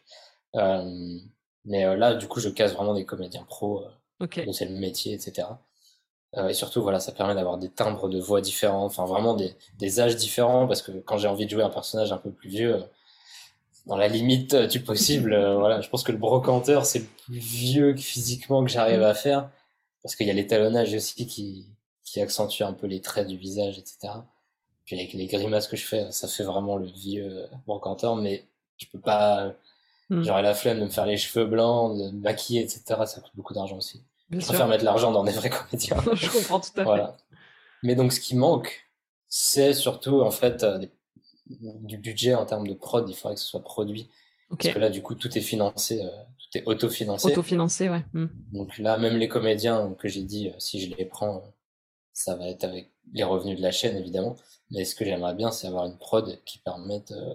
Euh, 0.57 1.19
mais 1.65 1.85
euh, 1.85 1.97
là, 1.97 2.15
du 2.15 2.27
coup, 2.29 2.41
je 2.41 2.49
casse 2.49 2.73
vraiment 2.73 2.95
des 2.95 3.05
comédiens 3.05 3.45
pros. 3.45 3.85
Euh, 3.85 4.45
donc 4.45 4.55
c'est 4.55 4.67
le 4.67 4.79
métier, 4.79 5.15
etc. 5.15 5.49
Euh, 6.37 6.49
et 6.49 6.55
surtout, 6.55 6.83
voilà, 6.83 7.01
ça 7.01 7.13
permet 7.13 7.35
d'avoir 7.35 7.59
des 7.59 7.69
timbres 7.69 8.09
de 8.09 8.19
voix 8.19 8.41
différents, 8.41 8.85
enfin 8.85 9.05
vraiment 9.05 9.35
des, 9.35 9.55
des 9.79 10.01
âges 10.01 10.17
différents, 10.17 10.67
parce 10.67 10.83
que 10.83 10.93
quand 10.93 11.19
j'ai 11.19 11.29
envie 11.29 11.45
de 11.45 11.51
jouer 11.51 11.63
un 11.63 11.71
personnage 11.71 12.13
un 12.13 12.17
peu 12.17 12.31
plus 12.31 12.49
vieux, 12.49 12.83
dans 13.87 13.97
la 13.97 14.09
limite 14.09 14.55
du 14.55 14.81
possible, 14.81 15.37
voilà, 15.59 15.81
je 15.81 15.89
pense 15.89 16.05
que 16.05 16.13
le 16.13 16.19
brocanteur, 16.19 16.87
c'est 16.87 17.01
le 17.01 17.07
plus 17.27 17.39
vieux 17.39 17.97
physiquement 17.97 18.65
que 18.65 18.71
j'arrive 18.71 19.03
à 19.03 19.15
faire, 19.15 19.51
parce 20.03 20.17
qu'il 20.17 20.27
y 20.27 20.31
a 20.31 20.35
l'étalonnage 20.35 20.95
aussi 20.95 21.27
qui, 21.27 21.67
qui 22.05 22.21
accentue 22.21 22.63
un 22.63 22.73
peu 22.73 22.87
les 22.87 23.01
traits 23.01 23.27
du 23.27 23.37
visage, 23.37 23.79
etc. 23.79 24.15
Puis 24.85 24.97
avec 24.97 25.13
les 25.13 25.27
grimaces 25.27 25.69
que 25.69 25.77
je 25.77 25.87
fais, 25.87 26.11
ça 26.13 26.29
fait 26.29 26.45
vraiment 26.45 26.77
le 26.77 26.87
vieux 26.87 27.47
brocanteur, 27.67 28.17
mais 28.17 28.45
je 28.77 28.87
peux 28.87 29.01
pas. 29.01 29.55
Hmm. 30.11 30.23
J'aurais 30.23 30.43
la 30.43 30.55
flemme 30.55 30.81
de 30.81 30.85
me 30.85 30.91
faire 30.91 31.07
les 31.07 31.17
cheveux 31.17 31.47
blancs, 31.47 31.97
de 31.97 32.11
me 32.11 32.21
maquiller, 32.21 32.63
etc. 32.63 32.83
Ça 33.07 33.21
coûte 33.21 33.33
beaucoup 33.35 33.55
d'argent 33.55 33.77
aussi. 33.77 34.03
Je 34.33 34.47
préfère 34.47 34.69
mettre 34.69 34.85
l'argent 34.85 35.13
dans 35.13 35.25
des 35.25 35.33
vrais 35.33 35.51
comédiens. 35.71 35.97
je 36.15 36.31
comprends 36.31 36.61
tout 36.61 36.71
à 36.75 36.81
fait. 36.81 36.85
Voilà. 36.85 37.17
Mais 37.83 37.95
donc, 37.95 38.13
ce 38.13 38.21
qui 38.21 38.37
manque, 38.37 38.89
c'est 39.29 39.75
surtout, 39.75 40.21
en 40.21 40.31
fait, 40.31 40.63
euh, 40.63 40.79
du 41.47 41.99
budget 41.99 42.35
en 42.35 42.47
termes 42.47 42.67
de 42.67 42.75
prod. 42.75 43.09
Il 43.09 43.15
faudrait 43.15 43.35
que 43.35 43.41
ce 43.41 43.47
soit 43.47 43.63
produit. 43.63 44.09
Parce 44.59 44.75
que 44.75 44.79
là, 44.79 44.91
du 44.91 45.03
coup, 45.03 45.15
tout 45.15 45.37
est 45.37 45.43
financé, 45.43 46.03
euh, 46.03 46.09
tout 46.39 46.59
est 46.59 46.65
autofinancé. 46.67 47.29
Autofinancé, 47.29 47.89
ouais. 47.89 48.05
Hmm. 48.13 48.27
Donc 48.53 48.77
là, 48.79 48.99
même 48.99 49.17
les 49.17 49.29
comédiens 49.29 49.95
que 49.99 50.09
j'ai 50.09 50.23
dit, 50.23 50.49
euh, 50.49 50.59
si 50.59 50.81
je 50.81 50.95
les 50.95 51.05
prends, 51.05 51.43
ça 52.13 52.37
va 52.37 52.49
être 52.49 52.65
avec 52.65 52.91
les 53.15 53.25
revenus 53.25 53.57
de 53.57 53.63
la 53.63 53.71
chaîne 53.71 53.97
évidemment. 53.97 54.37
Mais 54.71 54.85
ce 54.85 54.95
que 54.95 55.05
j'aimerais 55.05 55.35
bien, 55.35 55.51
c'est 55.51 55.67
avoir 55.67 55.87
une 55.87 55.97
prod 55.97 56.39
qui 56.45 56.59
permette 56.59 57.13
euh, 57.13 57.35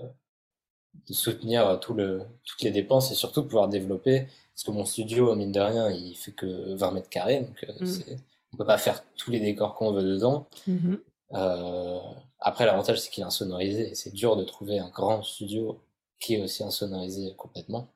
de 1.07 1.13
soutenir 1.13 1.79
tout 1.79 1.93
le, 1.93 2.21
toutes 2.45 2.61
les 2.61 2.71
dépenses 2.71 3.11
et 3.11 3.15
surtout 3.15 3.43
pouvoir 3.43 3.67
développer. 3.67 4.27
Parce 4.57 4.63
que 4.63 4.71
mon 4.71 4.85
studio, 4.85 5.35
mine 5.35 5.51
de 5.51 5.59
rien, 5.59 5.91
il 5.91 6.15
fait 6.15 6.31
que 6.31 6.73
20 6.73 6.91
mètres 6.91 7.09
carrés, 7.09 7.41
donc 7.41 7.63
euh, 7.69 7.85
mm. 7.85 8.17
on 8.53 8.57
peut 8.57 8.65
pas 8.65 8.79
faire 8.79 9.03
tous 9.15 9.29
les 9.29 9.39
décors 9.39 9.75
qu'on 9.75 9.91
veut 9.91 10.01
dedans. 10.01 10.47
Mm-hmm. 10.67 10.99
Euh, 11.33 11.99
après, 12.39 12.65
l'avantage, 12.65 12.99
c'est 12.99 13.11
qu'il 13.11 13.21
est 13.21 13.27
insonorisé. 13.27 13.93
C'est 13.93 14.15
dur 14.15 14.35
de 14.35 14.43
trouver 14.43 14.79
un 14.79 14.89
grand 14.89 15.21
studio 15.21 15.79
qui 16.19 16.33
est 16.33 16.41
aussi 16.41 16.63
insonorisé 16.63 17.35
complètement 17.37 17.87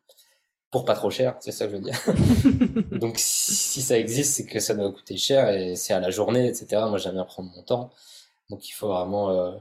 pour 0.69 0.85
pas 0.85 0.93
trop 0.93 1.09
cher, 1.09 1.35
c'est 1.41 1.51
ça 1.51 1.65
que 1.65 1.71
je 1.71 1.77
veux 1.77 1.81
dire. 1.81 1.99
Donc 2.99 3.15
si, 3.17 3.81
ça 3.81 3.97
existe, 3.97 4.35
c'est 4.35 4.45
que 4.45 4.59
ça 4.61 4.73
doit 4.73 4.89
coûter 4.91 5.17
cher 5.17 5.49
et 5.49 5.75
c'est 5.75 5.93
à 5.93 5.99
la 5.99 6.11
journée, 6.11 6.47
etc. 6.47 6.83
Moi 6.87 6.97
j'aime 6.97 7.15
bien 7.15 7.25
prendre 7.25 7.51
mon 7.53 7.61
temps. 7.61 7.91
Donc 8.49 8.69
il 8.69 8.71
faut 8.71 8.87
vraiment... 8.87 9.31
Euh... 9.31 9.51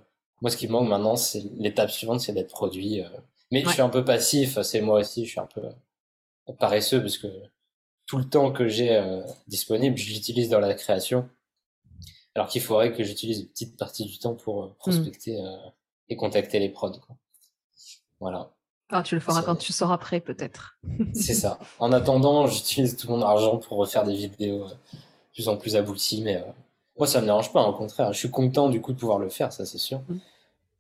Moi 0.41 0.53
ce 0.53 0.57
qui 0.57 0.69
me 0.69 0.73
manque 0.73 0.89
maintenant, 0.89 1.17
c'est 1.17 1.43
l'étape 1.59 1.91
suivante, 1.91 2.21
c'est 2.21 2.33
d'être 2.33 2.51
produit. 2.51 3.01
Euh... 3.01 3.09
Mais 3.51 3.65
je 3.65 3.71
suis 3.71 3.83
un 3.83 3.89
peu 3.89 4.05
passif, 4.05 4.63
c'est 4.63 4.81
moi 4.81 5.01
aussi, 5.01 5.27
je 5.27 5.31
suis 5.31 5.41
un 5.41 5.49
peu 5.53 5.63
paresseux 6.59 7.01
parce 7.01 7.19
que 7.19 7.29
tout 8.07 8.19
le 8.19 8.29
temps 8.29 8.53
que 8.53 8.69
j'ai 8.69 8.97
euh, 8.97 9.23
disponible, 9.47 9.97
je 9.97 10.13
l'utilise 10.13 10.49
dans 10.49 10.61
la 10.61 10.75
création. 10.75 11.29
Alors 12.35 12.49
qu'il 12.49 12.63
faudrait 12.63 12.93
que 12.93 13.03
j'utilise 13.03 13.41
une 13.41 13.49
petite 13.49 13.77
partie 13.77 14.05
du 14.05 14.19
temps 14.19 14.35
pour 14.35 14.65
euh, 14.65 14.77
prospecter 14.79 15.41
mm. 15.41 15.45
euh, 15.45 15.71
et 16.09 16.17
contacter 16.17 16.59
les 16.59 16.69
prods. 16.69 16.99
Quoi. 16.99 17.17
Voilà. 18.21 18.51
Ah, 18.93 19.03
tu 19.03 19.15
le 19.15 19.21
feras 19.21 19.43
quand 19.43 19.57
tu 19.57 19.73
seras 19.73 19.99
prêt, 19.99 20.21
peut-être. 20.21 20.77
C'est 21.15 21.35
ça. 21.35 21.59
En 21.79 21.93
attendant, 21.93 22.47
j'utilise 22.47 22.97
tout 22.97 23.09
mon 23.09 23.23
argent 23.23 23.59
pour 23.59 23.79
refaire 23.79 24.05
des 24.05 24.15
vidéos 24.15 24.67
de 24.67 24.75
plus 25.33 25.49
en 25.49 25.57
plus 25.57 25.77
abouties, 25.77 26.23
mais 26.23 26.37
euh, 26.37 26.53
moi, 26.99 27.07
ça 27.07 27.21
me 27.21 27.27
dérange 27.27 27.53
pas. 27.53 27.63
Au 27.63 27.73
contraire, 27.73 28.13
je 28.13 28.19
suis 28.19 28.31
content 28.31 28.69
du 28.69 28.81
coup 28.81 28.93
de 28.93 28.99
pouvoir 28.99 29.19
le 29.19 29.29
faire, 29.29 29.53
ça 29.53 29.65
c'est 29.65 29.79
sûr. 29.79 30.01
Mm. 30.09 30.19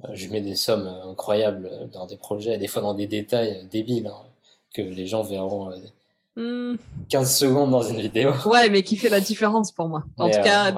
Euh, 0.04 0.08
je 0.14 0.28
mets 0.28 0.40
des 0.40 0.56
sommes 0.56 0.88
incroyables 1.04 1.88
dans 1.92 2.06
des 2.06 2.16
projets, 2.16 2.58
des 2.58 2.66
fois 2.66 2.82
dans 2.82 2.94
des 2.94 3.06
détails 3.06 3.66
débiles, 3.70 4.08
hein, 4.08 4.24
que 4.74 4.82
les 4.82 5.06
gens 5.06 5.22
verront 5.22 5.72
15 6.36 6.36
hmm. 6.36 7.24
secondes 7.24 7.70
dans 7.70 7.82
une 7.82 8.00
vidéo. 8.00 8.32
Ouais, 8.46 8.70
mais 8.70 8.82
qui 8.82 8.96
fait 8.96 9.08
la 9.08 9.20
différence 9.20 9.72
pour 9.72 9.88
moi. 9.88 10.04
En 10.16 10.30
tout 10.30 10.42
cas, 10.42 10.72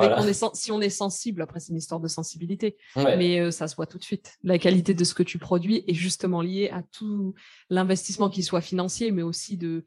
si 0.55 0.73
on 0.73 0.81
est 0.81 0.91
sensible, 0.91 1.43
après 1.43 1.61
c'est 1.61 1.71
une 1.71 1.79
histoire 1.79 2.01
de 2.01 2.09
sensibilité, 2.09 2.77
mais 2.97 3.41
euh, 3.41 3.51
ça 3.51 3.69
se 3.69 3.77
voit 3.77 3.87
tout 3.87 3.99
de 3.99 4.05
suite. 4.05 4.39
La 4.43 4.59
qualité 4.59 4.95
de 4.95 5.05
ce 5.05 5.15
que 5.15 5.23
tu 5.23 5.39
produis 5.39 5.85
est 5.87 5.95
justement 5.95 6.41
liée 6.41 6.71
à 6.73 6.83
tout 6.83 7.35
l'investissement, 7.71 8.31
qui 8.31 8.43
soit 8.43 8.63
financier, 8.63 9.11
mais 9.11 9.23
aussi 9.23 9.57
de, 9.57 9.85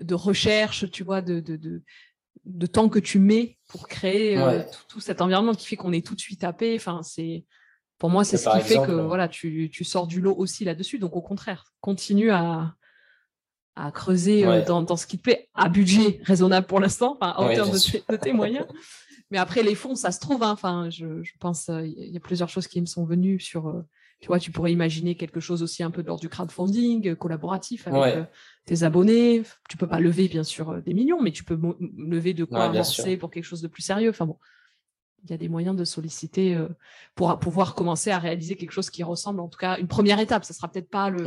de 0.00 0.14
recherche, 0.14 0.90
tu 0.90 1.04
vois, 1.04 1.22
de, 1.22 1.40
de, 1.40 1.56
de, 1.56 1.82
de 2.44 2.66
temps 2.66 2.88
que 2.88 2.98
tu 2.98 3.18
mets 3.18 3.58
pour 3.68 3.88
créer 3.88 4.36
euh, 4.38 4.62
tout, 4.88 5.00
cet 5.00 5.20
environnement 5.22 5.54
qui 5.54 5.66
fait 5.66 5.76
qu'on 5.76 5.92
est 5.92 6.06
tout 6.06 6.14
de 6.14 6.20
suite 6.20 6.40
tapé. 6.40 6.74
Enfin, 6.76 7.00
c'est 7.02 7.44
pour 7.98 8.10
moi, 8.10 8.24
c'est 8.24 8.36
ce 8.36 8.50
qui 8.50 8.60
fait 8.60 8.84
que 8.84 8.92
voilà, 8.92 9.28
tu, 9.28 9.70
tu 9.72 9.84
sors 9.84 10.06
du 10.06 10.20
lot 10.20 10.34
aussi 10.36 10.64
là-dessus. 10.64 10.98
Donc 10.98 11.16
au 11.16 11.22
contraire, 11.22 11.72
continue 11.80 12.30
à 12.30 12.74
à 13.76 13.90
creuser 13.90 14.46
euh, 14.46 14.64
dans, 14.64 14.82
dans, 14.82 14.96
ce 14.96 15.06
qui 15.06 15.18
te 15.18 15.22
plaît, 15.22 15.48
à 15.54 15.68
budget 15.68 16.20
raisonnable 16.24 16.66
pour 16.66 16.80
l'instant, 16.80 17.16
enfin, 17.20 17.34
en 17.36 17.48
termes 17.48 17.70
de, 17.70 18.16
tes 18.16 18.32
moyens. 18.32 18.66
Mais 19.30 19.38
après, 19.38 19.62
les 19.62 19.74
fonds, 19.74 19.94
ça 19.94 20.12
se 20.12 20.20
trouve. 20.20 20.42
Hein. 20.42 20.50
Enfin, 20.50 20.90
je, 20.90 21.22
je 21.22 21.32
pense, 21.38 21.68
il 21.68 21.74
euh, 21.74 21.86
y 21.86 22.16
a 22.16 22.20
plusieurs 22.20 22.48
choses 22.48 22.66
qui 22.66 22.80
me 22.80 22.86
sont 22.86 23.04
venues 23.04 23.40
sur. 23.40 23.68
Euh, 23.68 23.82
tu 24.20 24.28
vois, 24.28 24.38
tu 24.38 24.52
pourrais 24.52 24.72
imaginer 24.72 25.16
quelque 25.16 25.40
chose 25.40 25.64
aussi 25.64 25.82
un 25.82 25.90
peu 25.90 26.02
de 26.02 26.06
l'ordre 26.06 26.20
du 26.20 26.28
crowdfunding 26.28 27.16
collaboratif 27.16 27.88
avec 27.88 28.24
tes 28.66 28.84
abonnés. 28.84 29.42
Tu 29.68 29.76
peux 29.76 29.88
pas 29.88 29.98
lever, 29.98 30.28
bien 30.28 30.44
sûr, 30.44 30.80
des 30.80 30.94
millions, 30.94 31.20
mais 31.20 31.32
tu 31.32 31.42
peux 31.42 31.58
lever 31.98 32.32
de 32.32 32.44
quoi 32.44 32.66
avancer 32.66 33.16
pour 33.16 33.32
quelque 33.32 33.42
chose 33.42 33.62
de 33.62 33.66
plus 33.66 33.82
sérieux. 33.82 34.10
Enfin 34.10 34.26
bon, 34.26 34.36
il 35.24 35.30
y 35.30 35.34
a 35.34 35.36
des 35.36 35.48
moyens 35.48 35.76
de 35.76 35.84
solliciter 35.84 36.54
euh, 36.54 36.68
pour 37.14 37.38
pouvoir 37.38 37.74
commencer 37.74 38.10
à 38.10 38.18
réaliser 38.18 38.56
quelque 38.56 38.72
chose 38.72 38.90
qui 38.90 39.02
ressemble, 39.02 39.40
en 39.40 39.48
tout 39.48 39.58
cas, 39.58 39.78
une 39.78 39.88
première 39.88 40.18
étape. 40.18 40.44
Ça 40.44 40.54
sera 40.54 40.68
peut-être 40.68 40.90
pas 40.90 41.10
le, 41.10 41.24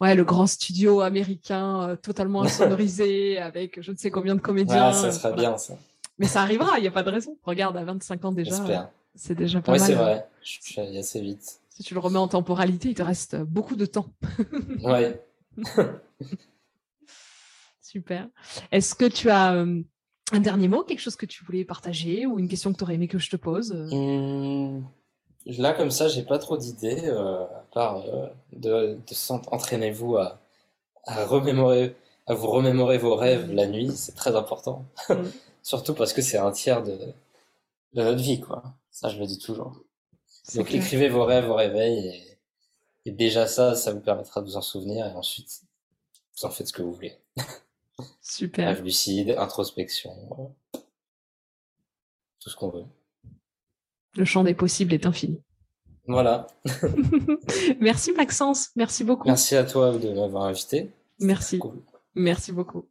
ouais. 0.00 0.14
le 0.14 0.24
grand 0.24 0.46
studio 0.46 1.00
américain 1.00 1.82
euh, 1.82 1.96
totalement 1.96 2.42
insonorisé 2.44 3.38
avec 3.38 3.80
je 3.80 3.92
ne 3.92 3.96
sais 3.96 4.10
combien 4.10 4.34
de 4.34 4.40
comédiens. 4.40 4.92
ça 4.92 5.12
sera 5.12 5.32
bien 5.32 5.56
ça. 5.56 5.74
Mais 6.18 6.26
ça 6.26 6.42
arrivera, 6.42 6.78
il 6.78 6.82
n'y 6.82 6.88
a 6.88 6.90
pas 6.90 7.02
de 7.02 7.10
raison. 7.10 7.38
Regarde, 7.44 7.76
à 7.78 7.84
25 7.84 8.24
ans 8.26 8.32
déjà, 8.32 8.90
c'est 9.14 9.34
déjà 9.34 9.62
pas 9.62 9.72
mal. 9.72 9.80
Oui, 9.80 9.86
c'est 9.86 9.94
vrai. 9.94 10.26
Je 10.42 10.58
suis 10.60 10.98
assez 10.98 11.20
vite. 11.20 11.60
Si 11.70 11.82
tu 11.82 11.94
le 11.94 12.00
remets 12.00 12.18
en 12.18 12.28
temporalité, 12.28 12.90
il 12.90 12.94
te 12.94 13.02
reste 13.02 13.36
beaucoup 13.36 13.74
de 13.74 13.86
temps. 13.86 14.12
ouais. 14.82 15.24
Super. 17.80 18.28
Est-ce 18.70 18.94
que 18.94 19.06
tu 19.06 19.30
as 19.30 19.54
euh, 19.54 19.82
un 20.32 20.40
dernier 20.40 20.68
mot, 20.68 20.82
quelque 20.82 21.00
chose 21.00 21.16
que 21.16 21.26
tu 21.26 21.44
voulais 21.44 21.64
partager 21.64 22.26
ou 22.26 22.38
une 22.38 22.48
question 22.48 22.72
que 22.72 22.78
tu 22.78 22.84
aurais 22.84 22.94
aimé 22.94 23.08
que 23.08 23.18
je 23.18 23.30
te 23.30 23.36
pose 23.36 23.72
euh 23.72 23.88
mmh, 23.90 24.84
Là, 25.58 25.72
comme 25.72 25.90
ça, 25.90 26.06
j'ai 26.08 26.22
pas 26.22 26.38
trop 26.38 26.56
d'idées, 26.56 27.02
euh, 27.04 27.44
à 27.44 27.66
part 27.72 28.02
euh, 28.06 28.28
de, 28.52 28.98
de 29.06 29.50
entraînez-vous 29.50 30.16
à, 30.16 30.38
à, 31.04 31.24
remémorer, 31.24 31.96
à 32.26 32.34
vous 32.34 32.48
remémorer 32.48 32.98
vos 32.98 33.16
rêves 33.16 33.50
la 33.50 33.66
nuit, 33.66 33.90
c'est 33.94 34.14
très 34.14 34.36
important. 34.36 34.84
Mmh. 35.08 35.14
Surtout 35.62 35.94
parce 35.94 36.12
que 36.12 36.22
c'est 36.22 36.38
un 36.38 36.52
tiers 36.52 36.82
de, 36.82 36.92
de 37.94 38.02
notre 38.02 38.22
vie, 38.22 38.40
quoi. 38.40 38.62
Ça, 38.90 39.08
je 39.08 39.18
le 39.18 39.26
dis 39.26 39.38
toujours. 39.38 39.82
Donc, 40.54 40.72
écrivez 40.74 41.08
vos 41.08 41.24
rêves 41.24 41.48
au 41.48 41.54
réveil 41.54 42.06
et, 42.08 42.38
et 43.06 43.10
déjà 43.10 43.46
ça, 43.46 43.74
ça 43.74 43.92
vous 43.92 44.00
permettra 44.00 44.40
de 44.40 44.46
vous 44.46 44.56
en 44.56 44.62
souvenir 44.62 45.06
et 45.06 45.12
ensuite, 45.12 45.62
vous 46.36 46.46
en 46.46 46.50
faites 46.50 46.68
ce 46.68 46.72
que 46.72 46.82
vous 46.82 46.92
voulez. 46.92 47.16
Super. 48.20 48.68
Rêve 48.68 48.82
lucide, 48.82 49.34
introspection, 49.38 50.10
tout 52.40 52.50
ce 52.50 52.56
qu'on 52.56 52.70
veut. 52.70 52.84
Le 54.16 54.24
champ 54.24 54.44
des 54.44 54.54
possibles 54.54 54.94
est 54.94 55.06
infini. 55.06 55.42
Voilà. 56.06 56.46
merci 57.80 58.12
Maxence, 58.12 58.70
merci 58.76 59.04
beaucoup. 59.04 59.28
Merci 59.28 59.56
à 59.56 59.64
toi 59.64 59.96
de 59.96 60.12
m'avoir 60.12 60.44
invité. 60.44 60.90
Merci. 61.20 61.60
Merci 62.14 62.52
beaucoup. 62.52 62.88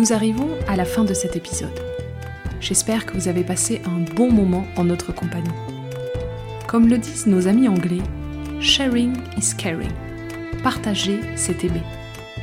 Nous 0.00 0.14
arrivons 0.14 0.48
à 0.66 0.76
la 0.76 0.86
fin 0.86 1.04
de 1.04 1.12
cet 1.12 1.36
épisode. 1.36 1.78
J'espère 2.58 3.04
que 3.04 3.12
vous 3.12 3.28
avez 3.28 3.44
passé 3.44 3.82
un 3.84 3.98
bon 4.14 4.32
moment 4.32 4.64
en 4.76 4.84
notre 4.84 5.12
compagnie. 5.12 5.50
Comme 6.66 6.88
le 6.88 6.96
disent 6.96 7.26
nos 7.26 7.48
amis 7.48 7.68
anglais, 7.68 8.00
sharing 8.60 9.12
is 9.36 9.54
caring. 9.58 9.92
Partager, 10.62 11.20
c'est 11.36 11.64
aimer. 11.64 11.82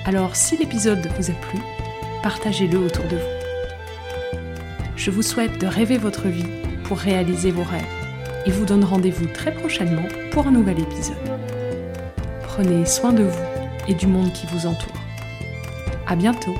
Alors 0.05 0.35
si 0.35 0.55
l'épisode 0.55 1.09
vous 1.17 1.31
a 1.31 1.33
plu, 1.33 1.59
partagez-le 2.21 2.77
autour 2.77 3.05
de 3.05 3.15
vous. 3.15 4.37
Je 4.95 5.09
vous 5.09 5.23
souhaite 5.23 5.59
de 5.59 5.65
rêver 5.65 5.97
votre 5.97 6.27
vie 6.27 6.45
pour 6.83 6.99
réaliser 6.99 7.49
vos 7.49 7.63
rêves 7.63 7.81
et 8.45 8.51
vous 8.51 8.65
donne 8.65 8.83
rendez-vous 8.83 9.25
très 9.33 9.51
prochainement 9.51 10.07
pour 10.29 10.45
un 10.45 10.51
nouvel 10.51 10.79
épisode. 10.79 11.15
Prenez 12.43 12.85
soin 12.85 13.13
de 13.13 13.23
vous 13.23 13.45
et 13.87 13.95
du 13.95 14.05
monde 14.05 14.31
qui 14.31 14.45
vous 14.45 14.67
entoure. 14.67 15.01
À 16.05 16.15
bientôt! 16.15 16.53